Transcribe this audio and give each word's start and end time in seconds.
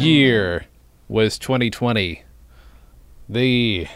The 0.00 0.06
year 0.06 0.64
was 1.08 1.38
2020. 1.38 2.22
The 3.28 3.86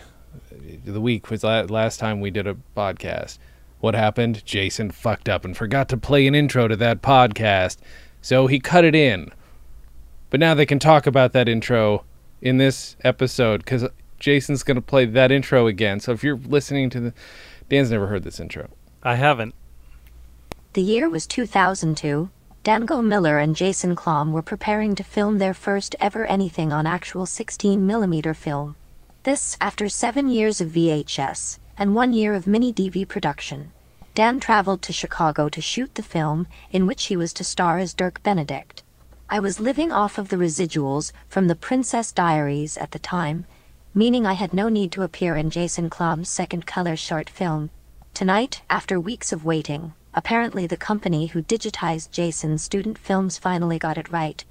the 0.84 1.00
week 1.00 1.30
was 1.30 1.42
la- 1.42 1.62
last 1.62 1.98
time 1.98 2.20
we 2.20 2.30
did 2.30 2.46
a 2.46 2.56
podcast. 2.76 3.38
What 3.80 3.94
happened? 3.94 4.44
Jason 4.44 4.90
fucked 4.90 5.30
up 5.30 5.46
and 5.46 5.56
forgot 5.56 5.88
to 5.88 5.96
play 5.96 6.26
an 6.26 6.34
intro 6.34 6.68
to 6.68 6.76
that 6.76 7.00
podcast, 7.00 7.78
so 8.20 8.48
he 8.48 8.60
cut 8.60 8.84
it 8.84 8.94
in. 8.94 9.30
But 10.28 10.40
now 10.40 10.52
they 10.52 10.66
can 10.66 10.78
talk 10.78 11.06
about 11.06 11.32
that 11.32 11.48
intro 11.48 12.04
in 12.42 12.58
this 12.58 12.96
episode 13.02 13.64
because 13.64 13.86
Jason's 14.18 14.62
going 14.62 14.74
to 14.74 14.82
play 14.82 15.06
that 15.06 15.32
intro 15.32 15.66
again. 15.66 16.00
So 16.00 16.12
if 16.12 16.22
you're 16.22 16.36
listening 16.36 16.90
to 16.90 17.00
the, 17.00 17.14
Dan's 17.70 17.90
never 17.90 18.08
heard 18.08 18.24
this 18.24 18.40
intro. 18.40 18.68
I 19.02 19.14
haven't. 19.14 19.54
The 20.74 20.82
year 20.82 21.08
was 21.08 21.26
2002. 21.26 22.28
Dango 22.64 23.02
Miller 23.02 23.38
and 23.40 23.54
Jason 23.54 23.94
Klom 23.94 24.32
were 24.32 24.40
preparing 24.40 24.94
to 24.94 25.04
film 25.04 25.36
their 25.36 25.52
first 25.52 25.94
ever 26.00 26.24
anything 26.24 26.72
on 26.72 26.86
actual 26.86 27.26
16mm 27.26 28.34
film. 28.34 28.74
This 29.24 29.58
after 29.60 29.86
seven 29.90 30.30
years 30.30 30.62
of 30.62 30.70
VHS 30.70 31.58
and 31.76 31.94
one 31.94 32.14
year 32.14 32.32
of 32.32 32.46
mini 32.46 32.72
DV 32.72 33.06
production. 33.06 33.70
Dan 34.14 34.40
traveled 34.40 34.80
to 34.80 34.94
Chicago 34.94 35.50
to 35.50 35.60
shoot 35.60 35.94
the 35.94 36.02
film, 36.02 36.46
in 36.70 36.86
which 36.86 37.04
he 37.04 37.18
was 37.18 37.34
to 37.34 37.44
star 37.44 37.78
as 37.78 37.92
Dirk 37.92 38.22
Benedict. 38.22 38.82
I 39.28 39.40
was 39.40 39.60
living 39.60 39.92
off 39.92 40.16
of 40.16 40.30
the 40.30 40.36
residuals 40.36 41.12
from 41.28 41.48
the 41.48 41.54
Princess 41.54 42.12
Diaries 42.12 42.78
at 42.78 42.92
the 42.92 42.98
time, 42.98 43.44
meaning 43.92 44.24
I 44.24 44.32
had 44.32 44.54
no 44.54 44.70
need 44.70 44.90
to 44.92 45.02
appear 45.02 45.36
in 45.36 45.50
Jason 45.50 45.90
Klom's 45.90 46.30
second 46.30 46.64
color 46.64 46.96
short 46.96 47.28
film. 47.28 47.68
Tonight, 48.14 48.62
after 48.70 48.98
weeks 48.98 49.32
of 49.32 49.44
waiting, 49.44 49.92
apparently 50.14 50.66
the 50.66 50.76
company 50.76 51.26
who 51.26 51.42
digitized 51.42 52.10
Jason's 52.10 52.62
student 52.62 52.98
films 52.98 53.38
finally 53.38 53.78
got 53.78 53.98
it 53.98 54.10
right 54.10 54.44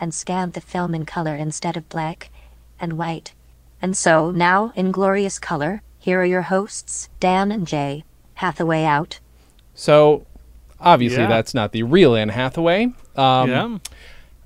and 0.00 0.12
scanned 0.12 0.54
the 0.54 0.60
film 0.60 0.94
in 0.94 1.04
color 1.06 1.34
instead 1.36 1.76
of 1.76 1.88
black 1.88 2.30
and 2.80 2.94
white. 2.94 3.32
And 3.80 3.96
so, 3.96 4.30
now, 4.30 4.72
in 4.74 4.90
glorious 4.92 5.38
color, 5.38 5.82
here 5.98 6.20
are 6.20 6.24
your 6.24 6.42
hosts, 6.42 7.08
Dan 7.20 7.52
and 7.52 7.66
Jay. 7.66 8.04
Hathaway 8.34 8.84
out. 8.84 9.20
So 9.74 10.26
obviously 10.80 11.22
Yeah. 11.22 11.28
that's 11.28 11.54
not 11.54 11.72
the 11.72 11.82
real 11.84 12.16
Anne 12.16 12.30
Hathaway. 12.30 12.86
Um, 13.16 13.50
yeah. 13.50 13.78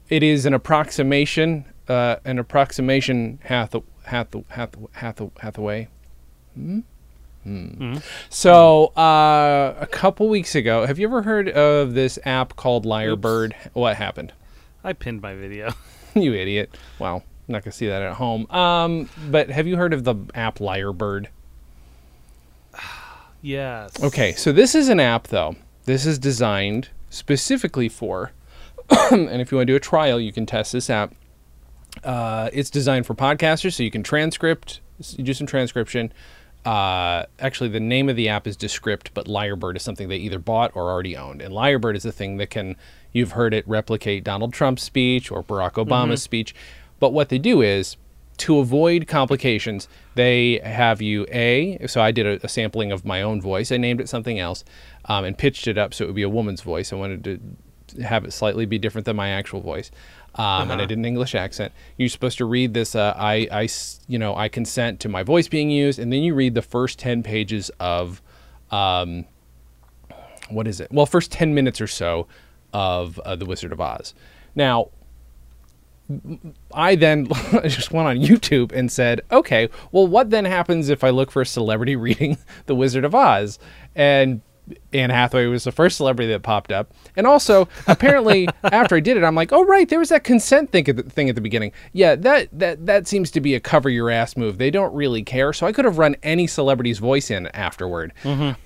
It 0.08 0.22
is 0.22 0.44
an 0.46 0.52
approximation, 0.54 1.64
uh, 1.88 2.16
an 2.24 2.38
approximation 2.38 3.38
Hath- 3.44 3.74
Hath- 4.04 4.34
Hath- 4.48 4.74
Hath- 4.92 5.22
Hathaway. 5.40 5.88
Hmm? 6.54 6.80
Hmm. 7.46 7.98
So 8.28 8.86
uh, 8.96 9.76
a 9.78 9.86
couple 9.86 10.28
weeks 10.28 10.56
ago, 10.56 10.84
have 10.84 10.98
you 10.98 11.06
ever 11.06 11.22
heard 11.22 11.48
of 11.48 11.94
this 11.94 12.18
app 12.24 12.56
called 12.56 12.84
Lyrebird? 12.84 13.54
What 13.72 13.94
happened? 13.94 14.32
I 14.82 14.92
pinned 14.94 15.22
my 15.22 15.36
video. 15.36 15.72
you 16.14 16.34
idiot! 16.34 16.76
Wow, 16.98 17.18
I'm 17.18 17.22
not 17.46 17.62
gonna 17.62 17.70
see 17.70 17.86
that 17.86 18.02
at 18.02 18.14
home. 18.14 18.50
Um, 18.50 19.08
but 19.30 19.48
have 19.50 19.68
you 19.68 19.76
heard 19.76 19.92
of 19.92 20.02
the 20.02 20.16
app 20.34 20.58
Lyrebird? 20.58 21.28
yes. 23.42 24.02
Okay, 24.02 24.32
so 24.32 24.50
this 24.50 24.74
is 24.74 24.88
an 24.88 24.98
app 24.98 25.28
though. 25.28 25.54
This 25.84 26.04
is 26.04 26.18
designed 26.18 26.88
specifically 27.10 27.88
for, 27.88 28.32
and 29.12 29.40
if 29.40 29.52
you 29.52 29.58
want 29.58 29.68
to 29.68 29.72
do 29.72 29.76
a 29.76 29.80
trial, 29.80 30.18
you 30.18 30.32
can 30.32 30.46
test 30.46 30.72
this 30.72 30.90
app. 30.90 31.14
Uh, 32.02 32.50
it's 32.52 32.70
designed 32.70 33.06
for 33.06 33.14
podcasters, 33.14 33.74
so 33.74 33.84
you 33.84 33.90
can 33.92 34.02
transcript, 34.02 34.80
you 35.16 35.22
do 35.22 35.32
some 35.32 35.46
transcription. 35.46 36.12
Uh, 36.66 37.24
actually, 37.38 37.68
the 37.68 37.78
name 37.78 38.08
of 38.08 38.16
the 38.16 38.28
app 38.28 38.44
is 38.44 38.56
Descript, 38.56 39.12
but 39.14 39.26
Lyrebird 39.26 39.76
is 39.76 39.82
something 39.82 40.08
they 40.08 40.16
either 40.16 40.40
bought 40.40 40.72
or 40.74 40.90
already 40.90 41.16
owned. 41.16 41.40
And 41.40 41.54
Lyrebird 41.54 41.94
is 41.94 42.04
a 42.04 42.10
thing 42.10 42.38
that 42.38 42.50
can, 42.50 42.74
you've 43.12 43.32
heard 43.32 43.54
it 43.54 43.66
replicate 43.68 44.24
Donald 44.24 44.52
Trump's 44.52 44.82
speech 44.82 45.30
or 45.30 45.44
Barack 45.44 45.74
Obama's 45.74 46.24
speech. 46.24 46.56
But 46.98 47.12
what 47.12 47.28
they 47.28 47.38
do 47.38 47.62
is, 47.62 47.96
to 48.38 48.58
avoid 48.58 49.06
complications, 49.06 49.88
they 50.16 50.60
have 50.64 51.00
you 51.00 51.24
a. 51.30 51.86
So 51.86 52.02
I 52.02 52.10
did 52.10 52.26
a, 52.26 52.44
a 52.44 52.48
sampling 52.48 52.90
of 52.90 53.04
my 53.04 53.22
own 53.22 53.40
voice. 53.40 53.70
I 53.70 53.76
named 53.76 54.00
it 54.00 54.08
something 54.08 54.40
else, 54.40 54.64
um, 55.04 55.24
and 55.24 55.38
pitched 55.38 55.68
it 55.68 55.78
up 55.78 55.94
so 55.94 56.04
it 56.04 56.08
would 56.08 56.16
be 56.16 56.22
a 56.22 56.28
woman's 56.28 56.62
voice. 56.62 56.92
I 56.92 56.96
wanted 56.96 57.24
to 57.24 58.02
have 58.02 58.24
it 58.24 58.32
slightly 58.32 58.66
be 58.66 58.78
different 58.78 59.04
than 59.04 59.14
my 59.14 59.28
actual 59.28 59.60
voice. 59.60 59.92
Um, 60.36 60.70
and 60.70 60.82
I 60.82 60.84
did 60.84 60.98
an 60.98 61.04
English 61.04 61.34
accent. 61.34 61.72
You're 61.96 62.10
supposed 62.10 62.38
to 62.38 62.44
read 62.44 62.74
this. 62.74 62.94
Uh, 62.94 63.14
I, 63.16 63.48
I 63.50 63.68
you 64.06 64.18
know, 64.18 64.36
I 64.36 64.48
consent 64.48 65.00
to 65.00 65.08
my 65.08 65.22
voice 65.22 65.48
being 65.48 65.70
used, 65.70 65.98
and 65.98 66.12
then 66.12 66.22
you 66.22 66.34
read 66.34 66.54
the 66.54 66.62
first 66.62 66.98
ten 66.98 67.22
pages 67.22 67.70
of, 67.80 68.20
um, 68.70 69.24
what 70.50 70.66
is 70.66 70.80
it? 70.80 70.92
Well, 70.92 71.06
first 71.06 71.32
ten 71.32 71.54
minutes 71.54 71.80
or 71.80 71.86
so 71.86 72.26
of 72.72 73.18
uh, 73.20 73.34
the 73.36 73.46
Wizard 73.46 73.72
of 73.72 73.80
Oz. 73.80 74.12
Now, 74.54 74.90
I 76.72 76.94
then 76.94 77.26
just 77.64 77.90
went 77.90 78.08
on 78.08 78.18
YouTube 78.18 78.72
and 78.72 78.92
said, 78.92 79.22
okay, 79.32 79.68
well, 79.90 80.06
what 80.06 80.30
then 80.30 80.44
happens 80.44 80.88
if 80.88 81.02
I 81.02 81.10
look 81.10 81.30
for 81.30 81.42
a 81.42 81.46
celebrity 81.46 81.96
reading 81.96 82.38
The 82.66 82.74
Wizard 82.74 83.04
of 83.04 83.14
Oz? 83.14 83.58
And 83.94 84.42
Anne 84.92 85.10
Hathaway 85.10 85.46
was 85.46 85.64
the 85.64 85.72
first 85.72 85.96
celebrity 85.96 86.30
that 86.32 86.42
popped 86.42 86.72
up. 86.72 86.92
And 87.16 87.26
also, 87.26 87.68
apparently, 87.86 88.48
after 88.64 88.96
I 88.96 89.00
did 89.00 89.16
it, 89.16 89.24
I'm 89.24 89.34
like, 89.34 89.52
oh, 89.52 89.64
right, 89.64 89.88
there 89.88 89.98
was 89.98 90.08
that 90.08 90.24
consent 90.24 90.72
thing 90.72 90.88
at 90.88 90.96
the, 90.96 91.02
thing 91.02 91.28
at 91.28 91.34
the 91.34 91.40
beginning. 91.40 91.72
Yeah, 91.92 92.16
that, 92.16 92.48
that, 92.52 92.86
that 92.86 93.06
seems 93.06 93.30
to 93.32 93.40
be 93.40 93.54
a 93.54 93.60
cover 93.60 93.88
your 93.88 94.10
ass 94.10 94.36
move. 94.36 94.58
They 94.58 94.70
don't 94.70 94.94
really 94.94 95.22
care. 95.22 95.52
So 95.52 95.66
I 95.66 95.72
could 95.72 95.84
have 95.84 95.98
run 95.98 96.16
any 96.22 96.46
celebrity's 96.46 96.98
voice 96.98 97.30
in 97.30 97.46
afterward. 97.48 98.12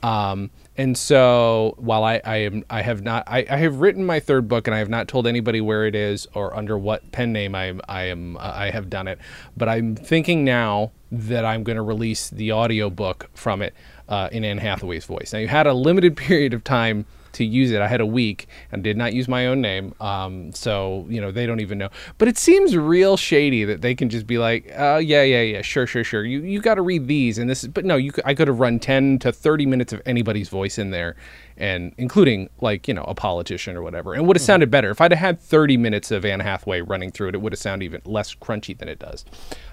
Um, 0.02 0.50
and 0.80 0.96
so 0.96 1.74
while 1.76 2.04
I, 2.04 2.22
I 2.24 2.36
am 2.36 2.64
I 2.70 2.80
have 2.80 3.02
not 3.02 3.24
I, 3.26 3.44
I 3.50 3.56
have 3.56 3.80
written 3.80 4.02
my 4.02 4.18
third 4.18 4.48
book 4.48 4.66
and 4.66 4.74
I 4.74 4.78
have 4.78 4.88
not 4.88 5.08
told 5.08 5.26
anybody 5.26 5.60
where 5.60 5.84
it 5.86 5.94
is 5.94 6.26
or 6.32 6.56
under 6.56 6.78
what 6.78 7.12
pen 7.12 7.34
name 7.34 7.54
I 7.54 7.64
am 7.66 7.82
I 7.86 8.04
am 8.04 8.38
uh, 8.38 8.52
I 8.54 8.70
have 8.70 8.88
done 8.88 9.06
it, 9.06 9.18
but 9.58 9.68
I'm 9.68 9.94
thinking 9.94 10.42
now 10.42 10.92
that 11.12 11.44
I'm 11.44 11.64
going 11.64 11.76
to 11.76 11.82
release 11.82 12.30
the 12.30 12.52
audio 12.52 12.88
book 12.88 13.28
from 13.34 13.60
it 13.60 13.74
uh, 14.10 14.28
in 14.32 14.44
Anne 14.44 14.58
Hathaway's 14.58 15.06
voice. 15.06 15.32
Now 15.32 15.38
you 15.38 15.48
had 15.48 15.66
a 15.66 15.72
limited 15.72 16.16
period 16.16 16.52
of 16.52 16.64
time 16.64 17.06
to 17.32 17.44
use 17.44 17.70
it. 17.70 17.80
I 17.80 17.88
had 17.88 18.00
a 18.00 18.06
week 18.06 18.48
and 18.72 18.82
did 18.82 18.96
not 18.96 19.12
use 19.12 19.28
my 19.28 19.46
own 19.46 19.60
name. 19.60 19.94
Um, 20.00 20.52
so, 20.52 21.06
you 21.08 21.20
know, 21.20 21.30
they 21.30 21.46
don't 21.46 21.60
even 21.60 21.78
know. 21.78 21.88
But 22.18 22.26
it 22.26 22.36
seems 22.36 22.76
real 22.76 23.16
shady 23.16 23.64
that 23.64 23.82
they 23.82 23.94
can 23.94 24.08
just 24.08 24.26
be 24.26 24.38
like, 24.38 24.72
oh, 24.76 24.98
yeah, 24.98 25.22
yeah, 25.22 25.42
yeah, 25.42 25.62
sure, 25.62 25.86
sure, 25.86 26.02
sure. 26.02 26.24
You, 26.24 26.42
you 26.42 26.60
got 26.60 26.74
to 26.74 26.82
read 26.82 27.06
these. 27.06 27.38
And 27.38 27.48
this 27.48 27.62
is, 27.62 27.68
but 27.68 27.84
no, 27.84 27.96
you, 27.96 28.12
I 28.24 28.34
could 28.34 28.48
have 28.48 28.58
run 28.58 28.80
10 28.80 29.20
to 29.20 29.32
30 29.32 29.66
minutes 29.66 29.92
of 29.92 30.02
anybody's 30.06 30.48
voice 30.48 30.78
in 30.78 30.90
there 30.90 31.16
and 31.56 31.94
including 31.98 32.50
like, 32.60 32.88
you 32.88 32.94
know, 32.94 33.04
a 33.04 33.14
politician 33.14 33.76
or 33.76 33.82
whatever. 33.82 34.14
And 34.14 34.26
would 34.26 34.36
have 34.36 34.42
sounded 34.42 34.70
better. 34.70 34.90
If 34.90 35.00
I'd 35.00 35.12
have 35.12 35.20
had 35.20 35.40
30 35.40 35.76
minutes 35.76 36.10
of 36.10 36.24
Anne 36.24 36.40
Hathaway 36.40 36.80
running 36.80 37.12
through 37.12 37.28
it, 37.28 37.34
it 37.36 37.40
would 37.42 37.52
have 37.52 37.60
sounded 37.60 37.84
even 37.84 38.02
less 38.04 38.34
crunchy 38.34 38.76
than 38.76 38.88
it 38.88 38.98
does. 38.98 39.24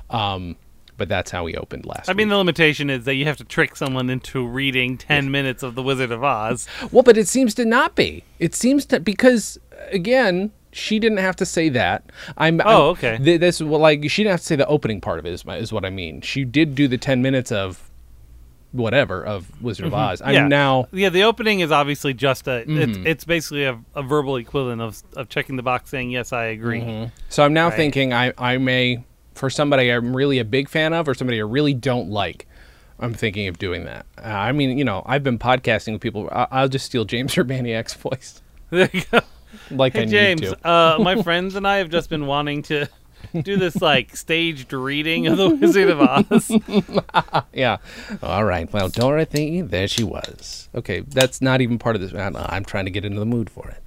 Um, 0.10 0.57
but 0.98 1.08
that's 1.08 1.32
how 1.32 1.44
we 1.44 1.56
opened 1.56 1.86
last 1.86 2.10
I 2.10 2.14
mean, 2.14 2.28
week. 2.28 2.32
the 2.32 2.38
limitation 2.38 2.90
is 2.90 3.06
that 3.06 3.16
you 3.16 3.26
have 3.26 3.38
to 3.38 3.44
trick 3.44 3.76
someone 3.76 4.10
into 4.10 4.46
reading 4.48 4.98
10 4.98 5.30
minutes 5.32 5.64
of 5.64 5.76
The 5.76 5.84
Wizard 5.84 6.12
of 6.12 6.24
Oz. 6.24 6.68
Well, 6.92 7.04
but 7.04 7.18
it 7.18 7.28
seems 7.28 7.54
to 7.56 7.66
not 7.66 7.96
be. 7.96 8.24
It 8.40 8.56
seems 8.56 8.86
to 8.88 9.00
because 9.00 9.60
again, 9.92 10.52
she 10.72 11.00
didn't 11.00 11.20
have 11.20 11.36
to 11.38 11.46
say 11.46 11.70
that. 11.70 12.12
I'm. 12.38 12.60
I'm- 12.62 12.70
Oh, 12.70 12.90
okay. 12.90 13.18
th- 13.18 13.40
this 13.40 13.62
well, 13.62 13.80
like 13.80 14.10
she 14.10 14.24
didn't 14.24 14.32
have 14.32 14.40
to 14.42 14.46
say 14.46 14.56
the 14.56 14.68
opening 14.68 15.00
part 15.02 15.18
of 15.20 15.26
it. 15.26 15.34
Is, 15.34 15.46
my, 15.46 15.58
is 15.58 15.72
what 15.72 15.86
I 15.86 15.90
mean. 15.90 16.22
She 16.22 16.44
did 16.44 16.76
do 16.76 16.88
the 16.88 16.98
ten 16.98 17.22
minutes 17.22 17.52
of 17.52 17.90
whatever 18.74 19.24
of 19.26 19.62
Wizard 19.62 19.86
of 19.88 19.94
Oz. 19.94 20.22
I'm 20.22 20.28
Mm-hmm. 20.28 20.34
yeah. 20.36 20.48
now. 20.48 20.88
Yeah, 20.92 21.10
the 21.10 21.24
opening 21.24 21.62
is 21.62 21.72
obviously 21.72 22.14
just 22.14 22.48
a. 22.48 22.64
Mm-hmm. 22.68 22.78
It's, 22.82 22.98
it's 23.06 23.26
basically 23.26 23.64
a, 23.64 23.80
a 23.96 24.04
verbal 24.04 24.36
equivalent 24.36 24.82
of, 24.82 25.02
of 25.16 25.30
checking 25.30 25.56
the 25.56 25.64
box 25.64 25.90
saying, 25.90 26.12
yes, 26.12 26.34
I 26.34 26.46
agree. 26.46 26.82
Mm-hmm. 26.82 27.10
So 27.30 27.44
I'm 27.44 27.54
now 27.54 27.70
Right. 27.70 27.76
thinking 27.78 28.14
I 28.14 28.34
I 28.38 28.58
may 28.58 29.04
for 29.38 29.50
somebody 29.50 29.89
I'm 29.92 30.16
really 30.16 30.39
a 30.39 30.45
big 30.45 30.69
fan 30.69 30.94
of 30.94 31.07
or 31.07 31.13
somebody 31.13 31.39
I 31.39 31.44
really 31.44 31.74
don't 31.74 32.10
like. 32.10 32.48
I'm 33.00 33.13
thinking 33.13 33.48
of 33.48 33.60
doing 33.60 33.86
that. 33.86 34.06
Uh, 34.18 34.28
I 34.28 34.51
mean, 34.51 34.78
you 34.78 34.84
know, 34.84 35.04
I've 35.06 35.24
been 35.24 35.38
podcasting 35.38 35.94
with 35.94 36.01
people. 36.01 36.30
I, 36.31 36.48
I'll 36.51 36.68
just 36.69 36.86
steal 36.88 37.06
James 37.06 37.34
Urbaniak's 37.36 37.94
voice, 37.94 38.42
There 38.72 38.89
you 38.92 39.04
go. 39.12 39.19
like 39.69 39.95
I 39.95 40.00
Hey, 40.00 40.06
need 40.06 40.12
James, 40.12 40.42
to. 40.42 40.68
uh, 40.68 40.98
my 41.00 41.22
friends 41.24 41.56
and 41.56 41.68
I 41.68 41.78
have 41.78 41.89
just 41.89 42.10
been 42.10 42.25
wanting 42.25 42.63
to 42.63 42.88
do 43.44 43.57
this, 43.57 43.81
like, 43.81 44.16
staged 44.16 44.74
reading 44.74 45.28
of 45.28 45.38
The 45.38 45.50
Wizard 45.50 45.89
of 45.89 46.01
Oz. 46.01 46.51
Yeah. 47.54 47.78
All 48.24 48.45
right. 48.45 48.72
Well, 48.72 48.89
Dorothy, 48.89 49.62
there 49.62 49.88
she 49.88 50.04
was. 50.04 50.69
Okay, 50.75 51.00
that's 51.01 51.42
not 51.42 51.62
even 51.62 51.78
part 51.80 51.95
of 51.95 52.01
this. 52.01 52.13
I'm 52.16 52.63
trying 52.66 52.86
to 52.86 52.92
get 52.92 53.06
into 53.06 53.19
the 53.19 53.25
mood 53.25 53.50
for 53.50 53.68
it. 53.69 53.84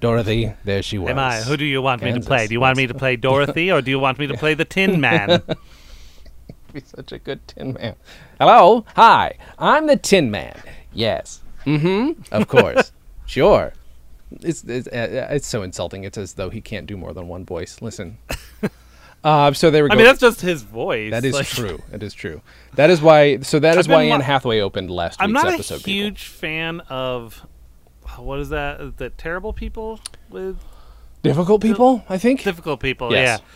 Dorothy, 0.00 0.52
there 0.64 0.82
she 0.82 0.98
was. 0.98 1.10
Am 1.10 1.18
I? 1.18 1.40
Who 1.40 1.56
do 1.56 1.64
you 1.64 1.82
want 1.82 2.02
me 2.02 2.12
to 2.12 2.20
play? 2.20 2.46
Do 2.46 2.52
you 2.54 2.60
want 2.60 2.76
me 2.76 2.86
to 2.86 2.94
play 2.94 3.16
Dorothy 3.16 3.70
or 3.72 3.82
do 3.82 3.90
you 3.90 3.98
want 3.98 4.18
me 4.18 4.26
to 4.28 4.34
play 4.34 4.54
the 4.54 4.64
Tin 4.64 5.00
Man? 5.06 5.42
Be 6.72 6.80
such 6.84 7.12
a 7.12 7.18
good 7.18 7.46
Tin 7.48 7.72
Man. 7.72 7.96
Hello. 8.38 8.84
Hi. 8.94 9.34
I'm 9.58 9.86
the 9.86 9.96
Tin 9.96 10.30
Man. 10.30 10.60
Yes. 10.92 11.40
Mm-hmm. 11.64 12.22
Of 12.32 12.46
course. 12.48 12.92
sure. 13.26 13.72
It's 14.30 14.62
it's, 14.64 14.86
uh, 14.88 15.28
it's 15.30 15.46
so 15.46 15.62
insulting. 15.62 16.04
It's 16.04 16.18
as 16.18 16.34
though 16.34 16.50
he 16.50 16.60
can't 16.60 16.86
do 16.86 16.96
more 16.96 17.12
than 17.14 17.26
one 17.28 17.44
voice. 17.44 17.80
Listen. 17.82 18.18
Uh, 19.24 19.52
so 19.52 19.68
they 19.68 19.82
were. 19.82 19.90
I 19.90 19.96
mean, 19.96 20.04
that's 20.04 20.20
just 20.20 20.40
his 20.40 20.62
voice. 20.62 21.10
that 21.10 21.24
is 21.24 21.34
like- 21.34 21.48
true. 21.48 21.82
It 21.92 22.04
is 22.04 22.14
true. 22.14 22.40
That 22.76 22.88
is 22.88 23.02
why. 23.02 23.40
So 23.40 23.58
that 23.58 23.76
is 23.76 23.86
I've 23.86 23.88
been 23.88 23.94
why 23.96 24.06
wa- 24.10 24.14
Anne 24.14 24.20
Hathaway 24.20 24.60
opened 24.60 24.92
last 24.92 25.20
I'm 25.20 25.30
week's 25.30 25.42
not 25.42 25.50
a 25.50 25.54
episode. 25.54 25.78
people. 25.78 25.92
huge 25.92 26.24
fan 26.28 26.80
of 26.88 27.44
what 28.16 28.38
is 28.40 28.48
that? 28.50 28.96
The 28.96 29.10
terrible 29.10 29.52
people 29.52 30.00
with 30.30 30.56
Difficult 31.22 31.60
people, 31.62 32.04
I 32.08 32.16
think. 32.18 32.42
difficult 32.44 32.80
people. 32.80 33.12
Yes. 33.12 33.40
Yeah. 33.40 33.46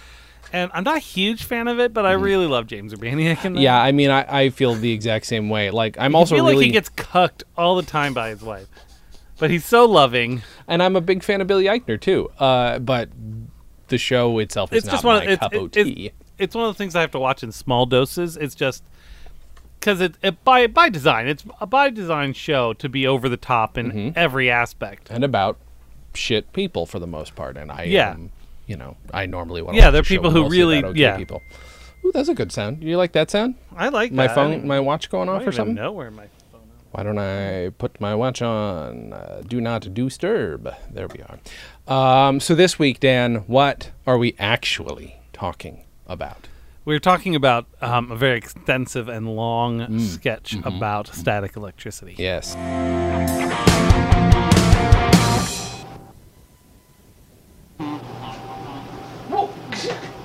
And 0.54 0.70
I'm 0.74 0.84
not 0.84 0.96
a 0.96 1.00
huge 1.00 1.44
fan 1.44 1.66
of 1.68 1.80
it, 1.80 1.94
but 1.94 2.04
I 2.04 2.12
really 2.12 2.46
love 2.46 2.66
James 2.66 2.92
Urbaniak 2.92 3.44
in 3.44 3.54
that. 3.54 3.60
yeah, 3.60 3.80
I 3.80 3.92
mean, 3.92 4.10
I, 4.10 4.26
I 4.44 4.50
feel 4.50 4.74
the 4.74 4.92
exact 4.92 5.24
same 5.26 5.48
way. 5.48 5.70
Like, 5.70 5.96
I'm 5.98 6.14
I 6.14 6.18
also 6.18 6.34
feel 6.34 6.44
really, 6.44 6.56
like 6.56 6.66
he 6.66 6.72
gets 6.72 6.88
cucked 6.90 7.44
all 7.56 7.76
the 7.76 7.84
time 7.84 8.12
by 8.12 8.28
his 8.30 8.42
wife. 8.42 8.66
But 9.38 9.50
he's 9.50 9.64
so 9.64 9.86
loving. 9.86 10.42
and 10.68 10.82
I'm 10.82 10.94
a 10.96 11.00
big 11.00 11.22
fan 11.22 11.40
of 11.40 11.46
Billy 11.46 11.64
Eichner 11.64 11.98
too. 12.00 12.28
Uh, 12.38 12.78
but 12.80 13.08
the 13.88 13.96
show 13.98 14.38
itself 14.40 14.72
is 14.72 14.78
It's 14.78 14.86
not 14.86 14.92
just 14.92 15.04
one 15.04 15.16
my 15.18 15.24
of 15.24 15.30
it's, 15.30 15.40
cup 15.40 15.52
of 15.54 15.62
it- 15.62 15.76
it's- 15.76 15.94
tea. 15.94 16.10
it's 16.38 16.54
one 16.54 16.68
of 16.68 16.74
the 16.74 16.78
things 16.78 16.94
I 16.94 17.00
have 17.00 17.12
to 17.12 17.18
watch 17.18 17.42
in 17.42 17.50
small 17.52 17.86
doses. 17.86 18.36
It's 18.36 18.54
just 18.54 18.84
because 19.82 20.00
it, 20.00 20.14
it 20.22 20.44
by 20.44 20.68
by 20.68 20.88
design, 20.88 21.26
it's 21.26 21.44
a 21.60 21.66
by 21.66 21.90
design 21.90 22.32
show 22.34 22.72
to 22.74 22.88
be 22.88 23.04
over 23.06 23.28
the 23.28 23.36
top 23.36 23.76
in 23.76 23.90
Mm-hmm. 23.90 24.10
every 24.16 24.48
aspect. 24.48 25.10
and 25.10 25.24
about 25.24 25.58
shit 26.14 26.52
people 26.52 26.86
for 26.86 27.00
the 27.00 27.06
most 27.06 27.34
part. 27.34 27.56
And 27.56 27.72
I, 27.72 27.84
Yeah. 27.84 28.10
um, 28.12 28.30
you 28.66 28.76
know, 28.76 28.96
I 29.12 29.26
normally 29.26 29.60
want. 29.60 29.76
Yeah, 29.76 29.90
they're 29.90 30.02
people 30.04 30.30
who 30.30 30.48
really- 30.48 30.82
yeah. 30.94 31.16
people. 31.16 31.42
Ooh, 32.04 32.12
that's 32.12 32.28
a 32.28 32.34
good 32.34 32.52
sound. 32.52 32.82
You 32.84 32.96
like 32.96 33.12
that 33.12 33.30
sound? 33.30 33.56
I 33.76 33.88
like 33.88 34.12
My 34.12 34.26
that. 34.28 34.34
Phone, 34.36 34.66
my 34.66 34.78
watch 34.80 35.10
going 35.10 35.28
off 35.28 35.44
or 35.46 35.52
something? 35.52 35.74
know 35.74 35.90
where 35.92 36.10
my 36.10 36.26
phone 36.52 36.60
is. 36.62 36.68
Why 36.92 37.02
don't 37.02 37.18
I 37.18 37.70
put 37.78 38.00
my 38.00 38.14
watch 38.14 38.40
on? 38.42 39.12
Uh, 39.12 39.42
do 39.46 39.60
not 39.60 39.92
disturb. 39.94 40.72
There 40.92 41.08
we 41.08 41.20
are. 41.28 42.28
Um, 42.28 42.40
so 42.40 42.54
this 42.54 42.78
week, 42.78 43.00
Dan, 43.00 43.36
what 43.46 43.90
are 44.06 44.18
we 44.18 44.34
actually 44.38 45.16
talking 45.32 45.84
about? 46.06 46.48
We 46.84 46.94
were 46.94 47.00
talking 47.00 47.34
about 47.36 47.66
um, 47.80 48.10
a 48.10 48.16
very 48.16 48.36
extensive 48.38 49.08
and 49.08 49.36
long 49.36 49.80
Mm. 49.80 50.00
sketch 50.00 50.52
Mm-hmm. 50.56 50.66
about 50.68 51.06
static 51.08 51.56
electricity. 51.56 52.14
Yes. 52.18 52.56
Whoa! 59.28 59.48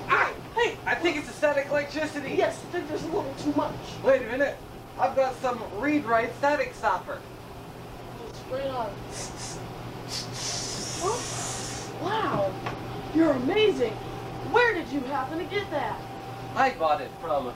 Ah, 0.08 0.32
hey, 0.54 0.76
I 0.86 0.94
think 0.94 1.16
it's 1.16 1.28
a 1.28 1.32
static 1.32 1.66
electricity. 1.70 2.34
Yes, 2.36 2.56
I 2.68 2.72
think 2.72 2.88
there's 2.88 3.02
a 3.04 3.06
little 3.06 3.34
too 3.38 3.52
much. 3.52 3.74
Wait 4.04 4.22
a 4.22 4.26
minute. 4.26 4.56
I've 4.98 5.16
got 5.16 5.34
some 5.36 5.60
Read-Right 5.76 6.34
static 6.38 6.74
stopper. 6.74 7.20
Spray 8.34 8.62
it 8.62 8.70
on. 8.70 8.90
Huh? 11.00 12.04
Wow, 12.04 12.52
you're 13.14 13.30
amazing. 13.32 13.92
Where 14.52 14.74
did 14.74 14.88
you 14.88 15.00
happen 15.00 15.38
to 15.38 15.44
get 15.44 15.70
that? 15.70 15.98
I 16.56 16.70
bought 16.78 17.00
it 17.00 17.10
from 17.20 17.52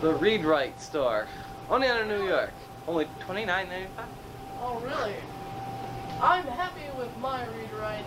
the 0.00 0.14
Read-Right 0.14 0.80
store. 0.80 1.26
Only 1.68 1.88
out 1.88 2.00
of 2.00 2.08
New 2.08 2.26
York. 2.26 2.52
Only 2.88 3.06
twenty-nine 3.20 3.68
ninety-five. 3.68 4.06
Oh, 4.60 4.78
really? 4.80 5.14
I'm 6.20 6.44
happy 6.44 6.82
with 6.98 7.16
my 7.18 7.44
Read 7.46 7.72
Right. 7.78 8.04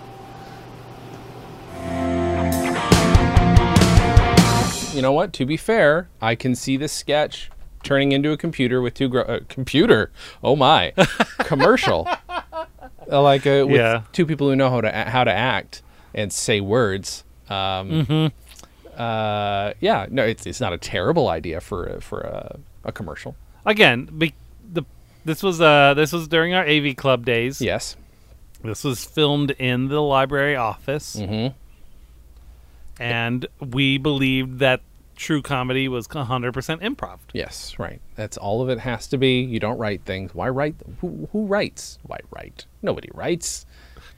You 4.93 5.01
know 5.01 5.11
what? 5.11 5.33
To 5.33 5.45
be 5.45 5.57
fair, 5.57 6.07
I 6.21 6.35
can 6.35 6.53
see 6.55 6.77
this 6.77 6.91
sketch 6.93 7.49
turning 7.83 8.11
into 8.11 8.31
a 8.31 8.37
computer 8.37 8.79
with 8.81 8.93
two 8.93 9.09
gro- 9.09 9.23
uh, 9.23 9.39
computer. 9.49 10.11
Oh 10.43 10.55
my, 10.55 10.93
commercial. 11.39 12.07
Uh, 12.29 13.21
like 13.21 13.47
uh, 13.47 13.65
with 13.67 13.77
Yeah. 13.77 14.03
two 14.11 14.25
people 14.27 14.49
who 14.49 14.55
know 14.55 14.69
how 14.69 14.81
to 14.81 14.91
how 14.91 15.23
to 15.23 15.31
act 15.33 15.81
and 16.13 16.31
say 16.31 16.61
words. 16.61 17.23
Um, 17.49 18.31
uh, 18.97 19.73
yeah, 19.79 20.07
no, 20.09 20.23
it's 20.25 20.45
it's 20.45 20.59
not 20.61 20.73
a 20.73 20.77
terrible 20.77 21.27
idea 21.29 21.59
for 21.61 21.99
for 22.01 22.21
a, 22.21 22.59
a 22.83 22.91
commercial. 22.91 23.35
Again, 23.65 24.05
be, 24.05 24.33
the 24.71 24.83
this 25.25 25.41
was 25.43 25.59
uh 25.61 25.93
this 25.95 26.11
was 26.13 26.27
during 26.27 26.53
our 26.53 26.65
AV 26.65 26.95
Club 26.95 27.25
days. 27.25 27.61
Yes. 27.61 27.95
This 28.63 28.83
was 28.83 29.03
filmed 29.03 29.51
in 29.51 29.89
the 29.89 30.01
library 30.01 30.55
office, 30.55 31.17
Mm-hmm. 31.17 31.53
and 32.99 33.45
we 33.59 33.97
believed 33.97 34.59
that 34.59 34.81
true 35.15 35.41
comedy 35.41 35.87
was 35.87 36.07
100% 36.07 36.53
improv. 36.81 37.19
Yes, 37.33 37.77
right. 37.77 37.99
That's 38.15 38.37
all 38.37 38.61
of 38.61 38.69
it 38.69 38.79
has 38.79 39.07
to 39.07 39.17
be. 39.17 39.41
You 39.41 39.59
don't 39.59 39.77
write 39.77 40.01
things. 40.05 40.33
Why 40.33 40.49
write? 40.49 40.75
Who, 41.01 41.27
who 41.31 41.45
writes? 41.45 41.99
Why 42.03 42.19
write? 42.31 42.65
Nobody 42.81 43.09
writes. 43.13 43.65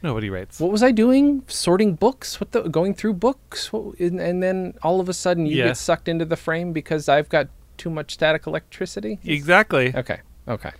Nobody 0.05 0.29
writes. 0.29 0.59
What 0.59 0.71
was 0.71 0.83
I 0.83 0.91
doing? 0.91 1.43
Sorting 1.47 1.95
books? 1.95 2.39
What 2.39 2.51
the? 2.51 2.61
Going 2.69 2.93
through 2.93 3.13
books? 3.15 3.73
What, 3.73 3.99
and, 3.99 4.19
and 4.21 4.41
then 4.43 4.75
all 4.83 4.99
of 4.99 5.09
a 5.09 5.13
sudden 5.13 5.45
you 5.47 5.57
Yeah. 5.57 5.67
get 5.67 5.77
sucked 5.77 6.07
into 6.07 6.25
the 6.25 6.35
frame 6.37 6.73
because 6.73 7.09
I've 7.09 7.27
got 7.29 7.47
too 7.77 7.89
much 7.89 8.13
static 8.13 8.45
electricity. 8.47 9.19
Exactly. 9.25 9.93
Okay. 9.95 10.19
Okay. 10.47 10.71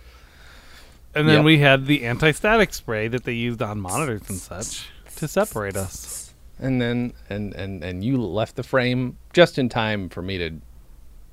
And 1.14 1.28
then 1.28 1.36
Yep. 1.38 1.44
we 1.44 1.58
had 1.58 1.86
the 1.86 2.04
anti-static 2.04 2.72
spray 2.72 3.08
that 3.08 3.24
they 3.24 3.32
used 3.32 3.60
on 3.62 3.80
monitors 3.80 4.22
and 4.28 4.38
such 4.38 4.88
to 5.16 5.26
separate 5.26 5.76
us. 5.76 6.34
And 6.58 6.80
then 6.80 7.12
and 7.28 7.52
and 7.54 7.82
and 7.82 8.04
you 8.04 8.16
left 8.22 8.56
the 8.56 8.62
frame 8.62 9.16
just 9.32 9.58
in 9.58 9.68
time 9.68 10.08
for 10.08 10.22
me 10.22 10.38
to 10.38 10.50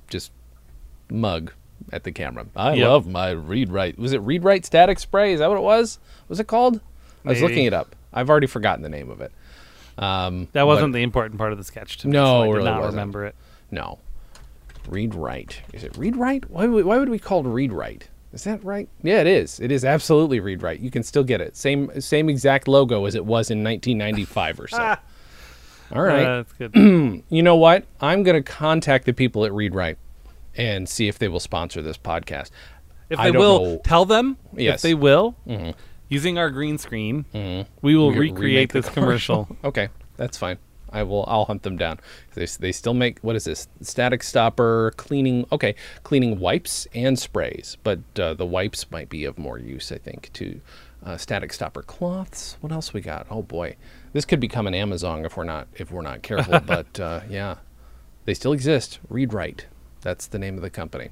just 0.09 0.31
mug 1.09 1.53
at 1.91 2.03
the 2.03 2.11
camera. 2.11 2.45
I 2.55 2.73
Yep. 2.73 2.87
love 2.87 3.07
my 3.07 3.29
Read 3.31 3.69
Right. 3.71 3.97
Was 3.99 4.13
it 4.13 4.19
Read 4.21 4.43
Right 4.43 4.65
static 4.65 4.99
spray? 4.99 5.33
Is 5.33 5.39
that 5.39 5.49
what 5.49 5.57
it 5.57 5.63
was? 5.63 5.99
Was 6.27 6.39
it 6.39 6.47
called? 6.47 6.81
I 7.25 7.29
was 7.29 7.41
looking 7.41 7.65
it 7.65 7.73
up. 7.73 7.95
I've 8.13 8.29
already 8.29 8.47
forgotten 8.47 8.83
the 8.83 8.89
name 8.89 9.09
of 9.09 9.21
it. 9.21 9.31
Um, 9.97 10.47
That 10.53 10.67
wasn't 10.67 10.93
the 10.93 11.03
important 11.03 11.37
part 11.37 11.51
of 11.51 11.57
the 11.57 11.63
sketch 11.63 11.97
to 11.99 12.07
me. 12.07 12.13
No, 12.13 12.25
so 12.25 12.41
I 12.41 12.45
did 12.47 12.51
really 12.53 12.65
not 12.65 12.79
wasn't. 12.79 12.93
remember 12.93 13.25
it. 13.25 13.35
No. 13.71 13.99
Read 14.89 15.15
Right. 15.15 15.61
Is 15.71 15.83
it 15.83 15.95
Read 15.97 16.15
Right? 16.15 16.43
Why, 16.49 16.65
would- 16.67 16.85
why 16.85 16.97
would 16.97 17.09
we 17.09 17.19
call 17.19 17.39
it 17.45 17.49
Read 17.49 17.71
Right? 17.71 18.07
Is 18.33 18.43
that 18.45 18.63
right? 18.65 18.89
Yeah, 19.03 19.21
it 19.21 19.27
is. 19.27 19.59
It 19.59 19.71
is 19.71 19.85
absolutely 19.85 20.39
Read 20.39 20.63
Right. 20.63 20.79
You 20.79 20.89
can 20.89 21.03
still 21.03 21.23
get 21.23 21.39
it. 21.39 21.55
Same 21.55 21.91
same 22.01 22.29
exact 22.29 22.67
logo 22.67 23.05
as 23.05 23.13
it 23.13 23.23
was 23.25 23.51
in 23.51 23.63
1995 23.63 24.59
or 24.59 24.67
so. 24.67 24.77
Ah. 24.81 24.99
All 25.91 26.01
right. 26.01 26.25
Uh, 26.25 26.35
that's 26.37 26.53
good. 26.53 26.73
you 27.29 27.43
know 27.43 27.55
what? 27.55 27.85
I'm 28.01 28.23
going 28.23 28.35
to 28.35 28.41
contact 28.51 29.05
the 29.05 29.13
people 29.13 29.45
at 29.45 29.53
Read 29.53 29.75
Right 29.75 29.97
and 30.57 30.89
see 30.89 31.07
if 31.07 31.19
they 31.19 31.27
will 31.27 31.39
sponsor 31.39 31.83
this 31.83 31.97
podcast. 31.97 32.49
If 33.11 33.19
they 33.19 33.29
will, 33.29 33.63
know- 33.63 33.81
tell 33.83 34.05
them. 34.05 34.37
Yes. 34.55 34.77
If 34.77 34.81
they 34.81 34.93
will, 34.95 35.35
using 36.13 36.37
our 36.37 36.51
green 36.51 36.77
screen, 36.77 37.25
we 37.81 37.95
will 37.95 38.11
recreate 38.11 38.71
this 38.71 38.87
commercial. 38.89 39.47
Okay, 39.63 39.89
that's 40.17 40.37
fine. 40.37 40.57
I 40.91 41.01
will. 41.03 41.25
I'll 41.27 41.45
hunt 41.45 41.63
them 41.63 41.75
down. 41.77 41.99
They, 42.35 42.45
they 42.45 42.71
still 42.71 42.93
make 42.93 43.19
what 43.21 43.35
is 43.35 43.45
this? 43.45 43.67
Static 43.81 44.21
stopper 44.21 44.93
cleaning. 44.95 45.47
Okay, 45.51 45.73
cleaning 46.03 46.39
wipes 46.39 46.87
and 46.93 47.17
sprays, 47.17 47.77
but 47.83 47.99
uh, 48.19 48.35
the 48.35 48.45
wipes 48.45 48.91
might 48.91 49.09
be 49.09 49.25
of 49.25 49.39
more 49.39 49.57
use, 49.57 49.91
I 49.91 49.97
think, 49.97 50.31
to 50.33 50.61
uh, 51.03 51.17
static 51.17 51.51
stopper 51.51 51.81
cloths. 51.81 52.57
What 52.61 52.71
else 52.71 52.93
we 52.93 53.01
got? 53.01 53.25
Oh 53.31 53.41
boy, 53.41 53.75
this 54.11 54.25
could 54.25 54.39
become 54.39 54.67
an 54.67 54.75
Amazon 54.75 55.25
if 55.25 55.35
we're 55.35 55.45
not 55.45 55.67
if 55.73 55.91
we're 55.91 56.01
not 56.01 56.21
careful. 56.21 56.59
but 56.65 56.99
uh, 56.99 57.21
yeah, 57.27 57.55
they 58.25 58.35
still 58.35 58.53
exist. 58.53 58.99
Read 59.09 59.33
Right. 59.33 59.65
That's 60.01 60.27
the 60.27 60.37
name 60.37 60.55
of 60.57 60.61
the 60.61 60.69
company. 60.69 61.09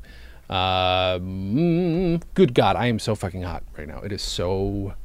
Uh, 0.52 1.18
mm, 1.20 2.22
good 2.34 2.54
God, 2.54 2.76
I 2.76 2.88
am 2.88 3.00
so 3.00 3.16
fucking 3.16 3.44
hot 3.44 3.64
right 3.78 3.88
now. 3.88 4.00
It 4.02 4.12
is 4.12 4.22
so 4.22 4.96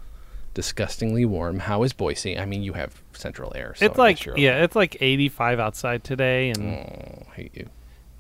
disgustingly 0.55 1.25
warm. 1.25 1.61
How 1.61 1.85
is 1.85 1.93
Boise? 1.93 2.37
I 2.37 2.47
mean, 2.47 2.65
you 2.65 2.73
have 2.73 3.01
central 3.13 3.53
air. 3.55 3.75
So 3.77 3.87
it's 3.87 3.97
like 3.97 4.25
you're 4.25 4.37
yeah, 4.37 4.65
it's 4.65 4.75
like 4.75 4.97
85 5.01 5.61
outside 5.61 6.03
today 6.03 6.51
and. 6.51 6.75
Oh, 6.75 7.27
hate 7.35 7.53
you. 7.55 7.69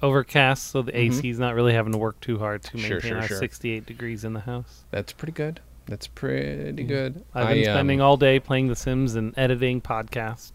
overcast, 0.02 0.70
so 0.70 0.82
the 0.82 0.96
AC's 0.96 1.38
not 1.38 1.54
really 1.56 1.72
having 1.72 1.92
to 1.92 1.98
work 1.98 2.20
too 2.20 2.38
hard 2.38 2.62
to 2.62 2.76
Mm-hmm. 2.76 2.86
Sure, 2.86 2.96
maintain 2.96 3.10
sure, 3.10 3.20
our 3.22 3.26
sure. 3.28 3.38
68 3.38 3.86
degrees 3.86 4.24
in 4.24 4.32
the 4.32 4.40
house. 4.40 4.84
That's 4.92 5.12
pretty 5.12 5.32
good. 5.32 5.60
That's 5.86 6.06
pretty 6.06 6.84
good. 6.84 7.24
I've 7.34 7.48
been 7.48 7.58
I, 7.60 7.62
spending 7.62 8.00
um, 8.00 8.06
all 8.06 8.16
day 8.16 8.38
playing 8.38 8.68
The 8.68 8.76
Sims 8.76 9.14
and 9.14 9.36
editing 9.36 9.80
podcast. 9.80 10.52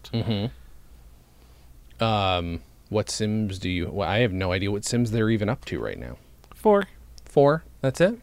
Um, 2.00 2.60
what 2.88 3.10
Sims 3.10 3.58
do 3.58 3.68
you? 3.68 3.88
Well, 3.90 4.08
I 4.08 4.18
have 4.18 4.32
no 4.32 4.52
idea 4.52 4.70
what 4.70 4.84
Sims 4.84 5.10
they're 5.10 5.30
even 5.30 5.48
up 5.48 5.64
to 5.66 5.80
right 5.80 5.98
now. 5.98 6.16
Four, 6.62 6.84
Four. 7.26 7.64
That's 7.80 8.00
it. 8.00 8.18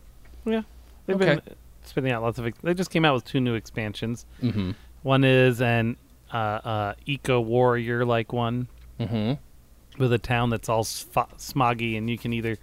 yeah, 0.46 0.62
they've 1.06 1.16
Okay. 1.16 1.36
been 1.36 1.42
spitting 1.84 2.12
out 2.12 2.22
lots 2.24 2.40
of. 2.40 2.46
Ex- 2.48 2.58
they 2.64 2.74
just 2.74 2.90
came 2.92 3.04
out 3.06 3.14
with 3.16 3.26
two 3.26 3.40
new 3.42 3.54
expansions. 3.56 4.26
Mm-hmm. 4.42 4.72
One 5.04 5.24
is 5.24 5.62
an 5.62 5.98
uh, 6.34 6.38
uh, 6.38 6.94
eco 7.06 7.40
warrior 7.42 8.06
like 8.06 8.32
one 8.34 8.68
Mm-hmm. 9.00 10.02
with 10.02 10.12
a 10.14 10.18
town 10.18 10.50
that's 10.50 10.68
all 10.70 10.84
smoggy, 10.84 11.98
and 11.98 12.10
you 12.10 12.18
can 12.18 12.34
either 12.34 12.58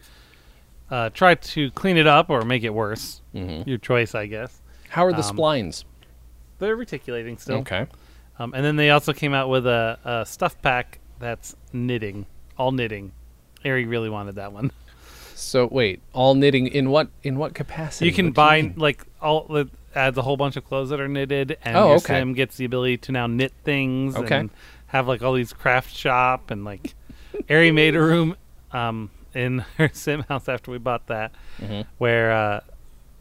uh, 0.90 1.11
try 1.11 1.35
to 1.35 1.71
clean 1.73 1.97
it 1.97 2.06
up 2.06 2.28
or 2.30 2.42
make 2.42 2.62
it 2.62 2.75
worse. 2.75 3.21
Mm-hmm. 3.35 3.68
Your 3.68 3.78
choice, 3.78 4.14
I 4.14 4.26
guess. 4.26 4.61
How 4.90 5.04
are 5.06 5.12
the 5.12 5.25
Um, 5.26 5.37
splines? 5.37 5.85
They're 6.59 6.76
reticulating 6.76 7.38
still. 7.38 7.59
Okay. 7.59 7.87
Um, 8.38 8.52
and 8.54 8.64
then 8.64 8.76
they 8.76 8.90
also 8.90 9.12
came 9.12 9.33
out 9.35 9.49
with 9.49 9.66
a, 9.66 9.99
a 10.04 10.26
stuff 10.26 10.61
pack 10.62 10.99
that's 11.18 11.56
knitting, 11.73 12.26
all 12.59 12.71
knitting. 12.73 13.12
Ari 13.64 13.87
really 13.87 14.09
wanted 14.11 14.35
that 14.37 14.52
one. 14.52 14.71
So 15.38 15.66
wait, 15.71 16.00
all 16.12 16.35
knitting 16.35 16.66
in 16.66 16.90
what 16.90 17.09
in 17.23 17.38
what 17.38 17.55
capacity? 17.55 18.07
You 18.07 18.12
can 18.12 18.26
What 18.26 18.35
buy 18.35 18.62
mean? 18.62 18.75
like 18.76 19.05
all 19.21 19.64
adds 19.95 20.16
a 20.19 20.23
whole 20.23 20.37
bunch 20.37 20.57
of 20.57 20.64
clothes 20.64 20.90
that 20.90 21.00
are 21.00 21.09
knitted, 21.09 21.57
and 21.62 21.76
Oh, 21.76 21.87
your 21.88 21.97
okay. 21.97 22.19
sim 22.19 22.33
gets 22.35 22.57
the 22.57 22.64
ability 22.64 22.97
to 22.99 23.12
now 23.12 23.26
knit 23.26 23.52
things 23.64 24.16
Okay. 24.16 24.37
and 24.38 24.50
have 24.88 25.07
like 25.09 25.23
all 25.23 25.33
these 25.35 25.52
craft 25.52 25.95
shop 25.95 26.50
and 26.50 26.64
like. 26.64 26.95
Ari 27.50 27.71
made 27.71 27.95
a 27.95 28.00
room 28.00 28.35
um, 28.73 29.11
in 29.35 29.59
her 29.76 29.90
sim 29.93 30.23
house 30.28 30.49
after 30.49 30.71
we 30.71 30.78
bought 30.78 31.07
that, 31.09 31.33
Mm-hmm. 31.61 31.83
where 31.99 32.33
uh, 32.33 32.61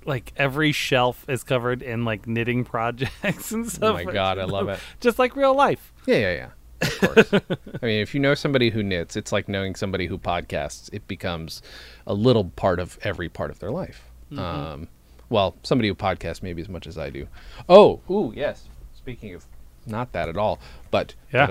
like 0.05 0.31
every 0.37 0.71
shelf 0.71 1.25
is 1.27 1.43
covered 1.43 1.81
in 1.81 2.05
like 2.05 2.25
knitting 2.27 2.63
projects 2.73 3.51
and 3.51 3.69
stuff. 3.69 3.99
Oh 4.01 4.05
my 4.05 4.11
God, 4.11 4.39
I 4.39 4.45
love 4.45 4.69
it. 4.75 4.79
Just 5.01 5.19
like 5.19 5.35
real 5.35 5.53
life. 5.53 5.91
Yeah, 6.05 6.15
yeah, 6.17 6.33
yeah. 6.33 6.47
Of 6.87 6.99
course. 6.99 7.33
I 7.81 7.85
mean, 7.85 8.01
if 8.01 8.13
you 8.13 8.19
know 8.19 8.33
somebody 8.33 8.69
who 8.69 8.83
knits, 8.83 9.15
it's 9.15 9.31
like 9.31 9.47
knowing 9.49 9.75
somebody 9.75 10.07
who 10.07 10.17
podcasts. 10.17 10.89
It 10.93 11.07
becomes 11.07 11.61
a 12.07 12.13
little 12.13 12.45
part 12.55 12.79
of 12.79 12.97
every 13.03 13.29
part 13.29 13.51
of 13.51 13.59
their 13.59 13.71
life. 13.71 14.09
Um, 14.37 14.87
well, 15.29 15.55
somebody 15.63 15.87
who 15.87 15.95
podcasts 15.95 16.41
maybe 16.43 16.61
as 16.61 16.69
much 16.69 16.87
as 16.87 16.97
I 16.97 17.09
do. 17.09 17.27
Oh, 17.69 18.01
ooh, 18.09 18.33
yes. 18.35 18.65
Speaking 18.95 19.33
of 19.35 19.45
not 19.87 20.11
that 20.13 20.27
at 20.29 20.35
all, 20.37 20.59
but 20.89 21.13
Yeah. 21.31 21.45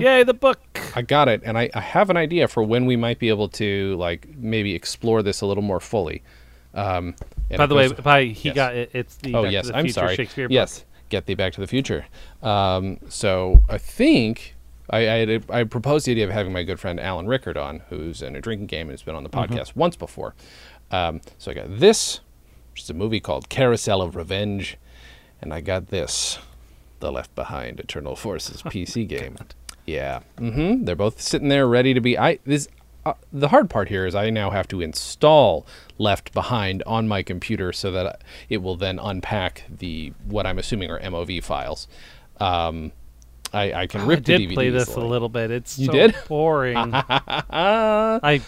Yay, 0.00 0.22
the 0.22 0.32
book. 0.34 0.60
I 0.94 1.02
got 1.02 1.26
it, 1.28 1.42
and 1.44 1.58
I, 1.58 1.68
I 1.74 1.80
have 1.80 2.08
an 2.08 2.16
idea 2.16 2.46
for 2.46 2.62
when 2.62 2.86
we 2.86 2.94
might 2.96 3.18
be 3.18 3.28
able 3.30 3.48
to 3.50 3.96
like 3.96 4.28
maybe 4.36 4.74
explore 4.76 5.22
this 5.22 5.40
a 5.40 5.46
little 5.46 5.62
more 5.64 5.80
fully. 5.80 6.22
Um, 6.74 7.16
By 7.56 7.66
the 7.66 7.74
way, 7.74 7.88
by 7.88 8.24
he 8.26 8.48
Yes. 8.50 8.54
got 8.54 8.76
it, 8.76 8.90
it's 8.92 9.16
the 9.16 9.34
oh 9.34 9.42
Back 9.44 9.52
yes, 9.52 9.66
the 9.68 9.76
I'm 9.76 9.88
sorry. 9.88 10.14
Shakespeare 10.14 10.46
book. 10.48 10.54
yes, 10.54 10.84
get 11.08 11.26
thee 11.26 11.34
Back 11.34 11.52
to 11.54 11.60
the 11.60 11.66
Future. 11.66 12.06
Um, 12.42 12.98
so 13.08 13.62
I 13.68 13.78
think 13.78 14.54
I 14.90 15.22
I, 15.22 15.40
I 15.50 15.64
proposed 15.64 16.06
the 16.06 16.12
idea 16.12 16.24
of 16.24 16.30
having 16.30 16.52
my 16.52 16.62
good 16.62 16.80
friend 16.80 16.98
Alan 17.00 17.26
Rickard 17.26 17.56
on, 17.56 17.80
who's 17.90 18.22
in 18.22 18.34
a 18.36 18.40
drinking 18.40 18.66
game 18.66 18.82
and 18.88 18.92
has 18.92 19.02
been 19.02 19.14
on 19.14 19.22
the 19.22 19.30
Mm-hmm. 19.30 19.54
podcast 19.54 19.76
once 19.76 19.96
before. 19.96 20.34
Um, 20.90 21.20
so 21.38 21.50
I 21.50 21.54
got 21.54 21.78
this, 21.78 22.20
which 22.72 22.82
is 22.82 22.90
a 22.90 22.94
movie 22.94 23.20
called 23.20 23.48
Carousel 23.48 24.00
of 24.00 24.16
Revenge, 24.16 24.78
and 25.42 25.52
I 25.52 25.60
got 25.60 25.88
this, 25.88 26.38
The 27.00 27.12
Left 27.12 27.34
Behind 27.34 27.78
Eternal 27.78 28.16
Forces 28.16 28.62
PC 28.62 29.06
game. 29.16 29.36
Yeah, 29.86 30.20
hmm 30.38 30.84
they're 30.84 30.96
both 30.96 31.20
sitting 31.20 31.48
there 31.48 31.66
ready 31.66 31.92
to 31.94 32.00
be. 32.00 32.18
I 32.18 32.38
this. 32.44 32.68
Uh, 33.08 33.14
the 33.32 33.48
hard 33.48 33.70
part 33.70 33.88
here 33.88 34.04
is 34.04 34.14
I 34.14 34.28
now 34.28 34.50
have 34.50 34.68
to 34.68 34.80
install 34.82 35.66
Left 35.96 36.34
Behind 36.34 36.82
on 36.84 37.08
my 37.08 37.22
computer 37.22 37.72
so 37.72 37.90
that 37.92 38.20
it 38.50 38.58
will 38.58 38.76
then 38.76 38.98
unpack 38.98 39.64
the 39.70 40.12
what 40.26 40.46
I'm 40.46 40.58
assuming 40.58 40.90
are 40.90 41.00
MOV 41.00 41.42
files. 41.42 41.88
Um, 42.38 42.92
I, 43.52 43.72
I 43.72 43.86
can 43.86 44.02
I 44.02 44.04
rip 44.04 44.24
the 44.24 44.38
did 44.46 44.50
play 44.54 44.68
this 44.68 44.90
easily. 44.90 45.06
a 45.06 45.08
little 45.08 45.30
bit. 45.30 45.50
It's 45.50 45.78
You 45.78 45.86
so 45.86 45.92
did? 45.92 46.14
boring. 46.28 46.76
I 46.94 48.42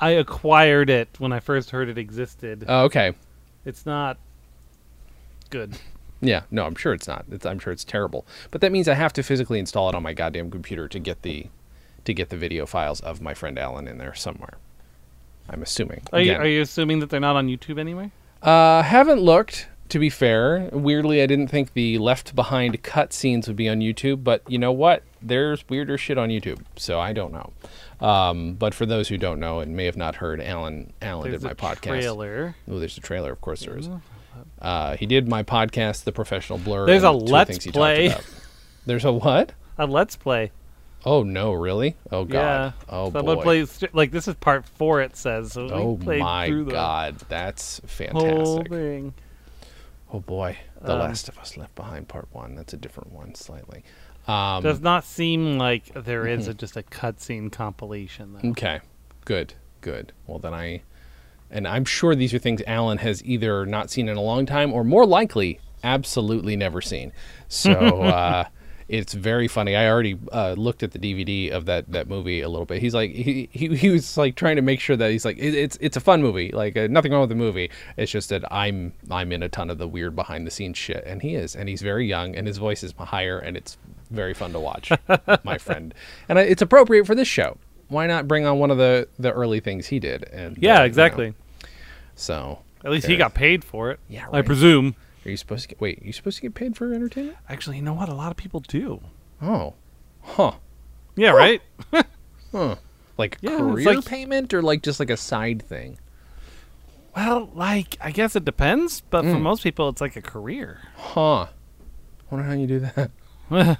I 0.00 0.10
acquired 0.10 0.90
it 0.90 1.08
when 1.18 1.32
I 1.32 1.38
first 1.38 1.70
heard 1.70 1.88
it 1.88 1.96
existed. 1.96 2.64
Oh, 2.66 2.84
okay. 2.86 3.12
it's 3.64 3.86
not 3.86 4.18
good. 5.50 5.78
Yeah, 6.20 6.42
no, 6.50 6.64
I'm 6.66 6.74
sure 6.74 6.92
it's 6.92 7.06
not. 7.06 7.24
It's, 7.30 7.46
I'm 7.46 7.58
sure 7.60 7.72
it's 7.72 7.84
terrible. 7.84 8.26
But 8.50 8.60
that 8.62 8.72
means 8.72 8.88
I 8.88 8.94
have 8.94 9.12
to 9.14 9.22
physically 9.22 9.58
install 9.60 9.88
it 9.88 9.94
on 9.94 10.02
my 10.02 10.12
goddamn 10.12 10.50
computer 10.50 10.88
to 10.88 10.98
get 10.98 11.22
the 11.22 11.46
to 12.04 12.14
get 12.14 12.28
the 12.30 12.36
video 12.36 12.66
files 12.66 13.00
of 13.00 13.20
my 13.20 13.34
friend 13.34 13.58
Alan 13.58 13.86
in 13.88 13.98
there 13.98 14.14
somewhere. 14.14 14.54
I'm 15.48 15.62
assuming. 15.62 16.02
Are 16.12 16.20
you, 16.20 16.32
Again, 16.32 16.40
are 16.42 16.46
you 16.48 16.60
assuming 16.62 17.00
that 17.00 17.10
they're 17.10 17.20
not 17.20 17.36
on 17.36 17.48
YouTube 17.48 17.78
anyway? 17.78 18.10
Uh, 18.42 18.82
haven't 18.82 19.20
looked. 19.20 19.68
To 19.88 19.98
be 19.98 20.08
fair, 20.08 20.70
weirdly, 20.72 21.20
I 21.22 21.26
didn't 21.26 21.48
think 21.48 21.74
the 21.74 21.98
Left 21.98 22.34
Behind 22.34 22.82
cutscenes 22.82 23.46
would 23.46 23.56
be 23.56 23.68
on 23.68 23.80
YouTube. 23.80 24.24
But 24.24 24.42
you 24.48 24.56
know 24.56 24.72
what? 24.72 25.02
There's 25.20 25.68
weirder 25.68 25.98
shit 25.98 26.16
on 26.16 26.30
YouTube, 26.30 26.60
so 26.76 26.98
I 26.98 27.12
don't 27.12 27.30
know. 27.30 27.52
Um, 28.00 28.54
but 28.54 28.72
for 28.72 28.86
those 28.86 29.08
who 29.08 29.18
don't 29.18 29.38
know 29.38 29.60
and 29.60 29.76
may 29.76 29.84
have 29.84 29.98
not 29.98 30.14
heard, 30.16 30.40
Alan 30.40 30.94
Alan 31.02 31.30
There's 31.30 31.42
did 31.42 31.46
my 31.46 31.52
a 31.52 31.54
podcast. 31.54 31.82
trailer. 31.82 32.54
Oh, 32.70 32.78
there's 32.78 32.96
a 32.96 33.02
trailer. 33.02 33.32
Of 33.32 33.42
course, 33.42 33.66
there 33.66 33.76
is. 33.76 33.90
Uh, 34.62 34.96
he 34.96 35.04
did 35.04 35.28
my 35.28 35.42
podcast, 35.42 36.04
The 36.04 36.12
Professional 36.12 36.58
Blur. 36.58 36.86
There's 36.86 37.02
a 37.02 37.10
Let's 37.10 37.50
things 37.50 37.64
he 37.64 37.70
talked 37.70 37.76
Play. 37.76 38.14
There's 38.86 39.04
a 39.04 39.12
what? 39.12 39.52
A 39.76 39.86
Let's 39.86 40.16
Play. 40.16 40.52
Oh 41.04 41.22
no, 41.24 41.52
really? 41.52 41.96
Oh 42.10 42.24
god. 42.24 42.34
Yeah. 42.36 42.72
Oh 42.88 43.10
Someone 43.10 43.36
boy. 43.38 43.42
plays 43.42 43.84
like 43.92 44.10
this 44.12 44.28
is 44.28 44.34
part 44.36 44.64
four. 44.66 45.00
It 45.02 45.16
says. 45.16 45.52
So 45.52 45.68
oh 45.70 45.96
my 46.04 46.46
through 46.48 46.64
the 46.66 46.70
god, 46.72 47.16
that's 47.28 47.80
fantastic. 47.86 49.12
Oh 50.14 50.20
boy, 50.20 50.58
The 50.82 50.92
Um, 50.92 50.98
Last 51.00 51.28
of 51.28 51.38
Us 51.38 51.56
Left 51.56 51.74
Behind 51.74 52.06
Part 52.06 52.28
One. 52.32 52.54
That's 52.54 52.72
a 52.74 52.76
different 52.76 53.12
one 53.12 53.34
slightly. 53.34 53.82
Um, 54.28 54.62
Does 54.62 54.80
not 54.80 55.04
seem 55.04 55.58
like 55.58 55.86
there 55.94 56.26
is 56.26 56.42
Mm-hmm. 56.42 56.50
a, 56.50 56.54
just 56.54 56.76
a 56.76 56.82
cutscene 56.82 57.50
compilation. 57.50 58.34
Though. 58.40 58.50
okay, 58.50 58.80
good, 59.24 59.54
good. 59.80 60.12
Well 60.26 60.38
then 60.38 60.52
I, 60.54 60.82
and 61.50 61.66
I'm 61.66 61.84
sure 61.86 62.14
these 62.14 62.32
are 62.34 62.38
things 62.38 62.62
Alan 62.66 62.98
has 62.98 63.24
either 63.24 63.64
not 63.66 63.90
seen 63.90 64.08
in 64.08 64.16
a 64.16 64.22
long 64.22 64.44
time 64.46 64.72
or 64.72 64.84
more 64.84 65.06
likely 65.06 65.58
absolutely 65.82 66.54
never 66.56 66.80
seen. 66.82 67.10
So 67.48 67.72
uh, 68.02 68.44
it's 68.92 69.14
very 69.14 69.48
funny. 69.48 69.74
I 69.74 69.88
already 69.88 70.18
uh, 70.32 70.54
looked 70.58 70.82
at 70.82 70.92
the 70.92 70.98
DVD 70.98 71.50
of 71.50 71.64
that 71.64 71.90
that 71.90 72.08
movie 72.08 72.42
a 72.42 72.48
little 72.50 72.66
bit. 72.66 72.82
He's 72.82 72.92
like 72.92 73.10
he 73.10 73.48
he, 73.50 73.74
he 73.74 73.88
was 73.88 74.18
like 74.18 74.36
trying 74.36 74.56
to 74.56 74.62
make 74.62 74.80
sure 74.80 74.96
that 74.96 75.10
he's 75.10 75.24
like 75.24 75.38
it, 75.38 75.54
it's 75.54 75.78
it's 75.80 75.96
a 75.96 76.00
fun 76.00 76.20
movie. 76.20 76.52
Like 76.52 76.76
uh, 76.76 76.88
nothing 76.90 77.10
wrong 77.10 77.22
with 77.22 77.30
the 77.30 77.34
movie. 77.34 77.70
It's 77.96 78.12
just 78.12 78.28
that 78.28 78.44
I'm 78.52 78.92
I'm 79.10 79.32
in 79.32 79.42
a 79.42 79.48
ton 79.48 79.70
of 79.70 79.78
the 79.78 79.88
weird 79.88 80.14
behind 80.14 80.46
the 80.46 80.50
scenes 80.50 80.76
shit, 80.76 81.02
and 81.06 81.22
he 81.22 81.34
is, 81.34 81.56
and 81.56 81.70
he's 81.70 81.80
very 81.80 82.06
young, 82.06 82.36
and 82.36 82.46
his 82.46 82.58
voice 82.58 82.82
is 82.82 82.92
higher, 82.98 83.38
and 83.38 83.56
it's 83.56 83.78
very 84.10 84.34
fun 84.34 84.52
to 84.52 84.60
watch, 84.60 84.92
my 85.42 85.56
friend. 85.56 85.94
And 86.28 86.38
I, 86.38 86.42
it's 86.42 86.60
appropriate 86.60 87.06
for 87.06 87.14
this 87.14 87.28
show. 87.28 87.56
Why 87.88 88.06
not 88.06 88.28
bring 88.28 88.44
on 88.44 88.58
one 88.58 88.70
of 88.70 88.76
the 88.76 89.08
the 89.18 89.32
early 89.32 89.60
things 89.60 89.86
he 89.86 90.00
did? 90.00 90.24
And 90.24 90.58
uh, 90.58 90.60
Yeah, 90.60 90.74
you 90.74 90.78
know, 90.80 90.84
exactly. 90.84 91.34
so 92.14 92.58
At 92.84 92.90
least 92.90 93.06
he 93.06 93.16
got 93.16 93.32
paid 93.32 93.64
for 93.64 93.90
it. 93.90 94.00
Yeah, 94.10 94.26
I 94.30 94.42
presume. 94.42 94.96
Are 95.24 95.30
you 95.30 95.36
supposed 95.36 95.62
to 95.62 95.68
get 95.68 95.80
wait? 95.80 96.02
Are 96.02 96.06
you 96.06 96.12
supposed 96.12 96.36
to 96.36 96.42
get 96.42 96.54
paid 96.54 96.76
for 96.76 96.92
entertainment? 96.92 97.36
Actually, 97.48 97.76
you 97.76 97.82
know 97.82 97.92
what? 97.94 98.08
A 98.08 98.14
lot 98.14 98.30
of 98.30 98.36
people 98.36 98.60
do. 98.60 99.00
Oh, 99.40 99.74
huh, 100.22 100.52
Yeah, 101.16 101.30
right. 101.30 101.60
huh. 102.52 102.76
Like 103.18 103.38
Yeah, 103.40 103.58
career 103.58 103.94
like- 103.96 104.04
payment 104.04 104.52
or 104.54 104.62
like 104.62 104.82
just 104.82 104.98
like 105.00 105.10
a 105.10 105.16
side 105.16 105.62
thing? 105.62 105.98
Well, 107.14 107.50
like 107.54 107.96
I 108.00 108.10
guess 108.10 108.34
it 108.36 108.44
depends, 108.44 109.00
but 109.02 109.24
Mm. 109.24 109.34
for 109.34 109.38
most 109.38 109.62
people, 109.62 109.88
it's 109.90 110.00
like 110.00 110.16
a 110.16 110.22
career. 110.22 110.80
Huh. 110.96 111.46
Wonder 112.30 112.46
how 112.46 112.54
you 112.54 112.66
do 112.66 112.80
that. 112.80 113.10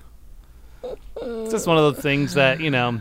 it's 1.20 1.50
just 1.52 1.66
one 1.66 1.78
of 1.78 1.94
those 1.94 2.02
things 2.02 2.34
that 2.34 2.60
you 2.60 2.70
know 2.70 3.00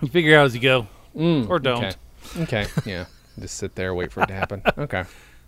you 0.00 0.08
figure 0.08 0.38
out 0.38 0.46
as 0.46 0.54
you 0.54 0.60
go, 0.60 0.86
Mm, 1.16 1.48
or 1.50 1.58
don't. 1.58 1.84
Okay. 1.84 1.96
okay. 2.42 2.66
Yeah. 2.86 3.04
Just 3.38 3.56
sit 3.56 3.74
there, 3.74 3.94
wait 3.94 4.12
for 4.12 4.22
it 4.22 4.26
to 4.28 4.34
happen. 4.34 4.62
Okay. 4.78 5.04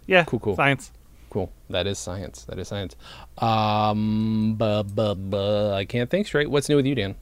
Yeah, 0.07 0.25
Cool, 0.25 0.41
cool. 0.41 0.57
Science. 0.57 0.91
Cool. 1.33 1.51
That 1.71 1.87
is 1.87 1.99
science. 1.99 2.45
That 2.45 2.59
is 2.59 2.69
science. 2.69 2.95
Um. 3.39 4.55
Bu, 4.59 4.83
bu, 4.85 5.15
bu, 5.15 5.71
I 5.73 5.87
can't 5.87 6.11
think 6.11 6.27
straight. 6.27 6.51
What's 6.51 6.69
new 6.69 6.77
with 6.77 6.85
you, 6.85 6.95
Dan? 6.95 7.15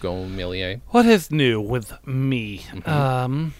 Go 0.00 0.26
Millier. 0.26 0.82
What 0.88 1.06
is 1.06 1.30
new 1.30 1.58
with 1.58 1.92
me? 2.06 2.58
Mm-hmm. 2.58 2.90
Um, 2.90 3.54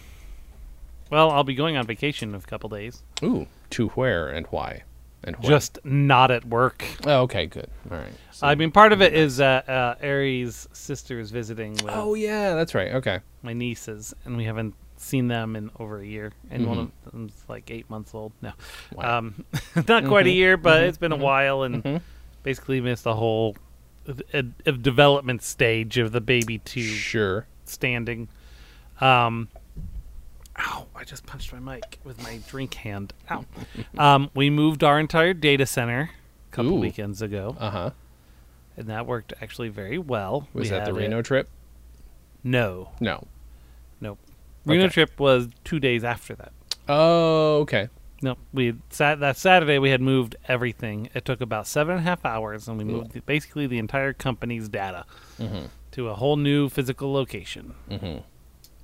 well, 1.09 1.31
I'll 1.31 1.43
be 1.43 1.55
going 1.55 1.75
on 1.75 1.87
vacation 1.87 2.29
in 2.29 2.35
a 2.35 2.39
couple 2.41 2.69
days. 2.69 3.01
Ooh. 3.23 3.47
To 3.71 3.87
where 3.89 4.27
and 4.29 4.45
why? 4.51 4.83
And? 5.23 5.35
Just 5.41 5.79
not 5.83 6.29
at 6.29 6.45
work. 6.45 6.85
Oh, 7.07 7.21
okay. 7.23 7.47
Good. 7.47 7.67
All 7.91 7.97
right. 7.97 8.13
So- 8.31 8.45
I 8.45 8.53
mean, 8.53 8.69
part 8.71 8.93
of 8.93 9.01
it 9.01 9.13
is 9.13 9.37
that 9.37 9.67
uh, 9.67 9.95
Ari's 10.03 10.67
sister 10.71 11.19
is 11.19 11.31
visiting 11.31 11.71
with 11.73 11.89
oh 11.89 12.13
yeah, 12.13 12.53
that's 12.53 12.75
right. 12.75 12.93
Okay. 12.93 13.21
my 13.41 13.53
nieces, 13.53 14.13
and 14.23 14.37
we 14.37 14.43
haven't 14.45 14.75
seen 15.01 15.27
them 15.27 15.55
in 15.55 15.71
over 15.79 15.99
a 15.99 16.05
year. 16.05 16.31
And 16.51 16.67
one 16.67 16.77
Mhm. 16.77 16.81
of 17.05 17.11
them's 17.11 17.43
like 17.47 17.71
eight 17.71 17.89
months 17.89 18.13
old. 18.13 18.31
No, 18.41 18.51
Wow. 18.93 19.17
um, 19.19 19.45
not 19.87 20.05
quite 20.05 20.27
a 20.27 20.29
Mhm, 20.29 20.35
year, 20.35 20.57
but 20.57 20.81
mhm, 20.83 20.87
it's 20.87 20.97
been 20.97 21.11
a 21.11 21.15
while, 21.17 21.63
and 21.63 22.01
basically 22.43 22.81
missed 22.81 23.03
the 23.05 23.15
whole 23.15 23.55
uh, 24.07 24.41
uh, 24.65 24.71
development 24.71 25.41
stage 25.41 25.97
of 25.97 26.11
the 26.11 26.21
baby 26.21 26.57
to 26.59 26.81
Sure. 26.81 27.45
standing. 27.65 28.27
Um, 28.99 29.49
ow! 30.57 30.87
I 30.95 31.03
just 31.03 31.25
punched 31.25 31.53
my 31.53 31.59
mic 31.59 31.99
with 32.03 32.21
my 32.23 32.39
drink 32.47 32.73
hand. 32.75 33.13
Ow! 33.31 33.45
um, 33.97 34.29
we 34.33 34.49
moved 34.49 34.83
our 34.83 34.99
entire 34.99 35.33
data 35.33 35.65
center 35.65 36.09
a 36.51 36.55
couple 36.55 36.73
Ooh. 36.73 36.79
weekends 36.79 37.21
ago, 37.21 37.55
Uh 37.59 37.69
huh. 37.69 37.89
and 38.77 38.87
that 38.87 39.05
worked 39.05 39.33
actually 39.41 39.69
very 39.69 39.97
well. 39.97 40.47
Was 40.53 40.63
We 40.65 40.69
that 40.69 40.85
the 40.85 40.91
have 40.91 40.97
it- 40.97 40.99
Reno 41.01 41.21
trip? 41.21 41.47
No, 42.43 42.89
No. 42.99 43.27
Reno 44.65 44.85
Okay. 44.85 44.93
trip 44.93 45.19
was 45.19 45.47
two 45.63 45.79
days 45.79 46.03
after 46.03 46.35
that. 46.35 46.51
Oh, 46.87 47.59
okay. 47.61 47.89
No, 48.21 48.35
we 48.51 48.73
sat 48.89 49.19
that 49.21 49.37
Saturday. 49.37 49.79
We 49.79 49.91
had 49.91 50.01
moved 50.01 50.35
everything. 50.47 51.09
It 51.13 51.23
took 51.23 51.39
about 51.39 51.67
seven 51.67 51.95
and 51.95 52.01
a 52.01 52.03
half 52.09 52.25
hours, 52.25 52.67
and 52.67 52.77
we 52.77 52.83
moved 52.83 53.25
basically 53.25 53.65
the 53.67 53.77
entire 53.77 54.11
company's 54.13 54.67
data 54.67 55.05
Mm-hmm. 55.39 55.67
to 55.91 56.09
a 56.09 56.15
whole 56.15 56.35
new 56.35 56.67
physical 56.69 57.13
location, 57.13 57.75
Mm-hmm. 57.89 58.19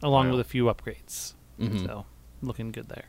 along 0.02 0.28
Wow. 0.28 0.32
with 0.38 0.40
a 0.42 0.50
few 0.50 0.66
upgrades. 0.66 1.34
Mhm. 1.60 1.86
So 1.86 2.06
looking 2.42 2.72
good 2.72 2.88
there. 2.88 3.06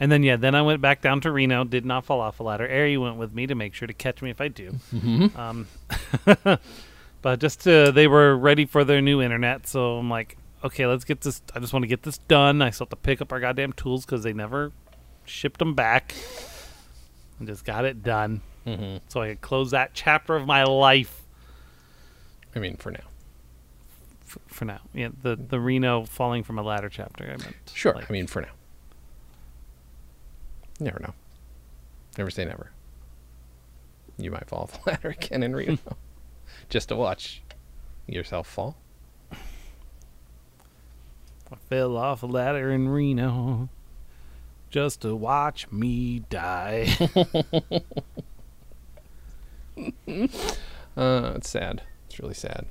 And 0.00 0.10
then 0.12 0.22
yeah, 0.22 0.36
then 0.36 0.54
I 0.54 0.62
went 0.62 0.80
back 0.82 1.00
down 1.00 1.20
to 1.22 1.30
Reno. 1.30 1.64
Did 1.64 1.86
not 1.86 2.04
fall 2.04 2.20
off 2.20 2.40
a 2.40 2.42
ladder. 2.42 2.68
Ari 2.68 2.98
went 2.98 3.16
with 3.16 3.32
me 3.32 3.46
to 3.46 3.54
make 3.54 3.72
sure 3.72 3.86
to 3.86 3.94
catch 3.94 4.20
me 4.20 4.30
if 4.30 4.40
I 4.40 4.48
do. 4.48 4.72
Mm-hmm. 4.94 5.38
Um, 5.38 5.68
but 7.22 7.38
just 7.40 7.60
to, 7.62 7.92
they 7.92 8.08
were 8.08 8.36
ready 8.36 8.66
for 8.66 8.84
their 8.84 9.00
new 9.00 9.22
internet, 9.22 9.66
so 9.66 9.96
I'm 9.98 10.10
like, 10.10 10.36
okay, 10.64 10.86
let's 10.86 11.04
get 11.04 11.20
this. 11.22 11.42
I 11.54 11.60
just 11.60 11.72
want 11.72 11.82
to 11.82 11.86
get 11.88 12.02
this 12.02 12.18
done. 12.18 12.62
I 12.62 12.70
still 12.70 12.84
have 12.86 12.90
to 12.90 12.96
pick 12.96 13.20
up 13.20 13.32
our 13.32 13.40
goddamn 13.40 13.72
tools 13.72 14.04
because 14.04 14.22
they 14.22 14.32
never 14.32 14.72
shipped 15.24 15.58
them 15.58 15.74
back. 15.74 16.14
And 17.38 17.48
just 17.48 17.64
got 17.64 17.84
it 17.84 18.02
done, 18.02 18.40
Mm-hmm. 18.66 18.98
so 19.08 19.22
I 19.22 19.30
could 19.30 19.40
close 19.40 19.72
that 19.72 19.90
chapter 19.94 20.36
of 20.36 20.46
my 20.46 20.62
life 20.64 21.22
I 22.54 22.58
mean, 22.60 22.76
for 22.76 22.90
now. 22.92 23.04
f- 24.26 24.38
for 24.46 24.64
now. 24.66 24.80
Yeah, 24.94 25.08
the 25.22 25.34
the 25.36 25.58
Reno 25.58 26.04
falling 26.04 26.42
from 26.44 26.58
a 26.58 26.62
ladder 26.62 26.88
chapter. 26.88 27.24
I 27.24 27.28
meant. 27.42 27.56
Sure. 27.74 27.94
like- 27.94 28.08
I 28.08 28.12
mean, 28.12 28.26
for 28.26 28.42
now. 28.42 28.52
Never 30.80 31.00
know. 31.00 31.14
Never 32.18 32.30
say 32.30 32.44
never. 32.44 32.70
You 34.18 34.30
might 34.30 34.48
fall 34.48 34.62
off 34.64 34.84
the 34.84 34.90
ladder 34.90 35.08
again 35.10 35.42
in 35.42 35.54
Reno, 35.56 35.78
just 36.68 36.88
to 36.90 36.96
watch 36.96 37.42
yourself 38.06 38.46
fall. 38.46 38.76
I 41.52 41.56
fell 41.68 41.96
off 41.96 42.22
a 42.22 42.26
ladder 42.26 42.70
in 42.70 42.88
Reno 42.88 43.68
just 44.70 45.02
to 45.02 45.14
watch 45.14 45.70
me 45.70 46.20
die. 46.30 46.88
Uh, 50.94 51.32
it's 51.36 51.48
sad. 51.48 51.82
It's 52.06 52.18
really 52.20 52.34
sad. 52.34 52.66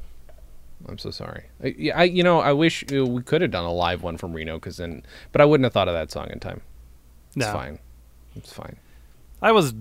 I'm 0.87 0.99
so 0.99 1.09
sorry. 1.09 1.45
I, 1.63 1.75
yeah, 1.77 1.97
I 1.99 2.03
you 2.03 2.21
know 2.23 2.39
I 2.39 2.53
wish 2.53 2.83
we 2.91 3.21
could 3.23 3.41
have 3.41 3.49
done 3.51 3.65
a 3.65 3.73
live 3.73 4.03
one 4.03 4.17
from 4.17 4.33
Reno 4.33 4.57
because 4.57 4.77
then, 4.77 5.03
but 5.31 5.41
I 5.41 5.45
wouldn't 5.45 5.65
have 5.65 5.73
thought 5.73 5.87
of 5.87 5.95
that 5.95 6.11
song 6.11 6.29
in 6.29 6.39
time. 6.39 6.61
It's 7.29 7.37
No. 7.37 7.51
fine. 7.51 7.79
It's 8.35 8.53
fine. 8.53 8.77
I 9.41 9.51
was 9.51 9.73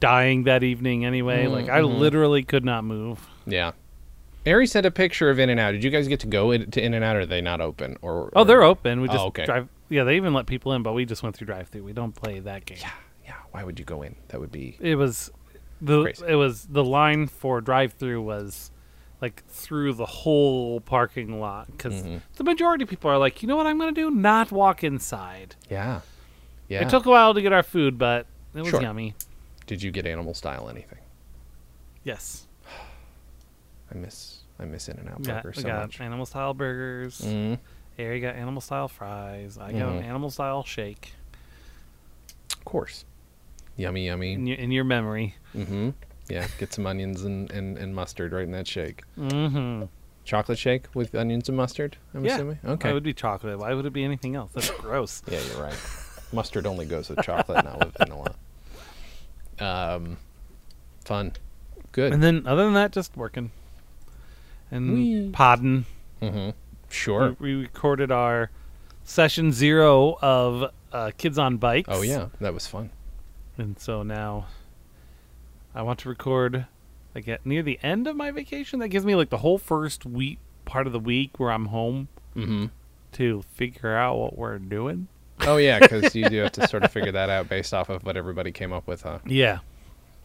dying 0.00 0.44
that 0.44 0.62
evening 0.62 1.06
anyway. 1.06 1.46
like 1.46 1.70
I 1.70 1.80
Mhm. 1.80 1.98
literally 1.98 2.42
could 2.42 2.64
not 2.66 2.84
move. 2.84 3.26
Yeah. 3.46 3.72
Ari 4.46 4.66
sent 4.66 4.86
a 4.86 4.90
picture 4.90 5.28
of 5.30 5.38
In 5.38 5.50
and 5.50 5.58
Out. 5.58 5.72
Did 5.72 5.82
you 5.84 5.90
guys 5.90 6.06
get 6.08 6.20
to 6.20 6.26
go 6.26 6.50
in, 6.52 6.70
to 6.70 6.80
In 6.82 6.94
and 6.94 7.04
Out, 7.04 7.16
or 7.16 7.20
are 7.20 7.26
they 7.26 7.40
not 7.40 7.60
open? 7.60 7.96
Or 8.02 8.30
Oh, 8.36 8.44
they're 8.44 8.62
open. 8.62 9.00
We 9.00 9.08
Oh, 9.08 9.12
just 9.12 9.24
okay. 9.26 9.44
drive. 9.44 9.68
Yeah, 9.88 10.04
they 10.04 10.16
even 10.16 10.32
let 10.34 10.46
people 10.46 10.72
in, 10.72 10.82
but 10.82 10.92
we 10.92 11.04
just 11.04 11.22
went 11.22 11.36
through 11.36 11.46
drive-through. 11.46 11.82
We 11.84 11.92
don't 11.92 12.14
play 12.14 12.40
that 12.40 12.64
game. 12.66 12.78
Yeah. 12.80 12.90
yeah. 13.24 13.34
Why 13.52 13.64
would 13.64 13.78
you 13.78 13.84
go 13.84 14.02
in? 14.02 14.16
That 14.28 14.40
would 14.40 14.52
be. 14.52 14.76
It 14.80 14.96
was 14.96 15.30
the 15.80 16.02
Crazy. 16.04 16.24
it 16.28 16.34
was 16.36 16.64
the 16.66 16.82
line 16.84 17.26
for 17.26 17.60
drive-through 17.60 18.22
was 18.22 18.70
like 19.20 19.44
through 19.48 19.94
the 19.94 20.06
whole 20.06 20.80
parking 20.80 21.40
lot 21.40 21.66
because 21.68 22.02
Mhm. 22.02 22.20
the 22.36 22.44
majority 22.44 22.84
of 22.84 22.90
people 22.90 23.10
are 23.10 23.18
like, 23.18 23.42
you 23.42 23.48
know 23.48 23.56
what 23.56 23.66
I'm 23.66 23.78
gonna 23.78 23.92
do? 23.92 24.10
Not 24.10 24.52
walk 24.52 24.84
inside. 24.84 25.54
Yeah. 25.70 26.00
Yeah. 26.68 26.82
It 26.82 26.90
took 26.90 27.06
a 27.06 27.10
while 27.10 27.32
to 27.34 27.40
get 27.42 27.52
our 27.52 27.62
food, 27.62 27.96
but 27.98 28.26
it 28.54 28.60
was 28.60 28.68
Sure. 28.70 28.82
yummy. 28.82 29.14
Did 29.66 29.82
you 29.82 29.90
get 29.90 30.06
animal 30.06 30.34
style 30.34 30.68
anything? 30.68 30.98
Yes, 32.04 32.46
miss. 33.96 34.40
I 34.58 34.64
miss 34.64 34.88
In 34.88 34.98
and 34.98 35.08
Out 35.10 35.22
burger 35.22 35.52
so 35.52 35.62
got 35.62 35.82
much. 35.82 36.00
animal 36.00 36.24
style 36.26 36.54
burgers. 36.54 37.20
Mm, 37.20 37.58
Harry 37.98 38.20
got 38.20 38.34
animal 38.36 38.60
style 38.60 38.88
fries. 38.88 39.58
I 39.58 39.72
got 39.72 39.88
Mhm. 39.92 39.98
an 39.98 40.04
animal 40.04 40.30
style 40.30 40.62
shake. 40.64 41.12
of 42.52 42.64
course. 42.64 43.04
Yummy, 43.76 44.06
yummy. 44.06 44.32
In 44.32 44.46
your, 44.46 44.56
in 44.56 44.70
your 44.72 44.84
memory. 44.84 45.34
Mm-hmm. 45.54 45.90
Yeah. 46.28 46.46
Get 46.58 46.72
some 46.72 46.86
onions 46.86 47.22
and, 47.22 47.50
and, 47.52 47.76
and 47.78 47.94
mustard 47.94 48.32
right 48.32 48.42
in 48.44 48.50
that 48.52 48.66
shake. 48.66 49.02
Mm-hmm. 49.18 49.84
Chocolate 50.24 50.58
shake 50.58 50.86
with 50.94 51.14
onions 51.14 51.48
and 51.48 51.56
mustard. 51.56 51.96
I'm 52.14 52.24
Yeah. 52.24 52.34
assuming. 52.34 52.58
Okay. 52.64 52.90
It 52.90 52.94
would 52.94 53.02
be 53.04 53.12
chocolate? 53.14 53.58
Why 53.58 53.74
would 53.74 53.84
it 53.86 53.92
be 53.92 54.02
anything 54.04 54.34
else? 54.34 54.50
That's 54.54 54.70
gross. 54.80 55.22
Yeah, 55.30 55.40
you're 55.52 55.62
right. 55.62 55.78
Mustard 56.32 56.66
only 56.66 56.86
goes 56.86 57.08
with 57.08 57.22
chocolate, 57.22 57.64
not 57.64 57.78
with 57.84 57.96
vanilla. 57.98 58.34
Um, 59.60 60.16
fun, 61.04 61.32
good. 61.92 62.12
And 62.12 62.22
then 62.22 62.46
other 62.46 62.64
than 62.64 62.74
that, 62.74 62.92
just 62.92 63.16
working 63.16 63.50
and 64.70 64.92
Whee. 64.94 65.30
podding. 65.32 65.84
mm-hmm. 66.22 66.50
Sure. 66.88 67.36
We, 67.40 67.54
we 67.56 67.62
recorded 67.62 68.10
our 68.12 68.50
session 69.04 69.52
zero 69.52 70.16
of 70.22 70.70
uh, 70.92 71.10
Kids 71.18 71.38
on 71.38 71.56
Bikes. 71.56 71.88
Oh 71.90 72.02
yeah, 72.02 72.28
that 72.40 72.54
was 72.54 72.66
fun. 72.66 72.90
And 73.58 73.78
so 73.78 74.02
now 74.02 74.46
I 75.74 75.82
want 75.82 75.98
to 76.00 76.08
record 76.08 76.66
like 77.14 77.26
at 77.28 77.44
near 77.44 77.62
the 77.62 77.78
end 77.82 78.06
of 78.06 78.16
my 78.16 78.30
vacation. 78.30 78.78
That 78.80 78.88
gives 78.88 79.04
me 79.04 79.14
like 79.14 79.30
the 79.30 79.38
whole 79.38 79.58
first 79.58 80.04
week 80.06 80.38
part 80.64 80.86
of 80.86 80.92
the 80.92 81.00
week 81.00 81.38
where 81.38 81.50
I'm 81.50 81.66
home 81.66 82.08
Mm-hmm. 82.36 82.66
to 83.12 83.42
figure 83.54 83.96
out 83.96 84.18
what 84.18 84.36
we're 84.36 84.58
doing. 84.58 85.08
Oh 85.40 85.56
yeah, 85.56 85.78
because 85.78 86.14
you 86.14 86.28
do 86.28 86.36
have 86.38 86.52
to 86.52 86.68
sort 86.68 86.84
of 86.84 86.92
figure 86.92 87.12
that 87.12 87.30
out 87.30 87.48
based 87.48 87.72
off 87.72 87.88
of 87.88 88.04
what 88.04 88.16
everybody 88.16 88.52
came 88.52 88.72
up 88.74 88.86
with, 88.86 89.02
huh? 89.02 89.20
Yeah. 89.24 89.60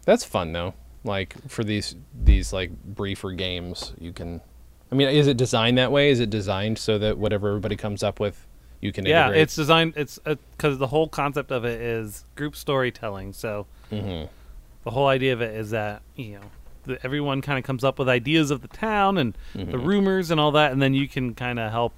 That's 0.05 0.25
fun 0.25 0.51
though. 0.51 0.73
Like 1.03 1.35
for 1.49 1.63
these 1.63 1.95
these 2.23 2.53
like 2.53 2.71
briefer 2.83 3.31
games, 3.31 3.93
you 3.99 4.13
can. 4.13 4.41
I 4.91 4.95
mean, 4.95 5.07
is 5.07 5.27
it 5.27 5.37
designed 5.37 5.77
that 5.77 5.91
way? 5.91 6.09
Is 6.11 6.19
it 6.19 6.29
designed 6.29 6.77
so 6.77 6.97
that 6.99 7.17
whatever 7.17 7.47
everybody 7.47 7.75
comes 7.77 8.03
up 8.03 8.19
with, 8.19 8.45
you 8.81 8.91
can 8.91 9.05
Yeah, 9.05 9.21
integrate? 9.23 9.41
it's 9.41 9.55
designed. 9.55 9.93
It's 9.95 10.19
because 10.19 10.77
the 10.77 10.87
whole 10.87 11.07
concept 11.07 11.51
of 11.51 11.65
it 11.65 11.81
is 11.81 12.25
group 12.35 12.55
storytelling. 12.55 13.33
So 13.33 13.65
hmm 13.89 14.23
the 14.83 14.89
whole 14.91 15.07
idea 15.07 15.31
of 15.33 15.41
it 15.41 15.55
is 15.55 15.69
that 15.71 16.01
you 16.15 16.33
know 16.35 16.41
the, 16.85 17.03
everyone 17.05 17.41
kind 17.41 17.57
of 17.59 17.63
comes 17.63 17.83
up 17.83 17.97
with 17.99 18.09
ideas 18.09 18.51
of 18.51 18.61
the 18.61 18.67
town 18.67 19.17
and 19.17 19.35
the 19.53 19.61
Mhm. 19.77 19.85
rumors 19.85 20.29
and 20.31 20.39
all 20.39 20.51
that, 20.51 20.71
and 20.71 20.81
then 20.81 20.93
you 20.93 21.07
can 21.07 21.33
kind 21.35 21.57
of 21.59 21.71
help 21.71 21.93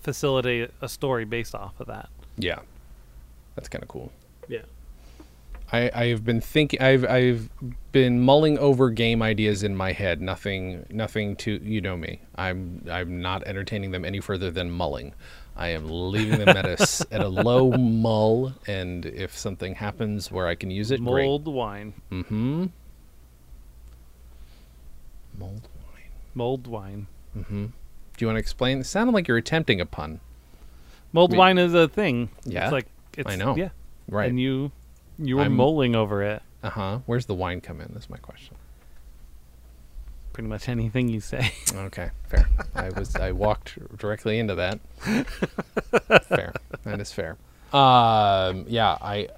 facilitate 0.00 0.70
a 0.80 0.88
story 0.88 1.24
based 1.24 1.54
off 1.54 1.78
of 1.80 1.86
that. 1.86 2.08
Yeah, 2.36 2.60
that's 3.54 3.68
kind 3.68 3.82
of 3.82 3.88
cool. 3.88 4.12
I, 5.74 5.90
I've 5.94 6.24
been 6.24 6.40
thinking. 6.40 6.80
I've 6.80 7.04
I've 7.04 7.48
been 7.92 8.20
mulling 8.20 8.58
over 8.58 8.90
game 8.90 9.22
ideas 9.22 9.62
in 9.62 9.74
my 9.76 9.92
head. 9.92 10.20
Nothing, 10.20 10.86
nothing 10.90 11.36
to 11.36 11.60
you 11.62 11.80
know 11.80 11.96
me. 11.96 12.20
I'm 12.36 12.84
I'm 12.90 13.20
not 13.22 13.42
entertaining 13.44 13.90
them 13.90 14.04
any 14.04 14.20
further 14.20 14.50
than 14.50 14.70
mulling. 14.70 15.14
I 15.56 15.68
am 15.68 15.86
leaving 15.88 16.38
them 16.40 16.48
at 16.56 16.66
a 16.66 17.06
at 17.12 17.20
a 17.20 17.28
low 17.28 17.70
mull, 17.72 18.52
and 18.66 19.06
if 19.06 19.36
something 19.36 19.74
happens 19.74 20.30
where 20.30 20.46
I 20.46 20.54
can 20.54 20.70
use 20.70 20.90
it, 20.90 21.00
Mold 21.00 21.46
wine, 21.46 21.94
great. 22.10 22.22
Mm-hmm. 22.24 22.66
Mold 25.38 25.68
wine. 25.92 26.10
mold 26.34 26.66
wine, 26.66 27.06
Mm-hmm. 27.36 27.64
Do 27.66 27.72
you 28.20 28.26
want 28.28 28.36
to 28.36 28.40
explain? 28.40 28.78
It 28.78 28.84
sounded 28.84 29.12
like 29.12 29.26
you're 29.26 29.36
attempting 29.36 29.80
a 29.80 29.86
pun. 29.86 30.20
mold 31.12 31.32
Me- 31.32 31.38
wine 31.38 31.58
is 31.58 31.74
a 31.74 31.88
thing. 31.88 32.28
Yeah? 32.44 32.64
it's 32.64 32.72
like 32.72 32.86
it's, 33.16 33.28
I 33.30 33.34
know. 33.36 33.56
Yeah, 33.56 33.70
Right. 34.08 34.28
and 34.28 34.38
you 34.38 34.70
you 35.18 35.36
were 35.36 35.42
I'm- 35.42 35.56
mulling 35.56 35.94
over 35.94 36.22
it. 36.22 36.42
uh 36.62 36.70
huh. 36.70 36.98
Where's 37.06 37.26
the 37.26 37.34
wine 37.34 37.60
come 37.60 37.80
in? 37.80 37.90
That's 37.92 38.08
my 38.10 38.16
question. 38.18 38.56
Pretty 40.32 40.48
much 40.48 40.68
anything 40.68 41.08
you 41.08 41.20
say. 41.20 41.52
Okay, 41.74 42.10
fair. 42.28 42.48
I 42.74 42.90
was 42.90 43.14
I 43.14 43.30
walked 43.32 43.78
directly 43.98 44.38
into 44.40 44.54
that. 44.56 44.80
fair. 46.24 46.52
That 46.84 47.00
is 47.00 47.12
fair. 47.12 47.36
Um, 47.72 48.64
yeah, 48.68 48.98
I 49.00 49.28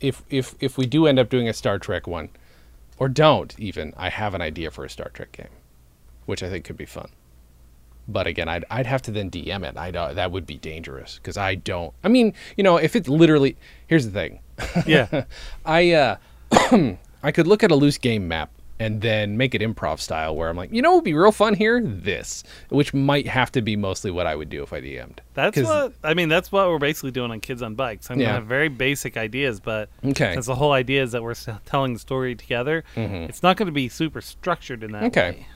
if 0.00 0.22
if 0.30 0.54
if 0.60 0.78
we 0.78 0.86
do 0.86 1.06
end 1.06 1.18
up 1.18 1.28
doing 1.28 1.48
a 1.48 1.52
Star 1.52 1.78
Trek 1.78 2.06
one, 2.06 2.30
or 2.98 3.08
don't 3.08 3.58
even, 3.58 3.92
I 3.96 4.08
have 4.08 4.34
an 4.34 4.40
idea 4.40 4.70
for 4.70 4.84
a 4.84 4.90
Star 4.90 5.10
Trek 5.12 5.32
game, 5.32 5.48
which 6.26 6.42
I 6.42 6.48
think 6.48 6.64
could 6.64 6.76
be 6.78 6.86
fun. 6.86 7.10
But 8.06 8.26
again, 8.26 8.48
I'd 8.48 8.64
I'd 8.70 8.86
have 8.86 9.02
to 9.02 9.10
then 9.10 9.30
DM 9.30 9.62
it. 9.62 9.76
I 9.76 9.86
would 9.90 10.16
that 10.16 10.32
would 10.32 10.46
be 10.46 10.56
dangerous 10.56 11.16
because 11.16 11.36
I 11.36 11.54
don't. 11.56 11.92
I 12.02 12.08
mean, 12.08 12.32
you 12.56 12.64
know, 12.64 12.78
if 12.78 12.96
it's 12.96 13.08
literally 13.10 13.56
here's 13.86 14.06
the 14.06 14.12
thing. 14.12 14.40
Yeah, 14.86 15.24
I 15.64 15.92
uh, 15.92 16.16
I 17.22 17.32
could 17.32 17.46
look 17.46 17.62
at 17.62 17.70
a 17.70 17.76
loose 17.76 17.98
game 17.98 18.28
map 18.28 18.50
and 18.80 19.00
then 19.00 19.36
make 19.36 19.56
it 19.56 19.60
improv 19.60 19.98
style, 19.98 20.36
where 20.36 20.48
I'm 20.48 20.56
like, 20.56 20.72
you 20.72 20.80
know, 20.82 20.90
what 20.90 20.96
would 20.98 21.04
be 21.04 21.12
real 21.14 21.32
fun 21.32 21.54
here. 21.54 21.80
This, 21.84 22.44
which 22.68 22.94
might 22.94 23.26
have 23.26 23.50
to 23.52 23.60
be 23.62 23.74
mostly 23.74 24.12
what 24.12 24.26
I 24.28 24.36
would 24.36 24.48
do 24.50 24.62
if 24.62 24.72
I 24.72 24.80
DM'd. 24.80 25.20
that's 25.34 25.56
what 25.60 25.94
I 26.04 26.14
mean. 26.14 26.28
That's 26.28 26.52
what 26.52 26.68
we're 26.68 26.78
basically 26.78 27.10
doing 27.10 27.32
on 27.32 27.40
Kids 27.40 27.60
on 27.60 27.74
Bikes. 27.74 28.08
I'm 28.08 28.20
Yeah. 28.20 28.26
gonna 28.26 28.34
have 28.38 28.46
very 28.46 28.68
basic 28.68 29.16
ideas, 29.16 29.58
but 29.58 29.88
Okay. 30.04 30.32
since 30.34 30.46
the 30.46 30.54
whole 30.54 30.70
idea 30.72 31.02
is 31.02 31.10
that 31.12 31.22
we're 31.24 31.34
telling 31.66 31.92
the 31.94 31.98
story 31.98 32.36
together, 32.36 32.84
Mhm. 32.94 33.28
it's 33.28 33.42
not 33.42 33.56
going 33.56 33.66
to 33.66 33.72
be 33.72 33.88
super 33.88 34.20
structured 34.20 34.84
in 34.84 34.92
that 34.92 35.02
Okay. 35.04 35.30
way. 35.30 35.46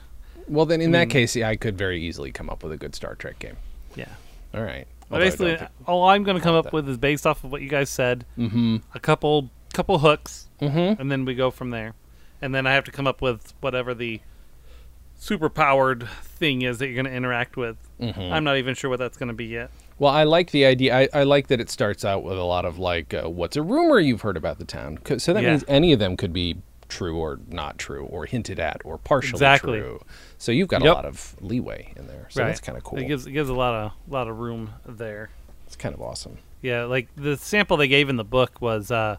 Well, 0.49 0.65
then 0.65 0.81
in 0.81 0.91
that 0.91 1.07
Mm. 1.07 1.11
case, 1.11 1.35
yeah, 1.37 1.47
I 1.47 1.55
could 1.55 1.77
very 1.77 2.01
easily 2.03 2.33
come 2.33 2.49
up 2.49 2.61
with 2.61 2.73
a 2.73 2.77
good 2.77 2.93
Star 2.93 3.15
Trek 3.15 3.39
game. 3.39 3.55
Yeah. 3.95 4.09
All 4.53 4.61
right. 4.63 4.85
Basically, 5.09 5.57
all 5.85 6.05
I'm 6.09 6.23
going 6.23 6.37
to 6.37 6.43
come 6.43 6.55
up 6.55 6.73
with 6.73 6.87
is 6.89 6.97
based 6.97 7.27
off 7.27 7.43
of 7.43 7.51
what 7.51 7.61
you 7.61 7.69
guys 7.69 7.89
said. 7.89 8.25
Mm-hmm. 8.37 8.77
A 8.95 8.99
couple 8.99 9.49
couple 9.73 9.99
hooks, 9.99 10.47
Mm-hmm. 10.61 11.01
and 11.01 11.11
then 11.11 11.25
we 11.25 11.33
go 11.35 11.49
from 11.51 11.69
there. 11.71 11.93
And 12.41 12.53
then 12.53 12.67
I 12.67 12.73
have 12.73 12.83
to 12.85 12.91
come 12.91 13.07
up 13.07 13.21
with 13.21 13.53
whatever 13.61 13.93
the 13.93 14.21
super 15.15 15.49
powered 15.49 16.07
thing 16.21 16.61
is 16.61 16.79
that 16.79 16.87
you're 16.87 16.95
going 16.95 17.05
to 17.05 17.11
interact 17.13 17.55
with. 17.57 17.77
Mm-hmm. 17.99 18.33
I'm 18.33 18.43
not 18.43 18.57
even 18.57 18.75
sure 18.75 18.89
what 18.89 18.99
that's 18.99 19.17
going 19.17 19.27
to 19.29 19.33
be 19.33 19.45
yet. 19.45 19.71
Well, 19.99 20.11
I 20.11 20.23
like 20.23 20.51
the 20.51 20.65
idea. 20.65 20.97
I, 20.97 21.09
I 21.13 21.23
like 21.23 21.47
that 21.47 21.61
it 21.61 21.69
starts 21.69 22.03
out 22.03 22.23
with 22.23 22.37
a 22.37 22.43
lot 22.43 22.65
of 22.65 22.79
like, 22.79 23.13
uh, 23.13 23.29
"What's 23.29 23.55
a 23.55 23.61
rumor 23.61 23.99
you've 23.99 24.21
heard 24.21 24.37
about 24.37 24.57
the 24.59 24.65
town? 24.65 24.99
So 25.19 25.33
that 25.33 25.43
Yeah. 25.43 25.51
means 25.51 25.63
any 25.67 25.93
of 25.93 25.99
them 25.99 26.17
could 26.17 26.33
be 26.33 26.57
true 26.93 27.17
or 27.17 27.39
not 27.49 27.77
true, 27.77 28.05
or 28.05 28.25
hinted 28.25 28.59
at, 28.59 28.81
or 28.85 28.97
partially 28.97 29.37
Exactly. 29.37 29.79
true. 29.79 30.01
So 30.37 30.51
you've 30.51 30.67
got 30.67 30.81
a 30.81 30.93
lot 30.93 31.05
of 31.05 31.35
leeway 31.41 31.93
in 31.95 32.07
there. 32.07 32.27
So 32.29 32.41
right. 32.41 32.47
that's 32.49 32.59
kind 32.61 32.77
of 32.77 32.83
cool. 32.83 32.99
It 32.99 33.05
gives 33.05 33.25
it 33.27 33.31
gives 33.31 33.49
a 33.49 33.53
lot 33.53 33.73
of 33.73 33.91
lot 34.07 34.27
of 34.27 34.37
room 34.39 34.71
there. 34.85 35.29
it's 35.65 35.75
kind 35.75 35.95
of 35.95 36.01
awesome. 36.01 36.37
Yeah, 36.61 36.83
like 36.85 37.07
the 37.15 37.35
sample 37.37 37.77
they 37.77 37.87
gave 37.87 38.09
in 38.09 38.15
the 38.15 38.23
book 38.23 38.61
was 38.61 38.91
uh 38.91 39.17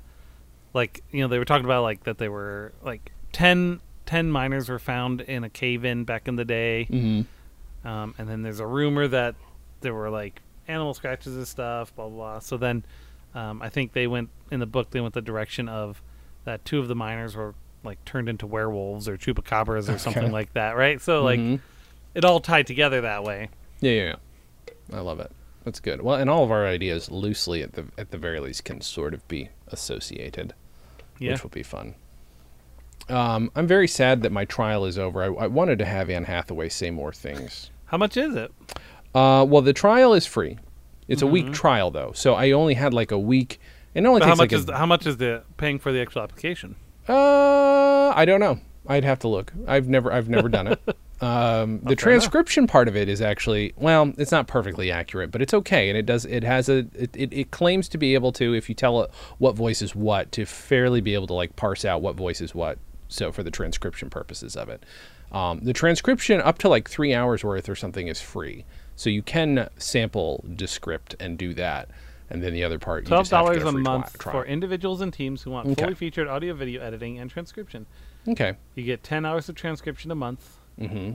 like, 0.73 1.03
you 1.11 1.21
know, 1.21 1.29
they 1.29 1.39
were 1.39 1.45
talking 1.45 1.65
about 1.65 1.83
like 1.83 2.05
that 2.05 2.19
they 2.19 2.29
were 2.29 2.73
like 2.83 3.13
10, 3.33 3.81
10 4.07 4.31
miners 4.31 4.69
were 4.69 4.79
found 4.81 5.21
in 5.21 5.45
a 5.45 5.49
cave 5.49 5.85
in 5.85 6.05
back 6.05 6.27
in 6.27 6.37
the 6.37 6.45
day. 6.45 6.89
Mm-hmm. 6.91 7.89
Um, 7.89 8.15
and 8.19 8.29
then 8.29 8.43
there's 8.43 8.61
a 8.61 8.67
rumor 8.67 9.07
that 9.09 9.37
there 9.83 9.95
were 9.95 10.11
like 10.11 10.41
animal 10.67 10.95
scratches 10.95 11.37
and 11.37 11.47
stuff, 11.47 11.95
blah 11.95 12.09
blah 12.09 12.17
blah. 12.17 12.39
So 12.41 12.57
then 12.57 12.85
um, 13.35 13.61
I 13.63 13.69
think 13.69 13.93
they 13.93 14.07
went 14.07 14.31
in 14.51 14.61
the 14.61 14.67
book 14.67 14.91
they 14.91 15.01
went 15.01 15.15
the 15.15 15.23
direction 15.23 15.69
of 15.69 16.03
that 16.45 16.65
two 16.65 16.79
of 16.79 16.89
the 16.89 16.95
miners 16.95 17.35
were 17.37 17.55
like 17.85 18.05
turned 18.05 18.29
into 18.29 18.47
werewolves 18.47 19.09
or 19.09 19.17
chupacabras 19.17 19.93
or 19.95 19.99
something 19.99 20.33
like 20.33 20.53
that, 20.55 20.77
right? 20.77 21.01
So 21.01 21.23
like 21.23 21.39
Mhm. 21.41 21.61
it 22.15 22.25
all 22.25 22.41
tied 22.41 22.67
together 22.67 23.01
that 23.03 23.25
way. 23.25 23.49
Yeah, 23.81 23.91
yeah, 23.93 24.05
yeah. 24.05 24.75
I 24.97 25.01
love 25.01 25.21
it. 25.21 25.31
That's 25.65 25.81
good. 25.81 26.03
Well, 26.03 26.17
and 26.17 26.29
all 26.29 26.45
of 26.45 26.51
our 26.51 26.67
ideas 26.67 27.11
loosely 27.11 27.63
at 27.63 27.73
the 27.75 27.87
at 27.97 28.11
the 28.11 28.19
very 28.19 28.41
least 28.41 28.65
can 28.65 28.81
sort 28.81 29.15
of 29.15 29.27
be 29.29 29.49
associated, 29.69 30.55
Yeah. 31.19 31.33
which 31.33 31.43
will 31.43 31.51
be 31.51 31.63
fun. 31.63 31.95
Um, 33.09 33.51
I'm 33.55 33.67
very 33.67 33.89
sad 33.89 34.23
that 34.23 34.33
my 34.33 34.45
trial 34.47 34.87
is 34.87 34.99
over. 34.99 35.23
I, 35.23 35.27
I 35.27 35.47
wanted 35.47 35.79
to 35.81 35.85
have 35.85 36.09
Anne 36.09 36.25
Hathaway 36.25 36.69
say 36.71 36.91
more 36.91 37.13
things. 37.13 37.71
How 37.87 37.99
much 37.99 38.17
is 38.17 38.35
it? 38.35 38.51
Uh, 39.15 39.45
well, 39.49 39.61
the 39.63 39.73
trial 39.75 40.15
is 40.15 40.27
free. 40.27 40.59
It's 41.07 41.21
a 41.21 41.27
week 41.27 41.53
trial 41.53 41.91
though, 41.91 42.13
so 42.15 42.35
I 42.35 42.53
only 42.53 42.75
had 42.75 42.95
like 42.95 43.11
a 43.11 43.19
week. 43.19 43.61
And 43.95 44.07
only 44.07 44.23
how 44.23 44.29
takes 44.29 44.39
much 44.39 44.53
like 44.53 44.59
is 44.61 44.69
a, 44.69 44.77
how 44.77 44.87
much 44.87 45.07
is 45.07 45.19
the 45.19 45.43
paying 45.59 45.79
for 45.79 45.93
the 45.93 46.01
actual 46.01 46.23
application? 46.23 46.77
Uh, 47.09 48.11
I 48.15 48.25
don't 48.25 48.41
know. 48.41 48.61
I'd 48.87 49.05
have 49.05 49.19
to 49.21 49.29
look. 49.29 49.53
I've 49.67 49.89
never 49.89 50.13
I've 50.13 50.29
never 50.29 50.49
done 50.49 50.69
it. 50.69 50.81
Um, 51.21 51.81
the 51.85 51.97
transcription 51.97 52.67
part 52.67 52.87
of 52.87 52.97
it 52.97 53.09
is 53.09 53.23
actually 53.23 53.73
well, 53.77 54.13
it's 54.19 54.33
not 54.33 54.47
perfectly 54.47 54.91
accurate, 54.91 55.31
but 55.31 55.41
it's 55.41 55.55
okay, 55.55 55.89
and 55.89 55.97
it 55.97 56.05
does 56.05 56.27
it 56.27 56.43
has 56.43 56.69
a 56.69 56.79
it, 56.93 57.17
it, 57.17 57.33
it 57.33 57.51
claims 57.51 57.89
to 57.91 57.99
be 57.99 58.15
able 58.15 58.33
to 58.33 58.53
if 58.53 58.69
you 58.69 58.75
tell 58.75 59.01
it 59.01 59.11
what 59.39 59.55
voice 59.55 59.81
is 59.81 59.95
what 59.95 60.33
to 60.33 60.45
fairly 60.45 61.01
be 61.01 61.15
able 61.15 61.29
to 61.29 61.33
like 61.33 61.57
parse 61.57 61.85
out 61.85 62.03
what 62.03 62.17
voice 62.17 62.41
is 62.41 62.55
what. 62.55 62.79
So 63.09 63.33
for 63.33 63.43
the 63.43 63.51
transcription 63.51 64.11
purposes 64.11 64.57
of 64.57 64.69
it, 64.69 64.85
um, 65.33 65.61
the 65.63 65.73
transcription 65.73 66.41
up 66.41 66.59
to 66.59 66.69
like 66.69 66.91
three 66.91 67.15
hours 67.15 67.45
worth 67.45 67.69
or 67.69 67.77
something 67.77 68.09
is 68.09 68.21
free, 68.21 68.65
so 68.97 69.09
you 69.09 69.23
can 69.23 69.71
sample 69.79 70.45
Descript 70.57 71.15
and 71.21 71.39
do 71.39 71.55
that, 71.55 71.89
and 72.31 72.43
then 72.43 72.53
the 72.53 72.65
other 72.65 72.79
part 72.79 73.05
you 73.05 73.09
Twelve 73.09 73.23
just 73.23 73.31
have 73.33 73.47
to 73.47 73.59
dollars 73.61 73.75
a 73.75 73.79
month 73.79 74.19
trial. 74.19 74.33
for 74.43 74.47
individuals 74.47 75.01
and 75.01 75.13
teams 75.13 75.43
who 75.43 75.51
want 75.51 75.69
Okay. 75.69 75.83
fully 75.83 75.95
featured 75.95 76.27
audio, 76.29 76.55
video 76.55 76.81
editing, 76.83 77.19
and 77.19 77.31
transcription. 77.31 77.87
Okay. 78.29 78.55
You 78.75 78.85
get 78.85 79.03
ten 79.03 79.25
hours 79.27 79.49
of 79.49 79.55
transcription 79.55 80.11
a 80.11 80.15
month. 80.15 80.57
Mm-hmm. 80.81 81.13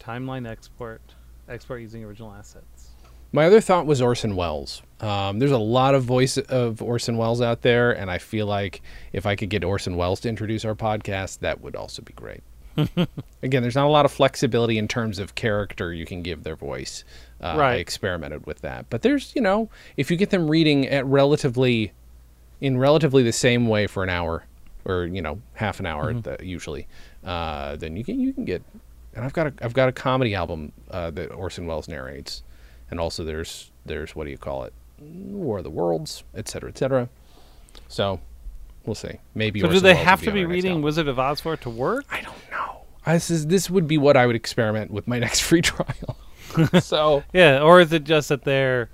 Timeline 0.00 0.48
export, 0.48 1.00
export 1.48 1.80
using 1.80 2.04
original 2.04 2.32
assets. 2.32 2.90
My 3.34 3.46
other 3.46 3.60
thought 3.60 3.86
was 3.86 4.02
Orson 4.02 4.36
Welles. 4.36 4.82
Um, 5.00 5.38
there's 5.38 5.52
a 5.52 5.58
lot 5.58 5.94
of 5.94 6.04
voice 6.04 6.36
of 6.36 6.82
Orson 6.82 7.16
Welles 7.16 7.40
out 7.40 7.62
there, 7.62 7.90
and 7.92 8.10
I 8.10 8.18
feel 8.18 8.46
like 8.46 8.82
if 9.12 9.24
I 9.26 9.36
could 9.36 9.48
get 9.48 9.64
Orson 9.64 9.96
Welles 9.96 10.20
to 10.20 10.28
introduce 10.28 10.64
our 10.64 10.74
podcast, 10.74 11.38
that 11.40 11.60
would 11.62 11.74
also 11.74 12.02
be 12.02 12.12
great. 12.12 12.42
Again, 13.42 13.62
there's 13.62 13.74
not 13.74 13.86
a 13.86 13.90
lot 13.90 14.04
of 14.04 14.12
flexibility 14.12 14.76
in 14.78 14.86
terms 14.88 15.18
of 15.18 15.34
character 15.34 15.92
you 15.92 16.04
can 16.04 16.22
give 16.22 16.42
their 16.42 16.56
voice. 16.56 17.04
Uh, 17.42 17.56
I 17.56 17.74
experimented 17.74 18.46
with 18.46 18.60
that, 18.60 18.86
but 18.88 19.02
there's 19.02 19.34
you 19.34 19.42
know 19.42 19.68
if 19.96 20.10
you 20.10 20.16
get 20.16 20.30
them 20.30 20.48
reading 20.48 20.86
at 20.86 21.04
relatively 21.06 21.92
in 22.60 22.78
relatively 22.78 23.22
the 23.22 23.32
same 23.32 23.66
way 23.66 23.86
for 23.86 24.02
an 24.02 24.08
hour 24.08 24.44
or 24.84 25.06
you 25.06 25.22
know 25.22 25.40
half 25.54 25.80
an 25.80 25.86
hour 25.86 26.10
at 26.10 26.24
the, 26.24 26.36
usually, 26.40 26.86
uh, 27.24 27.76
then 27.76 27.96
you 27.96 28.04
can 28.04 28.20
you 28.20 28.32
can 28.32 28.44
get. 28.44 28.62
And 29.14 29.24
I've 29.24 29.32
got 29.32 29.48
a 29.48 29.52
I've 29.60 29.74
got 29.74 29.88
a 29.88 29.92
comedy 29.92 30.34
album 30.34 30.72
uh, 30.90 31.10
that 31.10 31.32
Orson 31.32 31.66
Welles 31.66 31.88
narrates, 31.88 32.42
and 32.90 32.98
also 32.98 33.24
there's 33.24 33.70
there's 33.84 34.16
what 34.16 34.24
do 34.24 34.30
you 34.30 34.38
call 34.38 34.64
it, 34.64 34.72
War 34.98 35.58
of 35.58 35.64
the 35.64 35.70
Worlds, 35.70 36.24
et 36.34 36.48
cetera, 36.48 36.70
et 36.70 36.78
cetera. 36.78 37.08
So 37.88 38.20
we'll 38.86 38.94
see. 38.94 39.18
Maybe. 39.34 39.60
So 39.60 39.68
do 39.68 39.80
they 39.80 39.94
Welles 39.94 40.06
have 40.06 40.22
to 40.22 40.32
be 40.32 40.44
reading. 40.44 40.80
Wizard 40.80 41.08
of 41.08 41.18
Oz 41.18 41.40
for 41.40 41.54
it 41.54 41.60
to 41.62 41.70
work? 41.70 42.06
I 42.10 42.22
don't 42.22 42.50
know. 42.50 42.82
I, 43.04 43.14
this 43.14 43.30
is 43.30 43.46
this 43.48 43.68
would 43.68 43.86
be 43.86 43.98
what 43.98 44.16
I 44.16 44.26
would 44.26 44.36
experiment 44.36 44.90
with 44.90 45.06
my 45.06 45.18
next 45.26 45.40
free 45.40 45.62
trial. 45.62 46.16
so 46.80 47.22
Yeah, 47.32 47.60
or 47.62 47.80
is 47.80 47.92
it 47.92 48.04
just 48.04 48.28
that 48.30 48.44
they're 48.44 48.88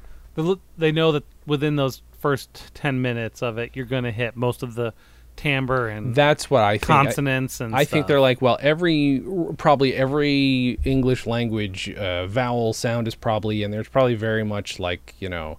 they 0.77 0.93
know 0.93 1.13
that 1.13 1.25
within 1.47 1.77
those 1.77 2.03
first 2.21 2.71
ten 2.75 3.01
minutes 3.03 3.43
of 3.43 3.59
it, 3.59 3.73
you're 3.75 3.87
going 3.87 4.05
to 4.05 4.13
hit 4.13 4.37
most 4.37 4.63
of 4.63 4.75
the 4.75 4.93
timbre 5.37 5.89
and 5.89 6.17
that's 6.17 6.51
what 6.51 6.63
I 6.65 6.79
think. 6.79 6.91
I- 6.91 7.05
consonants 7.05 7.61
and 7.61 7.75
I 7.75 7.85
think 7.85 8.07
they're 8.09 8.21
like, 8.21 8.43
well, 8.43 8.59
every 8.61 9.23
probably 9.57 9.95
every 9.95 10.79
English 10.85 11.27
language 11.27 11.91
uh, 11.91 12.27
vowel 12.27 12.73
sound 12.73 13.07
is 13.09 13.15
probably, 13.15 13.63
and 13.63 13.73
there's 13.73 13.89
probably 13.89 14.15
very 14.17 14.45
much 14.45 14.79
like 14.81 15.15
you 15.21 15.29
know, 15.29 15.59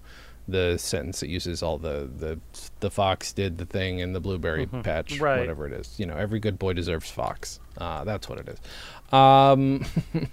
the 0.49 0.77
sentence 0.77 1.19
that 1.21 1.29
uses 1.29 1.61
all 1.63 1.77
the 1.77 2.09
the 2.17 2.39
the 2.81 2.91
fox 2.91 3.31
did 3.31 3.57
the 3.57 3.65
thing 3.65 3.99
in 3.99 4.11
the 4.13 4.19
blueberry 4.19 4.65
patch, 4.65 5.13
Mm-hmm. 5.15 5.23
Right. 5.23 5.39
whatever 5.39 5.65
it 5.67 5.73
is. 5.73 5.95
You 5.97 6.05
know, 6.07 6.15
every 6.15 6.39
good 6.39 6.59
boy 6.59 6.73
deserves 6.73 7.09
fox. 7.09 7.59
Uh, 7.77 8.03
that's 8.03 8.27
what 8.27 8.37
it 8.39 8.49
is. 8.49 8.57
Um, 9.11 9.85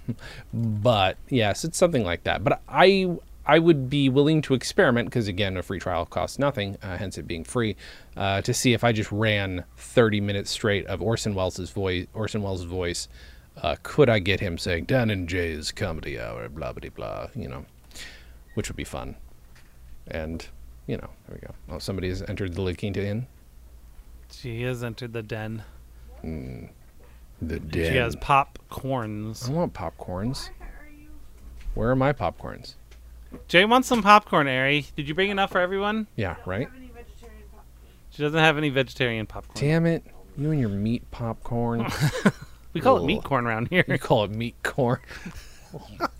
but 0.53 1.17
yes, 1.29 1.63
it's 1.63 1.77
something 1.77 2.03
like 2.03 2.23
that. 2.23 2.43
But 2.43 2.61
I 2.67 3.17
I 3.45 3.59
would 3.59 3.89
be 3.89 4.09
willing 4.09 4.41
to 4.43 4.53
experiment 4.53 5.09
because 5.09 5.27
again, 5.27 5.55
a 5.57 5.63
free 5.63 5.79
trial 5.79 6.05
costs 6.05 6.37
nothing, 6.37 6.77
uh, 6.83 6.97
hence 6.97 7.17
it 7.17 7.27
being 7.27 7.43
free, 7.45 7.75
uh, 8.17 8.41
to 8.41 8.53
see 8.53 8.73
if 8.73 8.83
I 8.83 8.91
just 8.91 9.11
ran 9.11 9.63
30 9.77 10.19
minutes 10.19 10.51
straight 10.51 10.85
of 10.87 11.01
Orson 11.01 11.33
Welles' 11.33 11.69
voice. 11.71 12.07
Orson 12.13 12.41
Welles' 12.41 12.63
voice. 12.63 13.07
Uh, 13.55 13.75
could 13.83 14.09
I 14.09 14.19
get 14.19 14.39
him 14.39 14.57
saying 14.57 14.85
Dan 14.85 15.09
and 15.09 15.27
Jay's 15.27 15.71
comedy 15.71 16.19
hour, 16.19 16.47
blah 16.49 16.73
blah 16.73 16.89
blah, 16.89 17.27
you 17.35 17.47
know, 17.47 17.65
which 18.53 18.69
would 18.69 18.75
be 18.75 18.83
fun. 18.83 19.15
And 20.07 20.45
you 20.85 20.97
know, 20.97 21.09
there 21.27 21.39
we 21.41 21.47
go. 21.47 21.53
Oh, 21.69 21.79
somebody 21.79 22.09
has 22.09 22.21
entered 22.21 22.53
the 22.53 22.61
La 22.61 22.73
Quinta 22.73 23.03
Inn. 23.05 23.27
she 24.31 24.61
has 24.63 24.83
entered 24.83 25.13
the 25.13 25.23
den. 25.23 25.63
The 27.41 27.61
She 27.71 27.95
has 27.97 28.15
popcorns. 28.15 29.47
I 29.49 29.53
want 29.53 29.73
popcorns. 29.73 30.49
Where 31.75 31.91
are 31.91 31.95
my 31.95 32.13
popcorns? 32.13 32.75
Jay 33.47 33.65
wants 33.65 33.87
some 33.87 34.01
popcorn, 34.01 34.47
Ari. 34.47 34.87
Did 34.95 35.07
you 35.07 35.13
bring 35.13 35.29
enough 35.29 35.51
for 35.51 35.59
everyone? 35.59 36.07
Yeah, 36.15 36.37
right. 36.45 36.67
She 38.09 38.23
doesn't 38.23 38.39
have 38.39 38.57
any 38.57 38.69
vegetarian 38.69 39.27
popcorn. 39.27 39.53
Damn 39.55 39.85
it! 39.85 40.03
You 40.37 40.51
and 40.51 40.59
your 40.59 40.69
meat 40.69 41.09
popcorn. 41.11 41.85
We 42.77 42.81
call 42.81 42.97
it 42.97 43.05
meat 43.05 43.23
corn 43.23 43.47
around 43.47 43.69
here. 43.69 43.83
you 43.87 43.97
call 43.97 44.23
it 44.25 44.29
meat 44.29 44.53
corn. 44.61 44.99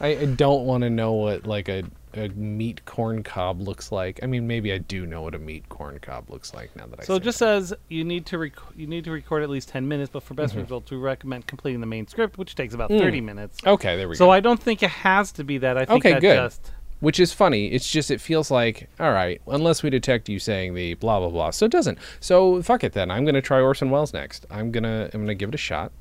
I, 0.00 0.16
I 0.16 0.24
don't 0.24 0.64
want 0.64 0.82
to 0.82 0.88
know 0.88 1.12
what 1.12 1.46
like 1.46 1.68
a, 1.68 1.84
a 2.18 2.28
meat 2.30 2.84
corn 2.84 3.22
cob 3.22 3.60
looks 3.60 3.92
like. 3.92 4.20
I 4.22 4.26
mean, 4.26 4.46
maybe 4.46 4.72
I 4.72 4.78
do 4.78 5.06
know 5.06 5.22
what 5.22 5.34
a 5.34 5.38
meat 5.38 5.68
corn 5.68 5.98
cob 6.00 6.30
looks 6.30 6.54
like 6.54 6.74
now 6.76 6.86
that 6.86 7.00
I. 7.00 7.04
So 7.04 7.14
it 7.16 7.22
just 7.22 7.38
says 7.38 7.72
you 7.88 8.04
need 8.04 8.26
to 8.26 8.38
rec- 8.38 8.52
you 8.76 8.86
need 8.86 9.04
to 9.04 9.10
record 9.10 9.42
at 9.42 9.50
least 9.50 9.68
ten 9.68 9.86
minutes, 9.88 10.10
but 10.12 10.22
for 10.22 10.34
Mm-hmm. 10.34 10.42
best 10.42 10.54
results, 10.54 10.90
we 10.90 10.96
recommend 10.96 11.46
completing 11.46 11.80
the 11.80 11.86
main 11.86 12.06
script, 12.06 12.38
which 12.38 12.54
takes 12.54 12.74
about 12.74 12.90
Mm. 12.90 12.98
thirty 12.98 13.20
minutes. 13.20 13.58
Okay, 13.66 13.96
there 13.96 14.08
we 14.08 14.14
So 14.14 14.24
go. 14.24 14.28
So 14.28 14.30
I 14.32 14.40
don't 14.40 14.60
think 14.60 14.82
it 14.82 14.90
has 14.90 15.32
to 15.32 15.44
be 15.44 15.58
that. 15.58 15.76
I 15.76 15.84
think 15.84 16.04
Okay, 16.04 16.18
good. 16.20 16.36
just 16.36 16.70
Which 17.00 17.20
is 17.20 17.32
funny. 17.32 17.66
It's 17.68 17.90
just 17.90 18.10
it 18.10 18.20
feels 18.20 18.50
like 18.50 18.88
all 18.98 19.12
right, 19.12 19.40
unless 19.46 19.82
we 19.82 19.90
detect 19.90 20.28
you 20.28 20.38
saying 20.38 20.74
the 20.74 20.94
blah 20.94 21.18
blah 21.20 21.28
blah. 21.30 21.50
So 21.50 21.66
it 21.66 21.72
doesn't. 21.72 21.98
So 22.20 22.62
fuck 22.62 22.84
it 22.84 22.92
then. 22.94 23.10
I'm 23.10 23.24
gonna 23.24 23.42
try 23.42 23.60
Orson 23.60 23.90
Welles 23.90 24.12
next. 24.14 24.46
I'm 24.50 24.70
gonna 24.72 25.10
I'm 25.12 25.20
gonna 25.20 25.34
give 25.34 25.50
it 25.50 25.54
a 25.54 25.58
shot. 25.58 25.92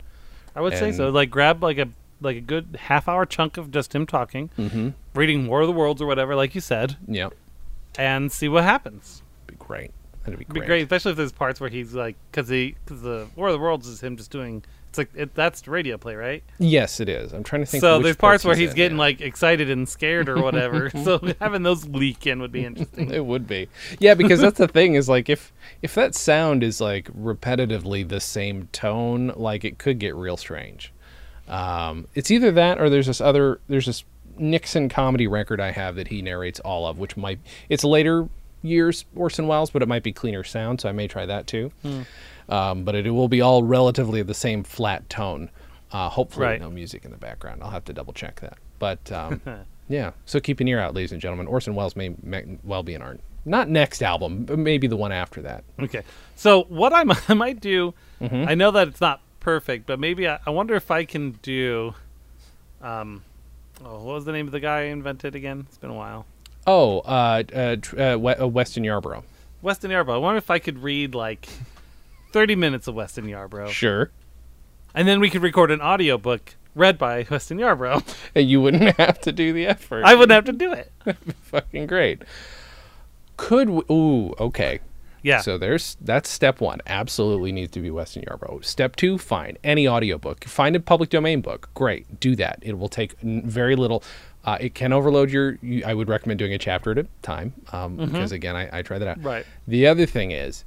I 0.55 0.61
would 0.61 0.71
say 0.77 0.93
so. 0.93 1.09
Like 1.09 1.29
grab 1.29 1.61
like 1.61 1.77
a 1.77 1.89
like 2.21 2.37
a 2.37 2.41
good 2.41 2.77
half 2.81 3.07
hour 3.07 3.25
chunk 3.25 3.57
of 3.57 3.71
just 3.71 3.93
him 3.93 4.05
talking, 4.05 4.49
Mm-hmm. 4.57 4.89
reading 5.13 5.47
War 5.47 5.61
of 5.61 5.67
the 5.67 5.73
Worlds 5.73 6.01
or 6.01 6.05
whatever, 6.07 6.35
like 6.35 6.55
you 6.55 6.61
said, 6.61 6.97
Yeah. 7.07 7.29
and 7.97 8.31
see 8.31 8.47
what 8.49 8.63
happens. 8.63 9.21
Be 9.47 9.55
great. 9.59 9.91
That'd 10.23 10.39
be 10.39 10.43
It'd 10.43 10.53
be 10.53 10.59
great. 10.61 10.67
great, 10.67 10.81
especially 10.83 11.11
if 11.11 11.17
there's 11.17 11.31
parts 11.31 11.59
where 11.59 11.69
he's 11.69 11.93
like, 11.93 12.15
because 12.31 12.49
he, 12.49 12.75
because 12.83 13.01
the 13.03 13.27
War 13.35 13.47
of 13.49 13.53
the 13.53 13.59
Worlds 13.59 13.87
is 13.87 14.01
him 14.01 14.17
just 14.17 14.31
doing. 14.31 14.63
It's 14.89 14.97
like 14.97 15.09
it, 15.13 15.35
that's 15.35 15.67
radio 15.67 15.97
play, 15.97 16.15
right? 16.15 16.41
Yes, 16.57 17.01
it 17.01 17.09
is. 17.09 17.33
I'm 17.33 17.43
trying 17.43 17.61
to 17.63 17.65
think. 17.65 17.81
so 17.81 17.99
there's 17.99 18.15
parts 18.15 18.45
where 18.45 18.55
he's 18.55 18.69
in, 18.71 18.75
getting 18.77 18.97
yeah. 18.97 19.01
like 19.03 19.19
excited 19.21 19.69
and 19.69 19.87
scared 19.89 20.29
or 20.29 20.41
whatever. 20.41 20.89
so 21.03 21.19
having 21.41 21.63
those 21.63 21.85
leak 21.89 22.25
in 22.25 22.39
would 22.39 22.53
be 22.53 22.63
interesting. 22.65 23.11
It 23.13 23.25
would 23.25 23.45
be. 23.45 23.67
Yeah, 23.99 24.13
because 24.13 24.39
that's 24.39 24.57
the 24.57 24.69
thing 24.69 24.95
is 24.95 25.09
like 25.09 25.29
if 25.29 25.51
if 25.81 25.93
that 25.95 26.15
sound 26.15 26.63
is 26.63 26.79
like 26.79 27.09
repetitively 27.13 28.07
the 28.07 28.21
same 28.21 28.67
tone, 28.71 29.33
like 29.35 29.65
it 29.65 29.77
could 29.77 29.99
get 29.99 30.15
real 30.15 30.37
strange. 30.37 30.93
Um, 31.47 32.07
it's 32.15 32.31
either 32.31 32.51
that 32.51 32.79
or 32.81 32.89
there's 32.89 33.07
this 33.07 33.21
other 33.21 33.59
there's 33.67 33.85
this 33.85 34.03
Nixon 34.37 34.89
comedy 34.89 35.27
record 35.27 35.61
I 35.61 35.71
have 35.71 35.95
that 35.95 36.07
he 36.09 36.21
narrates 36.21 36.59
all 36.59 36.85
of, 36.87 36.97
which 36.99 37.15
might 37.15 37.39
it's 37.69 37.83
later 37.83 38.27
years 38.63 39.05
Orson 39.15 39.47
Welles, 39.47 39.69
but 39.69 39.81
it 39.81 39.87
might 39.87 40.03
be 40.03 40.11
cleaner 40.11 40.43
sound, 40.43 40.81
so 40.81 40.89
I 40.89 40.91
may 40.91 41.07
try 41.07 41.25
that 41.25 41.45
too. 41.47 41.71
Um, 42.49 42.83
but 42.83 42.95
it, 42.95 43.09
will 43.09 43.27
be 43.27 43.41
all 43.41 43.63
relatively 43.63 44.21
the 44.21 44.33
same 44.33 44.63
flat 44.63 45.09
tone. 45.09 45.49
Uh, 45.91 46.09
hopefully, 46.09 46.45
Right. 46.47 46.59
no 46.61 46.69
music 46.69 47.05
in 47.05 47.11
the 47.11 47.17
background. 47.17 47.63
I'll 47.63 47.69
have 47.71 47.85
to 47.85 47.93
double 47.93 48.11
check 48.13 48.39
that. 48.41 48.57
But 48.79 49.11
um, 49.11 49.41
yeah, 49.89 50.11
so 50.25 50.39
keep 50.39 50.59
an 50.59 50.67
ear 50.67 50.79
out, 50.79 50.93
ladies 50.93 51.11
and 51.11 51.21
gentlemen. 51.21 51.47
Orson 51.47 51.73
Welles 51.75 51.95
may, 51.95 52.13
may 52.21 52.43
well 52.63 52.83
be 52.83 52.93
in 52.93 53.01
our 53.01 53.17
not 53.45 53.69
next 53.69 54.01
album, 54.03 54.43
but 54.45 54.57
maybe 54.59 54.87
the 54.87 54.97
one 54.97 55.11
after 55.11 55.41
that. 55.43 55.63
Okay. 55.79 56.01
So 56.35 56.63
what 56.63 56.91
I, 56.93 57.03
mi- 57.03 57.13
I 57.29 57.33
might 57.35 57.59
do, 57.61 57.93
Mm-hmm. 58.21 58.47
I 58.47 58.55
know 58.55 58.71
that 58.71 58.87
it's 58.87 59.01
not 59.01 59.19
perfect, 59.45 59.85
but 59.85 59.99
maybe 59.99 60.27
I, 60.27 60.39
I 60.47 60.49
wonder 60.49 60.73
if 60.73 60.89
I 60.89 61.05
can 61.05 61.33
do. 61.43 61.93
Um, 62.81 63.23
oh, 63.85 64.03
what 64.03 64.15
was 64.15 64.25
the 64.25 64.31
name 64.31 64.47
of 64.47 64.51
the 64.51 64.59
guy 64.59 64.79
I 64.79 64.83
invented 64.85 65.35
again? 65.35 65.67
It's 65.69 65.77
been 65.77 65.91
a 65.91 65.95
while. 65.95 66.25
Oh, 66.65 67.01
uh, 67.01 67.43
uh, 67.53 67.75
uh, 67.95 68.41
uh, 68.41 68.47
Weston 68.47 68.83
Yarborough. 68.83 69.23
Weston 69.61 69.91
Yarborough. 69.91 70.15
I 70.15 70.17
wonder 70.17 70.39
if 70.39 70.49
I 70.49 70.57
could 70.57 70.79
read 70.81 71.13
like 71.13 71.47
30 72.31 72.55
minutes 72.55 72.87
of 72.87 72.95
Weston 72.95 73.29
Yarborough. 73.29 73.69
Sure. 73.69 74.09
And 74.95 75.07
then 75.07 75.19
we 75.19 75.29
could 75.29 75.43
record 75.43 75.69
an 75.69 75.79
audiobook 75.79 76.55
read 76.73 76.97
by 76.97 77.27
Weston 77.29 77.59
Yarborough. 77.59 78.01
And 78.33 78.49
you 78.49 78.61
wouldn't 78.61 78.97
have 78.97 79.21
to 79.21 79.31
do 79.31 79.53
the 79.53 79.67
effort. 79.67 80.03
I 80.05 80.15
wouldn't 80.15 80.31
have 80.31 80.45
to 80.45 80.53
do 80.53 80.73
it. 80.73 80.91
fucking 81.43 81.85
great. 81.85 82.23
Could 83.37 83.69
we, 83.69 83.83
ooh 83.91 84.33
okay. 84.39 84.79
Yeah. 85.25 85.41
So 85.41 85.57
there's 85.57 85.97
that's 86.01 86.29
step 86.29 86.61
one. 86.61 86.79
Absolutely 86.85 87.51
needs 87.51 87.71
to 87.71 87.79
be 87.81 87.89
Weston 87.89 88.23
Yarborough. 88.27 88.59
Step 88.61 88.95
two, 88.95 89.17
fine 89.17 89.57
any 89.63 89.87
audiobook. 89.87 90.43
Find 90.45 90.75
a 90.75 90.79
public 90.79 91.09
domain 91.09 91.41
book. 91.41 91.69
Great, 91.73 92.19
do 92.19 92.35
that. 92.35 92.59
It 92.61 92.77
will 92.77 92.89
take 92.89 93.15
n- 93.23 93.41
very 93.45 93.75
little. 93.75 94.03
Uh, 94.43 94.57
it 94.61 94.75
can 94.75 94.93
overload 94.93 95.31
your. 95.31 95.57
You, 95.63 95.83
I 95.83 95.95
would 95.95 96.07
recommend 96.09 96.37
doing 96.37 96.53
a 96.53 96.59
chapter 96.59 96.91
at 96.91 96.99
a 96.99 97.07
time 97.23 97.53
um, 97.73 97.97
Mm-hmm. 97.97 98.11
because 98.13 98.31
again, 98.31 98.55
I, 98.55 98.69
I 98.77 98.81
tried 98.83 98.99
that 98.99 99.07
out. 99.07 99.23
Right. 99.23 99.45
The 99.67 99.87
other 99.87 100.05
thing 100.05 100.29
is, 100.31 100.63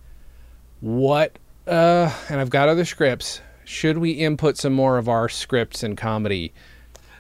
what? 0.81 1.39
Uh, 1.67 2.13
and 2.29 2.41
I've 2.41 2.51
got 2.51 2.69
other 2.69 2.85
scripts. 2.85 3.41
Should 3.65 3.99
we 3.99 4.11
input 4.13 4.57
some 4.57 4.73
more 4.73 4.99
of 4.99 5.09
our 5.09 5.29
scripts 5.29 5.83
and 5.85 5.97
comedy, 5.97 6.53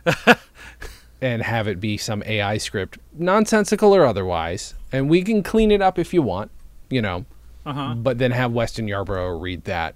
and 1.20 1.42
have 1.42 1.68
it 1.68 1.81
be 1.81 1.96
some 1.96 2.22
AI 2.27 2.59
script, 2.59 2.98
nonsensical 3.12 3.94
or 3.94 4.05
otherwise, 4.05 4.74
and 4.92 5.09
we 5.11 5.22
can 5.22 5.42
clean 5.42 5.70
it 5.70 5.83
up 5.83 5.98
if 5.98 6.14
you 6.14 6.22
want, 6.22 6.51
you 6.90 7.03
know. 7.03 7.24
Uh-huh. 7.66 7.94
But 7.94 8.18
then 8.18 8.31
have 8.31 8.53
Weston 8.53 8.88
Yarborough 8.88 9.38
read 9.38 9.64
that, 9.64 9.94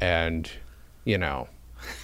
and 0.00 0.50
you 1.04 1.16
know, 1.18 1.48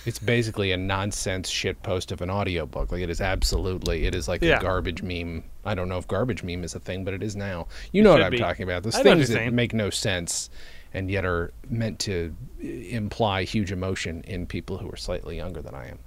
it's 0.07 0.19
basically 0.19 0.73
a 0.73 0.77
nonsense 0.77 1.49
shit 1.51 1.83
post 1.83 2.13
of 2.13 2.21
an 2.23 2.31
audiobook. 2.31 2.91
Like 2.93 3.03
it 3.03 3.11
is 3.11 3.21
absolutely, 3.21 4.07
it 4.07 4.15
is 4.15 4.27
like 4.29 4.43
Yeah. 4.43 4.59
a 4.59 4.63
garbage 4.63 5.03
meme. 5.03 5.45
I 5.65 5.75
don't 5.75 5.89
know 5.89 5.99
if 5.99 6.09
garbage 6.09 6.43
meme 6.43 6.65
is 6.65 6.75
a 6.75 6.81
thing, 6.81 7.05
but 7.05 7.13
it 7.13 7.23
is 7.23 7.37
now. 7.37 7.67
You 7.93 8.03
know 8.03 8.13
what 8.13 8.23
I'm 8.23 8.31
be. 8.31 8.39
talking 8.39 8.63
about. 8.65 8.85
Those 8.85 8.95
I 8.95 9.03
things 9.03 9.29
that 9.29 9.53
make 9.53 9.75
no 9.75 9.91
sense 9.91 10.49
and 10.95 11.11
yet 11.11 11.27
are 11.27 11.53
meant 11.69 11.99
to 11.99 12.35
uh, 12.63 12.67
imply 12.67 13.43
huge 13.43 13.71
emotion 13.73 14.23
in 14.27 14.47
people 14.47 14.79
who 14.79 14.91
are 14.91 14.97
slightly 14.97 15.37
younger 15.37 15.61
than 15.61 15.75
I 15.75 15.89
am. 15.89 15.99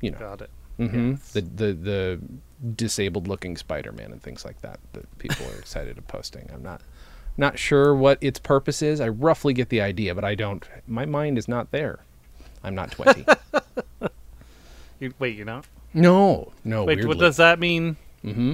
You 0.00 0.12
know, 0.12 0.18
Got 0.18 0.40
it. 0.42 0.50
hmm 0.78 1.14
the 1.34 1.42
the 1.42 1.72
the 1.74 2.20
disabled 2.76 3.28
looking 3.28 3.56
Spider-Man 3.56 4.12
and 4.12 4.22
things 4.22 4.44
like 4.44 4.60
that 4.62 4.80
that 4.94 5.18
people 5.18 5.44
are 5.46 5.56
excited 5.58 5.98
of 5.98 6.06
posting. 6.08 6.48
I'm 6.54 6.62
not 6.62 6.80
not 7.40 7.58
sure 7.58 7.94
what 7.94 8.18
its 8.20 8.38
purpose 8.38 8.82
is. 8.82 9.00
I 9.00 9.08
roughly 9.08 9.52
get 9.52 9.68
the 9.70 9.80
idea, 9.80 10.14
but 10.14 10.22
I 10.24 10.34
don't. 10.36 10.64
My 10.86 11.04
mind 11.06 11.38
is 11.38 11.48
not 11.48 11.72
there. 11.72 11.98
I'm 12.62 12.74
not 12.76 12.92
20. 12.92 13.24
You, 15.00 15.14
wait, 15.18 15.34
you're 15.34 15.46
not. 15.46 15.64
no, 15.94 16.52
no. 16.62 16.84
Wait, 16.84 16.96
weirdly. 16.96 17.08
what 17.08 17.18
does 17.18 17.38
that 17.38 17.58
mean? 17.58 17.96
Mm-hmm. 18.22 18.52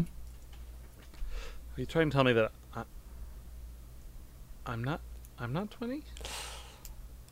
Are 1.77 1.81
you 1.81 1.87
trying 1.87 2.09
to 2.09 2.15
tell 2.15 2.23
me 2.23 2.33
that 2.35 2.53
I, 2.73 2.83
I'm 4.65 4.85
not? 4.85 5.01
I'm 5.41 5.53
not 5.53 5.73
20. 5.73 6.05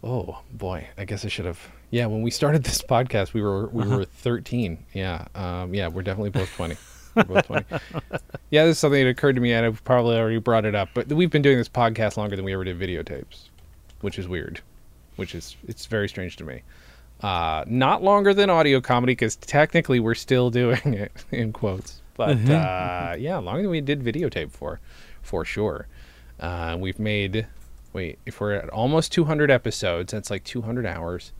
Oh 0.02 0.40
boy, 0.52 0.88
I 0.98 1.04
guess 1.04 1.24
I 1.24 1.28
should 1.28 1.44
have. 1.46 1.60
Yeah, 1.92 2.06
when 2.06 2.22
we 2.22 2.32
started 2.32 2.64
this 2.64 2.82
podcast, 2.88 3.34
we 3.34 3.40
were 3.40 3.68
we 3.68 3.84
Uh-huh. 3.84 3.98
were 3.98 4.04
13. 4.04 4.84
Yeah, 4.94 5.26
um, 5.36 5.72
yeah, 5.72 5.86
we're 5.86 6.02
definitely 6.02 6.30
both 6.30 6.52
20. 6.56 6.76
We're 7.14 7.24
both 7.24 7.46
20. 7.46 7.64
Yeah, 8.50 8.64
this 8.64 8.76
is 8.76 8.78
something 8.78 9.02
that 9.04 9.10
occurred 9.10 9.34
to 9.36 9.40
me, 9.40 9.52
and 9.52 9.66
I've 9.66 9.82
probably 9.84 10.16
already 10.16 10.38
brought 10.38 10.64
it 10.64 10.74
up. 10.74 10.90
But 10.94 11.08
we've 11.12 11.30
been 11.30 11.42
doing 11.42 11.58
this 11.58 11.68
podcast 11.68 12.16
longer 12.16 12.36
than 12.36 12.44
we 12.44 12.52
ever 12.54 12.64
did 12.64 12.78
videotapes, 12.78 13.48
which 14.00 14.18
is 14.18 14.28
weird. 14.28 14.60
Which 15.16 15.34
is 15.34 15.56
it's 15.68 15.86
very 15.86 16.08
strange 16.08 16.36
to 16.36 16.44
me. 16.44 16.62
Uh, 17.20 17.64
not 17.66 18.02
longer 18.02 18.34
than 18.34 18.50
audio 18.50 18.80
comedy 18.80 19.12
because 19.12 19.36
technically 19.36 20.00
we're 20.00 20.14
still 20.14 20.50
doing 20.50 20.94
it 20.94 21.12
in 21.30 21.52
quotes. 21.52 22.00
But 22.14 22.36
Mm-hmm. 22.38 22.50
uh, 22.52 23.16
yeah, 23.16 23.38
longer 23.38 23.62
than 23.62 23.70
we 23.70 23.80
did 23.80 24.02
videotape 24.02 24.50
for, 24.50 24.80
for 25.22 25.44
sure. 25.44 25.86
Uh, 26.40 26.76
we've 26.78 26.98
made 26.98 27.46
wait 27.92 28.18
if 28.26 28.40
we're 28.40 28.54
at 28.54 28.68
almost 28.70 29.12
200 29.12 29.52
episodes 29.52 30.10
that's 30.12 30.28
like 30.28 30.42
200 30.42 30.84
hours 30.84 31.30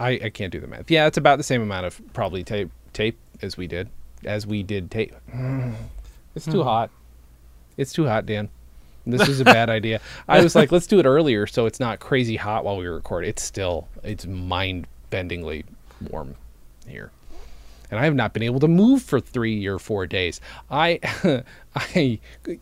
i 0.00 0.10
i 0.24 0.28
can't 0.30 0.50
do 0.50 0.58
the 0.58 0.66
math 0.66 0.90
yeah 0.90 1.06
it's 1.06 1.16
about 1.16 1.36
the 1.38 1.44
same 1.44 1.62
amount 1.62 1.86
of 1.86 2.00
probably 2.12 2.42
tape 2.42 2.70
tape 2.92 3.16
as 3.40 3.56
we 3.56 3.68
did 3.68 3.88
as 4.24 4.46
we 4.46 4.62
did 4.62 4.90
tape 4.90 5.14
it's 6.34 6.44
too 6.44 6.62
hmm. 6.62 6.68
hot. 6.68 6.90
It's 7.76 7.92
too 7.92 8.06
hot 8.06 8.26
dan. 8.26 8.48
This 9.06 9.28
is 9.28 9.40
a 9.40 9.44
bad 9.56 9.70
idea. 9.70 10.00
I 10.28 10.42
was 10.42 10.54
like 10.54 10.72
let's 10.72 10.86
do 10.86 10.98
it 10.98 11.06
earlier 11.06 11.46
so 11.46 11.66
it's 11.66 11.80
not 11.80 12.00
crazy 12.00 12.36
hot 12.36 12.64
while 12.64 12.76
we 12.76 12.86
record. 12.86 13.24
It's 13.24 13.42
still 13.42 13.88
it's 14.02 14.26
mind-bendingly 14.26 15.64
warm 16.10 16.34
here. 16.86 17.10
And 17.90 17.98
I 17.98 18.04
have 18.04 18.14
not 18.14 18.34
been 18.34 18.42
able 18.42 18.60
to 18.60 18.68
move 18.68 19.02
for 19.02 19.18
three 19.18 19.66
or 19.66 19.78
four 19.78 20.06
days. 20.06 20.40
I, 20.70 21.00
I, 21.74 22.18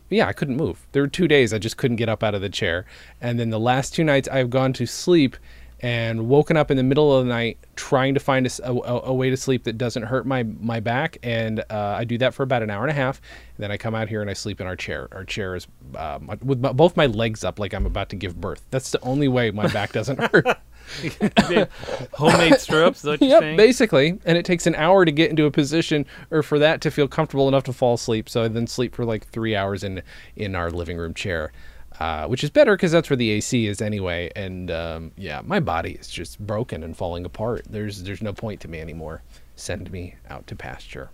yeah, 0.09 0.27
I 0.27 0.33
couldn't 0.33 0.55
move. 0.55 0.87
There 0.93 1.03
were 1.03 1.07
two 1.07 1.27
days 1.27 1.53
I 1.53 1.57
just 1.57 1.77
couldn't 1.77 1.97
get 1.97 2.07
up 2.07 2.23
out 2.23 2.33
of 2.33 2.41
the 2.41 2.49
chair, 2.49 2.85
and 3.19 3.37
then 3.37 3.49
the 3.49 3.59
last 3.59 3.93
two 3.93 4.05
nights 4.05 4.29
I've 4.29 4.49
gone 4.49 4.71
to 4.73 4.85
sleep 4.85 5.35
and 5.79 6.27
woken 6.27 6.57
up 6.57 6.71
in 6.71 6.77
the 6.77 6.83
middle 6.83 7.15
of 7.15 7.25
the 7.25 7.29
night 7.29 7.57
trying 7.75 8.13
to 8.15 8.19
find 8.19 8.47
a 8.63 9.13
way 9.13 9.29
to 9.29 9.37
sleep 9.37 9.63
that 9.65 9.77
doesn't 9.77 10.03
hurt 10.03 10.25
my 10.25 10.43
my 10.43 10.79
back, 10.79 11.17
and 11.23 11.59
uh, 11.69 11.95
I 11.97 12.03
do 12.03 12.17
that 12.19 12.33
for 12.33 12.43
about 12.43 12.63
an 12.63 12.69
hour 12.69 12.81
and 12.83 12.91
a 12.91 12.95
half. 12.95 13.21
And 13.55 13.63
then 13.63 13.71
I 13.71 13.77
come 13.77 13.93
out 13.95 14.09
here 14.09 14.21
and 14.21 14.29
I 14.29 14.33
sleep 14.33 14.59
in 14.61 14.67
our 14.67 14.75
chair. 14.75 15.07
Our 15.11 15.23
chair 15.23 15.55
is 15.55 15.67
um, 15.95 16.31
with 16.43 16.59
my, 16.59 16.71
both 16.71 16.95
my 16.97 17.05
legs 17.05 17.43
up 17.43 17.59
like 17.59 17.73
I'm 17.73 17.85
about 17.85 18.09
to 18.09 18.15
give 18.15 18.39
birth. 18.39 18.65
That's 18.71 18.91
the 18.91 19.01
only 19.01 19.27
way 19.27 19.51
my 19.51 19.67
back 19.67 19.91
doesn't 19.93 20.19
hurt. 20.19 20.45
Homemade 22.13 22.59
stirrups. 22.59 22.99
Is 22.99 23.03
that 23.03 23.09
what 23.11 23.21
you're 23.21 23.29
Yep, 23.29 23.39
saying? 23.41 23.57
basically. 23.57 24.19
And 24.25 24.37
it 24.37 24.45
takes 24.45 24.67
an 24.67 24.75
hour 24.75 25.05
to 25.05 25.11
get 25.11 25.29
into 25.29 25.45
a 25.45 25.51
position 25.51 26.05
or 26.31 26.43
for 26.43 26.59
that 26.59 26.81
to 26.81 26.91
feel 26.91 27.07
comfortable 27.07 27.47
enough 27.47 27.63
to 27.65 27.73
fall 27.73 27.95
asleep. 27.95 28.29
So 28.29 28.43
I 28.43 28.47
then 28.47 28.67
sleep 28.67 28.95
for 28.95 29.05
like 29.05 29.27
three 29.27 29.55
hours 29.55 29.83
in 29.83 30.01
in 30.35 30.55
our 30.55 30.69
living 30.71 30.97
room 30.97 31.13
chair, 31.13 31.51
uh, 31.99 32.27
which 32.27 32.43
is 32.43 32.49
better 32.49 32.75
because 32.75 32.91
that's 32.91 33.09
where 33.09 33.17
the 33.17 33.31
AC 33.31 33.65
is 33.67 33.81
anyway. 33.81 34.31
And 34.35 34.69
um, 34.71 35.11
yeah, 35.17 35.41
my 35.43 35.59
body 35.59 35.93
is 35.93 36.07
just 36.07 36.39
broken 36.39 36.83
and 36.83 36.95
falling 36.95 37.25
apart. 37.25 37.65
There's 37.69 38.03
there's 38.03 38.21
no 38.21 38.33
point 38.33 38.61
to 38.61 38.67
me 38.67 38.79
anymore. 38.79 39.23
Send 39.55 39.91
me 39.91 40.15
out 40.29 40.45
to 40.47 40.55
pasture, 40.55 41.09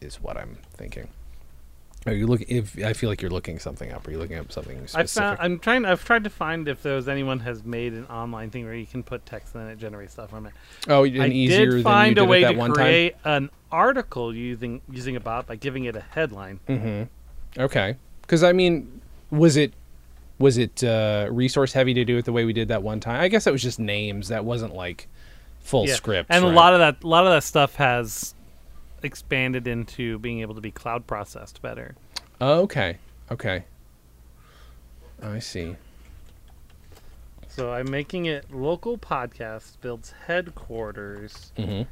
is 0.00 0.20
what 0.20 0.36
I'm 0.36 0.58
thinking. 0.74 1.08
Are 2.04 2.12
you 2.12 2.26
looking? 2.26 2.48
If 2.48 2.76
I 2.84 2.94
feel 2.94 3.08
like 3.08 3.22
you're 3.22 3.30
looking 3.30 3.60
something 3.60 3.92
up, 3.92 4.06
are 4.08 4.10
you 4.10 4.18
looking 4.18 4.36
up 4.36 4.50
something 4.50 4.76
I 4.76 4.86
specific? 4.86 5.22
found. 5.22 5.38
I'm 5.40 5.58
trying. 5.60 5.84
I've 5.84 6.04
tried 6.04 6.24
to 6.24 6.30
find 6.30 6.66
if 6.66 6.82
there's 6.82 7.06
anyone 7.06 7.38
has 7.40 7.64
made 7.64 7.92
an 7.92 8.06
online 8.06 8.50
thing 8.50 8.64
where 8.64 8.74
you 8.74 8.86
can 8.86 9.04
put 9.04 9.24
text 9.24 9.54
and 9.54 9.64
then 9.64 9.70
it 9.70 9.78
generates 9.78 10.14
stuff 10.14 10.30
from 10.30 10.46
it. 10.46 10.52
oh, 10.88 11.04
and 11.04 11.22
I 11.22 11.28
easier 11.28 11.66
did 11.66 11.72
than 11.74 11.82
find 11.84 12.18
a 12.18 12.22
did 12.22 12.28
way 12.28 12.42
to 12.42 12.72
create 12.72 13.14
an 13.24 13.50
article 13.70 14.34
using 14.34 14.80
using 14.90 15.14
a 15.14 15.20
bot 15.20 15.46
by 15.46 15.54
giving 15.54 15.84
it 15.84 15.94
a 15.94 16.00
headline. 16.00 16.58
time. 16.66 17.08
Okay, 17.56 17.96
because 18.22 18.42
I 18.42 18.52
mean, 18.52 19.00
was 19.30 19.56
it 19.56 19.72
was 20.42 20.58
it 20.58 20.82
uh, 20.84 21.28
resource 21.30 21.72
heavy 21.72 21.94
to 21.94 22.04
do 22.04 22.18
it 22.18 22.24
the 22.24 22.32
way 22.32 22.44
we 22.44 22.52
did 22.52 22.68
that 22.68 22.82
one 22.82 23.00
time? 23.00 23.20
I 23.20 23.28
guess 23.28 23.44
that 23.44 23.52
was 23.52 23.62
just 23.62 23.78
names. 23.78 24.28
That 24.28 24.44
wasn't 24.44 24.74
like 24.74 25.08
full 25.60 25.86
Yeah. 25.86 25.94
script. 25.94 26.30
and 26.30 26.44
right? 26.44 26.52
a 26.52 26.54
lot 26.54 26.72
of 26.74 26.80
that. 26.80 27.02
A 27.04 27.06
lot 27.06 27.24
of 27.24 27.32
that 27.32 27.44
stuff 27.44 27.76
has 27.76 28.34
expanded 29.02 29.66
into 29.66 30.18
being 30.18 30.40
able 30.40 30.54
to 30.54 30.60
be 30.60 30.70
cloud 30.70 31.06
processed 31.06 31.62
better. 31.62 31.94
Oh, 32.40 32.62
okay, 32.62 32.98
okay. 33.30 33.64
I 35.22 35.38
see. 35.38 35.76
So 37.48 37.72
I'm 37.72 37.90
making 37.90 38.26
it 38.26 38.52
local 38.52 38.98
podcast 38.98 39.80
builds 39.80 40.12
headquarters 40.26 41.52
hmm 41.56 41.82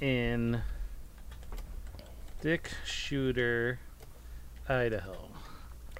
in 0.00 0.62
Dick 2.40 2.70
Shooter, 2.84 3.78
Idaho. 4.68 5.28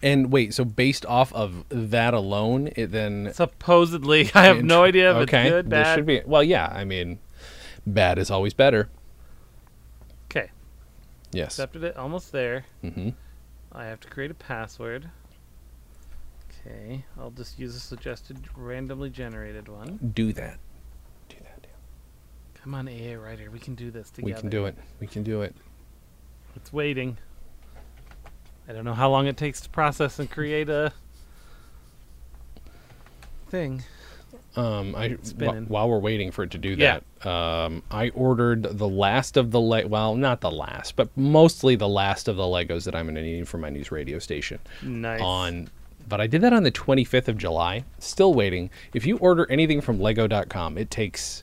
And 0.04 0.30
wait, 0.30 0.52
so 0.52 0.66
based 0.66 1.06
off 1.06 1.32
of 1.32 1.64
that 1.70 2.12
alone, 2.12 2.68
it 2.76 2.92
then 2.92 3.30
Supposedly, 3.32 4.30
I 4.34 4.44
have 4.44 4.62
no 4.62 4.84
idea 4.84 5.12
if 5.12 5.16
okay, 5.28 5.44
it's 5.44 5.50
good, 5.50 5.64
this 5.70 5.70
bad. 5.70 5.94
should 5.94 6.04
be 6.06 6.20
well. 6.26 6.44
Yeah, 6.44 6.66
I 6.66 6.84
mean, 6.84 7.20
bad 7.86 8.18
is 8.18 8.30
always 8.30 8.52
better. 8.52 8.90
Okay, 10.30 10.50
Yes. 11.32 11.52
accepted 11.54 11.84
it. 11.84 11.96
Almost 11.96 12.32
there. 12.32 12.66
Mm-hmm. 12.84 13.10
I 13.72 13.86
have 13.86 13.98
to 14.00 14.08
create 14.08 14.30
a 14.30 14.34
password. 14.34 15.08
Okay, 16.66 17.06
I'll 17.18 17.30
just 17.30 17.58
use 17.58 17.74
a 17.74 17.80
suggested 17.80 18.36
randomly 18.54 19.08
generated 19.08 19.68
one. 19.68 20.12
Do 20.14 20.34
that. 20.34 20.58
Do 21.30 21.36
that. 21.40 21.62
Dan. 21.62 21.70
Come 22.62 22.74
on, 22.74 22.88
AA 22.88 23.14
writer, 23.14 23.50
we 23.50 23.58
can 23.58 23.74
do 23.74 23.90
this 23.90 24.10
together. 24.10 24.34
We 24.34 24.38
can 24.38 24.50
do 24.50 24.66
it. 24.66 24.76
We 25.00 25.06
can 25.06 25.22
do 25.22 25.40
it. 25.40 25.56
It's 26.56 26.74
waiting. 26.74 27.16
I 28.68 28.72
don't 28.72 28.84
know 28.84 28.94
how 28.94 29.10
long 29.10 29.26
it 29.26 29.36
takes 29.36 29.60
to 29.62 29.68
process 29.68 30.18
and 30.18 30.30
create 30.30 30.68
a 30.68 30.92
thing. 33.48 33.82
Um, 34.56 34.94
I 34.94 35.16
spinning. 35.22 35.66
while 35.66 35.88
we're 35.88 35.98
waiting 35.98 36.30
for 36.30 36.44
it 36.44 36.52
to 36.52 36.58
do 36.58 36.70
Yeah. 36.70 37.00
that, 37.22 37.28
um, 37.28 37.82
I 37.90 38.10
ordered 38.10 38.62
the 38.78 38.88
last 38.88 39.36
of 39.36 39.50
the 39.50 39.60
le- 39.60 39.86
well, 39.88 40.14
not 40.14 40.40
the 40.40 40.50
last, 40.50 40.94
but 40.94 41.08
mostly 41.16 41.74
the 41.74 41.88
last 41.88 42.28
of 42.28 42.36
the 42.36 42.44
Legos 42.44 42.84
that 42.84 42.94
I'm 42.94 43.06
going 43.06 43.16
to 43.16 43.22
need 43.22 43.48
for 43.48 43.58
my 43.58 43.68
news 43.70 43.90
radio 43.90 44.20
station. 44.20 44.60
Nice. 44.80 45.20
On, 45.20 45.68
but 46.08 46.20
I 46.20 46.28
did 46.28 46.40
that 46.42 46.52
on 46.52 46.62
the 46.62 46.70
25th 46.70 47.26
of 47.26 47.36
July. 47.36 47.82
Still 47.98 48.32
waiting. 48.32 48.70
If 48.92 49.04
you 49.06 49.16
order 49.18 49.44
anything 49.50 49.80
from 49.80 50.00
Lego.com, 50.00 50.78
it 50.78 50.88
takes 50.90 51.42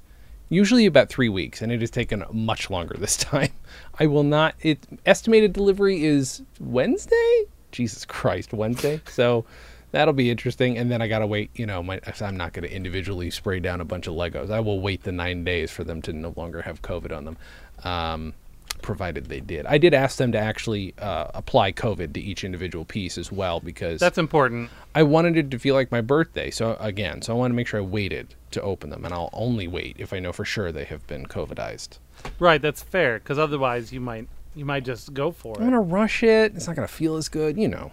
usually 0.51 0.85
about 0.85 1.09
three 1.09 1.29
weeks, 1.29 1.61
and 1.61 1.71
it 1.71 1.79
has 1.79 1.89
taken 1.89 2.23
much 2.31 2.69
longer 2.69 2.95
this 2.99 3.17
time. 3.31 3.51
I 3.99 4.05
will 4.05 4.23
not. 4.23 4.53
It 4.61 4.85
estimated 5.07 5.53
delivery 5.53 6.03
is 6.03 6.43
Wednesday. 6.59 7.45
Jesus 7.71 8.05
Christ, 8.05 8.53
Wednesday. 8.53 9.01
So 9.11 9.45
that'll 9.91 10.13
be 10.13 10.29
interesting. 10.29 10.77
And 10.77 10.91
then 10.91 11.01
I 11.01 11.07
gotta 11.07 11.25
wait. 11.25 11.49
You 11.55 11.65
know, 11.65 11.81
my, 11.81 11.99
I'm 12.19 12.37
not 12.37 12.53
gonna 12.53 12.67
individually 12.67 13.31
spray 13.31 13.59
down 13.59 13.81
a 13.81 13.85
bunch 13.85 14.07
of 14.07 14.13
Legos. 14.13 14.51
I 14.51 14.59
will 14.59 14.79
wait 14.79 15.03
the 15.03 15.11
nine 15.11 15.43
days 15.43 15.71
for 15.71 15.83
them 15.83 16.01
to 16.03 16.13
no 16.13 16.33
longer 16.35 16.61
have 16.61 16.81
COVID 16.81 17.15
on 17.15 17.25
them. 17.25 17.37
Um, 17.83 18.33
provided 18.81 19.25
they 19.27 19.39
did. 19.39 19.65
I 19.65 19.77
did 19.77 19.93
ask 19.93 20.17
them 20.17 20.31
to 20.31 20.37
actually 20.39 20.93
uh, 20.97 21.27
apply 21.33 21.71
COVID 21.73 22.13
to 22.13 22.19
each 22.19 22.43
individual 22.43 22.83
piece 22.83 23.17
as 23.17 23.31
well 23.31 23.59
because 23.59 23.99
That's 23.99 24.17
important. 24.17 24.69
I 24.95 25.03
wanted 25.03 25.37
it 25.37 25.51
to 25.51 25.59
feel 25.59 25.75
like 25.75 25.91
my 25.91 26.01
birthday. 26.01 26.51
So 26.51 26.75
again, 26.79 27.21
so 27.21 27.33
I 27.33 27.37
wanted 27.37 27.53
to 27.53 27.55
make 27.55 27.67
sure 27.67 27.79
I 27.79 27.83
waited 27.83 28.35
to 28.51 28.61
open 28.61 28.89
them, 28.89 29.03
and 29.05 29.13
I'll 29.13 29.29
only 29.33 29.67
wait 29.67 29.95
if 29.99 30.13
I 30.13 30.19
know 30.19 30.31
for 30.31 30.45
sure 30.45 30.71
they 30.71 30.85
have 30.85 31.05
been 31.07 31.25
COVIDized. 31.25 31.97
Right, 32.39 32.61
that's 32.61 32.81
fair. 32.83 33.19
Because 33.19 33.39
otherwise, 33.39 33.91
you 33.93 33.99
might 34.01 34.27
you 34.55 34.65
might 34.65 34.83
just 34.85 35.13
go 35.13 35.31
for 35.31 35.55
it. 35.55 35.59
I'm 35.61 35.65
gonna 35.69 35.81
rush 35.81 36.23
it. 36.23 36.55
It's 36.55 36.67
not 36.67 36.75
gonna 36.75 36.87
feel 36.87 37.15
as 37.15 37.29
good, 37.29 37.57
you 37.57 37.67
know. 37.67 37.91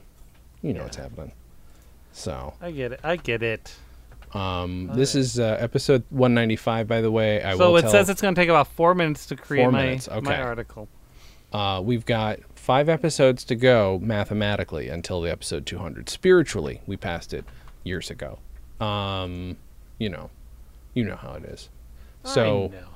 You 0.62 0.72
know 0.72 0.80
Yeah. 0.80 0.84
what's 0.84 0.96
happening. 0.96 1.32
So, 2.12 2.54
I 2.60 2.72
get 2.72 2.92
it. 2.92 3.00
I 3.04 3.16
get 3.16 3.42
it. 3.42 3.74
um, 4.34 4.90
this 4.92 5.14
is 5.14 5.38
uh, 5.38 5.56
episode 5.60 6.02
195, 6.10 6.86
by 6.88 7.00
the 7.00 7.10
way. 7.10 7.42
I 7.42 7.56
so 7.56 7.76
it 7.76 7.88
says 7.88 8.10
it's 8.10 8.20
going 8.20 8.34
to 8.34 8.40
take 8.40 8.48
about 8.48 8.66
four 8.68 8.94
minutes 8.94 9.24
to 9.26 9.36
create 9.36 9.62
Four 9.64 9.72
my 9.72 9.82
minutes, 9.86 10.08
my 10.10 10.16
okay. 10.16 10.34
article. 10.34 10.88
uh, 11.52 11.80
we've 11.82 12.04
got 12.04 12.40
five 12.56 12.88
episodes 12.88 13.44
to 13.44 13.54
go 13.54 13.98
mathematically 14.02 14.88
until 14.88 15.20
the 15.22 15.30
episode 15.30 15.64
200. 15.64 16.08
Spiritually, 16.10 16.82
we 16.86 16.96
passed 16.96 17.32
it 17.32 17.44
years 17.84 18.10
ago. 18.10 18.38
Um, 18.84 19.56
you 19.98 20.08
know, 20.10 20.28
you 20.94 21.04
know 21.04 21.16
how 21.16 21.32
it 21.32 21.44
is. 21.44 21.68
So. 22.24 22.72
I 22.72 22.76
know. 22.76 22.88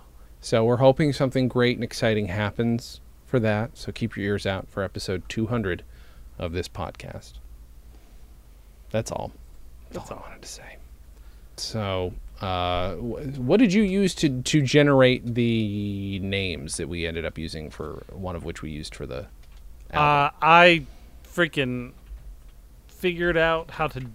So 0.44 0.64
we're 0.64 0.78
hoping 0.78 1.12
something 1.12 1.46
great 1.46 1.76
and 1.76 1.84
exciting 1.84 2.26
happens 2.26 3.00
for 3.26 3.38
that. 3.38 3.78
So 3.78 3.92
keep 3.92 4.16
your 4.16 4.26
ears 4.26 4.44
out 4.44 4.68
for 4.68 4.82
episode 4.82 5.22
200 5.28 5.84
of 6.36 6.52
this 6.52 6.66
podcast. 6.68 7.34
That's 8.90 9.12
all. 9.12 9.30
That's, 9.92 10.10
all 10.10 10.18
I 10.18 10.28
wanted 10.28 10.42
to 10.42 10.48
say. 10.48 10.76
So, 11.56 12.12
uh, 12.40 12.94
what 12.94 13.58
did 13.58 13.72
you 13.72 13.82
use 13.82 14.14
to 14.16 14.42
to 14.42 14.62
generate 14.62 15.34
the 15.34 16.18
names 16.18 16.76
that 16.78 16.88
we 16.88 17.06
ended 17.06 17.24
up 17.24 17.38
using 17.38 17.70
for 17.70 18.02
one 18.10 18.34
of 18.34 18.44
which 18.44 18.62
we 18.62 18.70
used 18.70 18.94
for 18.94 19.06
the? 19.06 19.26
Uh, 19.92 20.30
I 20.40 20.86
freaking 21.24 21.92
figured 22.88 23.36
out 23.36 23.70
how 23.70 23.86
to 23.88 24.06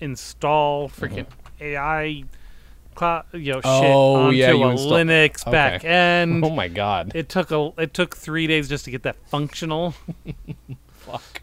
install 0.00 0.88
freaking 0.88 1.26
AI, 1.60 2.24
cloud, 2.94 3.24
you 3.32 3.52
know, 3.52 3.60
shit 3.60 3.64
Mm-hmm. 3.64 3.86
Oh, 3.92 4.14
onto 4.14 4.36
yeah, 4.36 4.50
a 4.52 4.68
install- 4.70 4.92
Linux 4.92 5.42
Okay. 5.42 5.50
back 5.50 5.84
end. 5.84 6.44
oh 6.44 6.50
my 6.50 6.68
god! 6.68 7.12
It 7.14 7.28
took 7.28 7.50
a 7.50 7.72
it 7.78 7.94
took 7.94 8.16
three 8.16 8.46
days 8.46 8.68
just 8.68 8.84
to 8.86 8.90
get 8.90 9.02
that 9.04 9.16
functional. 9.28 9.94
Fuck. 10.92 11.40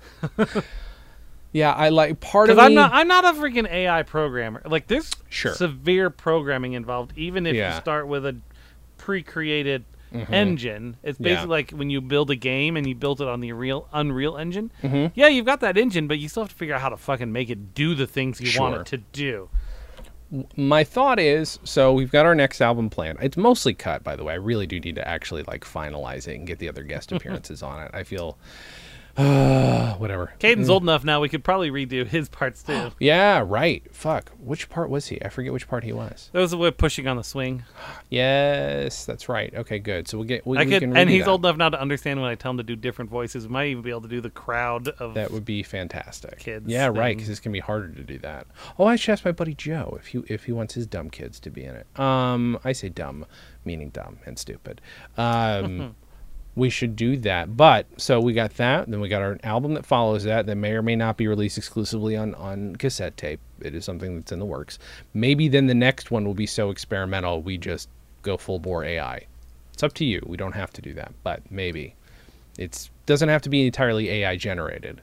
yeah, 1.52 1.74
I 1.74 1.90
like 1.90 2.20
part 2.20 2.50
of 2.50 2.58
me. 2.58 2.64
I'm 2.64 2.74
not 2.74 2.92
I'm 2.94 3.08
not 3.08 3.26
a 3.26 3.40
freaking 3.40 3.70
AI 3.70 4.04
programmer. 4.04 4.62
Like 4.66 4.88
there's 4.88 5.12
Sure. 5.30 5.54
severe 5.56 6.10
programming 6.10 6.74
involved, 6.74 7.14
even 7.18 7.46
if 7.46 7.56
Yeah. 7.56 7.74
you 7.76 7.82
start 7.82 8.08
with 8.08 8.26
a 8.26 8.36
pre-created 8.98 9.86
engine. 10.30 10.98
It's 11.04 11.18
Mm-hmm. 11.18 11.26
Yeah. 11.28 11.34
basically 11.36 11.50
like 11.50 11.72
when 11.72 11.90
you 11.90 12.02
build 12.02 12.32
a 12.32 12.36
game 12.36 12.78
and 12.78 12.88
you 12.88 12.96
built 12.96 13.20
it 13.22 13.28
on 13.28 13.40
the 13.42 13.52
real 13.54 13.88
Unreal 13.94 14.38
Engine. 14.38 14.72
Mhm. 14.84 15.12
Yeah, 15.16 15.28
you've 15.28 15.46
got 15.46 15.60
that 15.62 15.78
engine, 15.78 16.08
but 16.08 16.18
you 16.20 16.30
still 16.30 16.44
have 16.44 16.50
to 16.52 16.56
figure 16.56 16.76
out 16.76 16.82
how 16.82 16.90
to 16.90 16.98
fucking 16.98 17.32
make 17.32 17.50
it 17.50 17.74
do 17.74 17.94
the 17.96 18.08
things 18.08 18.40
you 18.40 18.60
want 18.60 18.76
it 18.76 18.86
to 18.88 18.98
do. 18.98 19.50
My 20.56 20.84
thought 20.84 21.20
is 21.20 21.60
so 21.64 21.94
we've 21.94 22.12
got 22.12 22.26
our 22.26 22.36
next 22.36 22.62
album 22.62 22.90
planned. 22.90 23.20
It's 23.22 23.38
mostly 23.38 23.74
cut 23.74 24.04
by 24.04 24.16
the 24.16 24.24
way. 24.24 24.34
I 24.34 24.38
really 24.38 24.68
do 24.68 24.80
need 24.80 24.96
to 24.96 25.08
actually 25.08 25.44
like 25.44 25.64
finalize 25.64 26.28
it 26.28 26.36
and 26.36 26.48
get 26.48 26.60
the 26.60 26.70
other 26.70 26.84
guest 26.84 27.12
appearances 27.14 27.64
on 27.64 27.84
it. 27.84 27.92
I 27.94 28.04
feel 28.04 28.38
uh, 29.18 29.94
whatever. 29.98 30.34
Caden's 30.40 30.70
old 30.70 30.84
enough 30.84 31.04
now; 31.04 31.20
we 31.20 31.30
could 31.30 31.44
probably 31.44 31.72
redo 31.72 32.06
his 32.06 32.30
parts 32.30 32.64
too. 32.64 32.92
yeah 33.00 33.44
right. 33.46 33.84
Fuck. 33.92 34.32
Which 34.40 34.70
part 34.70 34.90
was 34.90 35.08
he? 35.08 35.22
I 35.24 35.30
forget 35.30 35.54
which 35.54 35.68
part 35.68 35.84
he 35.84 35.94
was. 35.94 36.30
Those 36.34 36.56
with 36.56 36.78
pushing 36.78 37.08
on 37.08 37.18
the 37.18 37.24
swing. 37.24 37.64
yes 38.10 39.06
that's 39.06 39.28
right. 39.28 39.54
Okay 39.54 39.80
good. 39.80 40.08
So 40.08 40.20
we'll 40.20 40.28
get 40.28 40.46
we, 40.46 40.58
I 40.58 40.64
we 40.64 40.72
could, 40.72 40.84
and 40.84 41.10
he's 41.10 41.26
that. 41.26 41.32
old 41.32 41.46
enough 41.46 41.58
now 41.58 41.70
to 41.70 41.82
understand 41.82 42.22
when 42.22 42.30
I 42.30 42.36
tell 42.36 42.52
him 42.52 42.58
to 42.58 42.64
do 42.64 42.76
different 42.76 43.10
voices. 43.10 43.48
We 43.48 43.54
might 43.54 43.68
even 43.68 43.84
be 43.84 43.90
able 43.90 44.02
to 44.02 44.08
do 44.08 44.22
the 44.22 44.30
crowd 44.30 44.88
of 44.88 45.16
that 45.16 45.32
would 45.32 45.46
be 45.46 45.64
fantastic. 45.64 46.40
Kids 46.40 46.68
yeah 46.68 46.88
right 46.88 47.16
because 47.16 47.30
it's 47.30 47.40
gonna 47.40 47.54
be 47.54 47.60
harder 47.60 47.90
to 47.90 48.04
do 48.04 48.18
that. 48.20 48.48
Oh 48.78 48.86
i 48.86 48.96
should 48.96 49.14
ask 49.14 49.26
my 49.26 49.32
buddy 49.32 49.54
joe 49.54 49.98
if 50.00 50.08
he 50.08 50.20
if 50.28 50.46
he 50.46 50.52
wants 50.52 50.74
his 50.76 50.86
dumb 50.88 51.10
kids 51.10 51.40
to 51.42 51.50
be 51.50 51.64
in 51.64 51.76
it. 51.76 52.00
Um 52.00 52.60
i 52.64 52.72
say 52.72 52.90
dumb 52.90 53.26
meaning 53.66 53.90
dumb 53.90 54.20
and 54.26 54.38
stupid. 54.38 54.82
Um 55.18 55.96
we 56.58 56.72
should 56.72 56.96
do 56.96 57.16
that. 57.18 57.56
But 57.56 57.86
so 57.98 58.20
we 58.20 58.34
got 58.34 58.56
that. 58.56 58.90
Then 58.90 59.00
we 59.00 59.08
got 59.08 59.22
our 59.22 59.38
album 59.44 59.76
that 59.76 59.86
follows 59.86 60.24
that 60.24 60.48
that 60.48 60.56
may 60.56 60.72
or 60.72 60.82
may 60.82 60.96
not 60.96 61.16
be 61.16 61.28
released 61.28 61.58
exclusively 61.58 62.18
on 62.18 62.34
on 62.36 62.76
cassette 62.76 63.16
tape. 63.16 63.40
It 63.62 63.76
is 63.76 63.86
something 63.86 64.16
that's 64.16 64.32
in 64.32 64.40
the 64.40 64.46
works. 64.46 64.80
Maybe 65.14 65.48
then 65.48 65.68
the 65.68 65.76
next 65.76 66.10
one 66.10 66.26
will 66.26 66.34
be 66.34 66.48
so 66.48 66.72
experimental 66.72 67.42
we 67.42 67.58
just 67.58 67.90
go 68.24 68.38
full 68.38 68.60
bore 68.60 68.84
AI. 68.84 69.28
It's 69.72 69.84
up 69.84 69.94
to 69.94 70.06
you. 70.06 70.22
We 70.26 70.36
don't 70.36 70.54
have 70.54 70.74
to 70.74 70.82
do 70.82 70.94
that, 70.96 71.14
but 71.24 71.44
maybe 71.52 71.96
it 72.58 72.90
doesn't 73.06 73.30
have 73.30 73.44
to 73.44 73.50
be 73.50 73.68
entirely 73.68 74.10
AI 74.10 74.36
generated 74.36 75.02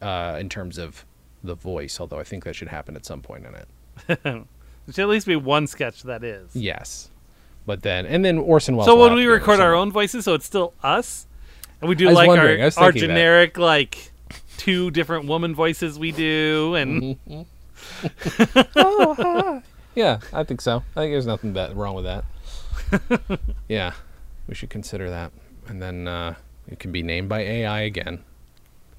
uh, 0.00 0.38
in 0.40 0.48
terms 0.48 0.78
of 0.78 1.04
the 1.42 1.54
voice. 1.54 2.00
Although 2.00 2.18
I 2.18 2.24
think 2.24 2.44
that 2.44 2.56
should 2.56 2.68
happen 2.68 2.96
at 2.96 3.04
some 3.04 3.20
point 3.20 3.44
in 3.44 3.54
it. 3.54 4.46
There 4.86 4.92
should 4.92 5.02
at 5.04 5.08
least 5.08 5.26
be 5.26 5.36
one 5.36 5.66
sketch 5.66 6.02
that 6.02 6.22
is. 6.22 6.54
Yes, 6.54 7.10
but 7.66 7.82
then 7.82 8.06
and 8.06 8.24
then 8.24 8.38
Orson 8.38 8.76
Welles. 8.76 8.86
So 8.86 9.00
when 9.00 9.14
we 9.14 9.26
record 9.26 9.60
our 9.60 9.74
own 9.74 9.92
voices, 9.92 10.24
so 10.24 10.34
it's 10.34 10.46
still 10.46 10.74
us, 10.82 11.26
and 11.80 11.88
we 11.88 11.94
do 11.94 12.10
like 12.10 12.28
our 12.28 12.36
our 12.36 12.70
thinking 12.70 12.80
that. 12.80 12.92
generic 12.92 13.58
like 13.58 14.12
two 14.56 14.90
different 14.90 15.26
woman 15.26 15.54
voices 15.54 15.98
we 15.98 16.12
do, 16.12 16.74
and 16.74 17.16
Yeah, 19.94 20.18
I 20.32 20.42
think 20.42 20.60
so. 20.60 20.82
I 20.96 21.00
think 21.00 21.12
there's 21.12 21.26
nothing 21.26 21.54
wrong 21.54 21.94
with 21.94 22.04
that. 22.04 23.40
yeah, 23.68 23.92
we 24.48 24.54
should 24.54 24.70
consider 24.70 25.08
that, 25.10 25.32
and 25.68 25.80
then 25.80 26.08
uh, 26.08 26.34
it 26.66 26.80
can 26.80 26.90
be 26.92 27.02
named 27.02 27.28
by 27.28 27.40
AI 27.40 27.80
again, 27.82 28.24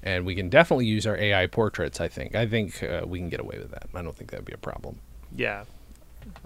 and 0.02 0.24
we 0.24 0.34
can 0.34 0.48
definitely 0.48 0.86
use 0.86 1.06
our 1.06 1.16
AI 1.16 1.46
portraits. 1.46 2.00
I 2.00 2.08
think. 2.08 2.34
I 2.34 2.46
think 2.46 2.82
uh, 2.82 3.02
we 3.06 3.18
can 3.18 3.28
get 3.28 3.40
away 3.40 3.58
with 3.58 3.70
that. 3.72 3.88
I 3.94 4.02
don't 4.02 4.16
think 4.16 4.30
that'd 4.30 4.46
be 4.46 4.54
a 4.54 4.58
problem. 4.58 5.00
yeah, 5.34 5.64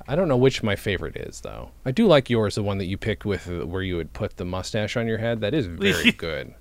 I 0.08 0.16
don't 0.16 0.28
know 0.28 0.36
which 0.36 0.62
my 0.62 0.76
favorite 0.76 1.16
is 1.16 1.40
though. 1.40 1.70
I 1.84 1.90
do 1.90 2.06
like 2.06 2.30
yours, 2.30 2.54
the 2.54 2.62
one 2.62 2.78
that 2.78 2.86
you 2.86 2.96
picked 2.96 3.24
with 3.24 3.48
uh, 3.48 3.66
where 3.66 3.82
you 3.82 3.96
would 3.96 4.12
put 4.12 4.36
the 4.36 4.44
mustache 4.44 4.96
on 4.96 5.06
your 5.06 5.18
head. 5.18 5.40
That 5.40 5.54
is 5.54 5.66
very 5.66 6.12
good. 6.26 6.54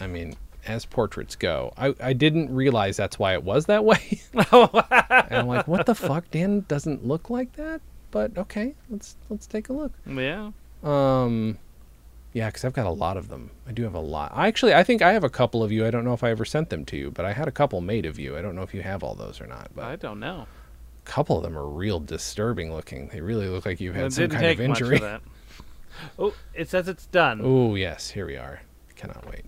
I 0.00 0.06
mean, 0.06 0.36
as 0.66 0.84
portraits 0.84 1.36
go, 1.36 1.72
I, 1.76 1.94
I 2.00 2.12
didn't 2.12 2.54
realize 2.54 2.96
that's 2.96 3.18
why 3.18 3.34
it 3.34 3.44
was 3.44 3.66
that 3.66 3.84
way. 3.84 4.20
and 4.34 5.32
I'm 5.32 5.46
like, 5.46 5.68
what 5.68 5.86
the 5.86 5.94
fuck? 5.94 6.30
Dan 6.30 6.64
doesn't 6.68 7.06
look 7.06 7.30
like 7.30 7.52
that. 7.54 7.80
But 8.10 8.36
okay, 8.38 8.74
let's 8.90 9.16
let's 9.28 9.46
take 9.46 9.68
a 9.68 9.72
look. 9.72 9.92
yeah. 10.06 10.52
Um, 10.82 11.58
yeah, 12.34 12.48
because 12.48 12.64
I've 12.64 12.72
got 12.72 12.86
a 12.86 12.90
lot 12.90 13.16
of 13.16 13.28
them. 13.28 13.50
I 13.66 13.72
do 13.72 13.84
have 13.84 13.94
a 13.94 14.00
lot. 14.00 14.32
I 14.34 14.48
actually, 14.48 14.74
I 14.74 14.82
think 14.82 15.02
I 15.02 15.12
have 15.12 15.24
a 15.24 15.30
couple 15.30 15.62
of 15.62 15.70
you. 15.70 15.86
I 15.86 15.90
don't 15.90 16.04
know 16.04 16.14
if 16.14 16.24
I 16.24 16.30
ever 16.30 16.44
sent 16.44 16.68
them 16.68 16.84
to 16.86 16.96
you, 16.96 17.10
but 17.10 17.24
I 17.24 17.32
had 17.32 17.46
a 17.48 17.52
couple 17.52 17.80
made 17.80 18.04
of 18.04 18.18
you. 18.18 18.36
I 18.36 18.42
don't 18.42 18.56
know 18.56 18.62
if 18.62 18.74
you 18.74 18.82
have 18.82 19.02
all 19.04 19.14
those 19.14 19.40
or 19.40 19.46
not. 19.46 19.70
But 19.74 19.84
I 19.84 19.96
don't 19.96 20.18
know. 20.18 20.46
A 21.06 21.10
couple 21.10 21.36
of 21.36 21.42
them 21.42 21.56
are 21.58 21.66
real 21.66 22.00
disturbing 22.00 22.72
looking. 22.72 23.08
They 23.08 23.20
really 23.20 23.48
look 23.48 23.66
like 23.66 23.80
you've 23.80 23.94
had 23.94 24.06
It 24.06 24.12
some 24.12 24.28
kind 24.28 24.46
of 24.46 24.60
injury. 24.60 25.00
of. 25.02 25.20
Oh, 26.18 26.34
it 26.54 26.68
says 26.68 26.88
it's 26.88 27.06
done. 27.06 27.40
Oh 27.44 27.74
yes, 27.74 28.10
here 28.10 28.26
we 28.26 28.36
are. 28.36 28.60
Cannot 28.96 29.26
wait. 29.30 29.44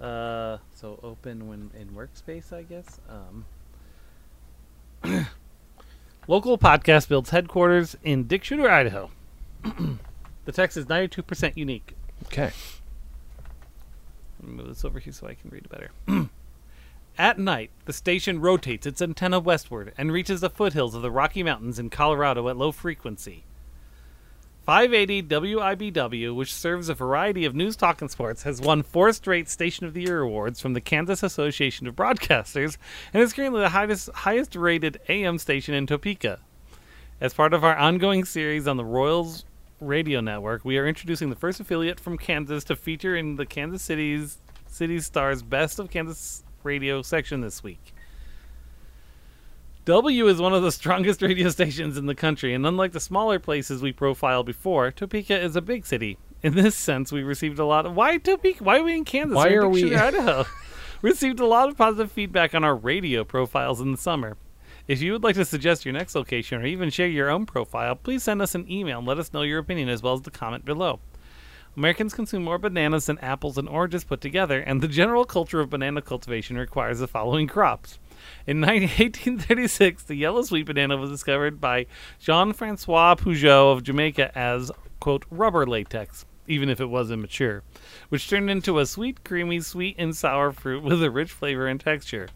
Uh, 0.00 0.58
so 0.74 0.98
open 1.02 1.48
when 1.48 1.70
in 1.78 1.88
workspace, 1.90 2.52
I 2.52 2.62
guess. 2.62 3.00
Um, 3.08 3.46
local 6.28 6.58
podcast 6.58 7.08
builds 7.08 7.30
headquarters 7.30 7.96
in 8.02 8.24
Dick 8.24 8.44
Shooter, 8.44 8.68
Idaho. 8.70 9.10
the 10.44 10.52
text 10.52 10.76
is 10.76 10.88
ninety-two 10.88 11.22
percent 11.22 11.56
unique. 11.56 11.94
Okay. 12.26 12.50
Let 14.40 14.48
me 14.50 14.56
move 14.56 14.68
this 14.68 14.84
over 14.84 14.98
here 14.98 15.12
so 15.12 15.26
I 15.26 15.34
can 15.34 15.50
read 15.50 15.64
it 15.64 15.70
better. 15.70 15.90
At 17.16 17.38
night, 17.38 17.70
the 17.84 17.92
station 17.92 18.40
rotates 18.40 18.86
its 18.86 19.00
antenna 19.00 19.38
westward 19.38 19.94
and 19.96 20.10
reaches 20.10 20.40
the 20.40 20.50
foothills 20.50 20.96
of 20.96 21.02
the 21.02 21.12
Rocky 21.12 21.44
Mountains 21.44 21.78
in 21.78 21.88
Colorado 21.88 22.48
at 22.48 22.56
low 22.56 22.72
frequency. 22.72 23.44
580 24.66 25.22
WIBW, 25.22 26.34
which 26.34 26.52
serves 26.52 26.88
a 26.88 26.94
variety 26.94 27.44
of 27.44 27.54
news, 27.54 27.76
talk, 27.76 28.00
and 28.00 28.10
sports, 28.10 28.42
has 28.42 28.60
won 28.60 28.82
four 28.82 29.12
straight 29.12 29.48
Station 29.48 29.86
of 29.86 29.94
the 29.94 30.02
Year 30.02 30.20
awards 30.20 30.58
from 30.58 30.72
the 30.72 30.80
Kansas 30.80 31.22
Association 31.22 31.86
of 31.86 31.94
Broadcasters 31.94 32.78
and 33.12 33.22
is 33.22 33.32
currently 33.32 33.60
the 33.60 33.68
highest, 33.68 34.08
highest 34.10 34.56
rated 34.56 35.00
AM 35.08 35.38
station 35.38 35.74
in 35.74 35.86
Topeka. 35.86 36.40
As 37.20 37.34
part 37.34 37.54
of 37.54 37.62
our 37.62 37.76
ongoing 37.76 38.24
series 38.24 38.66
on 38.66 38.76
the 38.76 38.84
Royals 38.84 39.44
Radio 39.80 40.20
Network, 40.20 40.64
we 40.64 40.78
are 40.78 40.86
introducing 40.88 41.30
the 41.30 41.36
first 41.36 41.60
affiliate 41.60 42.00
from 42.00 42.18
Kansas 42.18 42.64
to 42.64 42.74
feature 42.74 43.14
in 43.14 43.36
the 43.36 43.46
Kansas 43.46 43.82
City's 43.82 44.38
City 44.66 44.98
Stars 44.98 45.42
Best 45.42 45.78
of 45.78 45.90
Kansas 45.90 46.43
Radio 46.64 47.02
section 47.02 47.40
this 47.42 47.62
week. 47.62 47.94
W 49.84 50.26
is 50.28 50.40
one 50.40 50.54
of 50.54 50.62
the 50.62 50.72
strongest 50.80 51.20
radio 51.20 51.50
stations 51.50 51.98
in 51.98 52.06
the 52.06 52.14
country, 52.14 52.54
and 52.54 52.66
unlike 52.66 52.92
the 52.92 53.00
smaller 53.00 53.38
places 53.38 53.82
we 53.82 53.92
profiled 53.92 54.46
before, 54.46 54.90
Topeka 54.90 55.38
is 55.38 55.56
a 55.56 55.60
big 55.60 55.84
city. 55.84 56.16
In 56.42 56.54
this 56.54 56.74
sense, 56.74 57.12
we 57.12 57.22
received 57.22 57.58
a 57.58 57.64
lot 57.64 57.86
of 57.86 57.94
why 57.94 58.16
Topeka? 58.18 58.64
Why 58.64 58.78
are 58.78 58.82
we 58.82 58.96
in 58.96 59.04
Kansas? 59.04 59.36
Why 59.36 59.50
We're 59.50 59.68
we- 59.68 59.94
Idaho? 59.94 60.44
received 61.02 61.38
a 61.40 61.46
lot 61.46 61.68
of 61.68 61.76
positive 61.76 62.10
feedback 62.10 62.54
on 62.54 62.64
our 62.64 62.74
radio 62.74 63.24
profiles 63.24 63.80
in 63.80 63.92
the 63.92 63.98
summer. 63.98 64.36
If 64.88 65.00
you 65.00 65.12
would 65.12 65.22
like 65.22 65.34
to 65.36 65.44
suggest 65.44 65.84
your 65.84 65.94
next 65.94 66.14
location 66.14 66.60
or 66.62 66.66
even 66.66 66.90
share 66.90 67.06
your 67.06 67.30
own 67.30 67.46
profile, 67.46 67.94
please 67.94 68.22
send 68.22 68.40
us 68.42 68.54
an 68.54 68.70
email 68.70 68.98
and 68.98 69.06
let 69.08 69.18
us 69.18 69.32
know 69.32 69.42
your 69.42 69.58
opinion 69.58 69.88
as 69.88 70.02
well 70.02 70.14
as 70.14 70.22
the 70.22 70.30
comment 70.30 70.64
below. 70.64 71.00
Americans 71.76 72.14
consume 72.14 72.44
more 72.44 72.58
bananas 72.58 73.06
than 73.06 73.18
apples 73.18 73.58
and 73.58 73.68
oranges 73.68 74.04
put 74.04 74.20
together, 74.20 74.60
and 74.60 74.80
the 74.80 74.88
general 74.88 75.24
culture 75.24 75.60
of 75.60 75.70
banana 75.70 76.00
cultivation 76.00 76.56
requires 76.56 77.00
the 77.00 77.08
following 77.08 77.48
crops 77.48 77.98
In 78.46 78.60
1836, 78.60 80.02
the 80.04 80.14
yellow 80.14 80.42
sweet 80.42 80.66
banana 80.66 80.96
was 80.96 81.10
discovered 81.10 81.60
by 81.60 81.86
Jean 82.20 82.52
Francois 82.52 83.16
Peugeot 83.16 83.72
of 83.72 83.82
Jamaica 83.82 84.36
as, 84.38 84.70
quote, 85.00 85.24
rubber 85.30 85.66
latex, 85.66 86.26
even 86.46 86.68
if 86.68 86.80
it 86.80 86.86
was 86.86 87.10
immature, 87.10 87.64
which 88.08 88.28
turned 88.28 88.50
into 88.50 88.78
a 88.78 88.86
sweet, 88.86 89.24
creamy, 89.24 89.60
sweet, 89.60 89.96
and 89.98 90.14
sour 90.16 90.52
fruit 90.52 90.84
with 90.84 91.02
a 91.02 91.10
rich 91.10 91.32
flavor 91.32 91.66
and 91.66 91.80
texture. 91.80 92.28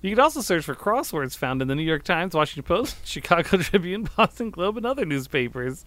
You 0.00 0.08
could 0.08 0.18
also 0.18 0.40
search 0.40 0.64
for 0.64 0.74
crosswords 0.74 1.36
found 1.36 1.60
in 1.60 1.68
the 1.68 1.74
New 1.74 1.82
York 1.82 2.04
Times, 2.04 2.34
Washington 2.34 2.62
Post, 2.62 2.96
Chicago 3.06 3.58
Tribune, 3.58 4.08
Boston 4.16 4.48
Globe, 4.48 4.78
and 4.78 4.86
other 4.86 5.04
newspapers. 5.04 5.84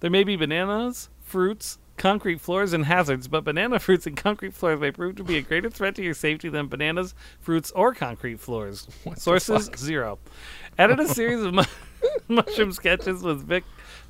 There 0.00 0.10
may 0.10 0.24
be 0.24 0.34
bananas, 0.34 1.08
fruits, 1.20 1.78
concrete 2.02 2.40
floors, 2.40 2.72
and 2.72 2.86
hazards, 2.86 3.28
but 3.28 3.44
banana 3.44 3.78
fruits 3.84 4.08
and 4.08 4.16
concrete 4.16 4.52
floors 4.52 4.80
may 4.80 4.90
prove 4.90 5.14
to 5.14 5.22
be 5.22 5.36
a 5.36 5.40
greater 5.40 5.70
threat 5.70 5.94
to 5.94 6.02
your 6.02 6.14
safety 6.14 6.48
than 6.48 6.66
bananas, 6.66 7.14
fruits, 7.38 7.70
or 7.70 7.94
concrete 7.94 8.40
floors. 8.40 8.88
Sources 9.16 9.70
zero. 9.76 10.18
Added 10.76 10.98
a 10.98 11.06
series 11.06 11.44
of 11.44 11.54
mu- 11.54 11.62
mushroom 12.28 12.72
sketches 12.72 13.22
with 13.22 13.46
vic- 13.46 13.62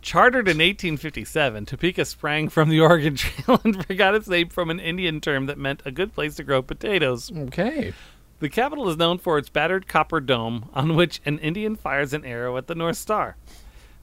Chartered 0.00 0.48
in 0.48 0.58
1857, 0.58 1.66
Topeka 1.66 2.04
sprang 2.04 2.48
from 2.48 2.68
the 2.68 2.80
Oregon 2.80 3.16
Trail 3.16 3.60
and 3.64 3.84
forgot 3.84 4.14
its 4.14 4.28
name 4.28 4.48
from 4.48 4.70
an 4.70 4.80
Indian 4.80 5.20
term 5.20 5.46
that 5.46 5.58
meant 5.58 5.82
a 5.84 5.90
good 5.90 6.14
place 6.14 6.36
to 6.36 6.44
grow 6.44 6.62
potatoes. 6.62 7.32
Okay. 7.34 7.92
The 8.40 8.48
capital 8.48 8.88
is 8.88 8.96
known 8.96 9.18
for 9.18 9.36
its 9.36 9.48
battered 9.48 9.88
copper 9.88 10.20
dome, 10.20 10.68
on 10.72 10.94
which 10.94 11.20
an 11.24 11.40
Indian 11.40 11.74
fires 11.74 12.12
an 12.12 12.24
arrow 12.24 12.56
at 12.56 12.68
the 12.68 12.74
North 12.76 12.96
Star. 12.96 13.36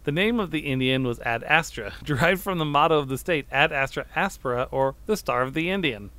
The 0.03 0.11
name 0.11 0.39
of 0.39 0.51
the 0.51 0.59
Indian 0.59 1.03
was 1.03 1.19
Ad 1.21 1.43
Astra, 1.45 1.93
derived 2.03 2.41
from 2.41 2.57
the 2.57 2.65
motto 2.65 2.99
of 2.99 3.07
the 3.07 3.17
state, 3.17 3.47
Ad 3.51 3.71
Astra 3.71 4.05
Aspera, 4.15 4.67
or 4.71 4.95
the 5.05 5.17
Star 5.17 5.41
of 5.41 5.53
the 5.53 5.69
Indian. 5.69 6.11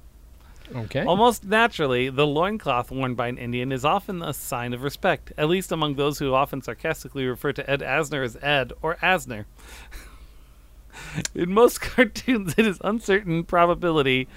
Okay. 0.75 1.05
Almost 1.05 1.45
naturally, 1.45 2.09
the 2.09 2.27
loincloth 2.27 2.91
worn 2.91 3.15
by 3.15 3.29
an 3.29 3.39
Indian 3.39 3.71
is 3.73 3.85
often 3.85 4.23
a 4.23 4.33
sign 4.33 4.73
of 4.73 4.83
respect, 4.83 5.33
at 5.39 5.49
least 5.49 5.71
among 5.71 5.95
those 5.95 6.19
who 6.19 6.35
often 6.35 6.63
sarcastically 6.63 7.27
refer 7.27 7.53
to 7.53 7.71
Ed 7.71 7.81
Asner 7.81 8.25
as 8.25 8.37
Ed 8.43 8.73
or 8.83 8.97
Asner. 8.97 9.45
In 11.35 11.53
most 11.53 11.81
cartoons, 11.83 12.55
it 12.57 12.67
is 12.67 12.79
uncertain 12.83 13.45
probability. 13.45 14.29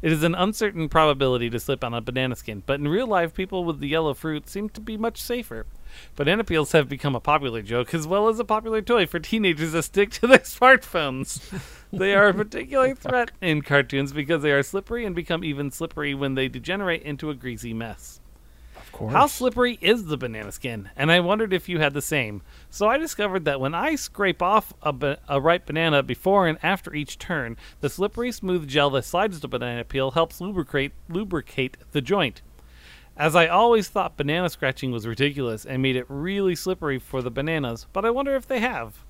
It 0.00 0.12
is 0.12 0.22
an 0.22 0.34
uncertain 0.34 0.88
probability 0.88 1.50
to 1.50 1.58
slip 1.58 1.82
on 1.82 1.92
a 1.92 2.00
banana 2.00 2.36
skin, 2.36 2.62
but 2.64 2.78
in 2.78 2.86
real 2.86 3.08
life, 3.08 3.34
people 3.34 3.64
with 3.64 3.80
the 3.80 3.88
yellow 3.88 4.14
fruit 4.14 4.48
seem 4.48 4.68
to 4.70 4.80
be 4.80 4.96
much 4.96 5.20
safer. 5.20 5.66
Banana 6.14 6.44
peels 6.44 6.70
have 6.70 6.88
become 6.88 7.16
a 7.16 7.20
popular 7.20 7.62
joke 7.62 7.92
as 7.92 8.06
well 8.06 8.28
as 8.28 8.38
a 8.38 8.44
popular 8.44 8.80
toy 8.80 9.06
for 9.06 9.18
teenagers 9.18 9.72
that 9.72 9.82
stick 9.82 10.10
to 10.10 10.28
their 10.28 10.38
smartphones. 10.38 11.40
They 11.92 12.14
are 12.14 12.28
a 12.28 12.34
particular 12.34 12.94
threat 12.94 13.30
in 13.40 13.62
cartoons 13.62 14.12
because 14.12 14.42
they 14.42 14.52
are 14.52 14.62
slippery 14.62 15.04
and 15.04 15.14
become 15.14 15.44
even 15.44 15.70
slippery 15.70 16.14
when 16.14 16.34
they 16.34 16.48
degenerate 16.48 17.02
into 17.02 17.30
a 17.30 17.34
greasy 17.34 17.72
mess. 17.72 18.20
of 18.76 18.92
course. 18.92 19.12
How 19.12 19.26
slippery 19.26 19.78
is 19.80 20.06
the 20.06 20.16
banana 20.16 20.52
skin? 20.52 20.90
And 20.96 21.10
I 21.10 21.20
wondered 21.20 21.52
if 21.52 21.68
you 21.68 21.78
had 21.78 21.94
the 21.94 22.02
same. 22.02 22.42
So 22.70 22.88
I 22.88 22.98
discovered 22.98 23.44
that 23.44 23.60
when 23.60 23.74
I 23.74 23.94
scrape 23.94 24.42
off 24.42 24.72
a, 24.82 24.92
ba- 24.92 25.18
a 25.28 25.40
ripe 25.40 25.66
banana 25.66 26.02
before 26.02 26.46
and 26.46 26.58
after 26.62 26.94
each 26.94 27.18
turn, 27.18 27.56
the 27.80 27.88
slippery, 27.88 28.32
smooth 28.32 28.68
gel 28.68 28.90
that 28.90 29.04
slides 29.04 29.40
the 29.40 29.48
banana 29.48 29.84
peel 29.84 30.12
helps 30.12 30.40
lubricate 30.40 30.92
lubricate 31.08 31.76
the 31.92 32.00
joint. 32.00 32.42
As 33.16 33.34
I 33.34 33.48
always 33.48 33.88
thought 33.88 34.16
banana 34.16 34.48
scratching 34.48 34.92
was 34.92 35.04
ridiculous 35.06 35.64
and 35.64 35.82
made 35.82 35.96
it 35.96 36.06
really 36.08 36.54
slippery 36.54 37.00
for 37.00 37.20
the 37.20 37.32
bananas, 37.32 37.86
but 37.92 38.04
I 38.04 38.10
wonder 38.10 38.36
if 38.36 38.46
they 38.46 38.60
have. 38.60 39.04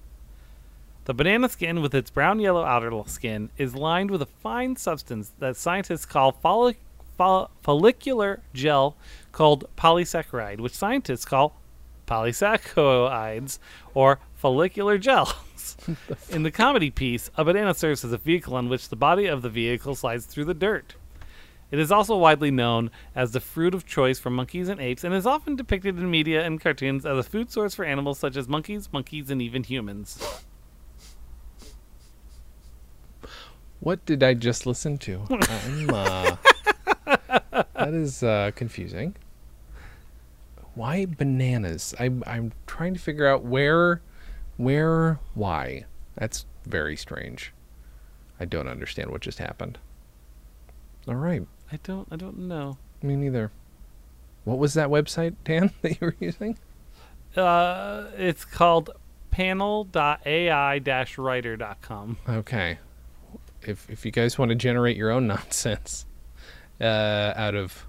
The 1.09 1.14
banana 1.14 1.48
skin, 1.48 1.80
with 1.80 1.94
its 1.94 2.11
brown 2.11 2.38
yellow 2.38 2.62
outer 2.66 2.92
skin, 3.06 3.48
is 3.56 3.74
lined 3.74 4.11
with 4.11 4.20
a 4.20 4.26
fine 4.26 4.76
substance 4.76 5.32
that 5.38 5.56
scientists 5.56 6.04
call 6.04 6.34
follic- 6.34 6.76
fol- 7.16 7.50
follicular 7.62 8.42
gel 8.52 8.94
called 9.32 9.64
polysaccharide, 9.74 10.61
which 10.61 10.74
scientists 10.74 11.24
call 11.24 11.56
polysaccharides 12.06 13.59
or 13.94 14.20
follicular 14.34 14.98
gels. 14.98 15.78
In 16.28 16.42
the 16.42 16.50
comedy 16.50 16.90
piece, 16.90 17.30
a 17.38 17.42
banana 17.42 17.72
serves 17.72 18.04
as 18.04 18.12
a 18.12 18.18
vehicle 18.18 18.54
on 18.54 18.68
which 18.68 18.90
the 18.90 18.94
body 18.94 19.24
of 19.24 19.40
the 19.40 19.48
vehicle 19.48 19.94
slides 19.94 20.26
through 20.26 20.44
the 20.44 20.52
dirt. 20.52 20.94
It 21.70 21.78
is 21.78 21.90
also 21.90 22.18
widely 22.18 22.50
known 22.50 22.90
as 23.14 23.32
the 23.32 23.40
fruit 23.40 23.74
of 23.74 23.86
choice 23.86 24.18
for 24.18 24.28
monkeys 24.28 24.68
and 24.68 24.78
apes 24.78 25.04
and 25.04 25.14
is 25.14 25.24
often 25.24 25.56
depicted 25.56 25.96
in 25.96 26.11
media 26.11 26.44
and 26.44 26.61
cartoons 26.61 27.06
as 27.06 27.16
a 27.16 27.22
food 27.22 27.50
source 27.50 27.74
for 27.74 27.86
animals 27.86 28.18
such 28.18 28.36
as 28.36 28.46
monkeys, 28.46 28.92
monkeys, 28.92 29.30
and 29.30 29.40
even 29.40 29.64
humans. 29.64 30.44
What 33.80 34.04
did 34.04 34.22
I 34.22 34.34
just 34.34 34.66
listen 34.66 34.98
to? 34.98 35.22
I'm, 35.30 35.90
uh, 35.94 36.36
that 37.74 37.94
is 37.94 38.22
uh, 38.22 38.50
confusing. 38.54 39.14
Why 40.74 41.06
bananas? 41.06 41.94
I'm 41.98 42.22
I'm 42.26 42.52
trying 42.66 42.92
to 42.94 43.00
figure 43.00 43.26
out 43.26 43.44
where, 43.44 44.00
where, 44.56 45.18
why. 45.34 45.84
That's 46.16 46.46
very 46.66 46.96
strange. 46.96 47.52
I 48.40 48.44
don't 48.44 48.68
understand 48.68 49.10
what 49.10 49.20
just 49.22 49.38
happened. 49.38 49.78
All 51.06 51.14
right, 51.14 51.46
I 51.72 51.78
don't 51.82 52.08
I 52.10 52.16
don't 52.16 52.38
know. 52.38 52.78
me 53.02 53.16
neither. 53.16 53.50
What 54.44 54.58
was 54.58 54.74
that 54.74 54.88
website, 54.88 55.34
Dan, 55.44 55.70
that 55.82 56.00
you 56.00 56.06
were 56.08 56.16
using? 56.20 56.58
Uh, 57.36 58.06
it's 58.16 58.44
called 58.44 58.90
panel.ai-writer.com. 59.30 62.16
Okay. 62.28 62.78
If 63.62 63.88
if 63.90 64.04
you 64.06 64.11
guys 64.12 64.38
want 64.38 64.50
to 64.50 64.54
generate 64.54 64.96
your 64.96 65.11
own 65.11 65.26
nonsense 65.34 66.06
uh, 66.80 67.32
out 67.36 67.54
of 67.54 67.86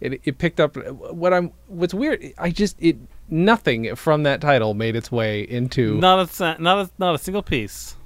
it, 0.00 0.20
it 0.24 0.38
picked 0.38 0.60
up 0.60 0.76
what 0.76 1.32
I'm. 1.34 1.52
What's 1.68 1.92
weird? 1.94 2.24
I 2.38 2.50
just 2.50 2.76
it 2.80 2.96
nothing 3.28 3.94
from 3.96 4.22
that 4.24 4.40
title 4.40 4.74
made 4.74 4.96
its 4.96 5.12
way 5.12 5.42
into, 5.42 5.98
Not 5.98 6.40
a 6.40 6.56
not 6.58 6.86
a 6.86 6.90
not 6.98 7.14
a 7.14 7.18
single 7.18 7.42
piece. 7.42 7.96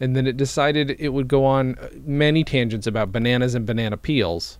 and 0.00 0.14
then 0.16 0.26
it 0.26 0.36
decided 0.36 0.96
it 0.98 1.08
would 1.10 1.28
go 1.28 1.44
on 1.44 1.76
uh, 1.78 1.88
many 2.04 2.42
tangents 2.44 2.86
about 2.86 3.12
bananas 3.12 3.54
and 3.54 3.64
banana 3.66 3.96
peels, 3.96 4.58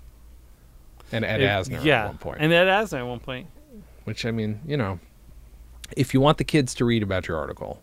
and 1.13 1.25
Ed 1.25 1.41
It- 1.41 1.47
Asner 1.49 1.85
yeah, 1.85 2.03
at 2.05 2.07
one 2.09 2.19
point. 2.19 2.39
and 2.41 2.53
Ed 2.53 2.67
Asner 2.67 2.99
at 3.01 3.07
one 3.07 3.21
point. 3.21 3.49
which 4.05 4.25
I 4.25 4.31
mean, 4.31 4.61
you 4.67 4.77
know, 4.77 5.01
if 5.97 6.15
you 6.15 6.21
want 6.21 6.39
the 6.39 6.45
kids 6.45 6.75
to 6.77 6.85
read 6.85 7.03
about 7.03 7.27
your 7.27 7.37
article, 7.39 7.83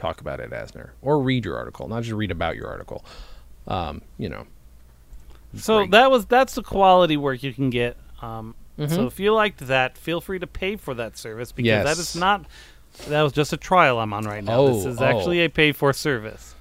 talk 0.00 0.20
about 0.20 0.40
Ed 0.40 0.50
Asner, 0.50 0.90
or 1.02 1.20
read 1.20 1.44
your 1.44 1.56
article, 1.56 1.86
not 1.88 2.02
just 2.02 2.14
read 2.14 2.30
about 2.30 2.56
your 2.56 2.68
article. 2.68 3.04
Um, 3.68 4.02
you 4.18 4.28
know, 4.28 4.46
So 5.56 5.78
Great. 5.78 5.90
that 5.92 6.10
was 6.10 6.26
that's 6.26 6.54
the 6.54 6.62
quality 6.62 7.16
work 7.16 7.42
you 7.42 7.52
can 7.52 7.70
get. 7.70 7.96
Um, 8.22 8.54
Mm-hmm. 8.78 8.94
So 8.94 9.06
if 9.06 9.20
you 9.20 9.34
liked 9.34 9.58
that, 9.66 9.98
feel 9.98 10.22
free 10.22 10.38
to 10.38 10.46
pay 10.46 10.74
for 10.76 10.94
that 10.94 11.18
service 11.18 11.52
because 11.52 11.84
that 11.84 11.98
Yes. 11.98 11.98
is 11.98 12.16
not. 12.16 12.46
That 13.08 13.20
was 13.20 13.34
just 13.34 13.52
a 13.52 13.58
trial 13.58 13.98
I'm 13.98 14.14
on 14.14 14.24
right 14.24 14.42
now. 14.42 14.68
this 14.68 14.86
Oh, 14.86 14.88
is 14.88 15.00
oh. 15.02 15.04
actually 15.04 15.40
a 15.44 15.50
paid 15.50 15.76
for 15.76 15.92
service. 15.92 16.54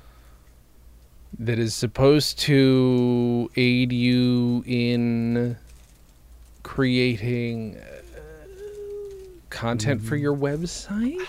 that 1.39 1.57
is 1.57 1.73
supposed 1.73 2.39
to 2.39 3.49
aid 3.55 3.93
you 3.93 4.65
in 4.67 5.55
creating 6.63 7.77
uh, 7.77 8.19
content 9.49 10.01
for 10.01 10.17
your 10.17 10.35
website. 10.35 11.21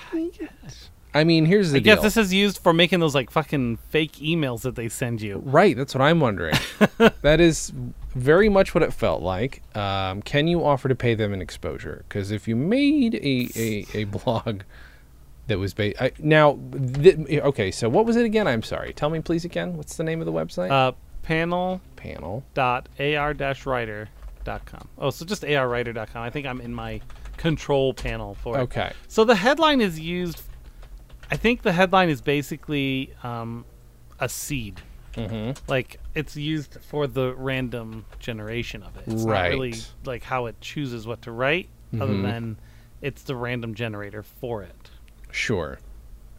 I 1.13 1.25
mean, 1.25 1.45
here's 1.45 1.73
the 1.73 1.79
I 1.79 1.81
guess 1.81 2.03
this 2.03 2.17
is 2.17 2.33
used 2.33 2.59
for 2.59 2.73
making 2.73 3.01
those 3.01 3.15
like 3.15 3.31
fucking 3.31 3.79
fake 3.89 4.13
emails 4.13 4.63
that 4.63 4.77
they 4.77 4.89
send 4.89 5.21
you. 5.21 5.43
Right, 5.45 5.77
that's 5.77 5.95
what 5.95 6.03
I'm 6.03 6.21
wondering. 6.21 6.55
that 7.23 7.41
is 7.41 7.73
very 8.15 8.49
much 8.49 8.75
what 8.75 8.83
it 8.83 8.93
felt 8.93 9.23
like. 9.23 9.63
Um, 9.77 10.23
can 10.23 10.47
you 10.47 10.65
offer 10.65 10.89
to 10.89 10.95
pay 10.95 11.15
them 11.15 11.33
an 11.33 11.43
exposure? 11.43 12.05
Because 12.09 12.31
if 12.31 12.47
you 12.47 12.57
made 12.57 13.15
a, 13.17 13.49
a, 13.57 13.87
a 13.95 14.05
blog 14.05 14.63
that 15.49 15.59
was 15.59 15.75
based 15.75 16.01
I, 16.01 16.13
now, 16.19 16.59
th- 16.95 17.29
okay, 17.29 17.71
so 17.71 17.89
what 17.89 18.07
was 18.07 18.17
it 18.17 18.25
again? 18.25 18.47
I'm 18.47 18.63
sorry. 18.63 18.93
Tell 18.93 19.11
me 19.11 19.21
please 19.21 19.45
again. 19.45 19.77
What's 19.77 19.97
the 19.97 20.05
name 20.05 20.21
of 20.21 20.27
the 20.27 20.33
website? 20.33 20.71
Uh, 20.71 20.93
panel 21.23 21.81
Panel. 21.97 22.45
dot 22.55 22.89
ar 22.99 23.35
dash 23.35 23.67
writer 23.67 24.09
dot 24.45 24.65
com. 24.65 24.89
Oh, 24.97 25.11
so 25.11 25.25
just 25.25 25.43
arwriter.com. 25.43 26.23
I 26.23 26.31
think 26.31 26.47
I'm 26.47 26.61
in 26.61 26.73
my 26.73 27.01
control 27.37 27.95
panel 27.95 28.35
for 28.37 28.59
it. 28.59 28.63
Okay. 28.63 28.93
So 29.09 29.25
the 29.25 29.35
headline 29.35 29.81
is 29.81 29.99
used. 29.99 30.43
I 31.31 31.37
think 31.37 31.63
the 31.63 31.73
headline 31.73 32.09
is 32.09 32.21
basically 32.21 33.13
um, 33.23 33.65
a 34.19 34.29
seed. 34.29 34.81
Mm-hmm. 35.15 35.53
Like 35.71 35.99
it's 36.15 36.37
used 36.37 36.79
for 36.83 37.07
the 37.07 37.35
random 37.35 38.05
generation 38.19 38.83
of 38.83 38.97
it. 38.97 39.05
It's 39.07 39.25
not 39.25 39.49
really 39.49 39.71
Right. 39.73 39.93
like 40.05 40.23
how 40.23 40.47
it 40.47 40.61
chooses 40.61 41.07
what 41.07 41.23
to 41.23 41.33
write, 41.33 41.69
other 42.01 42.13
Mhm. 42.15 42.23
than 42.23 42.57
it's 43.01 43.23
the 43.23 43.35
random 43.35 43.75
generator 43.75 44.23
for 44.23 44.63
it. 44.63 44.91
Sure. 45.33 45.79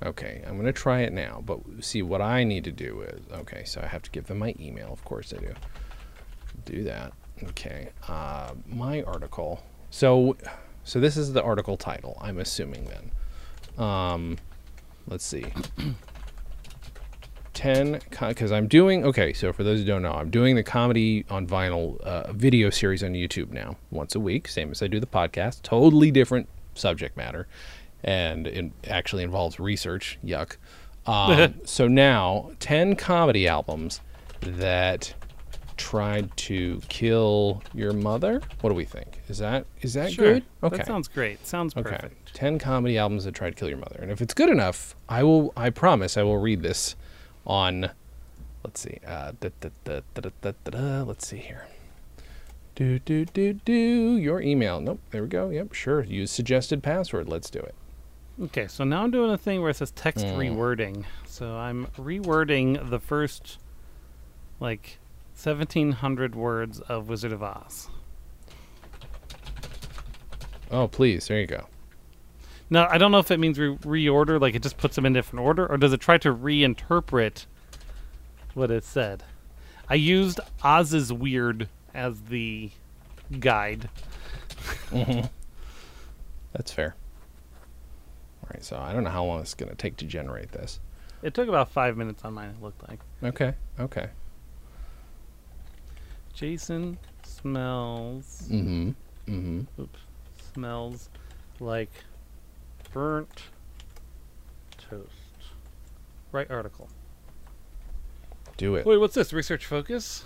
Okay, 0.03 0.41
I'm 0.47 0.57
gonna 0.57 0.71
try 0.73 1.01
it 1.01 1.13
now. 1.13 1.43
But 1.45 1.59
see, 1.81 2.01
what 2.01 2.21
I 2.21 2.43
need 2.43 2.63
to 2.63 2.71
do 2.71 3.01
is 3.01 3.21
okay. 3.33 3.63
So 3.65 3.81
I 3.81 3.87
have 3.87 4.01
to 4.03 4.11
give 4.11 4.27
them 4.27 4.39
my 4.39 4.55
email. 4.59 4.91
Of 4.91 5.03
course 5.03 5.33
I 5.33 5.37
do. 5.37 5.53
Do 6.65 6.83
that. 6.85 7.13
Okay. 7.49 7.89
Uh, 8.07 8.51
my 8.67 9.03
article. 9.03 9.63
So, 9.89 10.37
so 10.83 10.99
this 10.99 11.17
is 11.17 11.33
the 11.33 11.43
article 11.43 11.75
title. 11.77 12.17
I'm 12.21 12.39
assuming 12.39 12.85
then. 12.85 13.83
Um, 13.85 14.37
let's 15.07 15.25
see. 15.25 15.45
Ten, 17.53 17.99
because 18.09 18.51
I'm 18.51 18.67
doing 18.67 19.05
okay. 19.05 19.33
So 19.33 19.53
for 19.53 19.63
those 19.63 19.79
who 19.79 19.85
don't 19.85 20.01
know, 20.01 20.13
I'm 20.13 20.29
doing 20.29 20.55
the 20.55 20.63
comedy 20.63 21.25
on 21.29 21.45
vinyl 21.45 21.99
uh, 22.01 22.31
video 22.33 22.69
series 22.69 23.03
on 23.03 23.11
YouTube 23.13 23.51
now, 23.51 23.77
once 23.91 24.15
a 24.15 24.19
week, 24.19 24.47
same 24.47 24.71
as 24.71 24.81
I 24.81 24.87
do 24.87 24.99
the 24.99 25.05
podcast. 25.05 25.61
Totally 25.61 26.11
different 26.11 26.47
subject 26.73 27.17
matter, 27.17 27.47
and 28.03 28.47
it 28.47 28.71
actually 28.87 29.23
involves 29.23 29.59
research. 29.59 30.17
Yuck. 30.25 30.57
Um, 31.07 31.55
so 31.65 31.87
now, 31.87 32.51
ten 32.59 32.95
comedy 32.95 33.47
albums 33.47 34.01
that 34.41 35.15
tried 35.81 36.35
to 36.37 36.79
kill 36.87 37.63
your 37.73 37.91
mother. 37.91 38.41
What 38.61 38.69
do 38.69 38.75
we 38.75 38.85
think? 38.85 39.19
Is 39.27 39.39
that 39.39 39.65
is 39.81 39.95
that 39.95 40.11
sure. 40.13 40.33
good? 40.33 40.43
Okay. 40.61 40.77
That 40.77 40.85
sounds 40.85 41.07
great. 41.07 41.45
Sounds 41.45 41.75
okay. 41.75 42.09
10 42.33 42.59
comedy 42.59 42.97
albums 42.97 43.25
that 43.25 43.33
tried 43.33 43.49
to 43.49 43.55
kill 43.55 43.67
your 43.67 43.79
mother. 43.79 43.97
And 43.99 44.11
if 44.11 44.21
it's 44.21 44.35
good 44.35 44.49
enough, 44.49 44.95
I 45.09 45.23
will 45.23 45.51
I 45.57 45.71
promise 45.71 46.17
I 46.17 46.23
will 46.23 46.37
read 46.37 46.61
this 46.61 46.95
on 47.47 47.89
let's 48.63 48.79
see. 48.79 48.99
Uh, 49.05 49.31
da, 49.39 49.49
da, 49.59 50.51
da, 50.63 51.03
let's 51.03 51.27
see 51.27 51.37
here. 51.37 51.67
Do 52.75 52.99
do 52.99 53.25
do 53.25 53.53
do 53.53 54.17
your 54.17 54.39
email. 54.41 54.79
Nope, 54.79 54.99
there 55.09 55.23
we 55.23 55.27
go. 55.27 55.49
Yep, 55.49 55.73
sure. 55.73 56.03
Use 56.03 56.29
suggested 56.29 56.83
password. 56.83 57.27
Let's 57.27 57.49
do 57.49 57.59
it. 57.59 57.73
Okay, 58.43 58.67
so 58.67 58.83
now 58.83 59.03
I'm 59.03 59.11
doing 59.11 59.31
a 59.31 59.37
thing 59.37 59.61
where 59.61 59.71
it 59.71 59.77
says 59.77 59.91
text 59.91 60.25
mm. 60.25 60.37
rewording. 60.37 61.05
So 61.25 61.57
I'm 61.57 61.87
rewording 61.97 62.89
the 62.89 62.99
first 62.99 63.57
like 64.61 64.99
1700 65.45 66.35
words 66.35 66.79
of 66.81 67.09
Wizard 67.09 67.31
of 67.31 67.41
Oz. 67.41 67.89
Oh, 70.69 70.87
please. 70.87 71.27
There 71.27 71.39
you 71.39 71.47
go. 71.47 71.67
Now, 72.69 72.87
I 72.89 72.97
don't 72.97 73.11
know 73.11 73.19
if 73.19 73.31
it 73.31 73.39
means 73.39 73.59
re- 73.59 73.75
reorder, 73.77 74.39
like 74.39 74.55
it 74.55 74.63
just 74.63 74.77
puts 74.77 74.95
them 74.95 75.05
in 75.05 75.13
different 75.13 75.45
order, 75.45 75.67
or 75.67 75.77
does 75.77 75.91
it 75.91 75.99
try 75.99 76.17
to 76.19 76.33
reinterpret 76.33 77.45
what 78.53 78.71
it 78.71 78.85
said? 78.85 79.23
I 79.89 79.95
used 79.95 80.39
Oz's 80.63 81.11
Weird 81.11 81.67
as 81.93 82.21
the 82.21 82.71
guide. 83.39 83.89
Mm-hmm. 84.89 85.25
That's 86.53 86.71
fair. 86.71 86.95
All 88.43 88.49
right, 88.53 88.63
so 88.63 88.77
I 88.77 88.93
don't 88.93 89.03
know 89.03 89.09
how 89.09 89.25
long 89.25 89.41
it's 89.41 89.53
going 89.53 89.69
to 89.69 89.75
take 89.75 89.97
to 89.97 90.05
generate 90.05 90.53
this. 90.53 90.79
It 91.21 91.33
took 91.33 91.49
about 91.49 91.71
five 91.71 91.97
minutes 91.97 92.23
on 92.23 92.33
mine, 92.33 92.55
it 92.57 92.63
looked 92.63 92.87
like. 92.89 92.99
Okay. 93.21 93.53
Okay. 93.79 94.09
Jason 96.33 96.97
smells. 97.23 98.47
Mm-hmm. 98.49 98.89
Mm-hmm. 99.27 99.81
Oops. 99.81 99.99
Smells 100.53 101.09
like 101.59 101.91
burnt 102.93 103.43
toast. 104.77 105.11
Right 106.31 106.49
article. 106.49 106.89
Do 108.57 108.75
it. 108.75 108.85
Wait, 108.85 108.97
what's 108.97 109.15
this? 109.15 109.33
Research 109.33 109.65
focus? 109.65 110.23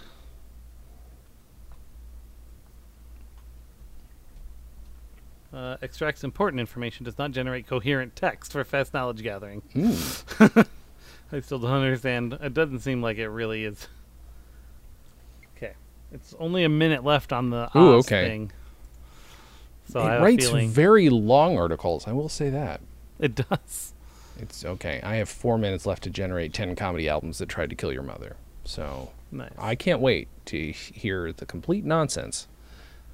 Uh, 5.53 5.77
extracts 5.81 6.23
important 6.25 6.59
information, 6.59 7.05
does 7.05 7.17
not 7.17 7.31
generate 7.31 7.65
coherent 7.65 8.13
text 8.13 8.51
for 8.51 8.63
fast 8.65 8.93
knowledge 8.93 9.23
gathering. 9.23 9.61
Mm. 9.73 10.67
I 11.31 11.39
still 11.39 11.59
don't 11.59 11.71
understand. 11.71 12.37
It 12.41 12.53
doesn't 12.53 12.79
seem 12.79 13.01
like 13.01 13.17
it 13.17 13.29
really 13.29 13.63
is. 13.63 13.87
It's 16.15 16.33
only 16.39 16.63
a 16.63 16.69
minute 16.69 17.03
left 17.03 17.33
on 17.33 17.49
the 17.49 17.69
Ooh, 17.75 17.97
Oz 17.97 18.05
okay. 18.05 18.27
thing. 18.29 18.51
So 19.89 19.99
it 19.99 20.03
I 20.03 20.21
writes 20.21 20.47
very 20.49 21.09
long 21.09 21.57
articles. 21.57 22.07
I 22.07 22.13
will 22.13 22.29
say 22.29 22.49
that. 22.49 22.81
it 23.19 23.35
does. 23.35 23.91
It's 24.37 24.65
okay. 24.65 24.99
I 25.01 25.15
have 25.15 25.29
four 25.29 25.57
minutes 25.57 25.85
left 25.85 26.03
to 26.03 26.09
generate 26.09 26.51
10 26.51 26.75
comedy 26.75 27.07
albums 27.07 27.37
that 27.37 27.47
tried 27.47 27.69
to 27.69 27.75
kill 27.77 27.93
your 27.93 28.03
mother. 28.03 28.35
So 28.65 29.11
Nice. 29.31 29.51
I 29.57 29.75
can't 29.75 30.01
wait 30.01 30.27
to 30.47 30.71
hear 30.73 31.31
the 31.31 31.45
complete 31.45 31.85
nonsense. 31.85 32.47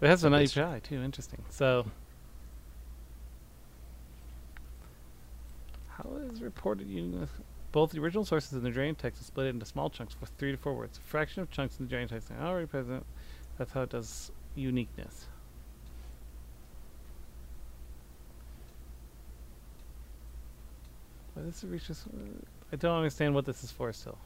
It 0.01 0.07
has 0.07 0.23
an 0.23 0.33
API 0.33 0.79
too. 0.81 0.99
Interesting. 1.03 1.43
So, 1.51 1.85
how 5.89 6.09
is 6.31 6.41
reported 6.41 6.87
this? 6.89 7.29
Both 7.71 7.91
the 7.91 7.99
original 7.99 8.25
sources 8.25 8.53
and 8.53 8.63
the 8.63 8.69
drain 8.69 8.95
text 8.95 9.21
are 9.21 9.25
split 9.25 9.47
into 9.47 9.65
small 9.65 9.89
chunks 9.89 10.15
with 10.19 10.29
three 10.37 10.51
to 10.51 10.57
four 10.57 10.73
words. 10.73 10.97
A 10.97 11.01
fraction 11.01 11.41
of 11.41 11.49
chunks 11.51 11.79
in 11.79 11.85
the 11.85 11.89
drain 11.89 12.07
text 12.07 12.29
are 12.31 12.45
already 12.45 12.67
present. 12.67 13.05
That's 13.57 13.71
how 13.71 13.83
it 13.83 13.89
does 13.89 14.31
uniqueness. 14.55 15.27
Why 21.33 21.43
this 21.43 21.63
reaches? 21.63 22.03
I 22.73 22.75
don't 22.75 22.97
understand 22.97 23.35
what 23.35 23.45
this 23.45 23.63
is 23.63 23.71
for. 23.71 23.93
Still, 23.93 24.17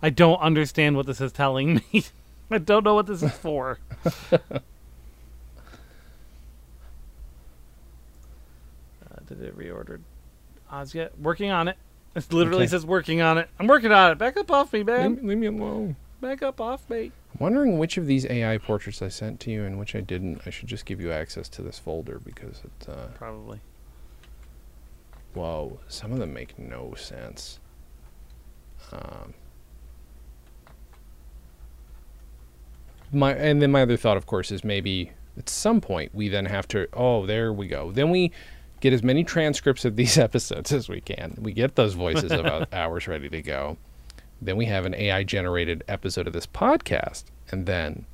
I 0.00 0.08
don't 0.10 0.40
understand 0.40 0.96
what 0.96 1.06
this 1.06 1.20
is 1.20 1.32
telling 1.32 1.74
me. 1.92 2.04
I 2.50 2.58
don't 2.58 2.84
know 2.84 2.94
what 2.94 3.06
this 3.06 3.22
is 3.22 3.32
for. 3.38 3.78
Uh, 9.10 9.20
did 9.26 9.40
it 9.40 9.56
reordered 9.56 10.00
Oz 10.70 10.94
yet? 10.94 11.18
Working 11.18 11.50
on 11.50 11.66
it. 11.66 11.76
It 12.14 12.32
literally 12.32 12.62
Okay. 12.64 12.70
says 12.70 12.84
working 12.86 13.20
on 13.20 13.38
it. 13.38 13.48
I'm 13.58 13.66
working 13.66 13.92
on 13.92 14.12
it. 14.12 14.18
Back 14.18 14.36
up 14.36 14.50
off 14.50 14.72
me, 14.72 14.82
man. 14.82 15.16
Leave, 15.16 15.24
leave 15.24 15.38
me 15.38 15.46
alone. 15.46 15.96
Back 16.20 16.42
up 16.42 16.60
off 16.60 16.88
me. 16.90 17.12
I'm 17.34 17.38
wondering 17.38 17.78
which 17.78 17.96
of 17.96 18.06
these 18.06 18.26
AI 18.26 18.58
portraits 18.58 19.00
I 19.02 19.08
sent 19.08 19.38
to 19.40 19.50
you 19.50 19.64
and 19.64 19.78
which 19.78 19.94
I 19.94 20.00
didn't. 20.00 20.40
I 20.46 20.50
should 20.50 20.66
just 20.68 20.84
give 20.84 21.00
you 21.00 21.12
access 21.12 21.48
to 21.50 21.62
this 21.62 21.78
folder 21.78 22.18
because 22.18 22.62
it. 22.64 22.88
Uh, 22.88 23.06
Probably. 23.14 23.60
whoa, 25.34 25.78
some 25.86 26.10
of 26.12 26.18
them 26.18 26.32
make 26.34 26.58
no 26.58 26.94
sense. 26.96 27.60
Um, 28.92 29.34
my 33.12 33.32
and 33.34 33.62
then 33.62 33.70
my 33.70 33.82
other 33.82 33.96
thought, 33.96 34.16
of 34.16 34.26
course, 34.26 34.50
is 34.50 34.64
maybe 34.64 35.12
at 35.36 35.48
some 35.48 35.80
point 35.80 36.14
we 36.14 36.28
then 36.28 36.46
have 36.46 36.66
to. 36.68 36.88
Oh, 36.92 37.26
there 37.26 37.52
we 37.52 37.68
go. 37.68 37.92
Then 37.92 38.10
we 38.10 38.32
get 38.80 38.92
as 38.92 39.02
many 39.02 39.24
transcripts 39.24 39.84
of 39.84 39.96
these 39.96 40.18
episodes 40.18 40.72
as 40.72 40.88
we 40.88 41.00
can. 41.00 41.36
We 41.40 41.52
get 41.52 41.76
those 41.76 41.94
voices 41.94 42.30
of 42.32 42.46
ou- 42.46 42.66
ours 42.72 43.08
ready 43.08 43.28
to 43.28 43.42
go. 43.42 43.76
Then 44.40 44.56
we 44.56 44.66
have 44.66 44.86
an 44.86 44.94
AI 44.94 45.24
generated 45.24 45.82
episode 45.88 46.26
of 46.26 46.32
this 46.32 46.46
podcast, 46.46 47.24
and 47.50 47.66
then 47.66 48.06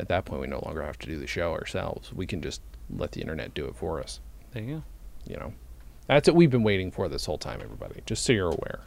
at 0.00 0.08
that 0.08 0.24
point 0.24 0.40
we 0.40 0.46
no 0.48 0.60
longer 0.64 0.82
have 0.82 0.98
to 0.98 1.06
do 1.06 1.18
the 1.18 1.26
show 1.26 1.52
ourselves. 1.52 2.12
We 2.12 2.26
can 2.26 2.42
just 2.42 2.60
let 2.90 3.12
the 3.12 3.20
internet 3.20 3.54
do 3.54 3.66
it 3.66 3.76
for 3.76 4.00
us. 4.00 4.20
There 4.52 4.62
you 4.62 4.76
go. 4.76 4.82
You 5.26 5.36
know, 5.36 5.52
that's 6.06 6.28
what 6.28 6.36
we've 6.36 6.50
been 6.50 6.62
waiting 6.62 6.90
for 6.90 7.08
this 7.08 7.26
whole 7.26 7.38
time, 7.38 7.60
everybody. 7.62 8.02
Just 8.06 8.24
so 8.24 8.32
you're 8.32 8.50
aware. 8.50 8.80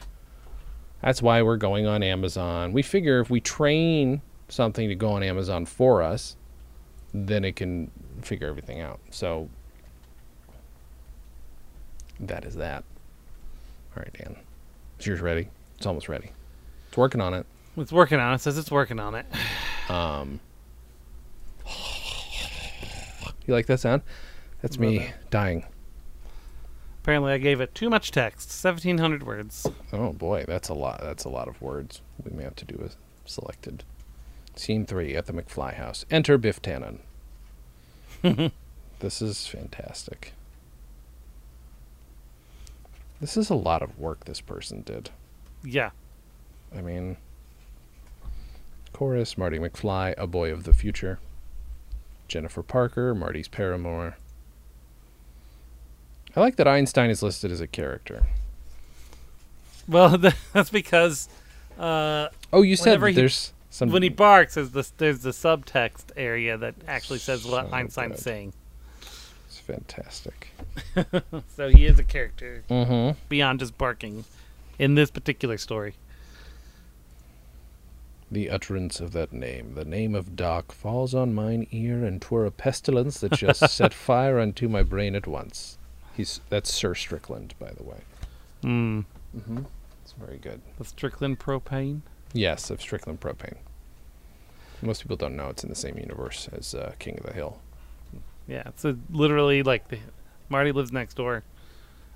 That's 1.02 1.22
why 1.22 1.42
we're 1.42 1.58
going 1.58 1.88
on 1.88 2.04
Amazon. 2.04 2.74
We 2.74 2.82
figure 2.82 3.20
if 3.20 3.30
we 3.30 3.40
train 3.40 4.22
something 4.50 4.90
to 4.90 4.96
go 4.96 5.12
on 5.12 5.24
Amazon 5.24 5.66
for 5.66 6.02
us, 6.02 6.36
then 7.14 7.44
it 7.44 7.56
can 7.56 7.90
figure 8.22 8.48
everything 8.48 8.82
out. 8.82 9.00
So 9.10 9.50
that 12.22 12.46
is 12.46 12.56
that. 12.56 12.84
All 13.96 14.04
right, 14.04 14.14
Dan. 14.14 14.36
Is 15.00 15.06
yours 15.08 15.22
ready? 15.22 15.48
It's 15.78 15.86
almost 15.86 16.08
ready. 16.10 16.32
It's 16.88 16.98
working 16.98 17.22
on 17.22 17.34
it. 17.34 17.46
It's 17.78 17.92
working 17.92 18.20
on 18.20 18.34
it. 18.34 18.40
Says 18.42 18.58
it's 18.58 18.72
working 18.72 19.00
on 19.00 19.16
it. 19.16 19.26
Um, 19.90 20.40
You 23.46 23.54
like 23.54 23.66
that 23.66 23.80
sound? 23.80 24.02
That's 24.62 24.78
me 24.78 25.12
dying. 25.30 25.66
Apparently, 27.02 27.34
I 27.34 27.40
gave 27.40 27.60
it 27.60 27.74
too 27.74 27.90
much 27.90 28.12
text. 28.12 28.50
1,700 28.64 29.24
words. 29.24 29.68
Oh 29.92 30.14
boy, 30.14 30.46
that's 30.48 30.70
a 30.70 30.74
lot. 30.76 31.02
That's 31.02 31.24
a 31.26 31.30
lot 31.30 31.48
of 31.48 31.60
words. 31.62 32.02
We 32.24 32.36
may 32.38 32.44
have 32.44 32.56
to 32.58 32.66
do 32.66 32.82
a 32.86 32.92
selected. 33.30 33.84
Scene 34.56 34.86
three 34.86 35.16
at 35.16 35.26
the 35.26 35.34
McFly 35.34 35.74
house. 35.74 36.06
Enter 36.12 36.38
Biff 36.38 36.62
Tannen. 36.62 37.00
this 39.00 39.22
is 39.22 39.48
fantastic. 39.48 40.34
This 43.22 43.38
is 43.38 43.50
a 43.50 43.56
lot 43.56 43.82
of 43.82 43.98
work 44.00 44.26
this 44.26 44.42
person 44.42 44.82
did. 44.82 45.12
Yeah. 45.64 45.92
I 46.76 46.82
mean, 46.82 47.18
chorus, 48.94 49.38
Marty 49.38 49.60
McFly, 49.60 50.16
a 50.18 50.26
boy 50.28 50.52
of 50.52 50.64
the 50.64 50.74
future. 50.74 51.20
Jennifer 52.28 52.64
Parker, 52.64 53.14
Marty's 53.14 53.48
paramour. 53.48 54.18
I 56.36 56.40
like 56.40 56.56
that 56.56 56.68
Einstein 56.68 57.10
is 57.10 57.22
listed 57.22 57.52
as 57.52 57.62
a 57.62 57.68
character. 57.68 58.26
Well, 59.88 60.18
that's 60.54 60.70
because 60.70 61.30
uh, 61.78 62.30
Oh, 62.52 62.62
you 62.64 62.76
said 62.76 63.02
he- 63.04 63.14
there's 63.14 63.54
some. 63.70 63.90
when 63.92 64.02
he 64.04 64.10
barks, 64.10 64.56
there's 64.56 64.72
the, 64.72 64.90
there's 64.98 65.20
the 65.20 65.30
subtext 65.32 66.06
area 66.18 66.58
that 66.58 66.74
actually 66.88 67.20
says 67.20 67.46
what 67.46 67.70
So 67.70 67.76
Einstein's 67.76 68.16
good. 68.16 68.20
saying. 68.24 68.54
Fantastic. 69.66 70.54
So 71.56 71.70
he 71.70 71.86
is 71.86 72.00
a 72.00 72.04
character 72.04 72.64
Mm-hmm. 72.70 73.18
beyond 73.30 73.60
just 73.60 73.78
barking 73.78 74.26
in 74.80 74.96
this 74.96 75.12
particular 75.12 75.58
story. 75.58 75.96
The 78.32 78.50
utterance 78.50 79.00
of 79.02 79.12
that 79.12 79.34
name, 79.34 79.74
the 79.76 79.84
name 79.86 80.16
of 80.16 80.36
Doc, 80.38 80.72
falls 80.72 81.14
on 81.14 81.34
mine 81.34 81.68
ear, 81.72 82.06
and 82.06 82.22
twere 82.22 82.46
a 82.46 82.52
pestilence 82.52 83.20
that 83.20 83.34
just 83.34 83.60
set 83.70 83.94
fire 83.94 84.40
unto 84.40 84.70
my 84.70 84.84
brain 84.84 85.16
at 85.16 85.28
once. 85.28 85.78
He's 86.16 86.40
that's 86.50 86.74
Sir 86.74 86.96
Strickland, 86.96 87.54
by 87.60 87.72
the 87.72 87.84
way. 87.84 88.00
Hmm. 88.62 89.02
Mm-hmm. 89.38 89.60
It's 90.04 90.14
very 90.14 90.38
good. 90.38 90.62
The 90.78 90.86
Strickland 90.86 91.40
propane. 91.40 92.02
Yes, 92.34 92.70
of 92.70 92.82
Strickland 92.82 93.20
propane. 93.20 93.58
Most 94.82 95.02
people 95.02 95.18
don't 95.18 95.36
know 95.36 95.50
it's 95.50 95.64
in 95.64 95.70
the 95.70 95.76
same 95.76 95.98
universe 95.98 96.48
as 96.54 96.74
uh, 96.74 96.94
King 97.00 97.18
of 97.20 97.26
the 97.26 97.34
Hill. 97.34 97.60
Yeah, 98.48 98.64
it's 98.66 98.86
a, 98.86 98.98
literally 99.10 99.64
like 99.64 99.88
the, 99.88 100.00
Marty 100.50 100.72
lives 100.72 100.92
next 100.92 101.16
door. 101.16 101.44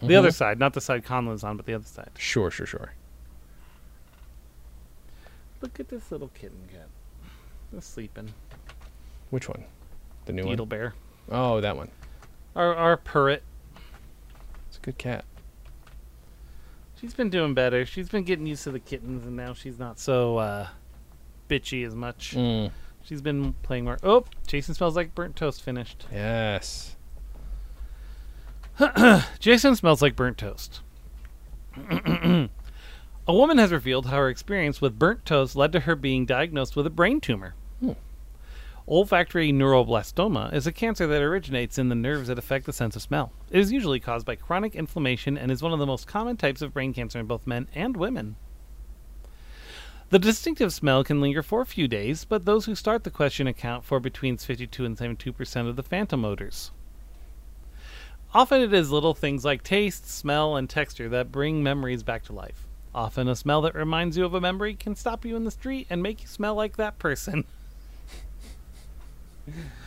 The 0.02 0.16
other 0.16 0.32
side, 0.32 0.60
not 0.60 0.74
the 0.74 0.82
side 0.82 1.04
Kahn 1.06 1.26
lives 1.26 1.44
on, 1.44 1.58
but 1.58 1.66
the 1.66 1.74
other 1.74 1.86
side. 1.86 2.12
Sure, 2.18 2.52
sure, 2.52 2.68
sure. 2.68 2.94
Look 5.62 5.80
at 5.80 5.88
this 5.88 6.12
little 6.12 6.30
kitten 6.30 6.60
cat. 6.72 7.84
Sleeping. 7.84 8.32
Which 9.32 9.50
one? 9.50 9.66
The 10.26 10.34
new 10.34 10.44
Beetle 10.44 10.66
one? 10.66 10.70
bear. 10.70 10.94
Oh, 11.30 11.60
that 11.62 11.76
one. 11.76 11.90
Our 12.56 12.76
our 12.76 12.98
purret. 12.98 13.42
It's 14.68 14.78
a 14.78 14.82
good 14.82 14.98
cat. 14.98 15.26
She's 17.00 17.14
been 17.14 17.30
doing 17.30 17.54
better. 17.54 17.86
She's 17.86 18.10
been 18.10 18.24
getting 18.24 18.46
used 18.46 18.64
to 18.64 18.72
the 18.72 18.80
kittens, 18.80 19.26
and 19.26 19.36
now 19.36 19.54
she's 19.54 19.78
not 19.78 20.00
so 20.00 20.38
uh, 20.38 20.68
bitchy 21.50 21.86
as 21.86 21.94
much. 21.94 22.36
Mm. 22.36 22.72
She's 23.06 23.22
been 23.22 23.54
playing 23.62 23.86
more. 23.86 24.00
Oh, 24.02 24.26
Jason 24.48 24.74
smells 24.74 24.96
like 24.96 25.14
burnt 25.14 25.36
toast 25.36 25.62
finished. 25.62 26.08
Yes. 26.12 26.96
Jason 29.40 29.76
smells 29.76 30.02
like 30.02 30.16
burnt 30.16 30.40
toast. 30.40 30.82
a 31.92 32.50
woman 33.28 33.60
has 33.60 33.72
revealed 33.72 34.08
how 34.08 34.18
her 34.18 34.30
experience 34.30 34.82
with 34.82 34.98
burnt 34.98 35.24
toast 35.24 35.56
led 35.56 35.72
to 35.74 35.82
her 35.82 35.96
being 35.96 36.26
diagnosed 36.26 36.76
with 36.76 36.88
a 36.88 36.90
brain 36.90 37.22
tumor. 37.22 37.54
Hmm. 37.80 37.92
Olfactory 38.88 39.54
neuroblastoma 39.54 40.52
is 40.52 40.66
a 40.66 40.72
cancer 40.72 41.06
that 41.06 41.22
originates 41.22 41.78
in 41.78 41.90
the 41.90 41.96
nerves 41.96 42.28
that 42.28 42.40
affect 42.40 42.66
the 42.66 42.74
sense 42.74 42.96
of 42.96 43.04
smell. 43.04 43.32
It 43.52 43.60
is 43.60 43.72
usually 43.72 44.00
caused 44.00 44.26
by 44.26 44.36
chronic 44.36 44.74
inflammation 44.74 45.38
and 45.38 45.52
is 45.52 45.62
one 45.62 45.74
of 45.74 45.80
the 45.80 45.86
most 45.86 46.08
common 46.08 46.38
types 46.38 46.64
of 46.64 46.74
brain 46.74 46.92
cancer 46.92 47.20
in 47.20 47.28
both 47.28 47.46
men 47.46 47.68
and 47.76 47.96
women. 47.96 48.36
The 50.10 50.20
distinctive 50.20 50.72
smell 50.72 51.04
can 51.04 51.20
linger 51.20 51.42
for 51.42 51.62
a 51.62 51.66
few 51.66 51.88
days, 51.88 52.26
but 52.26 52.46
those 52.46 52.66
who 52.66 52.76
start 52.76 53.04
the 53.04 53.10
question 53.10 53.48
account 53.48 53.84
for 53.84 54.00
between 54.00 54.38
52 54.38 54.86
and 54.86 54.96
72% 54.96 55.68
of 55.68 55.76
the 55.76 55.84
phantom 55.84 56.24
odors. 56.24 56.72
Often 58.34 58.62
it 58.62 58.74
is 58.74 58.92
little 58.92 59.16
things 59.16 59.44
like 59.44 59.64
taste, 59.64 60.08
smell, 60.10 60.56
and 60.56 60.70
texture 60.70 61.10
that 61.10 61.32
bring 61.32 61.64
memories 61.64 62.04
back 62.04 62.24
to 62.26 62.34
life. 62.34 62.68
Often 62.94 63.30
a 63.30 63.36
smell 63.36 63.62
that 63.62 63.74
reminds 63.74 64.16
you 64.16 64.26
of 64.26 64.34
a 64.34 64.42
memory 64.42 64.76
can 64.76 64.96
stop 64.96 65.26
you 65.26 65.36
in 65.36 65.44
the 65.44 65.52
street 65.52 65.88
and 65.90 66.04
make 66.04 66.22
you 66.22 66.28
smell 66.28 66.54
like 66.54 66.78
that 66.78 67.00
person. 67.00 67.46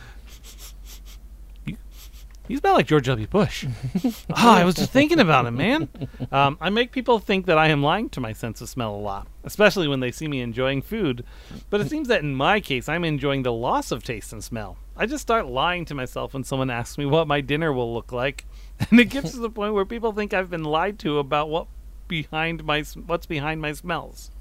you, 2.49 2.53
you 2.53 2.57
smell 2.57 2.73
like 2.73 2.87
George 2.87 3.05
W. 3.05 3.27
Bush. 3.27 3.65
oh, 4.03 4.13
I 4.35 4.65
was 4.65 4.75
just 4.75 4.91
thinking 4.91 5.19
about 5.19 5.45
him, 5.45 5.55
man. 5.55 5.89
Um, 6.31 6.57
I 6.59 6.69
make 6.69 6.91
people 6.91 7.19
think 7.19 7.45
that 7.45 7.57
I 7.57 7.67
am 7.67 7.83
lying 7.83 8.09
to 8.09 8.19
my 8.19 8.33
sense 8.33 8.61
of 8.61 8.69
smell 8.69 8.95
a 8.95 8.97
lot, 8.97 9.27
especially 9.43 9.87
when 9.87 9.99
they 9.99 10.11
see 10.11 10.27
me 10.27 10.41
enjoying 10.41 10.81
food. 10.81 11.23
But 11.69 11.81
it 11.81 11.89
seems 11.89 12.07
that 12.07 12.21
in 12.21 12.35
my 12.35 12.59
case, 12.59 12.89
I'm 12.89 13.05
enjoying 13.05 13.43
the 13.43 13.53
loss 13.53 13.91
of 13.91 14.03
taste 14.03 14.33
and 14.33 14.43
smell. 14.43 14.77
I 14.97 15.05
just 15.05 15.21
start 15.21 15.47
lying 15.47 15.85
to 15.85 15.95
myself 15.95 16.33
when 16.33 16.43
someone 16.43 16.69
asks 16.69 16.97
me 16.97 17.05
what 17.05 17.27
my 17.27 17.39
dinner 17.39 17.71
will 17.71 17.93
look 17.93 18.11
like, 18.11 18.45
and 18.89 18.99
it 18.99 19.05
gets 19.05 19.31
to 19.31 19.39
the 19.39 19.49
point 19.49 19.73
where 19.73 19.85
people 19.85 20.11
think 20.11 20.33
I've 20.33 20.49
been 20.49 20.65
lied 20.65 20.99
to 20.99 21.19
about 21.19 21.49
what 21.49 21.67
behind 22.07 22.65
my 22.65 22.81
what's 23.05 23.25
behind 23.25 23.61
my 23.61 23.71
smells. 23.71 24.31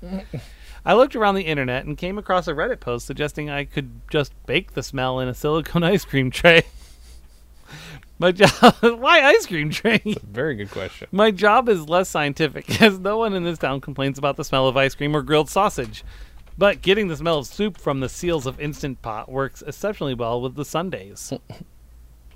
I 0.85 0.95
looked 0.95 1.15
around 1.15 1.35
the 1.35 1.43
internet 1.43 1.85
and 1.85 1.99
came 1.99 2.19
across 2.19 2.49
a 2.49 2.55
Reddit 2.55 2.81
post 2.81 3.07
suggesting 3.07 3.51
I 3.51 3.65
could 3.65 4.01
just 4.11 4.33
bake 4.47 4.73
the 4.73 4.83
smell 4.83 5.21
in 5.21 5.29
a 5.29 5.35
silicone 5.35 5.83
ice 5.85 6.05
cream 6.05 6.31
tray. 6.31 6.63
My 8.19 8.33
job, 8.33 8.51
why 8.81 9.23
ice 9.23 9.47
cream 9.47 9.71
tray? 9.71 10.03
Very 10.25 10.57
good 10.57 10.71
question. 10.71 11.07
My 11.13 11.31
job 11.31 11.69
is 11.69 11.89
less 11.89 12.09
scientific, 12.09 12.83
as 12.83 12.99
no 12.99 13.19
one 13.19 13.35
in 13.35 13.45
this 13.45 13.59
town 13.59 13.81
complains 13.81 14.19
about 14.19 14.37
the 14.37 14.45
smell 14.45 14.67
of 14.67 14.77
ice 14.77 14.95
cream 14.95 15.15
or 15.15 15.23
grilled 15.23 15.49
sausage. 15.49 16.05
But 16.57 16.83
getting 16.83 17.07
the 17.07 17.17
smell 17.17 17.39
of 17.39 17.47
soup 17.47 17.79
from 17.79 18.01
the 18.01 18.09
seals 18.09 18.45
of 18.45 18.61
Instant 18.61 19.01
Pot 19.03 19.31
works 19.31 19.63
exceptionally 19.63 20.15
well 20.15 20.41
with 20.41 20.57
the 20.57 20.65
Sundays. 20.65 21.33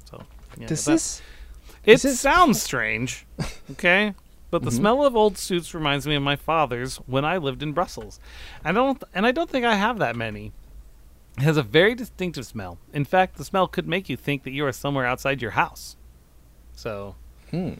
So, 0.04 0.22
yeah, 0.56 0.68
Does 0.68 0.84
this? 0.84 1.20
it 1.84 1.94
is 1.94 2.02
this- 2.02 2.20
sounds 2.20 2.62
strange, 2.62 3.26
okay? 3.72 4.14
But 4.52 4.62
the 4.62 4.70
mm-hmm. 4.70 4.78
smell 4.78 5.04
of 5.04 5.16
old 5.16 5.38
suits 5.38 5.74
reminds 5.74 6.06
me 6.06 6.14
of 6.14 6.22
my 6.22 6.36
father's 6.36 6.98
when 6.98 7.24
I 7.24 7.38
lived 7.38 7.62
in 7.62 7.72
Brussels. 7.72 8.20
I 8.62 8.70
don't, 8.70 9.02
and 9.14 9.26
I 9.26 9.32
don't 9.32 9.48
think 9.48 9.64
I 9.64 9.74
have 9.74 9.98
that 9.98 10.14
many. 10.14 10.52
It 11.38 11.42
has 11.42 11.56
a 11.56 11.62
very 11.62 11.94
distinctive 11.94 12.46
smell. 12.46 12.78
In 12.92 13.04
fact, 13.04 13.36
the 13.36 13.44
smell 13.44 13.66
could 13.66 13.88
make 13.88 14.08
you 14.08 14.16
think 14.16 14.42
that 14.44 14.50
you 14.52 14.66
are 14.66 14.72
somewhere 14.72 15.06
outside 15.06 15.40
your 15.40 15.52
house. 15.52 15.96
So, 16.74 17.16
Hmm. 17.50 17.74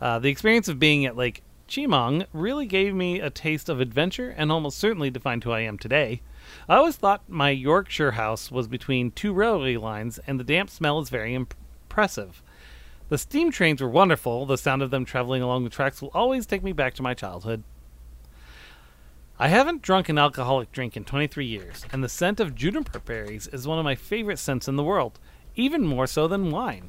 uh, 0.00 0.18
the 0.18 0.28
experience 0.28 0.68
of 0.68 0.78
being 0.78 1.04
at 1.06 1.16
Lake 1.16 1.42
Chimong 1.68 2.26
really 2.32 2.66
gave 2.66 2.94
me 2.94 3.20
a 3.20 3.30
taste 3.30 3.68
of 3.68 3.80
adventure 3.80 4.30
and 4.30 4.52
almost 4.52 4.78
certainly 4.78 5.10
defined 5.10 5.44
who 5.44 5.50
I 5.52 5.60
am 5.60 5.78
today. 5.78 6.20
I 6.68 6.76
always 6.76 6.96
thought 6.96 7.22
my 7.28 7.50
Yorkshire 7.50 8.12
house 8.12 8.50
was 8.52 8.68
between 8.68 9.10
two 9.10 9.32
railway 9.32 9.76
lines, 9.76 10.18
and 10.26 10.38
the 10.38 10.44
damp 10.44 10.70
smell 10.70 11.00
is 11.00 11.08
very 11.10 11.34
imp- 11.34 11.54
impressive. 11.88 12.42
The 13.08 13.18
steam 13.18 13.50
trains 13.50 13.80
were 13.80 13.88
wonderful. 13.88 14.46
The 14.46 14.58
sound 14.58 14.82
of 14.82 14.90
them 14.90 15.04
traveling 15.04 15.40
along 15.42 15.64
the 15.64 15.70
tracks 15.70 16.02
will 16.02 16.10
always 16.12 16.44
take 16.44 16.62
me 16.62 16.72
back 16.72 16.94
to 16.94 17.02
my 17.02 17.14
childhood. 17.14 17.62
I 19.38 19.48
haven't 19.48 19.82
drunk 19.82 20.08
an 20.08 20.18
alcoholic 20.18 20.72
drink 20.72 20.96
in 20.96 21.04
23 21.04 21.44
years, 21.44 21.84
and 21.92 22.02
the 22.02 22.08
scent 22.08 22.40
of 22.40 22.54
juniper 22.54 22.98
berries 23.00 23.46
is 23.48 23.66
one 23.66 23.78
of 23.78 23.84
my 23.84 23.94
favorite 23.94 24.38
scents 24.38 24.66
in 24.66 24.76
the 24.76 24.82
world, 24.82 25.18
even 25.54 25.84
more 25.84 26.06
so 26.06 26.26
than 26.26 26.50
wine. 26.50 26.88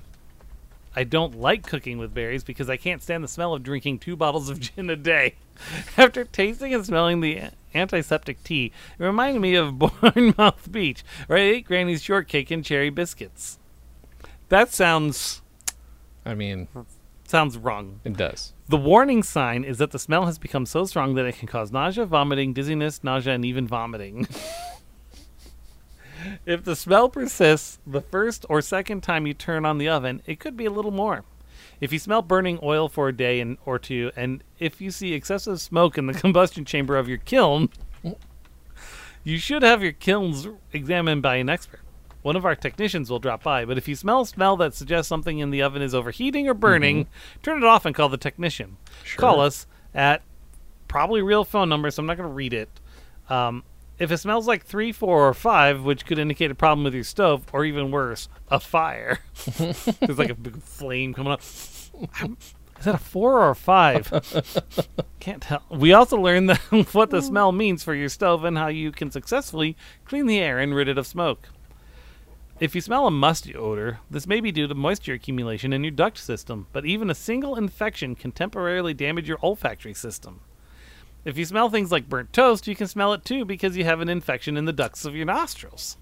I 0.95 1.03
don't 1.03 1.39
like 1.39 1.67
cooking 1.67 1.97
with 1.97 2.13
berries 2.13 2.43
because 2.45 2.69
I 2.69 2.77
can't 2.77 3.03
stand 3.03 3.23
the 3.23 3.27
smell 3.27 3.53
of 3.53 3.63
drinking 3.63 3.99
two 3.99 4.15
bottles 4.15 4.49
of 4.49 4.59
gin 4.59 4.89
a 4.89 4.95
day. 4.95 5.35
After 5.97 6.23
tasting 6.23 6.73
and 6.73 6.85
smelling 6.85 7.19
the 7.19 7.49
antiseptic 7.75 8.43
tea, 8.43 8.71
it 8.97 9.03
reminded 9.03 9.41
me 9.41 9.55
of 9.55 9.77
Bournemouth 9.79 10.71
Beach, 10.71 11.03
where 11.27 11.37
I 11.37 11.41
ate 11.41 11.65
Granny's 11.67 12.01
shortcake 12.01 12.49
and 12.49 12.63
cherry 12.63 12.89
biscuits. 12.89 13.59
That 14.49 14.73
sounds 14.73 15.41
I 16.25 16.33
mean, 16.33 16.67
sounds 17.25 17.57
wrong. 17.57 17.99
it 18.05 18.15
does. 18.15 18.53
The 18.69 18.77
warning 18.77 19.23
sign 19.23 19.63
is 19.63 19.77
that 19.77 19.91
the 19.91 19.99
smell 19.99 20.25
has 20.25 20.37
become 20.37 20.65
so 20.65 20.83
strong 20.83 21.15
that 21.15 21.25
it 21.25 21.37
can 21.37 21.47
cause 21.47 21.71
nausea, 21.71 22.05
vomiting, 22.05 22.51
dizziness, 22.51 23.01
nausea, 23.01 23.33
and 23.33 23.45
even 23.45 23.65
vomiting. 23.65 24.27
if 26.45 26.65
the 26.65 26.75
smell 26.75 27.07
persists 27.07 27.79
the 27.87 28.01
first 28.01 28.45
or 28.49 28.61
second 28.61 29.03
time 29.03 29.25
you 29.25 29.33
turn 29.33 29.65
on 29.65 29.77
the 29.77 29.87
oven, 29.87 30.21
it 30.25 30.41
could 30.41 30.57
be 30.57 30.65
a 30.65 30.71
little 30.71 30.91
more. 30.91 31.23
If 31.79 31.93
you 31.93 31.99
smell 31.99 32.21
burning 32.21 32.59
oil 32.61 32.89
for 32.89 33.07
a 33.07 33.15
day 33.15 33.39
and, 33.39 33.57
or 33.65 33.79
two, 33.79 34.11
and 34.17 34.43
if 34.59 34.81
you 34.81 34.91
see 34.91 35.13
excessive 35.13 35.61
smoke 35.61 35.97
in 35.97 36.07
the 36.07 36.13
combustion 36.19 36.65
chamber 36.65 36.97
of 36.97 37.07
your 37.07 37.19
kiln, 37.19 37.69
you 39.23 39.37
should 39.37 39.63
have 39.63 39.81
your 39.81 39.93
kilns 39.93 40.45
examined 40.73 41.21
by 41.21 41.37
an 41.37 41.47
expert. 41.47 41.79
One 42.27 42.35
of 42.35 42.43
our 42.43 42.57
technicians 42.57 43.09
will 43.09 43.19
drop 43.19 43.41
by, 43.41 43.63
but 43.63 43.77
if 43.77 43.87
you 43.87 43.95
smell 43.95 44.19
a 44.19 44.27
smell 44.27 44.57
that 44.57 44.73
suggests 44.73 45.07
something 45.07 45.39
in 45.39 45.49
the 45.49 45.61
oven 45.61 45.81
is 45.81 45.95
overheating 45.95 46.49
or 46.49 46.53
burning, 46.53 47.07
turn 47.41 47.59
it 47.59 47.63
off 47.63 47.85
and 47.85 47.95
call 47.95 48.09
the 48.09 48.17
technician. 48.17 48.75
Sure. 49.05 49.21
Call 49.21 49.39
us 49.39 49.65
at 49.95 50.23
probably 50.89 51.21
real 51.21 51.45
phone 51.45 51.69
number, 51.69 51.89
so 51.89 52.01
I'm 52.01 52.05
not 52.05 52.17
going 52.17 52.27
to 52.27 52.35
read 52.35 52.53
it. 52.53 52.67
Um, 53.29 53.63
If 53.97 54.11
it 54.11 54.17
smells 54.17 54.45
like 54.45 54.65
three, 54.65 54.91
four, 54.91 55.25
or 55.25 55.33
five, 55.33 55.83
which 55.83 56.05
could 56.05 56.19
indicate 56.19 56.51
a 56.51 56.55
problem 56.55 56.83
with 56.83 56.93
your 56.93 57.05
stove, 57.05 57.45
or 57.53 57.63
even 57.63 57.91
worse, 57.91 58.27
a 58.51 58.59
fire. 58.59 59.19
There's 59.57 60.19
like 60.19 60.29
a 60.29 60.35
big 60.35 60.61
flame 60.61 61.13
coming 61.13 61.31
up. 61.31 61.39
Is 61.39 61.91
that 62.83 62.95
a 62.95 62.97
four 62.97 63.39
or 63.41 63.51
a 63.51 63.55
five? 63.55 64.11
Can't 65.21 65.41
tell. 65.41 65.63
We 65.69 65.93
also 65.93 66.17
learned 66.17 66.57
what 66.91 67.09
the 67.09 67.21
smell 67.21 67.53
means 67.53 67.85
for 67.85 67.95
your 67.95 68.09
stove 68.09 68.43
and 68.43 68.57
how 68.57 68.67
you 68.67 68.91
can 68.91 69.11
successfully 69.11 69.77
clean 70.03 70.25
the 70.25 70.39
air 70.39 70.59
and 70.59 70.75
rid 70.75 70.89
it 70.89 70.97
of 70.97 71.07
smoke. 71.07 71.47
If 72.59 72.73
you 72.73 72.81
smell 72.81 73.05
a 73.05 73.11
musty 73.11 73.55
odor, 73.55 73.99
this 74.09 74.25
may 74.25 74.39
be 74.39 74.51
due 74.51 74.67
to 74.67 74.73
moisture 74.73 75.13
accumulation 75.13 75.73
in 75.73 75.83
your 75.83 75.91
duct 75.91 76.17
system, 76.17 76.65
but 76.73 76.87
even 76.87 77.11
a 77.11 77.15
single 77.15 77.55
infection 77.55 78.15
can 78.15 78.31
temporarily 78.31 78.95
damage 78.95 79.27
your 79.27 79.37
olfactory 79.43 79.93
system. 79.93 80.39
If 81.23 81.37
you 81.37 81.45
smell 81.45 81.69
things 81.69 81.91
like 81.91 82.09
burnt 82.09 82.33
toast, 82.33 82.65
you 82.65 82.75
can 82.75 82.87
smell 82.87 83.13
it 83.13 83.23
too 83.23 83.45
because 83.45 83.77
you 83.77 83.83
have 83.83 84.01
an 84.01 84.09
infection 84.09 84.57
in 84.57 84.65
the 84.65 84.73
ducts 84.73 85.05
of 85.05 85.15
your 85.15 85.27
nostrils. 85.27 85.97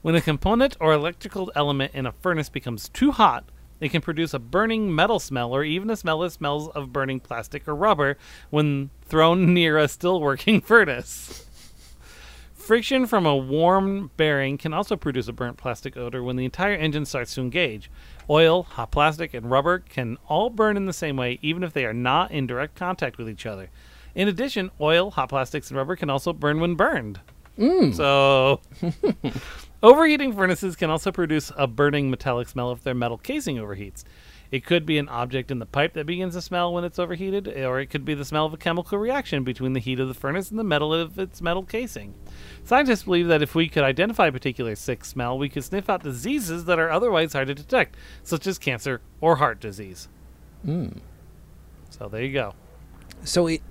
When 0.00 0.14
a 0.14 0.20
component 0.20 0.76
or 0.78 0.92
electrical 0.92 1.50
element 1.56 1.92
in 1.92 2.06
a 2.06 2.12
furnace 2.12 2.48
becomes 2.48 2.88
too 2.88 3.10
hot, 3.10 3.44
it 3.80 3.90
can 3.90 4.00
produce 4.00 4.32
a 4.32 4.38
burning 4.38 4.94
metal 4.94 5.18
smell 5.18 5.52
or 5.52 5.64
even 5.64 5.90
a 5.90 5.96
smell 5.96 6.20
that 6.20 6.30
smells 6.30 6.68
of 6.68 6.92
burning 6.92 7.18
plastic 7.18 7.66
or 7.66 7.74
rubber 7.74 8.16
when 8.50 8.90
thrown 9.06 9.52
near 9.54 9.76
a 9.76 9.88
still 9.88 10.20
working 10.20 10.60
furnace. 10.60 11.46
Friction 12.62 13.06
from 13.06 13.26
a 13.26 13.36
warm 13.36 14.12
bearing 14.16 14.56
can 14.56 14.72
also 14.72 14.96
produce 14.96 15.26
a 15.26 15.32
burnt 15.32 15.56
plastic 15.56 15.96
odor 15.96 16.22
when 16.22 16.36
the 16.36 16.44
entire 16.44 16.74
engine 16.74 17.04
starts 17.04 17.34
to 17.34 17.40
engage. 17.40 17.90
Oil, 18.30 18.62
hot 18.62 18.92
plastic, 18.92 19.34
and 19.34 19.50
rubber 19.50 19.80
can 19.80 20.16
all 20.28 20.48
burn 20.48 20.76
in 20.76 20.86
the 20.86 20.92
same 20.92 21.16
way, 21.16 21.40
even 21.42 21.64
if 21.64 21.72
they 21.72 21.84
are 21.84 21.92
not 21.92 22.30
in 22.30 22.46
direct 22.46 22.76
contact 22.76 23.18
with 23.18 23.28
each 23.28 23.46
other. 23.46 23.68
In 24.14 24.28
addition, 24.28 24.70
oil, 24.80 25.10
hot 25.10 25.28
plastics, 25.28 25.70
and 25.70 25.76
rubber 25.76 25.96
can 25.96 26.08
also 26.08 26.32
burn 26.32 26.60
when 26.60 26.76
burned. 26.76 27.18
Mm. 27.58 27.96
So, 27.96 28.60
overheating 29.82 30.32
furnaces 30.32 30.76
can 30.76 30.88
also 30.88 31.10
produce 31.10 31.50
a 31.56 31.66
burning 31.66 32.10
metallic 32.10 32.48
smell 32.48 32.70
if 32.70 32.84
their 32.84 32.94
metal 32.94 33.18
casing 33.18 33.56
overheats. 33.56 34.04
It 34.52 34.66
could 34.66 34.84
be 34.84 34.98
an 34.98 35.08
object 35.08 35.50
in 35.50 35.60
the 35.60 35.66
pipe 35.66 35.94
that 35.94 36.04
begins 36.04 36.34
to 36.34 36.42
smell 36.42 36.74
when 36.74 36.84
it's 36.84 36.98
overheated, 36.98 37.48
or 37.48 37.80
it 37.80 37.86
could 37.86 38.04
be 38.04 38.12
the 38.12 38.24
smell 38.26 38.44
of 38.44 38.52
a 38.52 38.58
chemical 38.58 38.98
reaction 38.98 39.44
between 39.44 39.72
the 39.72 39.80
heat 39.80 39.98
of 39.98 40.08
the 40.08 40.14
furnace 40.14 40.50
and 40.50 40.58
the 40.58 40.64
metal 40.64 40.92
of 40.92 41.18
its 41.18 41.40
metal 41.40 41.62
casing. 41.62 42.12
Scientists 42.62 43.04
believe 43.04 43.28
that 43.28 43.40
if 43.40 43.54
we 43.54 43.66
could 43.66 43.82
identify 43.82 44.26
a 44.26 44.32
particular 44.32 44.74
sick 44.74 45.06
smell, 45.06 45.38
we 45.38 45.48
could 45.48 45.64
sniff 45.64 45.88
out 45.88 46.02
diseases 46.02 46.66
that 46.66 46.78
are 46.78 46.90
otherwise 46.90 47.32
hard 47.32 47.48
to 47.48 47.54
detect, 47.54 47.96
such 48.22 48.46
as 48.46 48.58
cancer 48.58 49.00
or 49.22 49.36
heart 49.36 49.58
disease. 49.58 50.08
Hmm. 50.66 50.88
So 51.88 52.10
there 52.10 52.22
you 52.22 52.34
go. 52.34 52.54
So 53.24 53.46
it, 53.46 53.62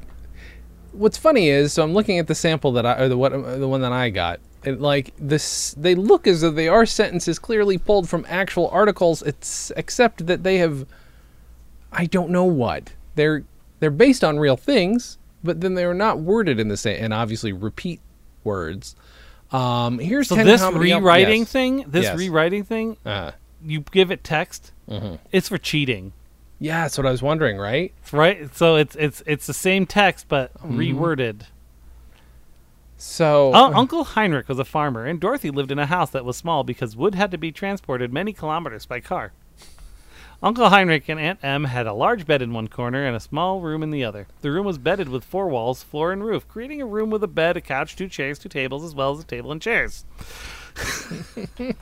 what's 0.93 1.17
funny 1.17 1.49
is, 1.49 1.73
so 1.73 1.83
I'm 1.83 1.93
looking 1.93 2.17
at 2.17 2.25
the 2.25 2.33
sample 2.33 2.71
that 2.71 2.87
I, 2.87 3.03
or 3.03 3.07
the 3.07 3.17
what, 3.17 3.31
the 3.31 3.67
one 3.67 3.81
that 3.81 3.91
I 3.91 4.09
got. 4.09 4.39
And 4.63 4.79
like 4.81 5.13
this, 5.17 5.73
they 5.77 5.95
look 5.95 6.27
as 6.27 6.41
though 6.41 6.51
they 6.51 6.67
are 6.67 6.85
sentences 6.85 7.39
clearly 7.39 7.77
pulled 7.77 8.07
from 8.07 8.25
actual 8.29 8.67
articles. 8.69 9.21
It's 9.23 9.71
except 9.75 10.27
that 10.27 10.43
they 10.43 10.57
have, 10.59 10.85
I 11.91 12.05
don't 12.05 12.29
know 12.29 12.45
what 12.45 12.93
they're 13.15 13.43
they're 13.79 13.89
based 13.89 14.23
on 14.23 14.37
real 14.37 14.57
things, 14.57 15.17
but 15.43 15.61
then 15.61 15.73
they're 15.73 15.93
not 15.95 16.19
worded 16.19 16.59
in 16.59 16.67
the 16.67 16.77
same 16.77 17.03
and 17.03 17.13
obviously 17.13 17.51
repeat 17.51 17.99
words. 18.43 18.95
Um, 19.51 19.97
here's 19.99 20.27
So 20.29 20.35
10 20.35 20.45
this 20.45 20.61
rewriting 20.61 21.41
yes. 21.41 21.51
thing, 21.51 21.83
this 21.87 22.03
Yes. 22.03 22.17
rewriting 22.17 22.63
thing, 22.63 22.97
Uh, 23.05 23.31
you 23.65 23.81
give 23.91 24.11
it 24.11 24.23
text, 24.23 24.71
it's 25.31 25.49
for 25.49 25.57
cheating, 25.57 26.13
yeah, 26.59 26.83
that's 26.83 26.97
what 26.97 27.07
I 27.07 27.11
was 27.11 27.23
wondering, 27.23 27.57
right? 27.57 27.91
right? 28.11 28.55
So 28.55 28.75
it's 28.75 28.95
it's 28.95 29.23
it's 29.25 29.47
the 29.47 29.53
same 29.53 29.85
text 29.87 30.27
but 30.29 30.53
Mm-hmm. 30.61 30.79
reworded. 30.79 31.41
So 33.03 33.51
Un- 33.55 33.73
Uncle 33.73 34.03
Heinrich 34.03 34.47
was 34.47 34.59
a 34.59 34.63
farmer, 34.63 35.07
and 35.07 35.19
Dorothy 35.19 35.49
lived 35.49 35.71
in 35.71 35.79
a 35.79 35.87
house 35.87 36.11
that 36.11 36.23
was 36.23 36.37
small 36.37 36.63
because 36.63 36.95
wood 36.95 37.15
had 37.15 37.31
to 37.31 37.37
be 37.39 37.51
transported 37.51 38.13
many 38.13 38.31
kilometers 38.31 38.85
by 38.85 38.99
car. 38.99 39.33
Uncle 40.43 40.69
Heinrich 40.69 41.09
and 41.09 41.19
Aunt 41.19 41.39
Em 41.43 41.63
had 41.63 41.87
a 41.87 41.93
large 41.93 42.27
bed 42.27 42.43
in 42.43 42.53
one 42.53 42.67
corner 42.67 43.03
and 43.03 43.15
a 43.15 43.19
small 43.19 43.59
room 43.59 43.81
in 43.81 43.89
the 43.89 44.03
other. 44.03 44.27
The 44.41 44.51
room 44.51 44.67
was 44.67 44.77
bedded 44.77 45.09
with 45.09 45.23
four 45.23 45.47
walls, 45.47 45.81
floor, 45.81 46.11
and 46.11 46.23
roof, 46.23 46.47
creating 46.47 46.79
a 46.79 46.85
room 46.85 47.09
with 47.09 47.23
a 47.23 47.27
bed, 47.27 47.57
a 47.57 47.61
couch, 47.61 47.95
two 47.95 48.07
chairs, 48.07 48.37
two 48.37 48.49
tables, 48.49 48.83
as 48.83 48.93
well 48.93 49.11
as 49.11 49.19
a 49.19 49.25
table 49.25 49.51
and 49.51 49.59
chairs. 49.59 50.05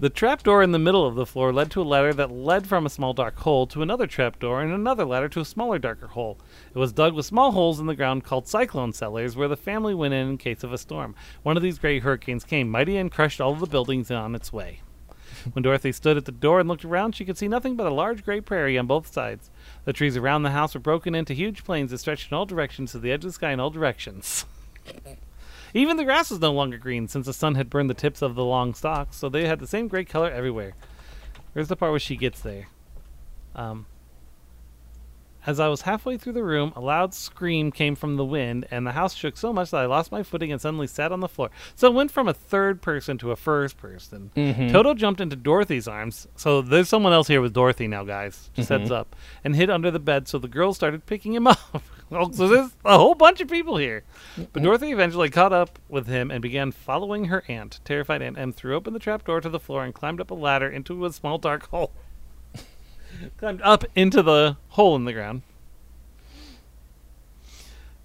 the 0.00 0.10
trapdoor 0.10 0.62
in 0.62 0.72
the 0.72 0.78
middle 0.78 1.06
of 1.06 1.14
the 1.14 1.26
floor 1.26 1.52
led 1.52 1.70
to 1.70 1.82
a 1.82 1.84
ladder 1.84 2.12
that 2.12 2.30
led 2.30 2.66
from 2.66 2.86
a 2.86 2.90
small 2.90 3.12
dark 3.12 3.38
hole 3.38 3.66
to 3.66 3.82
another 3.82 4.06
trapdoor 4.06 4.60
and 4.60 4.72
another 4.72 5.04
ladder 5.04 5.28
to 5.28 5.40
a 5.40 5.44
smaller, 5.44 5.78
darker 5.78 6.08
hole. 6.08 6.38
It 6.74 6.78
was 6.78 6.92
dug 6.92 7.14
with 7.14 7.26
small 7.26 7.52
holes 7.52 7.80
in 7.80 7.86
the 7.86 7.94
ground 7.94 8.24
called 8.24 8.48
cyclone 8.48 8.92
cellars 8.92 9.36
where 9.36 9.48
the 9.48 9.56
family 9.56 9.94
went 9.94 10.14
in 10.14 10.28
in 10.28 10.38
case 10.38 10.64
of 10.64 10.72
a 10.72 10.78
storm. 10.78 11.14
One 11.42 11.56
of 11.56 11.62
these 11.62 11.78
great 11.78 12.02
hurricanes 12.02 12.44
came 12.44 12.68
mighty 12.68 12.96
and 12.96 13.12
crushed 13.12 13.40
all 13.40 13.52
of 13.52 13.60
the 13.60 13.66
buildings 13.66 14.10
on 14.10 14.34
its 14.34 14.52
way. 14.52 14.80
When 15.52 15.62
Dorothy 15.62 15.92
stood 15.92 16.16
at 16.16 16.24
the 16.24 16.32
door 16.32 16.58
and 16.58 16.68
looked 16.68 16.84
around, 16.84 17.14
she 17.14 17.24
could 17.24 17.38
see 17.38 17.48
nothing 17.48 17.76
but 17.76 17.86
a 17.86 17.94
large 17.94 18.24
gray 18.24 18.40
prairie 18.40 18.78
on 18.78 18.86
both 18.86 19.12
sides. 19.12 19.50
The 19.84 19.92
trees 19.92 20.16
around 20.16 20.42
the 20.42 20.50
house 20.50 20.74
were 20.74 20.80
broken 20.80 21.14
into 21.14 21.32
huge 21.32 21.64
plains 21.64 21.90
that 21.90 21.98
stretched 21.98 22.32
in 22.32 22.36
all 22.36 22.46
directions 22.46 22.92
to 22.92 22.98
the 22.98 23.12
edge 23.12 23.24
of 23.24 23.30
the 23.30 23.34
sky 23.34 23.52
in 23.52 23.60
all 23.60 23.70
directions. 23.70 24.46
Even 25.74 25.96
the 25.96 26.04
grass 26.04 26.30
was 26.30 26.40
no 26.40 26.52
longer 26.52 26.78
green, 26.78 27.08
since 27.08 27.26
the 27.26 27.32
sun 27.32 27.54
had 27.54 27.70
burned 27.70 27.90
the 27.90 27.94
tips 27.94 28.22
of 28.22 28.34
the 28.34 28.44
long 28.44 28.74
stalks, 28.74 29.16
so 29.16 29.28
they 29.28 29.46
had 29.46 29.60
the 29.60 29.66
same 29.66 29.88
gray 29.88 30.04
color 30.04 30.30
everywhere. 30.30 30.74
Where's 31.52 31.68
the 31.68 31.76
part 31.76 31.92
where 31.92 31.98
she 32.00 32.16
gets 32.16 32.40
there? 32.40 32.68
Um, 33.54 33.86
as 35.46 35.58
I 35.60 35.68
was 35.68 35.82
halfway 35.82 36.18
through 36.18 36.34
the 36.34 36.44
room, 36.44 36.72
a 36.76 36.80
loud 36.80 37.14
scream 37.14 37.72
came 37.72 37.94
from 37.94 38.16
the 38.16 38.24
wind, 38.24 38.66
and 38.70 38.86
the 38.86 38.92
house 38.92 39.14
shook 39.14 39.36
so 39.36 39.52
much 39.52 39.70
that 39.70 39.78
I 39.80 39.86
lost 39.86 40.12
my 40.12 40.22
footing 40.22 40.52
and 40.52 40.60
suddenly 40.60 40.86
sat 40.86 41.10
on 41.10 41.20
the 41.20 41.28
floor. 41.28 41.50
So 41.74 41.88
it 41.88 41.94
went 41.94 42.10
from 42.10 42.28
a 42.28 42.34
third 42.34 42.82
person 42.82 43.16
to 43.18 43.30
a 43.30 43.36
first 43.36 43.78
person. 43.78 44.30
Toto 44.70 44.92
jumped 44.94 45.20
into 45.22 45.36
Dorothy's 45.36 45.88
arms. 45.88 46.28
So 46.36 46.60
there's 46.60 46.88
someone 46.88 47.12
else 47.14 47.28
here 47.28 47.40
with 47.40 47.54
Dorothy 47.54 47.86
now, 47.88 48.04
guys. 48.04 48.50
Just 48.54 48.68
heads 48.68 48.90
up. 48.90 49.16
And 49.42 49.56
hid 49.56 49.70
under 49.70 49.90
the 49.90 49.98
bed, 50.00 50.28
so 50.28 50.38
the 50.38 50.48
girls 50.48 50.76
started 50.76 51.06
picking 51.06 51.32
him 51.34 51.46
up. 51.46 51.82
Oh, 52.12 52.30
so 52.32 52.48
there's 52.48 52.70
a 52.84 52.96
whole 52.96 53.14
bunch 53.14 53.40
of 53.40 53.48
people 53.48 53.76
here. 53.76 54.04
But 54.52 54.62
Dorothy 54.62 54.90
eventually 54.92 55.30
caught 55.30 55.52
up 55.52 55.78
with 55.88 56.06
him 56.06 56.30
and 56.30 56.40
began 56.42 56.72
following 56.72 57.26
her 57.26 57.44
aunt. 57.48 57.80
Terrified 57.84 58.22
Aunt 58.22 58.38
Em 58.38 58.52
threw 58.52 58.74
open 58.76 58.92
the 58.92 58.98
trap 58.98 59.24
door 59.24 59.40
to 59.40 59.48
the 59.48 59.60
floor 59.60 59.84
and 59.84 59.94
climbed 59.94 60.20
up 60.20 60.30
a 60.30 60.34
ladder 60.34 60.68
into 60.68 61.04
a 61.04 61.12
small 61.12 61.38
dark 61.38 61.68
hole 61.68 61.92
climbed 63.38 63.60
up 63.62 63.84
into 63.94 64.22
the 64.22 64.56
hole 64.68 64.96
in 64.96 65.04
the 65.04 65.12
ground. 65.12 65.42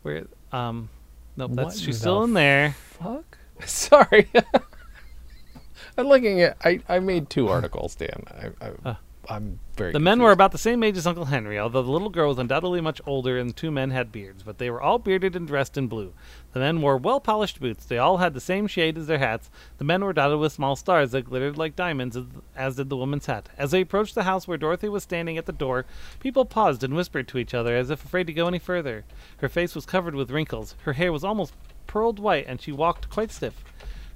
Where 0.01 0.25
um 0.51 0.89
nope, 1.37 1.51
that's 1.53 1.75
What 1.75 1.83
she's 1.83 1.99
still 1.99 2.23
in 2.23 2.33
there. 2.33 2.75
fuck? 2.99 3.37
Sorry. 3.65 4.29
I'm 5.97 6.07
looking 6.07 6.41
at. 6.41 6.57
I, 6.63 6.81
I 6.89 6.99
made 6.99 7.29
two 7.29 7.47
articles, 7.49 7.95
Dan. 7.95 8.23
I, 8.27 8.67
I, 8.89 8.95
I'm 9.29 9.59
very. 9.75 9.93
The 9.93 9.99
men 9.99 10.21
were 10.21 10.31
about 10.31 10.51
the 10.51 10.57
same 10.57 10.83
age 10.83 10.97
as 10.97 11.07
Uncle 11.07 11.25
Henry, 11.25 11.57
although 11.57 11.81
the 11.81 11.91
little 11.91 12.09
girl 12.09 12.29
was 12.29 12.37
undoubtedly 12.37 12.81
much 12.81 13.01
older 13.05 13.37
and 13.37 13.49
the 13.49 13.53
two 13.53 13.71
men 13.71 13.91
had 13.91 14.11
beards, 14.11 14.43
but 14.43 14.57
they 14.57 14.69
were 14.69 14.81
all 14.81 14.99
bearded 14.99 15.35
and 15.35 15.47
dressed 15.47 15.77
in 15.77 15.87
blue. 15.87 16.13
The 16.51 16.59
men 16.59 16.81
wore 16.81 16.97
well 16.97 17.19
polished 17.19 17.59
boots. 17.59 17.85
They 17.85 17.97
all 17.97 18.17
had 18.17 18.33
the 18.33 18.41
same 18.41 18.67
shade 18.67 18.97
as 18.97 19.07
their 19.07 19.19
hats. 19.19 19.49
The 19.77 19.85
men 19.85 20.03
were 20.03 20.13
dotted 20.13 20.39
with 20.39 20.51
small 20.51 20.75
stars 20.75 21.11
that 21.11 21.23
glittered 21.25 21.57
like 21.57 21.75
diamonds, 21.75 22.17
as, 22.17 22.25
as 22.55 22.75
did 22.75 22.89
the 22.89 22.97
woman's 22.97 23.25
hat. 23.25 23.49
As 23.57 23.71
they 23.71 23.81
approached 23.81 24.15
the 24.15 24.23
house 24.23 24.47
where 24.47 24.57
Dorothy 24.57 24.89
was 24.89 25.03
standing 25.03 25.37
at 25.37 25.45
the 25.45 25.51
door, 25.53 25.85
people 26.19 26.45
paused 26.45 26.83
and 26.83 26.93
whispered 26.93 27.27
to 27.29 27.37
each 27.37 27.53
other 27.53 27.75
as 27.75 27.89
if 27.89 28.03
afraid 28.03 28.27
to 28.27 28.33
go 28.33 28.47
any 28.47 28.59
further. 28.59 29.05
Her 29.37 29.49
face 29.49 29.73
was 29.73 29.85
covered 29.85 30.15
with 30.15 30.31
wrinkles. 30.31 30.75
Her 30.83 30.93
hair 30.93 31.11
was 31.11 31.23
almost 31.23 31.53
pearled 31.87 32.19
white, 32.19 32.45
and 32.47 32.61
she 32.61 32.71
walked 32.71 33.09
quite 33.09 33.31
stiff. 33.31 33.63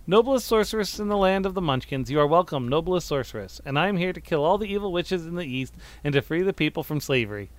Noblest 0.10 0.48
sorceress 0.48 1.00
in 1.00 1.10
the 1.10 1.18
land 1.18 1.46
of 1.46 1.54
the 1.54 1.60
Munchkins, 1.60 2.10
you 2.10 2.18
are 2.18 2.26
welcome, 2.26 2.70
noblest 2.70 3.10
sorceress, 3.10 3.60
and 3.66 3.78
I 3.78 3.90
am 3.90 3.98
here 3.98 4.14
to 4.14 4.22
kill 4.22 4.42
all 4.42 4.58
the 4.58 4.72
evil 4.74 4.94
witches 4.94 5.26
in 5.26 5.36
the 5.36 5.46
East 5.46 5.74
and 6.02 6.14
to 6.14 6.22
free 6.22 6.44
the 6.44 6.54
people 6.54 6.82
from 6.82 7.02
slavery. 7.02 7.50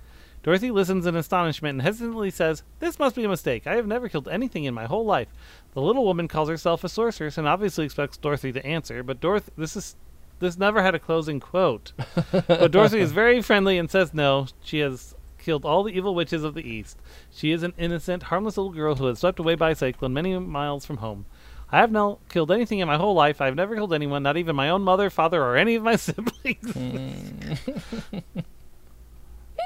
Dorothy 0.41 0.71
listens 0.71 1.05
in 1.05 1.15
astonishment 1.15 1.73
and 1.75 1.81
hesitantly 1.83 2.31
says, 2.31 2.63
This 2.79 2.97
must 2.97 3.15
be 3.15 3.23
a 3.23 3.29
mistake. 3.29 3.67
I 3.67 3.75
have 3.75 3.85
never 3.85 4.09
killed 4.09 4.27
anything 4.27 4.63
in 4.63 4.73
my 4.73 4.85
whole 4.85 5.05
life. 5.05 5.27
The 5.73 5.81
little 5.81 6.03
woman 6.03 6.27
calls 6.27 6.49
herself 6.49 6.83
a 6.83 6.89
sorceress 6.89 7.37
and 7.37 7.47
obviously 7.47 7.85
expects 7.85 8.17
Dorothy 8.17 8.51
to 8.53 8.65
answer, 8.65 9.03
but 9.03 9.21
Dorothy 9.21 9.51
this 9.55 9.75
is 9.75 9.95
this 10.39 10.57
never 10.57 10.81
had 10.81 10.95
a 10.95 10.99
closing 10.99 11.39
quote. 11.39 11.91
but 12.31 12.71
Dorothy 12.71 12.99
is 12.99 13.11
very 13.11 13.43
friendly 13.43 13.77
and 13.77 13.91
says 13.91 14.11
no, 14.11 14.47
she 14.63 14.79
has 14.79 15.13
killed 15.37 15.65
all 15.65 15.83
the 15.83 15.93
evil 15.93 16.15
witches 16.15 16.43
of 16.43 16.55
the 16.55 16.67
East. 16.67 16.97
She 17.31 17.51
is 17.51 17.61
an 17.61 17.73
innocent, 17.77 18.23
harmless 18.23 18.57
little 18.57 18.73
girl 18.73 18.95
who 18.95 19.05
was 19.05 19.19
swept 19.19 19.37
away 19.37 19.53
by 19.53 19.69
a 19.69 19.75
cyclone 19.75 20.13
many 20.13 20.35
miles 20.39 20.83
from 20.83 20.97
home. 20.97 21.27
I 21.71 21.79
have 21.79 21.91
not 21.91 22.19
killed 22.29 22.51
anything 22.51 22.79
in 22.79 22.87
my 22.87 22.97
whole 22.97 23.13
life. 23.13 23.41
I 23.41 23.45
have 23.45 23.55
never 23.55 23.75
killed 23.75 23.93
anyone, 23.93 24.23
not 24.23 24.37
even 24.37 24.55
my 24.55 24.69
own 24.69 24.81
mother, 24.81 25.09
father, 25.09 25.41
or 25.43 25.55
any 25.55 25.75
of 25.75 25.83
my 25.83 25.95
siblings. 25.97 26.71
Hmm. 26.71 28.19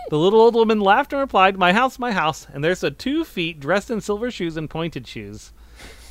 the 0.10 0.18
little 0.18 0.42
old 0.42 0.56
woman 0.56 0.82
laughed 0.82 1.14
and 1.14 1.22
replied, 1.22 1.58
My 1.58 1.72
house, 1.72 1.98
my 1.98 2.12
house. 2.12 2.46
And 2.54 2.64
there 2.64 2.76
stood 2.76 3.00
two 3.00 3.24
feet 3.24 3.60
dressed 3.60 3.90
in 3.90 4.02
silver 4.02 4.30
shoes 4.32 4.58
and 4.58 4.70
pointed 4.70 5.08
shoes 5.08 5.54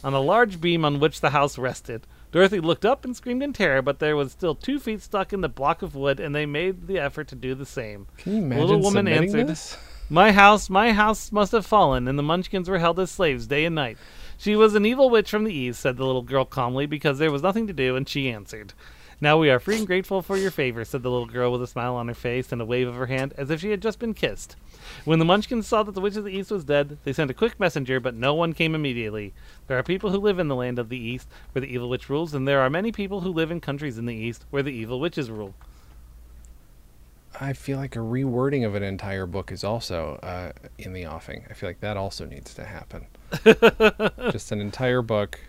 on 0.02 0.14
a 0.14 0.20
large 0.20 0.60
beam 0.60 0.84
on 0.84 0.98
which 1.00 1.20
the 1.20 1.30
house 1.30 1.58
rested. 1.58 2.06
Dorothy 2.32 2.60
looked 2.60 2.86
up 2.86 3.04
and 3.04 3.14
screamed 3.14 3.42
in 3.42 3.52
terror, 3.52 3.82
but 3.82 3.98
there 3.98 4.16
was 4.16 4.32
still 4.32 4.54
two 4.54 4.80
feet 4.80 5.02
stuck 5.02 5.32
in 5.32 5.42
the 5.42 5.48
block 5.48 5.82
of 5.82 5.94
wood, 5.94 6.18
and 6.18 6.34
they 6.34 6.46
made 6.46 6.86
the 6.86 6.98
effort 6.98 7.28
to 7.28 7.34
do 7.34 7.54
the 7.54 7.66
same. 7.66 8.06
Can 8.16 8.34
you 8.34 8.48
The 8.48 8.58
little 8.58 8.80
woman 8.80 9.06
answered, 9.06 9.48
this? 9.48 9.76
My 10.08 10.32
house, 10.32 10.70
my 10.70 10.92
house 10.92 11.30
must 11.30 11.52
have 11.52 11.66
fallen, 11.66 12.08
and 12.08 12.18
the 12.18 12.22
Munchkins 12.22 12.68
were 12.70 12.78
held 12.78 12.98
as 12.98 13.10
slaves 13.10 13.46
day 13.46 13.66
and 13.66 13.74
night. 13.74 13.98
She 14.42 14.56
was 14.56 14.74
an 14.74 14.84
evil 14.84 15.08
witch 15.08 15.30
from 15.30 15.44
the 15.44 15.54
east, 15.54 15.80
said 15.80 15.96
the 15.96 16.04
little 16.04 16.22
girl 16.22 16.44
calmly, 16.44 16.84
because 16.84 17.20
there 17.20 17.30
was 17.30 17.44
nothing 17.44 17.68
to 17.68 17.72
do, 17.72 17.94
and 17.94 18.08
she 18.08 18.28
answered. 18.28 18.72
Now 19.20 19.38
we 19.38 19.48
are 19.50 19.60
free 19.60 19.76
and 19.76 19.86
grateful 19.86 20.20
for 20.20 20.36
your 20.36 20.50
favor, 20.50 20.84
said 20.84 21.04
the 21.04 21.12
little 21.12 21.28
girl 21.28 21.52
with 21.52 21.62
a 21.62 21.68
smile 21.68 21.94
on 21.94 22.08
her 22.08 22.14
face 22.14 22.50
and 22.50 22.60
a 22.60 22.64
wave 22.64 22.88
of 22.88 22.96
her 22.96 23.06
hand 23.06 23.34
as 23.38 23.50
if 23.50 23.60
she 23.60 23.70
had 23.70 23.80
just 23.80 24.00
been 24.00 24.14
kissed. 24.14 24.56
When 25.04 25.20
the 25.20 25.24
Munchkins 25.24 25.68
saw 25.68 25.84
that 25.84 25.92
the 25.92 26.00
Witch 26.00 26.16
of 26.16 26.24
the 26.24 26.36
East 26.36 26.50
was 26.50 26.64
dead, 26.64 26.98
they 27.04 27.12
sent 27.12 27.30
a 27.30 27.34
quick 27.34 27.60
messenger, 27.60 28.00
but 28.00 28.16
no 28.16 28.34
one 28.34 28.52
came 28.52 28.74
immediately. 28.74 29.32
There 29.68 29.78
are 29.78 29.84
people 29.84 30.10
who 30.10 30.18
live 30.18 30.40
in 30.40 30.48
the 30.48 30.56
land 30.56 30.80
of 30.80 30.88
the 30.88 30.98
East, 30.98 31.28
where 31.52 31.60
the 31.60 31.72
evil 31.72 31.88
witch 31.88 32.10
rules, 32.10 32.34
and 32.34 32.48
there 32.48 32.62
are 32.62 32.68
many 32.68 32.90
people 32.90 33.20
who 33.20 33.30
live 33.30 33.52
in 33.52 33.60
countries 33.60 33.96
in 33.96 34.06
the 34.06 34.16
East, 34.16 34.44
where 34.50 34.64
the 34.64 34.72
evil 34.72 34.98
witches 34.98 35.30
rule. 35.30 35.54
I 37.40 37.52
feel 37.52 37.78
like 37.78 37.94
a 37.94 38.00
rewording 38.00 38.66
of 38.66 38.74
an 38.74 38.82
entire 38.82 39.26
book 39.26 39.52
is 39.52 39.62
also 39.62 40.18
uh, 40.24 40.50
in 40.78 40.94
the 40.94 41.06
offing. 41.06 41.44
I 41.48 41.52
feel 41.52 41.68
like 41.68 41.78
that 41.78 41.96
also 41.96 42.26
needs 42.26 42.54
to 42.54 42.64
happen. 42.64 43.06
Just 44.32 44.52
an 44.52 44.60
entire 44.60 45.02
book. 45.02 45.40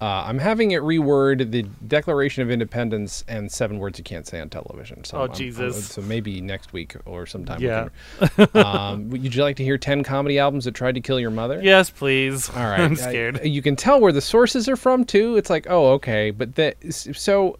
Uh, 0.00 0.24
I'm 0.26 0.38
having 0.40 0.72
it 0.72 0.82
reword 0.82 1.50
the 1.52 1.62
Declaration 1.86 2.42
of 2.42 2.50
Independence 2.50 3.24
and 3.28 3.50
seven 3.50 3.78
words 3.78 3.96
you 3.96 4.04
can't 4.04 4.26
say 4.26 4.40
on 4.40 4.50
television. 4.50 5.04
So 5.04 5.16
Oh, 5.16 5.20
I'm- 5.20 5.30
I'm- 5.30 5.38
Jesus. 5.38 5.86
so 5.92 6.02
maybe 6.02 6.40
next 6.40 6.72
week 6.72 6.96
or 7.06 7.24
sometime. 7.26 7.60
Yeah. 7.62 7.88
um, 8.54 9.08
would 9.10 9.34
you 9.34 9.42
like 9.42 9.56
to 9.56 9.64
hear 9.64 9.78
ten 9.78 10.02
comedy 10.02 10.38
albums 10.38 10.64
that 10.64 10.74
tried 10.74 10.96
to 10.96 11.00
kill 11.00 11.18
your 11.20 11.30
mother? 11.30 11.60
Yes, 11.62 11.88
please. 11.90 12.50
All 12.50 12.56
right. 12.64 12.80
I'm 12.80 12.92
I- 12.92 12.96
scared. 12.96 13.40
you 13.44 13.62
can 13.62 13.76
tell 13.76 14.00
where 14.00 14.12
the 14.12 14.20
sources 14.20 14.68
are 14.68 14.76
from 14.76 15.04
too. 15.04 15.36
It's 15.36 15.48
like, 15.48 15.66
oh, 15.70 15.92
okay, 15.92 16.30
but 16.32 16.56
that 16.56 16.76
so. 16.92 17.56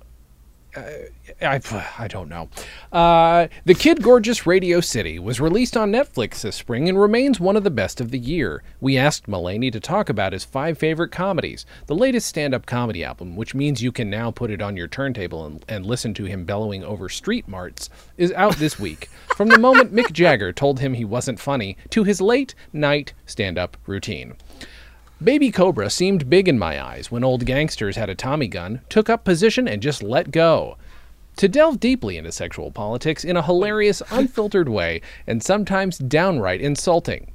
I, 0.76 1.60
I 1.98 2.08
don't 2.08 2.28
know. 2.28 2.48
Uh, 2.92 3.48
the 3.64 3.74
Kid 3.74 4.02
Gorgeous 4.02 4.46
Radio 4.46 4.80
City 4.80 5.18
was 5.18 5.40
released 5.40 5.76
on 5.76 5.92
Netflix 5.92 6.42
this 6.42 6.56
spring 6.56 6.88
and 6.88 7.00
remains 7.00 7.40
one 7.40 7.56
of 7.56 7.64
the 7.64 7.70
best 7.70 8.00
of 8.00 8.10
the 8.10 8.18
year. 8.18 8.62
We 8.80 8.98
asked 8.98 9.26
Mulaney 9.26 9.70
to 9.72 9.80
talk 9.80 10.08
about 10.08 10.32
his 10.32 10.44
five 10.44 10.78
favorite 10.78 11.12
comedies. 11.12 11.66
The 11.86 11.94
latest 11.94 12.28
stand 12.28 12.54
up 12.54 12.66
comedy 12.66 13.04
album, 13.04 13.36
which 13.36 13.54
means 13.54 13.82
you 13.82 13.92
can 13.92 14.10
now 14.10 14.30
put 14.30 14.50
it 14.50 14.62
on 14.62 14.76
your 14.76 14.88
turntable 14.88 15.46
and, 15.46 15.64
and 15.68 15.86
listen 15.86 16.14
to 16.14 16.24
him 16.24 16.44
bellowing 16.44 16.84
over 16.84 17.08
street 17.08 17.48
marts, 17.48 17.90
is 18.16 18.32
out 18.32 18.56
this 18.56 18.78
week. 18.78 19.08
From 19.36 19.48
the 19.48 19.58
moment 19.58 19.94
Mick 19.94 20.12
Jagger 20.12 20.52
told 20.52 20.80
him 20.80 20.94
he 20.94 21.04
wasn't 21.04 21.40
funny 21.40 21.76
to 21.90 22.04
his 22.04 22.20
late 22.20 22.54
night 22.72 23.12
stand 23.26 23.58
up 23.58 23.76
routine. 23.86 24.34
Baby 25.24 25.50
Cobra 25.50 25.88
seemed 25.88 26.28
big 26.28 26.48
in 26.48 26.58
my 26.58 26.84
eyes 26.84 27.10
when 27.10 27.24
old 27.24 27.46
gangsters 27.46 27.96
had 27.96 28.10
a 28.10 28.14
Tommy 28.14 28.46
gun, 28.46 28.82
took 28.90 29.08
up 29.08 29.24
position, 29.24 29.66
and 29.66 29.80
just 29.80 30.02
let 30.02 30.30
go. 30.30 30.76
To 31.36 31.48
delve 31.48 31.80
deeply 31.80 32.18
into 32.18 32.30
sexual 32.30 32.70
politics 32.70 33.24
in 33.24 33.34
a 33.34 33.42
hilarious, 33.42 34.02
unfiltered 34.10 34.68
way, 34.68 35.00
and 35.26 35.42
sometimes 35.42 35.96
downright 35.96 36.60
insulting. 36.60 37.32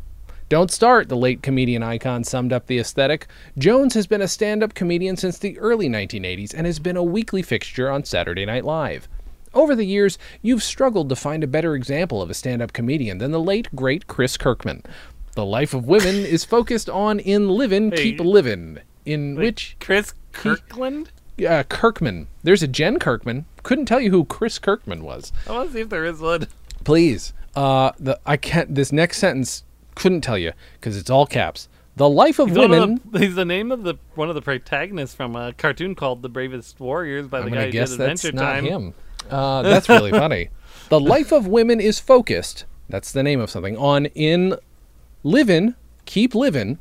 Don't 0.50 0.70
start, 0.70 1.10
the 1.10 1.18
late 1.18 1.42
comedian 1.42 1.82
icon 1.82 2.24
summed 2.24 2.54
up 2.54 2.68
the 2.68 2.78
aesthetic. 2.78 3.26
Jones 3.58 3.96
has 3.96 4.06
been 4.06 4.22
a 4.22 4.28
stand 4.28 4.62
up 4.62 4.76
comedian 4.76 5.18
since 5.18 5.40
the 5.40 5.58
early 5.58 5.90
1980s 5.90 6.54
and 6.54 6.68
has 6.68 6.78
been 6.78 6.98
a 6.98 7.04
weekly 7.04 7.42
fixture 7.42 7.90
on 7.90 8.04
Saturday 8.04 8.46
Night 8.46 8.66
Live. 8.66 9.08
Over 9.52 9.76
the 9.76 9.86
years, 9.86 10.20
you've 10.44 10.62
struggled 10.62 11.10
to 11.10 11.16
find 11.16 11.44
a 11.44 11.48
better 11.48 11.74
example 11.74 12.22
of 12.22 12.30
a 12.30 12.36
stand 12.36 12.62
up 12.62 12.72
comedian 12.72 13.18
than 13.18 13.32
the 13.32 13.40
late, 13.40 13.68
great 13.76 14.06
Chris 14.06 14.38
Kirkman. 14.38 14.84
The 15.40 15.46
life 15.46 15.74
of 15.74 15.88
women 15.88 16.16
is 16.26 16.44
focused 16.44 16.90
on 16.90 17.18
in 17.18 17.48
livin', 17.48 17.92
Hey. 17.92 18.04
keep 18.12 18.20
livin', 18.20 18.82
in 19.06 19.36
which 19.36 19.78
Chris 19.80 20.14
Kirkland? 20.34 21.12
uh, 21.48 21.64
Kirkman. 21.70 22.28
There's 22.44 22.62
a 22.62 22.68
Jen 22.68 23.00
Kirkman. 23.00 23.46
Couldn't 23.64 23.86
tell 23.86 24.02
you 24.02 24.12
who 24.12 24.26
Chris 24.26 24.60
Kirkman 24.60 25.02
was. 25.02 25.32
I 25.48 25.54
want 25.54 25.70
to 25.70 25.74
see 25.76 25.80
if 25.80 25.88
there 25.88 26.04
is 26.04 26.20
one. 26.20 26.48
Please, 26.84 27.32
uh, 27.56 27.92
the 27.98 28.20
I 28.26 28.36
can't. 28.36 28.76
This 28.76 28.92
next 28.92 29.20
sentence 29.20 29.64
couldn't 29.96 30.22
tell 30.26 30.38
you 30.38 30.52
because 30.74 30.98
it's 30.98 31.10
all 31.10 31.26
caps. 31.26 31.70
The 31.96 32.10
life 32.10 32.38
of 32.40 32.50
He's, 32.50 32.58
women. 32.58 33.00
of 33.06 33.12
the, 33.14 33.20
he's 33.26 33.36
the 33.36 33.46
name 33.46 33.72
of 33.72 33.84
the 33.84 33.96
one 34.16 34.28
of 34.28 34.36
the 34.36 34.42
protagonists 34.42 35.16
from 35.16 35.38
a 35.38 35.54
cartoon 35.54 35.96
called 35.96 36.22
The 36.22 36.28
Bravest 36.28 36.82
Warriors 36.82 37.28
by 37.30 37.40
the 37.40 37.46
I'm 37.48 37.54
guy 37.54 37.66
who 37.68 37.72
guess 37.72 37.92
did 37.92 38.00
that's 38.00 38.26
Adventure 38.26 38.36
not 38.44 38.54
Time. 38.56 38.66
him. 38.66 38.94
Uh, 39.30 39.62
that's 39.62 39.88
really 39.88 40.12
funny. 40.12 40.50
The 40.90 41.00
life 41.00 41.32
of 41.32 41.46
women 41.48 41.80
is 41.80 41.98
focused. 42.00 42.66
That's 42.90 43.12
the 43.14 43.22
name 43.22 43.40
of 43.40 43.50
something 43.52 43.78
on 43.78 44.08
in 44.08 44.56
livin', 45.24 45.76
keep 46.06 46.34
livin', 46.34 46.80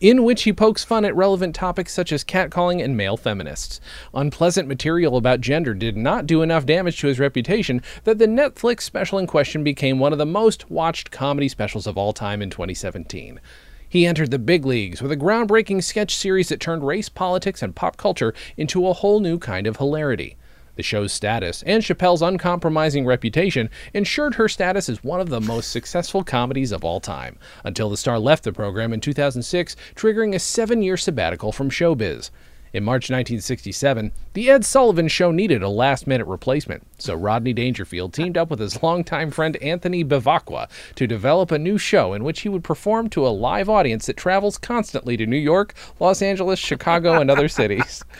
in 0.00 0.24
which 0.24 0.44
he 0.44 0.52
pokes 0.52 0.82
fun 0.82 1.04
at 1.04 1.14
relevant 1.14 1.54
topics 1.54 1.92
such 1.92 2.10
as 2.10 2.24
catcalling 2.24 2.82
and 2.82 2.96
male 2.96 3.16
feminists. 3.16 3.80
Unpleasant 4.14 4.66
material 4.66 5.16
about 5.16 5.42
gender 5.42 5.74
did 5.74 5.96
not 5.96 6.26
do 6.26 6.40
enough 6.40 6.64
damage 6.64 6.98
to 7.00 7.06
his 7.06 7.20
reputation 7.20 7.82
that 8.04 8.18
the 8.18 8.26
Netflix 8.26 8.82
special 8.82 9.18
in 9.18 9.26
question 9.26 9.62
became 9.62 9.98
one 9.98 10.12
of 10.12 10.18
the 10.18 10.26
most 10.26 10.70
watched 10.70 11.10
comedy 11.10 11.48
specials 11.48 11.86
of 11.86 11.98
all 11.98 12.12
time 12.12 12.40
in 12.40 12.48
2017. 12.48 13.40
He 13.88 14.06
entered 14.06 14.30
the 14.30 14.38
big 14.38 14.64
leagues 14.64 15.02
with 15.02 15.12
a 15.12 15.16
groundbreaking 15.16 15.82
sketch 15.82 16.14
series 16.14 16.48
that 16.48 16.60
turned 16.60 16.86
race, 16.86 17.08
politics, 17.08 17.60
and 17.60 17.74
pop 17.74 17.96
culture 17.96 18.32
into 18.56 18.86
a 18.86 18.92
whole 18.92 19.20
new 19.20 19.38
kind 19.38 19.66
of 19.66 19.76
hilarity. 19.76 20.36
The 20.80 20.84
show's 20.84 21.12
status 21.12 21.62
and 21.64 21.82
Chappelle's 21.82 22.22
uncompromising 22.22 23.04
reputation 23.04 23.68
ensured 23.92 24.36
her 24.36 24.48
status 24.48 24.88
as 24.88 25.04
one 25.04 25.20
of 25.20 25.28
the 25.28 25.38
most 25.38 25.70
successful 25.72 26.24
comedies 26.24 26.72
of 26.72 26.86
all 26.86 27.00
time, 27.00 27.38
until 27.64 27.90
the 27.90 27.98
star 27.98 28.18
left 28.18 28.44
the 28.44 28.52
program 28.54 28.94
in 28.94 29.00
2006, 29.00 29.76
triggering 29.94 30.34
a 30.34 30.38
seven 30.38 30.80
year 30.80 30.96
sabbatical 30.96 31.52
from 31.52 31.68
showbiz. 31.68 32.30
In 32.72 32.84
March 32.84 33.10
1967, 33.10 34.12
The 34.32 34.48
Ed 34.48 34.64
Sullivan 34.64 35.08
Show 35.08 35.32
needed 35.32 35.60
a 35.60 35.68
last 35.68 36.06
minute 36.06 36.26
replacement, 36.28 36.86
so 36.98 37.14
Rodney 37.16 37.52
Dangerfield 37.52 38.12
teamed 38.14 38.38
up 38.38 38.48
with 38.48 38.60
his 38.60 38.80
longtime 38.80 39.32
friend 39.32 39.56
Anthony 39.56 40.04
Bivacqua 40.04 40.68
to 40.94 41.06
develop 41.08 41.50
a 41.50 41.58
new 41.58 41.78
show 41.78 42.12
in 42.14 42.22
which 42.22 42.42
he 42.42 42.48
would 42.48 42.62
perform 42.62 43.10
to 43.10 43.26
a 43.26 43.30
live 43.30 43.68
audience 43.68 44.06
that 44.06 44.16
travels 44.16 44.56
constantly 44.56 45.16
to 45.16 45.26
New 45.26 45.36
York, 45.36 45.74
Los 45.98 46.22
Angeles, 46.22 46.60
Chicago, 46.60 47.20
and 47.20 47.28
other 47.28 47.48
cities. 47.48 48.04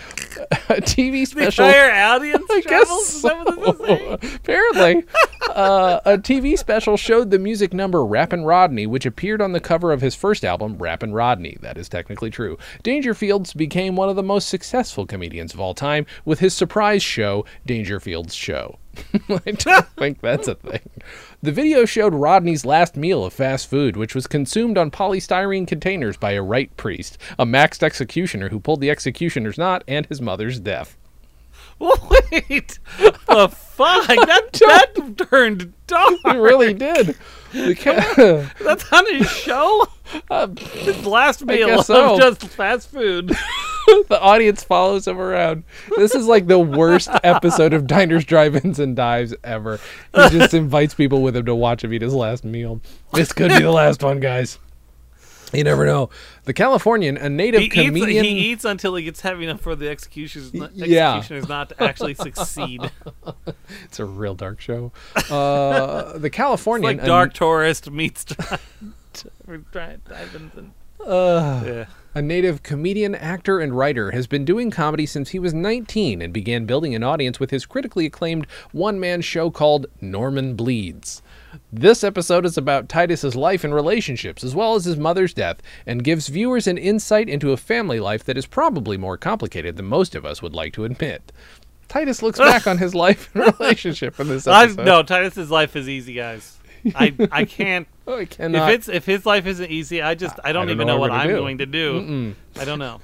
A 0.69 0.75
TV 0.81 1.27
special. 1.27 1.65
The 1.67 1.71
entire 1.71 1.93
audience 2.15 2.47
I 2.51 2.61
travels? 2.61 2.89
guess 3.13 3.15
Is 3.17 3.23
that 3.23 3.47
what 3.47 3.79
this 3.79 3.81
is 3.81 3.87
saying? 3.87 4.19
so. 4.21 4.29
Apparently, 4.37 5.05
uh, 5.51 6.01
a 6.05 6.19
TV 6.19 6.59
special 6.59 6.97
showed 6.97 7.31
the 7.31 7.39
music 7.39 7.73
number 7.73 8.05
"Rappin' 8.05 8.45
Rodney," 8.45 8.87
which 8.87 9.07
appeared 9.07 9.41
on 9.41 9.53
the 9.53 9.61
cover 9.61 9.93
of 9.93 10.01
his 10.01 10.15
first 10.15 10.45
album, 10.45 10.77
"Rappin' 10.79 11.13
Rodney." 11.13 11.57
That 11.61 11.77
is 11.77 11.89
technically 11.89 12.31
true. 12.31 12.57
Dangerfields 12.85 13.57
became 13.57 13.97
one 13.97 14.09
of 14.09 14.17
the 14.17 14.23
most 14.23 14.40
successful 14.45 15.07
comedians 15.07 15.55
of 15.55 15.61
all 15.61 15.75
time 15.75 16.07
with 16.25 16.41
his 16.41 16.55
surprise 16.55 17.03
show, 17.03 17.45
Dangerfield's 17.67 18.35
Show. 18.35 18.79
I 19.29 19.53
don't 19.53 19.89
think 19.99 20.21
that's 20.21 20.49
a 20.49 20.55
thing. 20.55 20.89
The 21.43 21.53
video 21.53 21.85
showed 21.85 22.15
Rodney's 22.15 22.65
last 22.65 22.97
meal 22.97 23.25
of 23.25 23.33
fast 23.33 23.69
food, 23.69 23.97
which 23.97 24.15
was 24.15 24.27
consumed 24.27 24.77
on 24.77 24.91
polystyrene 24.91 25.67
containers 25.67 26.17
by 26.17 26.33
a 26.33 26.43
right 26.43 26.75
priest, 26.77 27.19
a 27.39 27.47
maxed 27.47 27.83
executioner 27.83 28.49
who 28.49 28.61
pulled 28.61 28.81
the 28.81 28.91
executioner's 28.91 29.59
knot, 29.59 29.85
and 29.89 30.07
his 30.07 30.21
mother's 30.21 30.61
death. 30.61 30.97
Wait, 31.79 32.79
the 32.99 33.49
fuck? 33.49 34.07
That, 34.07 34.53
that 34.53 35.29
turned 35.31 35.73
dark. 35.87 36.15
It 36.27 36.37
really 36.37 36.75
did. 36.75 37.17
The 37.53 37.75
ca- 38.55 38.65
That's 38.65 38.93
on 38.93 39.07
his 39.13 39.31
show. 39.31 39.87
his 40.59 41.05
last 41.05 41.45
meal 41.45 41.83
so. 41.83 42.15
of 42.15 42.21
just 42.21 42.53
fast 42.53 42.91
food. 42.91 43.29
the 44.09 44.21
audience 44.21 44.63
follows 44.63 45.07
him 45.07 45.19
around. 45.19 45.65
This 45.97 46.15
is 46.15 46.27
like 46.27 46.47
the 46.47 46.59
worst 46.59 47.11
episode 47.25 47.73
of 47.73 47.87
Diners, 47.87 48.25
Drive-Ins, 48.25 48.79
and 48.79 48.95
Dives 48.95 49.35
ever. 49.45 49.81
He 50.15 50.29
just 50.31 50.55
invites 50.55 50.95
people 50.95 51.23
with 51.23 51.37
him 51.37 51.47
to 51.47 51.55
watch 51.55 51.85
him 51.85 51.93
eat 51.93 52.03
his 52.03 52.15
last 52.15 52.45
meal. 52.45 52.81
This 53.13 53.33
could 53.33 53.51
be 53.51 53.61
the 53.61 53.71
last 53.71 54.03
one, 54.03 54.21
guys. 54.21 54.59
You 55.53 55.65
never 55.65 55.85
know. 55.87 56.11
The 56.45 56.53
Californian, 56.53 57.17
a 57.17 57.29
native 57.29 57.61
He 57.61 57.67
eats, 57.67 57.75
comedian. 57.75 58.25
he 58.25 58.31
eats 58.53 58.65
until 58.65 58.95
he 58.95 59.03
gets 59.05 59.21
heavy 59.21 59.45
enough 59.45 59.61
for 59.61 59.75
the 59.75 59.89
executioners, 59.89 60.55
not, 60.55 60.75
Yeah. 60.75 61.17
executioners 61.17 61.49
not 61.49 61.71
to 61.71 61.83
actually 61.83 62.15
succeed. 62.15 62.91
It's 63.85 63.99
a 64.01 64.05
real 64.05 64.35
dark 64.35 64.61
show. 64.61 64.93
Uh, 65.31 66.17
the 66.19 66.31
Californian, 66.31 66.97
like 66.99 67.03
a- 67.03 67.07
Dark 67.07 67.33
Tourist 67.35 67.91
meets 67.91 68.25
Drive-ins 69.73 70.55
and 70.57 70.73
uh, 71.05 71.63
yeah. 71.65 71.85
A 72.13 72.21
native 72.21 72.65
comedian, 72.65 73.15
actor, 73.15 73.61
and 73.61 73.73
writer 73.73 74.11
has 74.11 74.27
been 74.27 74.45
doing 74.45 74.73
comedy 74.73 75.07
since 75.07 75.31
he 75.31 75.39
was 75.39 75.55
19 75.55 76.21
and 76.21 76.33
began 76.33 76.67
building 76.67 76.93
an 76.93 77.05
audience 77.05 77.39
with 77.39 77.53
his 77.53 77.67
critically 77.67 78.07
acclaimed 78.07 78.49
one 78.73 78.99
man 78.99 79.21
show 79.21 79.49
called 79.49 79.87
Norman 80.01 80.57
Bleeds. 80.57 81.23
This 81.73 82.03
episode 82.03 82.45
is 82.45 82.59
about 82.59 82.89
Titus's 82.89 83.37
life 83.37 83.63
and 83.63 83.73
relationships, 83.73 84.43
as 84.43 84.57
well 84.57 84.75
as 84.75 84.87
his 84.87 84.97
mother's 84.97 85.33
death, 85.33 85.59
and 85.87 86.03
gives 86.03 86.27
viewers 86.27 86.67
an 86.67 86.79
insight 86.79 87.29
into 87.29 87.53
a 87.53 87.57
family 87.57 88.01
life 88.01 88.25
that 88.25 88.37
is 88.37 88.47
probably 88.47 88.97
more 88.97 89.17
complicated 89.17 89.77
than 89.77 89.87
most 89.87 90.17
of 90.17 90.27
us 90.27 90.43
would 90.43 90.55
like 90.55 90.73
to 90.73 90.85
admit. 90.85 91.31
Titus 91.87 92.23
looks 92.23 92.39
back 92.41 92.67
on 92.67 92.79
his 92.79 92.93
life 92.93 93.31
and 93.35 93.57
relationship 93.59 94.19
in 94.19 94.27
this 94.27 94.49
episode. 94.49 94.81
I, 94.81 94.85
no, 94.85 95.05
Titus's 95.05 95.51
life 95.51 95.77
is 95.77 95.89
easy, 95.89 96.15
guys. 96.15 96.59
I 96.95 97.15
I 97.31 97.45
can't 97.45 97.87
I 98.19 98.25
cannot. 98.25 98.71
if 98.71 98.75
it's 98.77 98.89
if 98.89 99.07
his 99.07 99.25
life 99.27 99.47
isn't 99.47 99.71
easy, 99.71 100.03
I 100.03 100.15
just 100.15 100.39
I 100.45 100.53
don't, 100.53 100.67
don't 100.67 100.75
even 100.75 100.87
know 100.87 100.95
know, 100.95 101.01
what 101.01 101.11
what 101.11 101.21
I'm 101.21 101.29
do. 101.29 101.37
going 101.37 101.59
to 101.59 101.67
do. 101.67 102.35
I 102.59 102.65
don't 102.65 102.79
know. 102.79 103.01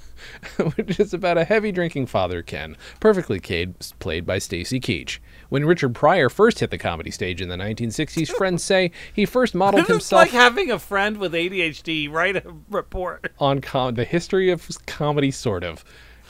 which 0.76 0.98
is 0.98 1.12
about 1.14 1.38
a 1.38 1.44
heavy 1.44 1.70
drinking 1.72 2.07
father, 2.07 2.42
Ken, 2.42 2.76
perfectly 3.00 3.38
ca- 3.38 3.72
played 3.98 4.24
by 4.26 4.38
Stacy 4.38 4.80
Keach. 4.80 5.18
When 5.48 5.64
Richard 5.64 5.94
Pryor 5.94 6.28
first 6.28 6.59
hit 6.59 6.70
the 6.70 6.78
comedy 6.78 7.11
stage 7.12 7.40
in 7.40 7.48
the 7.48 7.57
1960s, 7.57 8.28
friends 8.36 8.64
say 8.64 8.90
he 9.12 9.24
first 9.26 9.54
modeled 9.54 9.82
It's 9.82 9.90
himself 9.90 10.22
like 10.22 10.30
having 10.32 10.70
a 10.70 10.78
friend 10.78 11.18
with 11.18 11.32
ADHD 11.32 12.11
write 12.11 12.36
a 12.36 12.54
report. 12.68 13.30
on 13.38 13.61
com- 13.61 13.94
the 13.94 14.04
history 14.04 14.50
of 14.50 14.68
comedy, 14.86 15.30
sort 15.30 15.62
of. 15.62 15.84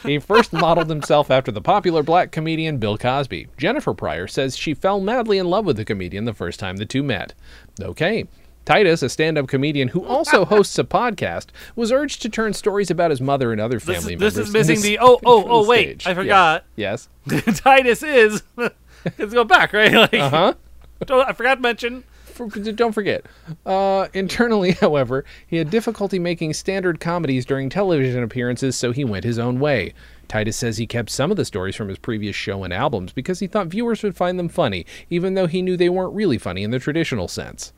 He 0.04 0.18
first 0.18 0.52
modeled 0.52 0.90
himself 0.90 1.30
after 1.30 1.50
the 1.50 1.62
popular 1.62 2.02
black 2.02 2.30
comedian 2.30 2.76
Bill 2.76 2.98
Cosby. 2.98 3.48
Jennifer 3.56 3.94
Pryor 3.94 4.26
says 4.26 4.56
she 4.56 4.74
fell 4.74 5.00
madly 5.00 5.38
in 5.38 5.46
love 5.48 5.64
with 5.64 5.78
the 5.78 5.86
comedian 5.86 6.26
the 6.26 6.34
first 6.34 6.60
time 6.60 6.76
the 6.76 6.84
two 6.84 7.02
met. 7.02 7.32
Okay. 7.80 8.26
Titus, 8.66 9.02
a 9.02 9.08
stand 9.08 9.38
up 9.38 9.48
comedian 9.48 9.88
who 9.88 10.04
also 10.04 10.44
hosts 10.52 10.78
a 10.78 10.84
podcast, 10.84 11.46
was 11.74 11.90
urged 11.90 12.20
to 12.22 12.28
turn 12.28 12.52
stories 12.52 12.90
about 12.90 13.10
his 13.10 13.22
mother 13.22 13.52
and 13.52 13.60
other 13.60 13.80
family 13.80 14.14
is- 14.14 14.20
this 14.20 14.34
members. 14.34 14.34
This 14.34 14.48
is 14.48 14.52
missing 14.52 14.80
the 14.82 14.98
oh 15.00 15.18
oh 15.24 15.44
oh 15.48 15.66
wait 15.66 16.02
stage. 16.02 16.06
I 16.06 16.14
forgot 16.14 16.64
Yes. 16.76 17.08
Titus 17.54 18.02
is 18.02 18.42
let's 18.56 19.32
go 19.32 19.44
back 19.44 19.72
right 19.72 19.92
like 19.94 20.12
Uh 20.14 20.28
huh. 20.28 20.54
I 21.10 21.32
forgot 21.32 21.54
to 21.56 21.60
mention 21.62 22.04
don't 22.74 22.92
forget. 22.92 23.24
Uh, 23.64 24.08
internally, 24.12 24.72
however, 24.72 25.24
he 25.46 25.56
had 25.56 25.70
difficulty 25.70 26.18
making 26.18 26.52
standard 26.52 27.00
comedies 27.00 27.46
during 27.46 27.70
television 27.70 28.22
appearances, 28.22 28.76
so 28.76 28.92
he 28.92 29.04
went 29.06 29.24
his 29.24 29.38
own 29.38 29.58
way. 29.58 29.94
Titus 30.28 30.56
says 30.56 30.76
he 30.76 30.86
kept 30.86 31.08
some 31.08 31.30
of 31.30 31.38
the 31.38 31.46
stories 31.46 31.76
from 31.76 31.88
his 31.88 31.96
previous 31.98 32.36
show 32.36 32.62
and 32.62 32.74
albums 32.74 33.12
because 33.14 33.38
he 33.40 33.46
thought 33.46 33.68
viewers 33.68 34.02
would 34.02 34.16
find 34.16 34.38
them 34.38 34.50
funny, 34.50 34.84
even 35.08 35.32
though 35.32 35.46
he 35.46 35.62
knew 35.62 35.78
they 35.78 35.88
weren't 35.88 36.14
really 36.14 36.36
funny 36.36 36.62
in 36.62 36.72
the 36.72 36.78
traditional 36.78 37.26
sense. 37.26 37.72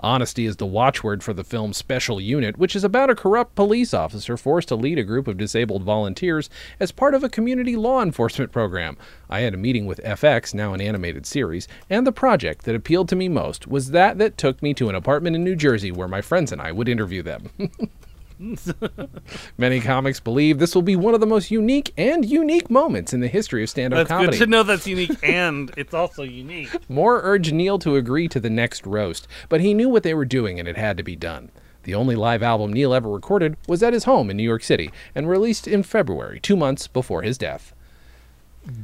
Honesty 0.00 0.46
is 0.46 0.56
the 0.56 0.66
watchword 0.66 1.22
for 1.22 1.32
the 1.32 1.44
film's 1.44 1.76
Special 1.76 2.20
Unit, 2.20 2.58
which 2.58 2.74
is 2.74 2.84
about 2.84 3.10
a 3.10 3.14
corrupt 3.14 3.54
police 3.54 3.92
officer 3.94 4.36
forced 4.36 4.68
to 4.68 4.76
lead 4.76 4.98
a 4.98 5.04
group 5.04 5.28
of 5.28 5.36
disabled 5.36 5.82
volunteers 5.82 6.50
as 6.80 6.92
part 6.92 7.14
of 7.14 7.22
a 7.22 7.28
community 7.28 7.76
law 7.76 8.02
enforcement 8.02 8.52
program. 8.52 8.96
I 9.28 9.40
had 9.40 9.54
a 9.54 9.58
meeting 9.58 9.86
with 9.86 10.00
FX, 10.04 10.54
now 10.54 10.74
an 10.74 10.80
animated 10.80 11.26
series, 11.26 11.68
and 11.88 12.06
the 12.06 12.12
project 12.12 12.64
that 12.64 12.74
appealed 12.74 13.08
to 13.10 13.16
me 13.16 13.28
most 13.28 13.66
was 13.66 13.90
that 13.90 14.18
that 14.18 14.36
took 14.36 14.62
me 14.62 14.74
to 14.74 14.88
an 14.88 14.94
apartment 14.94 15.36
in 15.36 15.44
New 15.44 15.56
Jersey 15.56 15.92
where 15.92 16.08
my 16.08 16.20
friends 16.20 16.52
and 16.52 16.60
I 16.60 16.72
would 16.72 16.88
interview 16.88 17.22
them. 17.22 17.50
Many 19.58 19.80
comics 19.80 20.20
believe 20.20 20.58
this 20.58 20.74
will 20.74 20.82
be 20.82 20.96
one 20.96 21.14
of 21.14 21.20
the 21.20 21.26
most 21.26 21.50
unique 21.50 21.92
and 21.96 22.24
unique 22.24 22.70
moments 22.70 23.12
in 23.12 23.20
the 23.20 23.28
history 23.28 23.62
of 23.62 23.70
stand-up 23.70 23.98
that's 23.98 24.08
comedy. 24.08 24.32
good 24.38 24.44
to 24.44 24.50
know 24.50 24.62
that's 24.62 24.86
unique 24.86 25.16
and 25.22 25.72
it's 25.76 25.94
also 25.94 26.22
unique 26.22 26.68
Moore 26.88 27.20
urged 27.22 27.52
Neil 27.52 27.78
to 27.80 27.96
agree 27.96 28.28
to 28.28 28.40
the 28.40 28.50
next 28.50 28.86
roast, 28.86 29.28
but 29.48 29.60
he 29.60 29.74
knew 29.74 29.88
what 29.88 30.02
they 30.02 30.14
were 30.14 30.24
doing 30.24 30.58
and 30.58 30.68
it 30.68 30.76
had 30.76 30.96
to 30.96 31.02
be 31.02 31.16
done. 31.16 31.50
The 31.84 31.94
only 31.94 32.14
live 32.14 32.42
album 32.42 32.72
Neil 32.72 32.94
ever 32.94 33.08
recorded 33.10 33.56
was 33.66 33.82
at 33.82 33.92
his 33.92 34.04
home 34.04 34.30
in 34.30 34.36
New 34.36 34.42
York 34.44 34.62
City 34.62 34.90
and 35.14 35.28
released 35.28 35.66
in 35.66 35.82
February, 35.82 36.38
two 36.40 36.56
months 36.56 36.86
before 36.86 37.22
his 37.22 37.36
death. 37.38 37.74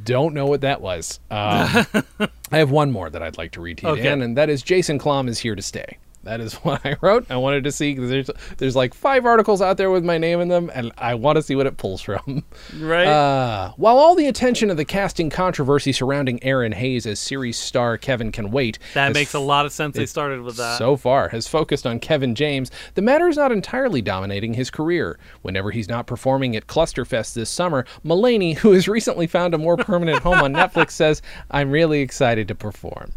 Don't 0.05 0.35
know 0.35 0.47
what 0.47 0.63
that 0.63 0.81
was. 0.81 1.21
Um, 1.31 1.87
I 2.51 2.59
have 2.59 2.73
one 2.73 2.91
more 2.91 3.09
that 3.11 3.23
I'd 3.23 3.39
like 3.39 3.53
to 3.53 3.61
read 3.61 3.79
to 3.79 3.87
you, 3.87 3.93
Okay. 3.93 4.03
Dan, 4.03 4.23
and 4.23 4.37
that 4.37 4.51
is 4.51 4.63
Jason 4.63 4.99
Klom 4.99 5.29
is 5.29 5.39
here 5.39 5.55
to 5.55 5.63
stay. 5.63 5.99
That 6.29 6.41
is 6.43 6.55
what 6.63 6.85
I 6.85 6.97
wrote. 7.01 7.27
I 7.31 7.37
wanted 7.37 7.65
to 7.65 7.73
see 7.73 7.95
because 7.95 8.11
there's 8.11 8.31
there's 8.59 8.77
like 8.77 8.93
five 8.93 9.25
articles 9.25 9.63
out 9.63 9.79
there 9.79 9.91
with 9.91 10.05
my 10.05 10.19
name 10.19 10.41
in 10.41 10.49
them, 10.49 10.71
and 10.75 10.93
I 10.99 11.15
want 11.15 11.37
to 11.37 11.43
see 11.43 11.57
what 11.57 11.67
it 11.67 11.79
pulls 11.79 12.03
from. 12.03 12.45
right 12.79 13.07
Uh, 13.07 13.73
while 13.77 13.97
all 13.97 14.15
the 14.15 14.27
attention 14.27 14.71
of 14.71 14.77
the 14.77 14.85
casting 14.85 15.31
controversy 15.31 15.91
surrounding 15.93 16.39
Erinn 16.41 16.75
Hayes 16.75 17.07
as 17.07 17.19
series 17.19 17.57
star 17.57 17.97
Kevin 17.97 18.31
Can 18.31 18.51
Wait 18.51 18.79
that 18.95 19.15
makes 19.15 19.33
a 19.35 19.39
lot 19.39 19.65
of 19.65 19.73
sense 19.73 19.97
they 19.97 20.05
started 20.07 20.43
with 20.43 20.57
that 20.57 20.79
so 20.79 20.97
far 20.97 21.29
has 21.29 21.49
focused 21.49 21.87
on 21.87 21.99
Kevin 21.99 22.35
James, 22.35 22.71
the 22.95 23.03
matter 23.03 23.29
is 23.29 23.37
not 23.37 23.51
entirely 23.51 24.03
dominating 24.03 24.55
his 24.55 24.71
career. 24.71 25.19
Whenever 25.43 25.71
he's 25.71 25.89
not 25.89 26.07
performing 26.07 26.57
at 26.57 26.67
Clusterfest 26.67 27.35
this 27.35 27.49
summer, 27.51 27.87
Mulaney, 28.05 28.57
who 28.57 28.73
has 28.73 28.87
recently 28.89 29.27
found 29.27 29.55
a 29.55 29.59
more 29.59 29.77
permanent 29.77 30.23
home 30.23 30.39
on 30.41 30.53
Netflix, 30.55 30.91
says, 30.93 31.23
I'm 31.51 31.71
really 31.71 32.01
excited 32.01 32.49
to 32.49 32.55
perform. 32.55 33.13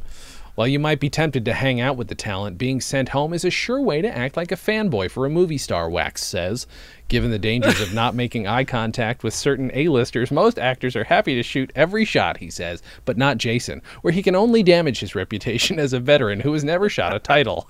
While 0.62 0.68
you 0.68 0.78
might 0.78 1.00
be 1.00 1.10
tempted 1.10 1.44
to 1.46 1.54
hang 1.54 1.82
out 1.82 1.98
with 1.98 2.08
the 2.08 2.14
talent, 2.14 2.60
being 2.60 2.82
sent 2.82 3.10
home 3.10 3.34
is 3.34 3.44
a 3.44 3.50
sure 3.50 3.82
way 3.82 4.00
to 4.04 4.16
act 4.16 4.38
like 4.38 4.52
a 4.52 4.56
fanboy 4.56 5.10
for 5.10 5.26
a 5.26 5.30
movie 5.32 5.58
star, 5.58 5.90
Wax 5.90 6.24
says. 6.24 6.68
Given 7.08 7.32
the 7.32 7.40
dangers 7.40 7.82
of 7.82 7.96
not 7.96 8.14
making 8.24 8.46
eye 8.46 8.64
contact 8.64 9.24
with 9.24 9.34
certain 9.34 9.72
A-listers, 9.74 10.30
most 10.30 10.60
actors 10.60 10.96
are 10.96 11.06
happy 11.06 11.34
to 11.34 11.42
shoot 11.42 11.72
every 11.74 12.06
shot, 12.06 12.38
he 12.38 12.52
says, 12.52 12.84
but 13.06 13.18
not 13.18 13.40
Jason, 13.40 13.82
where 14.04 14.14
he 14.14 14.22
can 14.22 14.36
only 14.36 14.62
damage 14.62 15.00
his 15.00 15.16
reputation 15.16 15.80
as 15.80 15.94
a 15.94 16.00
veteran 16.00 16.42
who 16.42 16.54
has 16.54 16.64
never 16.64 16.90
shot 16.90 17.16
a 17.16 17.18
title. 17.18 17.68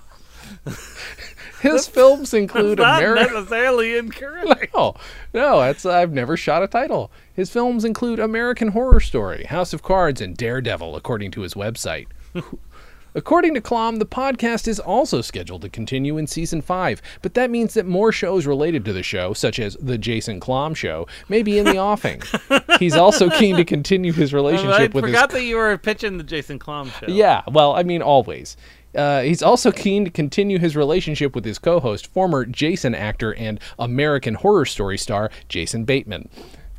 His 1.62 1.88
films 1.88 2.34
include 2.34 2.76
not 2.76 2.98
American. 2.98 3.32
necessarily 3.32 3.96
incorrect 3.96 4.66
No, 4.74 4.96
no, 5.32 5.60
that's 5.60 5.86
I've 5.86 6.12
never 6.12 6.36
shot 6.36 6.62
a 6.62 6.66
title. 6.68 7.10
His 7.32 7.48
films 7.48 7.86
include 7.86 8.18
American 8.18 8.68
Horror 8.68 9.00
Story, 9.00 9.44
House 9.44 9.72
of 9.72 9.82
Cards, 9.82 10.20
and 10.20 10.36
Daredevil, 10.36 10.94
according 10.94 11.30
to 11.30 11.40
his 11.40 11.54
website. 11.54 12.08
According 13.14 13.54
to 13.54 13.60
Klom, 13.60 13.98
the 13.98 14.06
podcast 14.06 14.66
is 14.66 14.80
also 14.80 15.20
scheduled 15.20 15.62
to 15.62 15.68
continue 15.68 16.16
in 16.16 16.26
season 16.26 16.62
5, 16.62 17.02
but 17.20 17.34
that 17.34 17.50
means 17.50 17.74
that 17.74 17.86
more 17.86 18.10
shows 18.10 18.46
related 18.46 18.84
to 18.86 18.92
the 18.92 19.02
show, 19.02 19.34
such 19.34 19.58
as 19.58 19.76
The 19.80 19.98
Jason 19.98 20.40
Klom 20.40 20.74
Show, 20.74 21.06
may 21.28 21.42
be 21.42 21.58
in 21.58 21.66
the 21.66 21.78
offing. 21.78 22.22
He's 22.78 22.96
also 22.96 23.28
keen 23.28 23.56
to 23.56 23.64
continue 23.64 24.12
his 24.12 24.32
I 24.32 24.36
relationship 24.36 24.94
with 24.94 25.04
his 25.04 25.12
forgot 25.12 25.30
that 25.30 25.44
you 25.44 25.56
were 25.56 25.76
pitching 25.76 26.16
the 26.16 26.24
Jason 26.24 26.58
Klom 26.58 26.90
show 26.98 27.06
yeah, 27.08 27.42
well, 27.50 27.74
I 27.74 27.82
mean, 27.82 28.02
always. 28.02 28.56
Uh, 28.94 29.22
he's 29.22 29.42
also 29.42 29.72
keen 29.72 30.04
to 30.04 30.10
continue 30.10 30.58
his 30.58 30.76
relationship 30.76 31.34
with 31.34 31.44
his 31.44 31.58
co 31.58 31.80
host, 31.80 32.06
former 32.06 32.44
Jason 32.44 32.94
actor 32.94 33.34
and 33.34 33.58
American 33.78 34.34
Horror 34.34 34.66
Story 34.66 34.98
star 34.98 35.30
Jason 35.48 35.84
Bateman. 35.84 36.28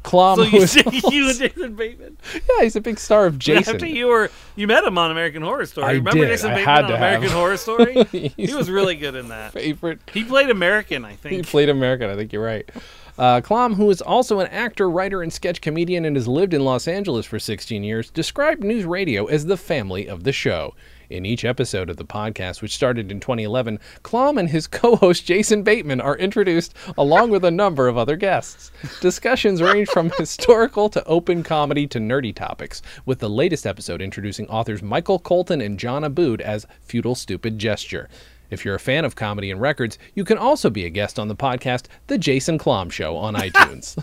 Klom, 0.03 0.35
so 0.35 0.43
you, 0.43 0.61
is 0.61 0.75
you 1.11 1.29
and 1.29 1.39
Jason 1.39 1.75
Bateman 1.75 2.17
yeah, 2.33 2.63
he's 2.63 2.75
a 2.75 2.81
big 2.81 2.99
star 2.99 3.25
of 3.25 3.39
Jason. 3.39 3.75
After 3.75 3.85
you 3.85 4.07
were 4.07 4.29
you 4.55 4.67
met 4.67 4.83
him 4.83 4.97
on 4.97 5.11
American 5.11 5.41
Horror 5.41 5.65
Story. 5.65 5.87
I 5.87 5.91
Remember 5.93 6.21
did. 6.21 6.27
Jason 6.27 6.51
I 6.51 6.55
Bateman 6.55 6.75
had 6.75 6.83
on 6.85 6.89
to 6.91 6.97
have. 6.97 7.07
American 7.07 7.35
Horror 7.37 7.57
Story? 8.03 8.03
he 8.03 8.53
was 8.53 8.69
really 8.69 8.95
good 8.95 9.15
in 9.15 9.29
that. 9.29 9.53
favorite. 9.53 9.99
He 10.13 10.23
played 10.23 10.49
American, 10.49 11.05
I 11.05 11.15
think. 11.15 11.35
He 11.35 11.41
played 11.41 11.69
American. 11.69 12.09
I 12.09 12.15
think 12.15 12.33
you're 12.33 12.43
right. 12.43 12.69
Uh, 13.17 13.41
Klom, 13.41 13.75
who 13.75 13.89
is 13.91 14.01
also 14.01 14.39
an 14.39 14.47
actor, 14.47 14.89
writer, 14.89 15.21
and 15.21 15.31
sketch 15.31 15.61
comedian 15.61 16.03
and 16.05 16.15
has 16.15 16.27
lived 16.27 16.53
in 16.53 16.65
Los 16.65 16.87
Angeles 16.87 17.25
for 17.27 17.37
16 17.37 17.83
years, 17.83 18.09
described 18.09 18.63
News 18.63 18.85
Radio 18.85 19.25
as 19.27 19.45
the 19.45 19.57
family 19.57 20.07
of 20.07 20.23
the 20.23 20.31
show. 20.31 20.73
In 21.13 21.27
each 21.27 21.45
episode 21.45 21.91
of 21.91 21.97
the 21.97 22.05
podcast, 22.05 22.63
which 22.63 22.73
started 22.73 23.11
in 23.11 23.19
2011, 23.19 23.79
Klom 24.01 24.39
and 24.39 24.49
his 24.49 24.65
co 24.79 24.95
host 24.95 25.23
Jason 25.27 25.61
Bateman 25.61 26.01
are 26.01 26.17
introduced 26.17 26.73
along 26.97 27.29
with 27.29 27.45
a 27.45 27.51
number 27.51 27.87
of 27.87 27.99
other 27.99 28.15
guests. 28.15 28.71
Discussions 28.99 29.61
range 29.61 29.89
from 29.89 30.09
historical 30.17 30.89
to 30.89 31.05
open 31.05 31.43
comedy 31.43 31.85
to 31.85 31.99
nerdy 31.99 32.33
topics, 32.33 32.81
with 33.05 33.19
the 33.19 33.29
latest 33.29 33.67
episode 33.67 34.01
introducing 34.01 34.47
authors 34.47 34.81
Michael 34.81 35.19
Colton 35.19 35.61
and 35.61 35.77
John 35.77 36.03
Aboud 36.03 36.41
as 36.41 36.65
Feudal 36.81 37.13
Stupid 37.13 37.59
Gesture. 37.59 38.09
If 38.49 38.65
you're 38.65 38.73
a 38.73 38.79
fan 38.79 39.05
of 39.05 39.15
comedy 39.15 39.51
and 39.51 39.61
records, 39.61 39.99
you 40.15 40.25
can 40.25 40.39
also 40.39 40.71
be 40.71 40.83
a 40.85 40.89
guest 40.89 41.19
on 41.19 41.27
the 41.27 41.35
podcast 41.35 41.85
The 42.07 42.17
Jason 42.17 42.57
Klom 42.57 42.91
Show 42.91 43.17
on 43.17 43.35
iTunes. 43.35 44.01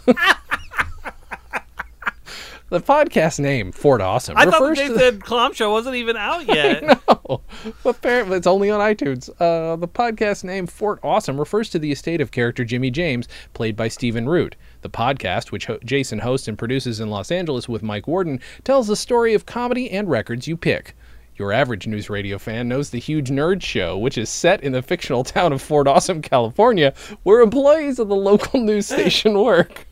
The 2.71 2.81
podcast 2.81 3.39
name, 3.41 3.73
Fort 3.73 4.01
Awesome, 4.01 4.37
I 4.37 4.47
thought 4.47 4.61
the 4.61 4.75
to 4.75 4.75
Jason 4.75 5.21
Klom 5.21 5.55
show 5.55 5.71
wasn't 5.71 5.97
even 5.97 6.17
out 6.17 6.47
yet. 6.55 7.01
Oh, 7.09 7.43
apparently 7.85 8.37
it's 8.39 8.47
only 8.47 8.71
on 8.71 8.81
iTunes. 8.81 9.29
Uh, 9.41 9.77
the 9.77 9.87
podcast 9.89 10.45
name 10.45 10.67
Fort 10.67 10.99
Awesome 11.03 11.39
refers 11.39 11.69
to 11.71 11.79
the 11.79 11.93
estate 11.93 12.21
of 12.21 12.31
character 12.31 12.65
Jimmy 12.65 12.91
James, 12.91 13.29
played 13.53 13.77
by 13.77 13.89
Stephen 13.89 14.29
Root. 14.29 14.57
The 14.83 14.91
podcast, 14.91 15.53
which 15.53 15.67
ho- 15.67 15.79
Jason 15.85 16.21
hosts 16.21 16.49
and 16.49 16.57
produces 16.57 17.01
in 17.01 17.11
Los 17.11 17.31
Angeles 17.31 17.69
with 17.69 17.83
Mike 17.83 18.07
Warden, 18.09 18.41
tells 18.65 18.87
the 18.87 18.97
story 18.97 19.35
of 19.35 19.47
comedy 19.47 19.91
and 19.91 20.09
records 20.09 20.49
you 20.49 20.57
pick. 20.57 20.97
Your 21.37 21.53
average 21.53 21.87
news 21.87 22.11
radio 22.11 22.39
fan 22.39 22.69
knows 22.69 22.91
the 22.91 22.99
huge 22.99 23.31
nerd 23.31 23.63
show, 23.63 23.97
which 23.97 24.19
is 24.19 24.29
set 24.29 24.63
in 24.63 24.73
the 24.73 24.83
fictional 24.83 25.25
town 25.25 25.53
of 25.53 25.63
Fort 25.63 25.89
Awesome, 25.89 26.21
California, 26.23 26.93
where 27.23 27.41
employees 27.41 27.99
of 27.99 28.09
the 28.09 28.17
local 28.17 28.61
news 28.61 28.87
station 28.87 29.39
work. 29.41 29.87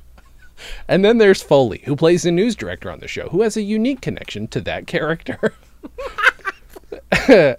And 0.87 1.05
then 1.05 1.19
there's 1.19 1.43
Foley, 1.43 1.83
who 1.85 1.97
plays 1.97 2.23
the 2.23 2.31
news 2.31 2.57
director 2.57 2.91
on 2.91 3.01
the 3.01 3.09
show, 3.09 3.29
who 3.29 3.43
has 3.43 3.57
a 3.57 3.63
unique 3.63 4.01
connection 4.01 4.49
to 4.49 4.61
that 4.63 4.87
character. 4.87 5.55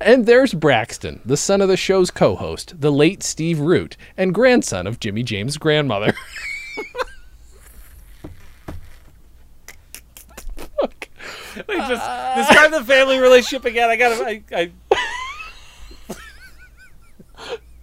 and 0.00 0.26
there's 0.26 0.54
Braxton, 0.54 1.20
the 1.24 1.36
son 1.36 1.60
of 1.60 1.68
the 1.68 1.76
show's 1.76 2.10
co 2.10 2.36
host, 2.36 2.80
the 2.80 2.92
late 2.92 3.22
Steve 3.22 3.60
Root, 3.60 3.96
and 4.16 4.34
grandson 4.34 4.86
of 4.86 5.00
Jimmy 5.00 5.22
James' 5.22 5.58
grandmother. 5.58 6.14
Wait, 11.68 11.78
just 11.88 12.36
describe 12.36 12.70
the 12.70 12.84
family 12.84 13.18
relationship 13.18 13.64
again. 13.64 13.90
I 13.90 13.96
gotta. 13.96 14.24
I, 14.24 14.42
I, 14.52 14.70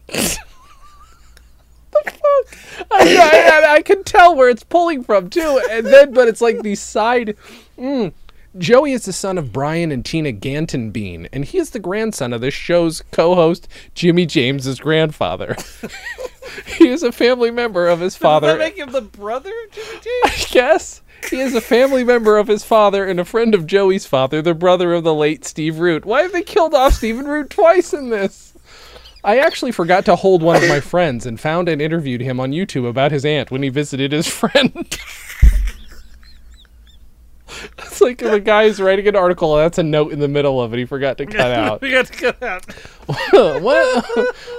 I, 2.91 3.61
I, 3.69 3.73
I 3.75 3.81
can 3.81 4.03
tell 4.03 4.35
where 4.35 4.49
it's 4.49 4.63
pulling 4.63 5.03
from 5.03 5.29
too, 5.29 5.61
and 5.69 5.85
then 5.85 6.13
but 6.13 6.27
it's 6.27 6.41
like 6.41 6.61
these 6.61 6.81
side. 6.81 7.35
Mm, 7.77 8.13
Joey 8.57 8.93
is 8.93 9.05
the 9.05 9.13
son 9.13 9.37
of 9.37 9.53
Brian 9.53 9.91
and 9.91 10.03
Tina 10.03 10.31
Ganton 10.31 10.91
Bean, 10.91 11.27
and 11.31 11.45
he 11.45 11.57
is 11.59 11.71
the 11.71 11.79
grandson 11.79 12.33
of 12.33 12.41
the 12.41 12.49
show's 12.51 13.03
co-host 13.11 13.67
Jimmy 13.93 14.25
James's 14.25 14.79
grandfather. 14.79 15.55
he 16.65 16.87
is 16.87 17.03
a 17.03 17.11
family 17.11 17.51
member 17.51 17.87
of 17.87 17.99
his 17.99 18.13
Does 18.13 18.21
father. 18.21 18.47
that 18.47 18.57
make 18.59 18.77
him 18.77 18.91
the 18.91 19.01
brother 19.01 19.51
of 19.65 19.71
Jimmy 19.71 20.01
James? 20.01 20.51
Yes. 20.53 21.01
He 21.29 21.39
is 21.39 21.55
a 21.55 21.61
family 21.61 22.03
member 22.03 22.37
of 22.37 22.47
his 22.47 22.63
father 22.63 23.03
and 23.03 23.19
a 23.19 23.25
friend 23.25 23.55
of 23.55 23.65
Joey's 23.65 24.05
father, 24.05 24.41
the 24.41 24.53
brother 24.53 24.93
of 24.93 25.03
the 25.03 25.13
late 25.15 25.45
Steve 25.45 25.79
Root. 25.79 26.05
Why 26.05 26.21
have 26.21 26.31
they 26.31 26.43
killed 26.43 26.75
off 26.75 26.93
Stephen 26.93 27.27
Root 27.27 27.49
twice 27.49 27.91
in 27.91 28.09
this? 28.09 28.46
I 29.23 29.39
actually 29.39 29.71
forgot 29.71 30.05
to 30.05 30.15
hold 30.15 30.41
one 30.41 30.55
of 30.61 30.69
my 30.69 30.79
friends 30.79 31.25
and 31.25 31.39
found 31.39 31.67
and 31.67 31.81
interviewed 31.81 32.21
him 32.21 32.39
on 32.39 32.51
YouTube 32.51 32.87
about 32.87 33.11
his 33.11 33.25
aunt 33.25 33.51
when 33.51 33.63
he 33.63 33.69
visited 33.69 34.11
his 34.11 34.27
friend. 34.33 34.71
it's 37.79 38.01
like 38.01 38.19
the 38.19 38.39
guy 38.39 38.63
is 38.63 38.79
writing 38.79 39.07
an 39.07 39.15
article, 39.15 39.55
and 39.57 39.65
that's 39.65 39.77
a 39.77 39.83
note 39.83 40.11
in 40.11 40.19
the 40.19 40.27
middle 40.27 40.61
of 40.61 40.73
it 40.73 40.77
he 40.79 40.85
forgot 40.85 41.17
to 41.17 41.25
cut 41.25 41.51
out. 41.51 41.81
we 41.81 41.91
got 41.91 42.05
to 42.07 42.13
cut 42.13 42.43
out. 42.43 42.71
one, 43.63 44.03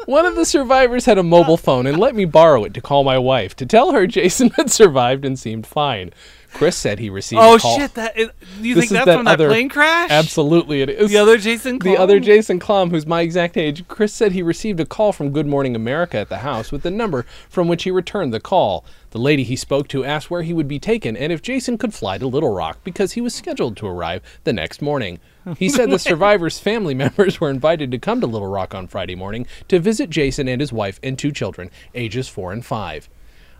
one 0.06 0.26
of 0.26 0.34
the 0.36 0.44
survivors 0.44 1.04
had 1.04 1.18
a 1.18 1.22
mobile 1.22 1.56
phone 1.56 1.86
and 1.86 1.98
let 1.98 2.14
me 2.14 2.24
borrow 2.24 2.64
it 2.64 2.74
to 2.74 2.80
call 2.80 3.04
my 3.04 3.18
wife 3.18 3.54
to 3.56 3.66
tell 3.66 3.92
her 3.92 4.06
Jason 4.06 4.50
had 4.50 4.70
survived 4.70 5.24
and 5.24 5.38
seemed 5.38 5.66
fine. 5.66 6.10
Chris 6.54 6.76
said 6.76 6.98
he 6.98 7.10
received 7.10 7.40
Oh 7.42 7.56
a 7.56 7.58
call. 7.58 7.78
shit! 7.78 7.94
That 7.94 8.18
is, 8.18 8.30
you 8.60 8.74
This 8.74 8.84
think 8.84 8.84
is 8.84 8.90
that's 8.90 9.06
that 9.06 9.16
from 9.16 9.24
that 9.26 9.32
other- 9.34 9.48
plane 9.48 9.68
crash? 9.68 10.10
Absolutely, 10.10 10.82
it 10.82 10.88
is. 10.88 11.10
The 11.10 11.18
other 11.18 11.36
Jason. 11.36 11.78
the 11.78 11.96
other 11.96 12.18
Jason 12.18 12.58
Klum, 12.58 12.90
who's 12.90 13.06
my 13.06 13.20
exact 13.20 13.56
age, 13.56 13.86
Chris 13.86 14.12
said 14.14 14.32
he 14.32 14.42
received 14.42 14.80
a 14.80 14.86
call 14.86 15.12
from 15.12 15.30
Good 15.30 15.46
Morning 15.46 15.76
America 15.76 16.16
at 16.18 16.28
the 16.30 16.38
house 16.38 16.72
with 16.72 16.82
the 16.82 16.90
number 16.90 17.26
from 17.48 17.68
which 17.68 17.84
he 17.84 17.90
returned 17.90 18.32
the 18.32 18.40
call. 18.40 18.84
The 19.10 19.18
lady 19.18 19.44
he 19.44 19.56
spoke 19.56 19.88
to 19.88 20.04
asked 20.04 20.30
where 20.30 20.42
he 20.42 20.52
would 20.52 20.68
be 20.68 20.78
taken 20.78 21.16
and 21.16 21.32
if 21.32 21.40
Jason 21.42 21.78
could 21.78 21.94
fly 21.94 22.18
to 22.18 22.26
Little 22.26 22.52
Rock 22.54 22.78
because 22.82 23.12
he 23.12 23.20
was 23.20 23.34
scheduled 23.34 23.76
to 23.78 23.86
arrive 23.86 24.22
the 24.44 24.52
next 24.52 24.82
morning. 24.82 25.20
He 25.58 25.68
said 25.70 25.90
the 25.90 25.98
survivors' 25.98 26.58
family 26.58 26.94
members 26.94 27.40
were 27.40 27.48
invited 27.50 27.90
to 27.92 27.98
come 27.98 28.20
to 28.20 28.26
Little 28.26 28.48
Rock 28.48 28.74
on 28.74 28.86
Friday 28.86 29.14
morning 29.14 29.46
to 29.68 29.78
visit 29.78 30.10
Jason 30.10 30.46
and 30.48 30.60
his 30.60 30.72
wife 30.72 30.98
and 31.02 31.18
two 31.18 31.32
children, 31.32 31.70
ages 31.94 32.28
four 32.28 32.52
and 32.52 32.64
five. 32.66 33.08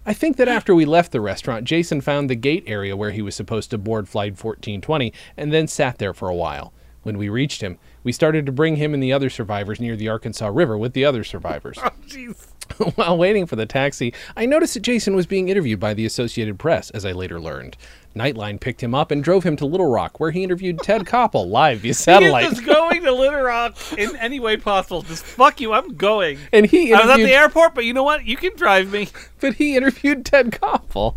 I 0.08 0.14
think 0.14 0.38
that 0.38 0.48
after 0.48 0.74
we 0.74 0.86
left 0.86 1.12
the 1.12 1.20
restaurant, 1.20 1.66
Jason 1.66 2.00
found 2.00 2.30
the 2.30 2.34
gate 2.34 2.64
area 2.66 2.96
where 2.96 3.10
he 3.10 3.20
was 3.20 3.34
supposed 3.34 3.68
to 3.72 3.76
board 3.76 4.08
flight 4.08 4.42
1420 4.42 5.12
and 5.36 5.52
then 5.52 5.66
sat 5.66 5.98
there 5.98 6.14
for 6.14 6.30
a 6.30 6.34
while. 6.34 6.72
When 7.02 7.18
we 7.18 7.28
reached 7.28 7.60
him, 7.60 7.76
we 8.04 8.12
started 8.12 8.46
to 8.46 8.52
bring 8.52 8.76
him 8.76 8.94
and 8.94 9.02
the 9.02 9.12
other 9.12 9.28
survivors 9.28 9.80
near 9.80 9.96
the 9.96 10.08
Arkansas 10.08 10.48
River 10.48 10.78
with 10.78 10.94
the 10.94 11.04
other 11.04 11.24
survivors. 11.24 11.76
Oh, 11.84 11.90
jeez. 12.06 12.46
While 12.96 13.18
waiting 13.18 13.44
for 13.44 13.56
the 13.56 13.66
taxi, 13.66 14.14
I 14.34 14.46
noticed 14.46 14.74
that 14.74 14.80
Jason 14.80 15.14
was 15.14 15.26
being 15.26 15.50
interviewed 15.50 15.80
by 15.80 15.92
the 15.92 16.06
Associated 16.06 16.58
Press, 16.58 16.88
as 16.90 17.04
I 17.04 17.12
later 17.12 17.38
learned. 17.38 17.76
Nightline 18.18 18.58
picked 18.60 18.82
him 18.82 18.94
up 18.94 19.10
and 19.10 19.22
drove 19.22 19.44
him 19.44 19.56
to 19.56 19.66
Little 19.66 19.90
Rock, 19.90 20.18
where 20.20 20.30
he 20.30 20.42
interviewed 20.42 20.78
Ted 20.82 21.02
Koppel 21.04 21.48
live 21.48 21.78
via 21.80 21.90
He 21.90 21.92
satellite. 21.92 22.44
is 22.44 22.50
just 22.58 22.66
going 22.66 23.02
to 23.04 23.12
Little 23.12 23.40
Rock 23.40 23.76
in 23.96 24.16
any 24.16 24.40
way 24.40 24.56
possible. 24.56 25.02
Just 25.02 25.24
fuck 25.24 25.60
you. 25.60 25.72
I'm 25.72 25.94
going. 25.96 26.38
and 26.52 26.66
he 26.66 26.92
I 26.92 27.00
was 27.00 27.10
at 27.10 27.16
the 27.18 27.32
airport, 27.32 27.74
but 27.74 27.84
you 27.84 27.92
know 27.92 28.02
what? 28.02 28.24
You 28.24 28.36
can 28.36 28.56
drive 28.56 28.92
me. 28.92 29.08
but 29.40 29.54
he 29.54 29.76
interviewed 29.76 30.24
Ted 30.26 30.50
Koppel. 30.50 31.16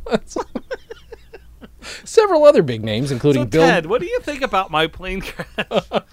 Several 2.04 2.44
other 2.46 2.62
big 2.62 2.84
names, 2.84 3.12
including 3.12 3.44
So 3.44 3.50
Bill 3.50 3.66
Ted, 3.68 3.86
what 3.88 4.02
do 4.02 4.08
you 4.08 4.20
think 4.20 4.44
about 4.44 4.70
my 4.70 4.86
plane 4.86 5.22
crash? 5.22 6.04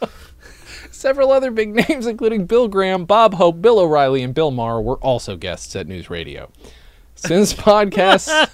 Several 0.91 1.31
other 1.31 1.51
big 1.51 1.75
names, 1.75 2.07
including 2.07 2.47
Bill 2.47 2.69
Graham, 2.69 3.05
Bob 3.05 3.35
Hope, 3.35 3.61
Bill 3.61 3.79
O'Reilly, 3.79 4.23
and 4.23 4.35
Bill 4.35 4.51
Maher, 4.51 4.81
were 4.81 4.97
also 4.97 5.37
guests 5.37 5.77
at 5.77 5.87
News 5.87 6.09
Radio. 6.09 6.51
Since 7.15 7.53
podcasts. 7.55 8.51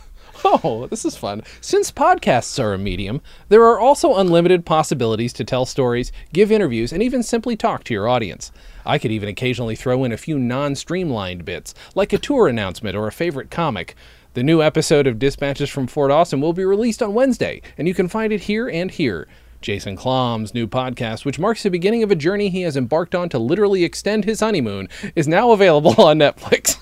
Oh, 0.47 0.87
this 0.91 1.07
is 1.07 1.17
fun. 1.17 1.43
Since 1.63 1.91
podcasts 1.91 2.63
are 2.63 2.75
a 2.75 2.79
medium, 2.79 3.23
there 3.49 3.65
are 3.65 3.81
also 3.81 4.17
unlimited 4.17 4.67
possibilities 4.67 5.33
to 5.35 5.45
tell 5.45 5.65
stories, 5.65 6.13
give 6.35 6.53
interviews, 6.53 6.93
and 6.93 7.03
even 7.03 7.23
simply 7.23 7.57
talk 7.57 7.83
to 7.85 7.95
your 7.95 8.09
audience. 8.09 8.53
I 8.85 8.99
could 8.99 9.11
even 9.11 9.29
occasionally 9.29 9.75
throw 9.75 10.05
in 10.05 10.13
a 10.13 10.19
few 10.19 10.39
non 10.39 10.75
streamlined 10.75 11.47
bits, 11.47 11.75
like 11.95 12.13
a 12.13 12.19
tour 12.19 12.47
announcement 12.47 12.95
or 12.95 13.07
a 13.07 13.13
favorite 13.13 13.51
comic. 13.51 13.95
The 14.35 14.43
new 14.43 14.63
episode 14.63 15.07
of 15.07 15.19
Dispatches 15.19 15.71
from 15.71 15.87
Fort 15.87 16.11
Awesome 16.11 16.43
will 16.43 16.53
be 16.53 16.65
released 16.65 17.03
on 17.03 17.15
Wednesday, 17.15 17.63
and 17.79 17.89
you 17.89 17.95
can 17.95 18.09
find 18.09 18.33
it 18.33 18.43
here 18.43 18.69
and 18.69 18.91
here. 18.91 19.27
Jason 19.63 19.97
Klom's 19.97 20.53
new 20.53 20.67
podcast, 20.67 21.25
which 21.25 21.39
marks 21.39 21.63
the 21.63 21.71
beginning 21.71 22.03
of 22.03 22.11
a 22.11 22.17
journey 22.17 22.51
he 22.51 22.63
has 22.63 22.77
embarked 22.77 23.15
on 23.15 23.31
to 23.31 23.39
literally 23.39 23.83
extend 23.83 24.27
his 24.27 24.41
honeymoon, 24.41 24.91
is 25.17 25.27
now 25.27 25.53
available 25.53 25.95
on 26.03 26.19
Netflix. 26.19 26.77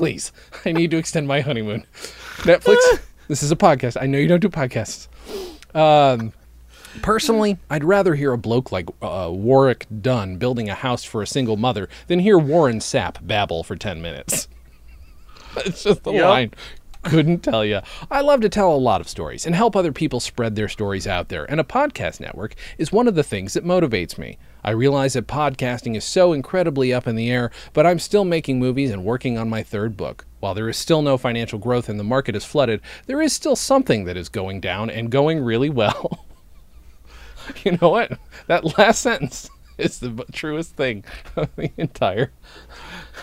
Please, 0.00 0.32
I 0.64 0.72
need 0.72 0.90
to 0.92 0.96
extend 0.96 1.28
my 1.28 1.42
honeymoon. 1.42 1.84
Netflix, 2.38 2.78
this 3.28 3.42
is 3.42 3.52
a 3.52 3.56
podcast. 3.56 4.00
I 4.00 4.06
know 4.06 4.16
you 4.16 4.28
don't 4.28 4.40
do 4.40 4.48
podcasts. 4.48 5.08
Um, 5.76 6.32
personally, 7.02 7.58
I'd 7.68 7.84
rather 7.84 8.14
hear 8.14 8.32
a 8.32 8.38
bloke 8.38 8.72
like 8.72 8.88
uh, 9.02 9.28
Warrick 9.30 9.84
Dunn 10.00 10.38
building 10.38 10.70
a 10.70 10.74
house 10.74 11.04
for 11.04 11.20
a 11.20 11.26
single 11.26 11.58
mother 11.58 11.86
than 12.06 12.18
hear 12.20 12.38
Warren 12.38 12.78
Sapp 12.78 13.18
babble 13.26 13.62
for 13.62 13.76
10 13.76 14.00
minutes. 14.00 14.48
It's 15.56 15.82
just 15.82 16.04
the 16.04 16.12
Yep. 16.12 16.24
line. 16.24 16.50
Couldn't 17.02 17.40
tell 17.40 17.62
you. 17.64 17.80
I 18.10 18.20
love 18.20 18.40
to 18.42 18.48
tell 18.48 18.72
a 18.72 18.78
lot 18.78 19.00
of 19.02 19.08
stories 19.08 19.44
and 19.44 19.54
help 19.54 19.74
other 19.76 19.90
people 19.92 20.20
spread 20.20 20.54
their 20.54 20.68
stories 20.68 21.06
out 21.08 21.28
there, 21.28 21.44
and 21.50 21.60
a 21.60 21.64
podcast 21.64 22.20
network 22.20 22.54
is 22.78 22.90
one 22.92 23.06
of 23.08 23.16
the 23.16 23.24
things 23.24 23.52
that 23.54 23.64
motivates 23.66 24.16
me. 24.16 24.38
I 24.62 24.70
realize 24.70 25.14
that 25.14 25.26
podcasting 25.26 25.96
is 25.96 26.04
so 26.04 26.32
incredibly 26.32 26.92
up 26.92 27.06
in 27.06 27.16
the 27.16 27.30
air, 27.30 27.50
but 27.72 27.86
I'm 27.86 27.98
still 27.98 28.24
making 28.24 28.58
movies 28.58 28.90
and 28.90 29.04
working 29.04 29.38
on 29.38 29.48
my 29.48 29.62
third 29.62 29.96
book. 29.96 30.26
While 30.40 30.54
there 30.54 30.68
is 30.68 30.76
still 30.76 31.02
no 31.02 31.18
financial 31.18 31.58
growth 31.58 31.88
and 31.88 31.98
the 31.98 32.04
market 32.04 32.36
is 32.36 32.44
flooded, 32.44 32.80
there 33.06 33.20
is 33.20 33.32
still 33.32 33.56
something 33.56 34.04
that 34.04 34.16
is 34.16 34.28
going 34.28 34.60
down 34.60 34.90
and 34.90 35.10
going 35.10 35.40
really 35.40 35.70
well. 35.70 36.26
you 37.64 37.78
know 37.80 37.90
what? 37.90 38.18
That 38.46 38.78
last 38.78 39.00
sentence 39.00 39.50
is 39.78 39.98
the 40.00 40.24
truest 40.32 40.76
thing 40.76 41.04
of 41.36 41.54
the 41.56 41.70
entire. 41.76 42.32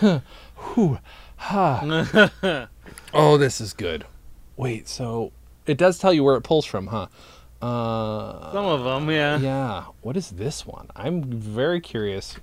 Whew. 0.00 0.98
Ha. 1.36 2.68
oh, 3.14 3.36
this 3.36 3.60
is 3.60 3.72
good. 3.72 4.04
Wait, 4.56 4.88
so 4.88 5.32
it 5.66 5.78
does 5.78 5.98
tell 5.98 6.12
you 6.12 6.24
where 6.24 6.36
it 6.36 6.42
pulls 6.42 6.64
from, 6.66 6.88
huh? 6.88 7.06
Uh, 7.60 8.52
Some 8.52 8.66
of 8.66 8.84
them, 8.84 9.10
yeah. 9.10 9.38
yeah. 9.38 9.84
What 10.02 10.16
is 10.16 10.30
this 10.30 10.66
one? 10.66 10.88
I'm 10.94 11.22
very 11.24 11.80
curious. 11.80 12.36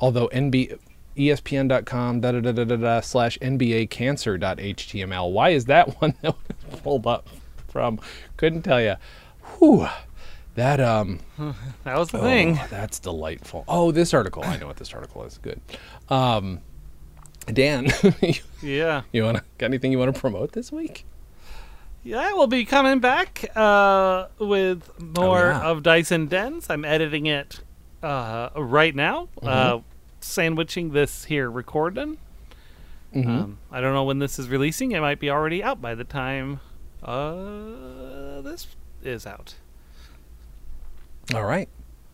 Although 0.00 0.28
NB 0.28 0.78
ESPN.com 1.16 2.20
da 2.20 2.32
da 2.32 2.40
da 2.40 2.52
da 2.52 2.64
da 2.64 2.76
da 2.76 3.00
slash 3.00 3.38
NBA 3.38 3.90
cancer.html. 3.90 5.32
Why 5.32 5.50
is 5.50 5.64
that 5.66 6.00
one 6.00 6.14
that 6.22 6.34
was 6.70 6.80
pulled 6.80 7.06
up 7.06 7.28
from? 7.68 8.00
Couldn't 8.36 8.62
tell 8.62 8.80
you. 8.80 8.96
Whew. 9.58 9.86
That 10.54 10.80
um 10.80 11.20
That 11.84 11.98
was 11.98 12.08
the 12.10 12.18
thing. 12.18 12.58
Oh, 12.60 12.66
that's 12.70 12.98
delightful. 12.98 13.64
Oh, 13.68 13.92
this 13.92 14.12
article. 14.14 14.44
I 14.44 14.56
know 14.56 14.66
what 14.66 14.76
this 14.76 14.92
article 14.92 15.24
is. 15.24 15.38
Good. 15.38 15.60
Um, 16.08 16.60
Dan, 17.46 17.86
you, 18.20 18.34
Yeah. 18.62 19.02
you 19.12 19.22
wanna 19.24 19.42
got 19.58 19.66
anything 19.66 19.92
you 19.92 19.98
want 19.98 20.12
to 20.14 20.20
promote 20.20 20.52
this 20.52 20.70
week? 20.72 21.04
Yeah, 22.02 22.32
we'll 22.32 22.46
be 22.46 22.64
coming 22.64 23.00
back 23.00 23.44
uh, 23.56 24.28
with 24.38 24.98
more 25.00 25.46
Oh, 25.46 25.50
yeah. 25.50 25.62
of 25.62 25.82
Dice 25.82 26.10
and 26.10 26.28
Dens. 26.30 26.70
I'm 26.70 26.84
editing 26.84 27.26
it 27.26 27.60
uh, 28.02 28.50
right 28.56 28.94
now, 28.94 29.28
Mm-hmm. 29.42 29.48
uh, 29.48 29.80
sandwiching 30.20 30.92
this 30.92 31.24
here 31.26 31.50
recording. 31.50 32.18
Mm-hmm. 33.14 33.30
Um, 33.30 33.58
I 33.70 33.80
don't 33.80 33.94
know 33.94 34.04
when 34.04 34.18
this 34.20 34.38
is 34.38 34.48
releasing. 34.48 34.92
It 34.92 35.00
might 35.00 35.20
be 35.20 35.30
already 35.30 35.62
out 35.62 35.80
by 35.80 35.94
the 35.94 36.04
time 36.04 36.60
uh, 37.02 38.40
this 38.42 38.66
is 39.02 39.26
out. 39.26 39.54
All 41.34 41.44
right. 41.44 41.68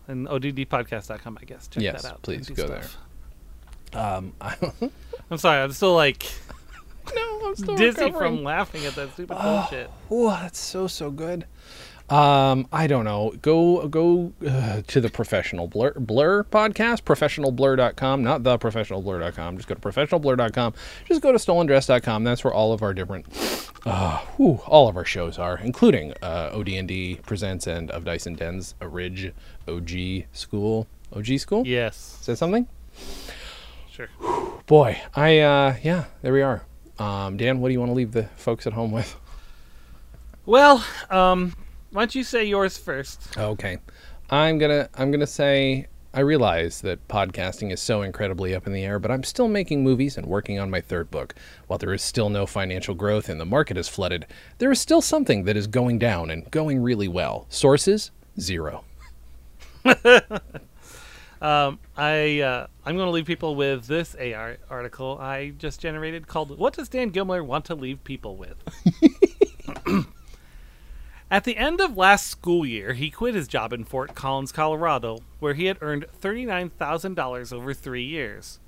And 0.06 0.26
ODDpodcast.com, 0.28 1.38
I 1.40 1.44
guess. 1.44 1.68
Check 1.68 1.82
Yes, 1.82 2.02
that 2.02 2.12
out. 2.12 2.22
please 2.22 2.48
go 2.50 2.66
there. 2.66 2.84
Um, 3.92 4.32
I'm 5.30 5.38
sorry, 5.38 5.62
I'm 5.62 5.72
still 5.72 5.94
like 5.94 6.26
no, 7.14 7.40
I'm 7.48 7.56
still 7.56 7.76
dizzy 7.76 8.04
recovering. 8.04 8.36
from 8.36 8.44
laughing 8.44 8.84
at 8.86 8.94
that 8.94 9.12
stupid 9.12 9.36
bullshit. 9.40 9.90
Oh, 10.10 10.30
that's 10.30 10.58
so 10.58 10.86
so 10.86 11.10
good. 11.10 11.46
Um, 12.10 12.68
I 12.70 12.86
don't 12.86 13.06
know. 13.06 13.32
Go 13.40 13.88
go 13.88 14.32
uh, 14.46 14.82
to 14.86 15.00
the 15.00 15.08
professional 15.08 15.68
blur 15.68 15.92
blur 15.94 16.44
podcast, 16.44 17.02
professionalblur.com, 17.02 18.22
not 18.22 18.42
the 18.42 18.58
professionalblur.com. 18.58 19.56
Just 19.56 19.68
go 19.68 19.74
to 19.74 19.80
professionalblur.com. 19.80 20.74
Just 21.06 21.22
go 21.22 21.32
to 21.32 21.38
stolendress.com. 21.38 22.24
That's 22.24 22.44
where 22.44 22.52
all 22.52 22.74
of 22.74 22.82
our 22.82 22.92
different 22.92 23.26
uh, 23.86 24.18
whew, 24.36 24.60
all 24.66 24.88
of 24.88 24.96
our 24.98 25.04
shows 25.04 25.38
are, 25.38 25.58
including 25.58 26.12
uh, 26.22 26.50
OD&D 26.52 27.20
presents 27.24 27.66
and 27.66 27.90
of 27.90 28.04
Dice 28.04 28.26
and 28.26 28.36
Dens, 28.36 28.74
a 28.82 28.88
Ridge 28.88 29.32
OG 29.66 30.24
school. 30.34 30.86
OG 31.16 31.38
school? 31.38 31.66
Yes. 31.66 32.18
Is 32.20 32.26
that 32.26 32.36
something? 32.36 32.66
Sure. 33.90 34.08
Boy, 34.66 35.00
I 35.14 35.38
uh 35.38 35.76
yeah, 35.82 36.04
there 36.20 36.32
we 36.32 36.42
are. 36.42 36.64
Um, 36.98 37.36
Dan, 37.36 37.60
what 37.60 37.68
do 37.68 37.72
you 37.72 37.80
want 37.80 37.90
to 37.90 37.94
leave 37.94 38.12
the 38.12 38.24
folks 38.36 38.66
at 38.66 38.72
home 38.72 38.92
with? 38.92 39.16
Well, 40.46 40.84
um, 41.10 41.54
why 41.90 42.02
don't 42.02 42.14
you 42.14 42.24
say 42.24 42.44
yours 42.44 42.76
first? 42.76 43.36
Okay. 43.36 43.78
I'm 44.30 44.58
gonna 44.58 44.88
I'm 44.94 45.10
gonna 45.10 45.26
say 45.26 45.86
I 46.12 46.20
realize 46.20 46.80
that 46.82 47.06
podcasting 47.08 47.72
is 47.72 47.80
so 47.80 48.02
incredibly 48.02 48.54
up 48.54 48.66
in 48.66 48.72
the 48.72 48.84
air, 48.84 48.98
but 48.98 49.10
I'm 49.10 49.24
still 49.24 49.48
making 49.48 49.82
movies 49.82 50.16
and 50.16 50.26
working 50.26 50.60
on 50.60 50.70
my 50.70 50.80
third 50.80 51.10
book. 51.10 51.34
While 51.66 51.78
there 51.78 51.92
is 51.92 52.02
still 52.02 52.30
no 52.30 52.46
financial 52.46 52.94
growth 52.94 53.28
and 53.28 53.40
the 53.40 53.44
market 53.44 53.76
is 53.76 53.88
flooded, 53.88 54.26
there 54.58 54.70
is 54.70 54.80
still 54.80 55.00
something 55.00 55.44
that 55.44 55.56
is 55.56 55.66
going 55.66 55.98
down 55.98 56.30
and 56.30 56.48
going 56.50 56.80
really 56.82 57.08
well. 57.08 57.46
Sources? 57.48 58.12
Zero. 58.38 58.84
Um, 61.42 61.78
I 61.96 62.40
uh, 62.40 62.66
I'm 62.84 62.96
going 62.96 63.06
to 63.06 63.10
leave 63.12 63.26
people 63.26 63.54
with 63.54 63.86
this 63.86 64.14
AR 64.14 64.56
article 64.70 65.18
I 65.20 65.50
just 65.50 65.80
generated 65.80 66.26
called 66.26 66.56
"What 66.58 66.74
Does 66.74 66.88
Dan 66.88 67.10
Gilmiller 67.10 67.44
Want 67.44 67.64
to 67.66 67.74
Leave 67.74 68.02
People 68.04 68.36
With?" 68.36 68.56
At 71.30 71.44
the 71.44 71.56
end 71.56 71.80
of 71.80 71.96
last 71.96 72.28
school 72.28 72.64
year, 72.64 72.92
he 72.92 73.10
quit 73.10 73.34
his 73.34 73.48
job 73.48 73.72
in 73.72 73.84
Fort 73.84 74.14
Collins, 74.14 74.52
Colorado, 74.52 75.18
where 75.40 75.54
he 75.54 75.64
had 75.64 75.78
earned 75.80 76.06
thirty-nine 76.12 76.70
thousand 76.70 77.14
dollars 77.14 77.52
over 77.52 77.74
three 77.74 78.04
years. 78.04 78.60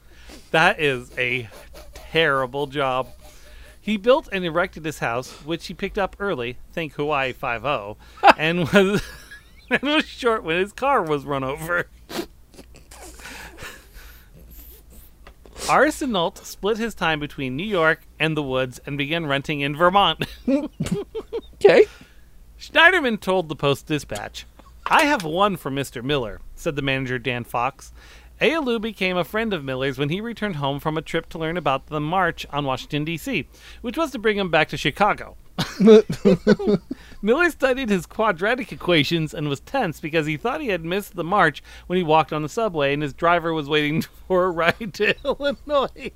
That 0.51 0.80
is 0.80 1.16
a 1.16 1.48
terrible 1.94 2.66
job. 2.66 3.09
He 3.80 3.97
built 3.97 4.28
and 4.32 4.44
erected 4.44 4.84
his 4.84 4.98
house, 4.98 5.30
which 5.44 5.68
he 5.68 5.74
picked 5.74 5.97
up 5.98 6.16
early, 6.18 6.56
think 6.72 6.94
Hawaii 6.94 7.32
Five 7.32 7.64
O, 7.64 7.97
and 8.36 8.68
was 8.72 9.02
and 9.70 9.82
was 9.82 10.05
short 10.05 10.43
when 10.43 10.59
his 10.59 10.72
car 10.72 11.02
was 11.02 11.24
run 11.24 11.44
over. 11.44 11.86
Arsenault 15.70 16.44
split 16.44 16.78
his 16.78 16.94
time 16.94 17.20
between 17.20 17.56
New 17.56 17.64
York 17.64 18.02
and 18.18 18.36
the 18.36 18.43
woods 18.43 18.80
and 18.86 18.97
began 18.97 19.26
renting 19.26 19.60
in 19.60 19.76
Vermont. 19.76 20.24
Okay. 21.55 21.86
Schneiderman 22.60 23.18
told 23.18 23.48
the 23.48 23.56
Post 23.56 23.86
Dispatch, 23.86 24.44
I 24.86 25.05
have 25.06 25.24
one 25.24 25.56
for 25.56 25.70
Mr. 25.70 26.05
Miller, 26.05 26.40
said 26.55 26.76
the 26.76 26.82
manager 26.82 27.18
Dan 27.18 27.44
Fox. 27.44 27.93
Ayalu 28.40 28.80
became 28.80 29.16
a 29.16 29.24
friend 29.24 29.55
of 29.55 29.64
Miller's 29.64 29.98
when 29.98 30.10
he 30.10 30.20
returned 30.20 30.56
home 30.56 30.78
from 30.78 30.98
a 30.98 31.02
trip 31.02 31.28
to 31.30 31.38
learn 31.38 31.56
about 31.56 31.86
the 31.86 32.01
march 32.01 32.47
on 32.51 32.66
Washington, 32.66 33.05
D.C., 33.05 33.48
which 33.80 33.97
was 33.97 34.10
to 34.10 34.18
bring 34.18 34.36
him 34.36 34.51
back 34.51 34.68
to 34.68 34.76
Chicago. 34.76 35.36
Miller 37.22 37.50
studied 37.50 37.88
his 37.88 38.06
quadratic 38.06 38.72
equations 38.72 39.32
and 39.32 39.48
was 39.48 39.60
tense 39.60 40.00
because 40.00 40.26
he 40.26 40.36
thought 40.36 40.60
he 40.60 40.68
had 40.68 40.84
missed 40.84 41.16
the 41.16 41.24
march 41.24 41.62
when 41.86 41.96
he 41.96 42.02
walked 42.02 42.32
on 42.32 42.42
the 42.42 42.48
subway 42.48 42.92
and 42.92 43.02
his 43.02 43.12
driver 43.14 43.52
was 43.54 43.68
waiting 43.68 44.02
for 44.28 44.44
a 44.44 44.50
ride 44.50 44.92
to 44.94 45.14
Illinois. 45.24 46.10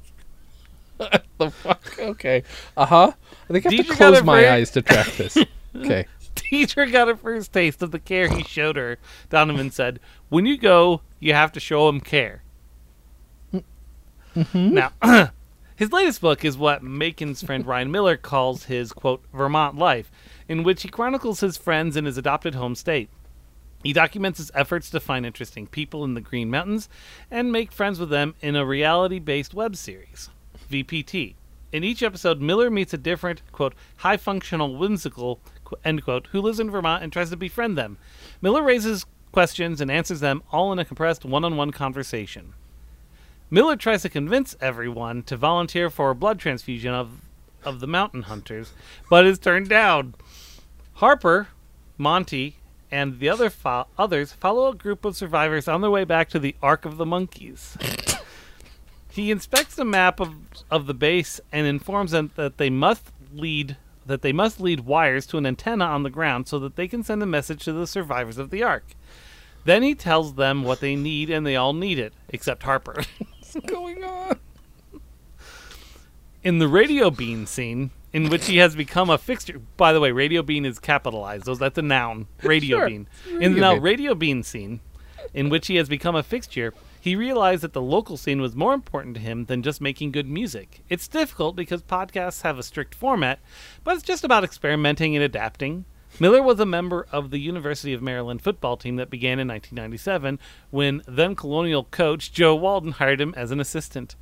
The 1.38 1.50
fuck? 1.50 1.98
Okay. 1.98 2.42
Uh 2.76 2.86
huh. 2.86 3.12
I 3.48 3.52
think 3.52 3.66
I 3.66 3.70
have 3.72 3.80
Deidre 3.80 3.82
to 3.84 3.88
got 3.88 3.96
close 3.96 4.22
my 4.22 4.40
very- 4.42 4.48
eyes 4.48 4.70
to 4.72 4.82
track 4.82 5.06
this. 5.16 5.38
Okay. 5.74 6.06
Teacher 6.34 6.84
got 6.86 7.08
a 7.08 7.16
first 7.16 7.52
taste 7.52 7.82
of 7.82 7.90
the 7.90 7.98
care 7.98 8.28
he 8.28 8.42
showed 8.42 8.76
her. 8.76 8.98
Donovan 9.30 9.70
said, 9.70 10.00
When 10.28 10.46
you 10.46 10.56
go, 10.58 11.00
you 11.18 11.32
have 11.32 11.52
to 11.52 11.60
show 11.60 11.88
him 11.88 12.00
care. 12.00 12.42
Now, 14.54 14.92
his 15.80 15.92
latest 15.92 16.20
book 16.20 16.44
is 16.44 16.58
what 16.58 16.82
Macon's 16.82 17.42
friend 17.42 17.66
Ryan 17.66 17.90
Miller 17.90 18.18
calls 18.18 18.64
his, 18.64 18.92
quote, 18.92 19.24
Vermont 19.32 19.78
life, 19.78 20.12
in 20.46 20.62
which 20.62 20.82
he 20.82 20.90
chronicles 20.90 21.40
his 21.40 21.56
friends 21.56 21.96
in 21.96 22.04
his 22.04 22.18
adopted 22.18 22.54
home 22.54 22.74
state. 22.74 23.08
He 23.82 23.94
documents 23.94 24.36
his 24.36 24.50
efforts 24.54 24.90
to 24.90 25.00
find 25.00 25.24
interesting 25.24 25.66
people 25.66 26.04
in 26.04 26.12
the 26.12 26.20
Green 26.20 26.50
Mountains 26.50 26.90
and 27.30 27.50
make 27.50 27.72
friends 27.72 27.98
with 27.98 28.10
them 28.10 28.34
in 28.42 28.56
a 28.56 28.66
reality 28.66 29.18
based 29.18 29.54
web 29.54 29.74
series, 29.74 30.28
VPT. 30.70 31.36
In 31.72 31.82
each 31.82 32.02
episode, 32.02 32.42
Miller 32.42 32.68
meets 32.68 32.92
a 32.92 32.98
different, 32.98 33.40
quote, 33.50 33.74
high 33.96 34.18
functional, 34.18 34.76
whimsical, 34.76 35.40
end 35.82 36.04
quote, 36.04 36.26
who 36.26 36.42
lives 36.42 36.60
in 36.60 36.70
Vermont 36.70 37.02
and 37.02 37.10
tries 37.10 37.30
to 37.30 37.38
befriend 37.38 37.78
them. 37.78 37.96
Miller 38.42 38.62
raises 38.62 39.06
questions 39.32 39.80
and 39.80 39.90
answers 39.90 40.20
them 40.20 40.42
all 40.52 40.72
in 40.72 40.78
a 40.78 40.84
compressed 40.84 41.24
one 41.24 41.42
on 41.42 41.56
one 41.56 41.70
conversation. 41.70 42.52
Miller 43.52 43.74
tries 43.74 44.02
to 44.02 44.08
convince 44.08 44.54
everyone 44.60 45.24
to 45.24 45.36
volunteer 45.36 45.90
for 45.90 46.10
a 46.10 46.14
blood 46.14 46.38
transfusion 46.38 46.94
of, 46.94 47.22
of 47.64 47.80
the 47.80 47.86
mountain 47.88 48.22
hunters, 48.22 48.72
but 49.08 49.26
is 49.26 49.40
turned 49.40 49.68
down. 49.68 50.14
Harper, 50.94 51.48
Monty, 51.98 52.58
and 52.92 53.18
the 53.18 53.28
other 53.28 53.50
fo- 53.50 53.88
others 53.98 54.32
follow 54.32 54.68
a 54.68 54.74
group 54.74 55.04
of 55.04 55.16
survivors 55.16 55.66
on 55.66 55.80
their 55.80 55.90
way 55.90 56.04
back 56.04 56.28
to 56.28 56.38
the 56.38 56.54
Ark 56.62 56.84
of 56.84 56.96
the 56.96 57.06
Monkeys. 57.06 57.76
he 59.10 59.32
inspects 59.32 59.78
a 59.78 59.84
map 59.84 60.20
of, 60.20 60.34
of 60.70 60.86
the 60.86 60.94
base 60.94 61.40
and 61.50 61.66
informs 61.66 62.12
them 62.12 62.30
that 62.36 62.58
they 62.58 62.70
must 62.70 63.10
lead 63.32 63.76
that 64.06 64.22
they 64.22 64.32
must 64.32 64.60
lead 64.60 64.80
wires 64.80 65.26
to 65.26 65.38
an 65.38 65.46
antenna 65.46 65.84
on 65.84 66.02
the 66.02 66.10
ground 66.10 66.48
so 66.48 66.58
that 66.58 66.74
they 66.74 66.88
can 66.88 67.02
send 67.02 67.22
a 67.22 67.26
message 67.26 67.62
to 67.62 67.72
the 67.72 67.86
survivors 67.86 68.38
of 68.38 68.50
the 68.50 68.62
Ark. 68.62 68.84
Then 69.64 69.82
he 69.82 69.94
tells 69.94 70.34
them 70.34 70.64
what 70.64 70.80
they 70.80 70.96
need 70.96 71.30
and 71.30 71.46
they 71.46 71.54
all 71.54 71.74
need 71.74 71.98
it, 71.98 72.12
except 72.28 72.62
Harper. 72.62 73.02
What's 73.52 73.70
going 73.70 74.04
on? 74.04 74.38
in 76.42 76.58
the 76.58 76.68
Radio 76.68 77.10
Bean 77.10 77.46
scene, 77.46 77.90
in 78.12 78.28
which 78.30 78.46
he 78.46 78.56
has 78.58 78.74
become 78.74 79.10
a 79.10 79.18
fixture. 79.18 79.60
By 79.76 79.92
the 79.92 80.00
way, 80.00 80.10
Radio 80.10 80.42
Bean 80.42 80.64
is 80.64 80.78
capitalized. 80.78 81.44
Those 81.44 81.58
that's 81.58 81.78
a 81.78 81.82
noun. 81.82 82.26
Radio 82.42 82.78
Sure. 82.78 82.88
Bean. 82.88 83.08
in 83.40 83.54
the 83.54 83.60
now 83.60 83.74
Radio 83.76 84.14
Bean 84.14 84.42
scene, 84.42 84.80
in 85.34 85.48
which 85.48 85.66
he 85.66 85.76
has 85.76 85.88
become 85.88 86.16
a 86.16 86.22
fixture, 86.22 86.72
he 87.00 87.14
realized 87.16 87.62
that 87.62 87.72
the 87.72 87.82
local 87.82 88.16
scene 88.16 88.40
was 88.40 88.54
more 88.56 88.74
important 88.74 89.14
to 89.16 89.20
him 89.20 89.46
than 89.46 89.62
just 89.62 89.80
making 89.80 90.12
good 90.12 90.28
music. 90.28 90.82
It's 90.88 91.08
difficult 91.08 91.56
because 91.56 91.82
podcasts 91.82 92.42
have 92.42 92.58
a 92.58 92.62
strict 92.62 92.94
format, 92.94 93.38
but 93.84 93.94
it's 93.96 94.02
just 94.04 94.24
about 94.24 94.44
experimenting 94.44 95.14
and 95.16 95.24
adapting. 95.24 95.84
Miller 96.18 96.42
was 96.42 96.58
a 96.58 96.66
member 96.66 97.06
of 97.12 97.30
the 97.30 97.38
University 97.38 97.92
of 97.92 98.02
Maryland 98.02 98.42
football 98.42 98.76
team 98.76 98.96
that 98.96 99.10
began 99.10 99.38
in 99.38 99.48
1997 99.48 100.38
when 100.70 101.02
then 101.06 101.34
Colonial 101.34 101.84
coach 101.84 102.32
Joe 102.32 102.54
Walden 102.54 102.92
hired 102.92 103.20
him 103.20 103.34
as 103.36 103.50
an 103.50 103.60
assistant. 103.60 104.16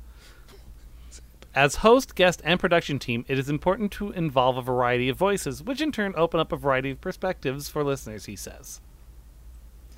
As 1.55 1.75
host, 1.75 2.15
guest, 2.15 2.41
and 2.45 2.59
production 2.59 2.99
team, 2.99 3.25
it 3.27 3.39
is 3.39 3.49
important 3.49 3.91
to 3.93 4.11
involve 4.11 4.55
a 4.55 4.61
variety 4.61 5.09
of 5.09 5.17
voices, 5.17 5.63
which 5.63 5.81
in 5.81 5.91
turn 5.91 6.13
open 6.15 6.39
up 6.39 6.51
a 6.51 6.57
variety 6.57 6.91
of 6.91 7.01
perspectives 7.01 7.67
for 7.67 7.83
listeners, 7.83 8.25
he 8.25 8.35
says. 8.35 8.81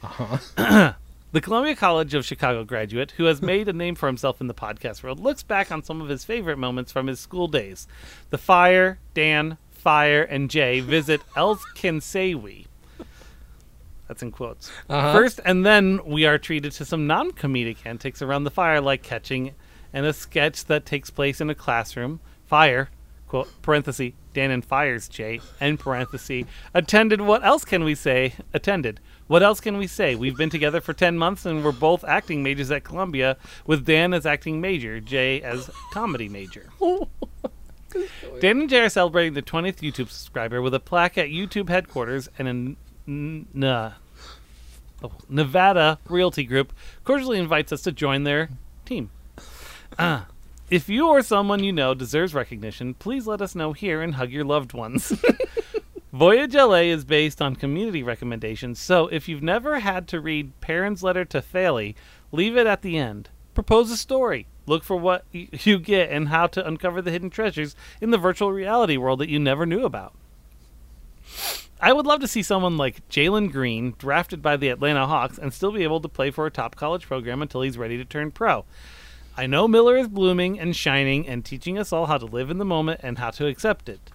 Uh-huh. 0.02 0.94
the 1.32 1.42
Columbia 1.42 1.76
College 1.76 2.14
of 2.14 2.26
Chicago 2.26 2.64
graduate, 2.64 3.12
who 3.12 3.26
has 3.26 3.42
made 3.42 3.68
a 3.68 3.74
name 3.74 3.96
for 3.96 4.08
himself 4.08 4.40
in 4.40 4.48
the 4.48 4.54
podcast 4.54 5.04
world, 5.04 5.20
looks 5.20 5.44
back 5.44 5.72
on 5.72 5.84
some 5.84 6.02
of 6.02 6.08
his 6.08 6.24
favorite 6.24 6.58
moments 6.58 6.92
from 6.92 7.08
his 7.08 7.20
school 7.20 7.48
days. 7.48 7.86
The 8.30 8.38
Fire, 8.38 9.00
Dan, 9.14 9.58
Fire, 9.82 10.22
and 10.22 10.50
Jay 10.50 10.80
visit 10.80 11.22
Elkinsewi. 11.36 12.68
That's 14.08 14.22
in 14.22 14.32
quotes. 14.32 14.72
Uh-huh. 14.90 15.14
First, 15.14 15.40
and 15.44 15.66
then 15.66 16.02
we 16.06 16.26
are 16.26 16.38
treated 16.38 16.74
to 16.74 16.86
some 16.86 17.08
non 17.08 17.32
comedic 17.32 17.78
antics 17.86 18.22
around 18.22 18.44
the 18.44 18.52
fire, 18.52 18.80
like 18.80 19.02
catching 19.04 19.56
and 19.94 20.06
a 20.06 20.14
sketch 20.14 20.66
that 20.66 20.86
takes 20.86 21.10
place 21.10 21.42
in 21.42 21.50
a 21.50 21.56
classroom. 21.56 22.20
Fire, 22.46 22.90
quote, 23.28 23.50
parenthesis, 23.62 24.12
Dan 24.34 24.52
and 24.52 24.64
Fires, 24.64 25.08
Jay, 25.08 25.40
end 25.60 25.80
parenthesis, 25.80 26.46
attended, 26.74 27.22
what 27.22 27.44
else 27.44 27.66
can 27.66 27.84
we 27.84 27.96
say? 27.96 28.36
Attended. 28.54 29.00
What 29.28 29.44
else 29.44 29.62
can 29.62 29.78
we 29.78 29.88
say? 29.88 30.16
We've 30.16 30.36
been 30.36 30.50
together 30.50 30.82
for 30.82 30.94
10 30.94 31.18
months 31.18 31.46
and 31.46 31.64
we're 31.64 31.72
both 31.72 32.04
acting 32.04 32.44
majors 32.44 32.70
at 32.72 32.84
Columbia, 32.84 33.38
with 33.66 33.86
Dan 33.86 34.14
as 34.14 34.26
acting 34.26 34.60
major, 34.60 35.00
Jay 35.00 35.42
as 35.42 35.70
comedy 35.94 36.28
major. 36.28 36.70
Dan 38.40 38.62
and 38.62 38.70
Jay 38.70 38.82
are 38.82 38.90
celebrating 38.90 39.34
the 39.34 39.42
20th 39.42 39.78
YouTube 39.78 40.10
subscriber 40.10 40.62
with 40.62 40.74
a 40.74 40.80
plaque 40.80 41.18
at 41.18 41.30
YouTube 41.30 41.70
headquarters 41.70 42.30
and 42.38 42.48
a 42.48 42.52
n- 42.52 42.78
n- 43.08 43.48
nah, 43.54 43.92
oh, 45.04 45.12
Nevada 45.30 46.00
Realty 46.10 46.44
Group 46.44 46.74
cordially 47.04 47.38
invites 47.40 47.72
us 47.72 47.82
to 47.84 47.92
join 47.92 48.24
their 48.24 48.50
team. 48.86 49.10
Ah. 50.00 50.28
If 50.70 50.88
you 50.88 51.10
or 51.10 51.22
someone 51.22 51.62
you 51.64 51.74
know 51.74 51.94
deserves 51.94 52.34
recognition, 52.34 52.94
please 52.94 53.28
let 53.28 53.42
us 53.42 53.56
know 53.56 53.74
here 53.74 54.02
and 54.02 54.16
hug 54.16 54.32
your 54.32 54.46
loved 54.46 54.72
ones. 54.72 55.12
Voyage 56.14 56.56
LA 56.56 56.84
is 56.84 57.04
based 57.04 57.42
on 57.42 57.58
community 57.58 58.04
recommendations, 58.04 58.80
so 58.80 59.08
if 59.08 59.28
you've 59.28 59.44
never 59.44 59.80
had 59.80 60.08
to 60.10 60.22
read 60.22 60.60
Perrin's 60.62 61.04
letter 61.04 61.26
to 61.26 61.42
Faley, 61.42 61.96
leave 62.32 62.56
it 62.56 62.68
at 62.68 62.82
the 62.84 62.98
end. 62.98 63.30
Propose 63.54 63.92
a 63.92 63.98
story. 63.98 64.48
Look 64.66 64.84
for 64.84 64.96
what 64.96 65.26
you 65.32 65.80
get 65.80 66.12
and 66.12 66.30
how 66.30 66.48
to 66.48 66.66
uncover 66.66 67.02
the 67.02 67.12
hidden 67.12 67.30
treasures 67.30 67.76
in 68.00 68.12
the 68.12 68.18
virtual 68.18 68.52
reality 68.52 68.98
world 68.98 69.20
that 69.20 69.30
you 69.30 69.40
never 69.40 69.66
knew 69.66 69.84
about. 69.86 70.14
I 71.84 71.94
would 71.94 72.06
love 72.06 72.20
to 72.22 72.28
see 72.28 72.44
someone 72.44 72.78
like 72.78 73.08
Jalen 73.10 73.52
Green 73.52 73.96
drafted 73.98 74.42
by 74.42 74.56
the 74.56 74.70
Atlanta 74.70 75.08
Hawks 75.08 75.40
and 75.40 75.52
still 75.52 75.72
be 75.72 75.84
able 75.84 76.00
to 76.02 76.08
play 76.08 76.30
for 76.30 76.46
a 76.46 76.52
top 76.52 76.76
college 76.76 77.08
program 77.08 77.42
until 77.42 77.62
he's 77.62 77.78
ready 77.78 77.98
to 77.98 78.06
turn 78.06 78.30
pro. 78.30 78.66
I 79.36 79.48
know 79.48 79.68
Miller 79.68 79.98
is 79.98 80.08
blooming 80.08 80.60
and 80.60 80.76
shining 80.76 81.28
and 81.28 81.44
teaching 81.44 81.80
us 81.80 81.92
all 81.92 82.06
how 82.06 82.20
to 82.20 82.26
live 82.26 82.52
in 82.52 82.60
the 82.60 82.66
moment 82.66 83.00
and 83.02 83.18
how 83.18 83.32
to 83.32 83.48
accept 83.48 83.90
it. 83.90 84.12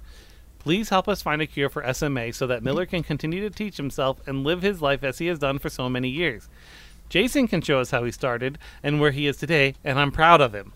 Please 0.61 0.91
help 0.91 1.09
us 1.09 1.23
find 1.23 1.43
a 1.43 1.47
cure 1.47 1.69
for 1.69 1.93
SMA 1.93 2.33
so 2.33 2.47
that 2.47 2.63
Miller 2.63 2.87
can 2.87 3.03
continue 3.03 3.41
to 3.41 3.51
teach 3.51 3.79
himself 3.79 4.21
and 4.27 4.45
live 4.45 4.63
his 4.63 4.83
life 4.83 5.03
as 5.03 5.19
he 5.19 5.27
has 5.27 5.39
done 5.39 5.59
for 5.59 5.69
so 5.69 5.89
many 5.89 6.09
years. 6.09 6.49
Jason 7.09 7.47
can 7.49 7.61
show 7.61 7.81
us 7.81 7.91
how 7.91 8.05
he 8.05 8.11
started 8.11 8.59
and 8.83 9.01
where 9.01 9.11
he 9.11 9.27
is 9.27 9.37
today, 9.37 9.75
and 9.85 9.99
I'm 9.99 10.13
proud 10.13 10.41
of 10.41 10.55
him. 10.55 10.73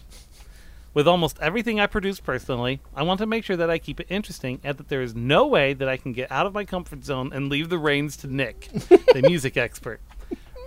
With 0.93 1.07
almost 1.07 1.39
everything 1.41 1.79
I 1.79 1.87
produce 1.87 2.19
personally, 2.19 2.81
I 2.95 3.05
want 3.05 3.19
to 3.19 3.27
make 3.27 3.45
sure 3.45 3.57
that 3.57 3.71
I 3.71 3.79
keep 3.79 4.01
it 4.01 4.09
interesting 4.09 4.61
and 4.65 4.77
that 4.77 4.89
there 4.89 5.03
is 5.03 5.15
no 5.15 5.47
way 5.47 5.73
that 5.73 5.89
I 5.89 5.97
can 5.97 6.13
get 6.13 6.33
out 6.33 6.47
of 6.47 6.55
my 6.55 6.65
comfort 6.65 7.05
zone 7.05 7.33
and 7.33 7.49
leave 7.49 7.69
the 7.69 7.79
reins 7.79 8.17
to 8.19 8.27
Nick, 8.27 8.69
the 8.71 9.23
music 9.29 9.57
expert. 9.57 10.01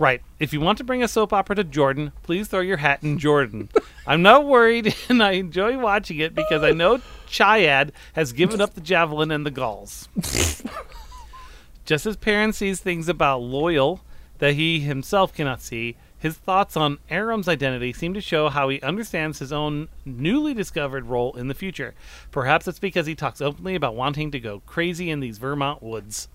Right. 0.00 0.22
If 0.40 0.52
you 0.52 0.60
want 0.60 0.78
to 0.78 0.84
bring 0.84 1.02
a 1.02 1.08
soap 1.08 1.32
opera 1.32 1.56
to 1.56 1.64
Jordan, 1.64 2.12
please 2.22 2.48
throw 2.48 2.60
your 2.60 2.78
hat 2.78 3.02
in 3.02 3.18
Jordan. 3.18 3.68
I'm 4.06 4.22
not 4.22 4.46
worried, 4.46 4.94
and 5.08 5.22
I 5.22 5.32
enjoy 5.32 5.78
watching 5.78 6.18
it 6.18 6.34
because 6.34 6.62
I 6.62 6.72
know 6.72 7.00
Chiad 7.28 7.90
has 8.14 8.32
given 8.32 8.60
up 8.60 8.74
the 8.74 8.80
javelin 8.80 9.30
and 9.30 9.46
the 9.46 9.50
galls. 9.50 10.08
Just 11.84 12.06
as 12.06 12.16
Perrin 12.16 12.52
sees 12.52 12.80
things 12.80 13.08
about 13.08 13.42
Loyal 13.42 14.00
that 14.38 14.54
he 14.54 14.80
himself 14.80 15.34
cannot 15.34 15.62
see, 15.62 15.96
his 16.18 16.36
thoughts 16.36 16.76
on 16.76 16.98
Aram's 17.10 17.48
identity 17.48 17.92
seem 17.92 18.14
to 18.14 18.20
show 18.20 18.48
how 18.48 18.68
he 18.70 18.80
understands 18.80 19.40
his 19.40 19.52
own 19.52 19.88
newly 20.06 20.54
discovered 20.54 21.04
role 21.04 21.34
in 21.36 21.48
the 21.48 21.54
future. 21.54 21.94
Perhaps 22.30 22.66
it's 22.66 22.78
because 22.78 23.06
he 23.06 23.14
talks 23.14 23.40
openly 23.42 23.74
about 23.74 23.94
wanting 23.94 24.30
to 24.30 24.40
go 24.40 24.60
crazy 24.64 25.10
in 25.10 25.20
these 25.20 25.38
Vermont 25.38 25.82
woods. 25.82 26.28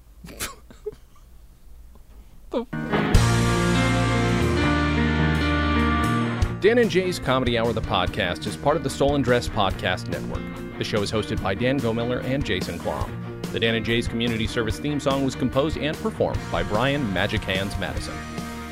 Dan 6.62 6.78
and 6.78 6.92
Jay's 6.92 7.20
Comedy 7.20 7.58
Hour, 7.58 7.74
the 7.74 7.82
podcast, 7.82 8.46
is 8.46 8.58
part 8.58 8.76
of 8.78 8.84
the 8.84 8.90
Stolen 8.90 9.22
Dress 9.22 9.48
Podcast 9.48 10.10
Network. 10.10 10.78
The 10.78 10.84
show 10.84 11.02
is 11.02 11.12
hosted 11.12 11.42
by 11.42 11.56
Dan 11.56 11.80
Gomiller 11.80 12.24
and 12.24 12.46
Jason 12.46 12.78
Klom. 12.80 13.29
The 13.52 13.60
Dan 13.60 13.74
and 13.74 13.86
Jay's 13.86 14.08
Community 14.08 14.46
Service 14.46 14.78
theme 14.78 15.00
song 15.00 15.26
was 15.26 15.34
composed 15.34 15.78
and 15.78 15.98
performed 15.98 16.40
by 16.52 16.62
Brian 16.62 17.12
Magic 17.12 17.42
Hands 17.42 17.76
Madison. 17.80 18.14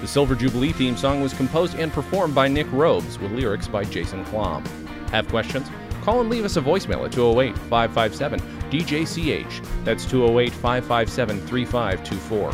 The 0.02 0.08
Silver 0.08 0.36
Jubilee 0.36 0.72
theme 0.72 0.96
song 0.96 1.22
was 1.22 1.34
composed 1.34 1.74
and 1.80 1.92
performed 1.92 2.36
by 2.36 2.48
Nick 2.48 2.72
Robes 2.72 3.18
with 3.18 3.32
lyrics 3.32 3.68
by 3.68 3.84
Jason 3.84 4.24
Klom. 4.26 4.64
Have 5.10 5.28
questions? 5.30 5.68
Call 6.04 6.22
and 6.22 6.30
leave 6.30 6.46
us 6.46 6.58
a 6.58 6.62
voicemail 6.62 7.06
at 7.06 7.12
208 7.12 7.58
557 7.70 8.40
DJCH. 8.70 9.66
That's 9.84 10.06
208 10.06 10.54
557 10.54 11.42
3524. 11.48 12.54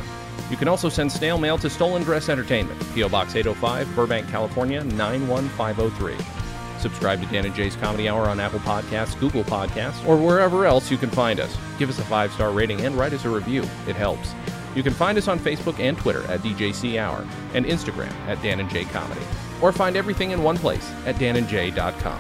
You 0.50 0.56
can 0.56 0.70
also 0.70 0.88
send 0.88 1.12
snail 1.12 1.38
mail 1.38 1.58
to 1.58 1.70
Stolen 1.70 2.04
Dress 2.04 2.30
Entertainment, 2.30 2.80
P.O. 2.94 3.10
Box 3.10 3.36
805, 3.36 3.94
Burbank, 3.96 4.30
California 4.30 4.82
91503. 4.84 6.43
Subscribe 6.84 7.22
to 7.22 7.28
Dan 7.28 7.46
and 7.46 7.56
Jay's 7.56 7.78
Comedy 7.78 8.10
Hour 8.10 8.28
on 8.28 8.42
Apple 8.42 8.60
Podcasts, 8.60 9.18
Google 9.18 9.46
Podcasts, 9.46 10.06
or 10.06 10.18
wherever 10.18 10.66
else 10.66 10.92
you 10.92 10.98
can 10.98 11.10
find 11.10 11.40
us. 11.40 11.56
Give 11.80 11.90
us 11.90 11.98
a 11.98 12.04
five 12.04 12.30
star 12.34 12.52
rating 12.52 12.82
and 12.82 12.98
write 12.98 13.14
us 13.14 13.24
a 13.24 13.30
review. 13.30 13.64
It 13.88 13.96
helps. 13.96 14.34
You 14.76 14.84
can 14.84 14.92
find 14.92 15.18
us 15.18 15.30
on 15.30 15.40
Facebook 15.40 15.80
and 15.80 15.98
Twitter 15.98 16.24
at 16.26 16.42
DJC 16.42 17.00
Hour 17.00 17.26
and 17.54 17.66
Instagram 17.66 18.12
at 18.28 18.42
Dan 18.42 18.60
and 18.60 18.70
Jay 18.70 18.84
Comedy. 18.84 19.22
Or 19.62 19.72
find 19.72 19.96
everything 19.96 20.32
in 20.32 20.44
one 20.44 20.58
place 20.58 20.92
at 21.06 21.16
danandjay.com. 21.16 22.20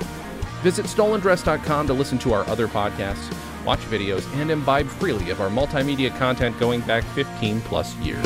Visit 0.61 0.85
stolendress.com 0.85 1.87
to 1.87 1.93
listen 1.93 2.17
to 2.19 2.31
our 2.31 2.47
other 2.47 2.69
podcasts, 2.69 3.35
watch 3.65 3.81
videos, 3.81 4.25
and 4.37 4.49
imbibe 4.49 4.87
freely 4.87 5.29
of 5.29 5.41
our 5.41 5.49
multimedia 5.49 6.17
content 6.17 6.57
going 6.57 6.79
back 6.81 7.03
15 7.15 7.59
plus 7.61 7.93
years. 7.97 8.25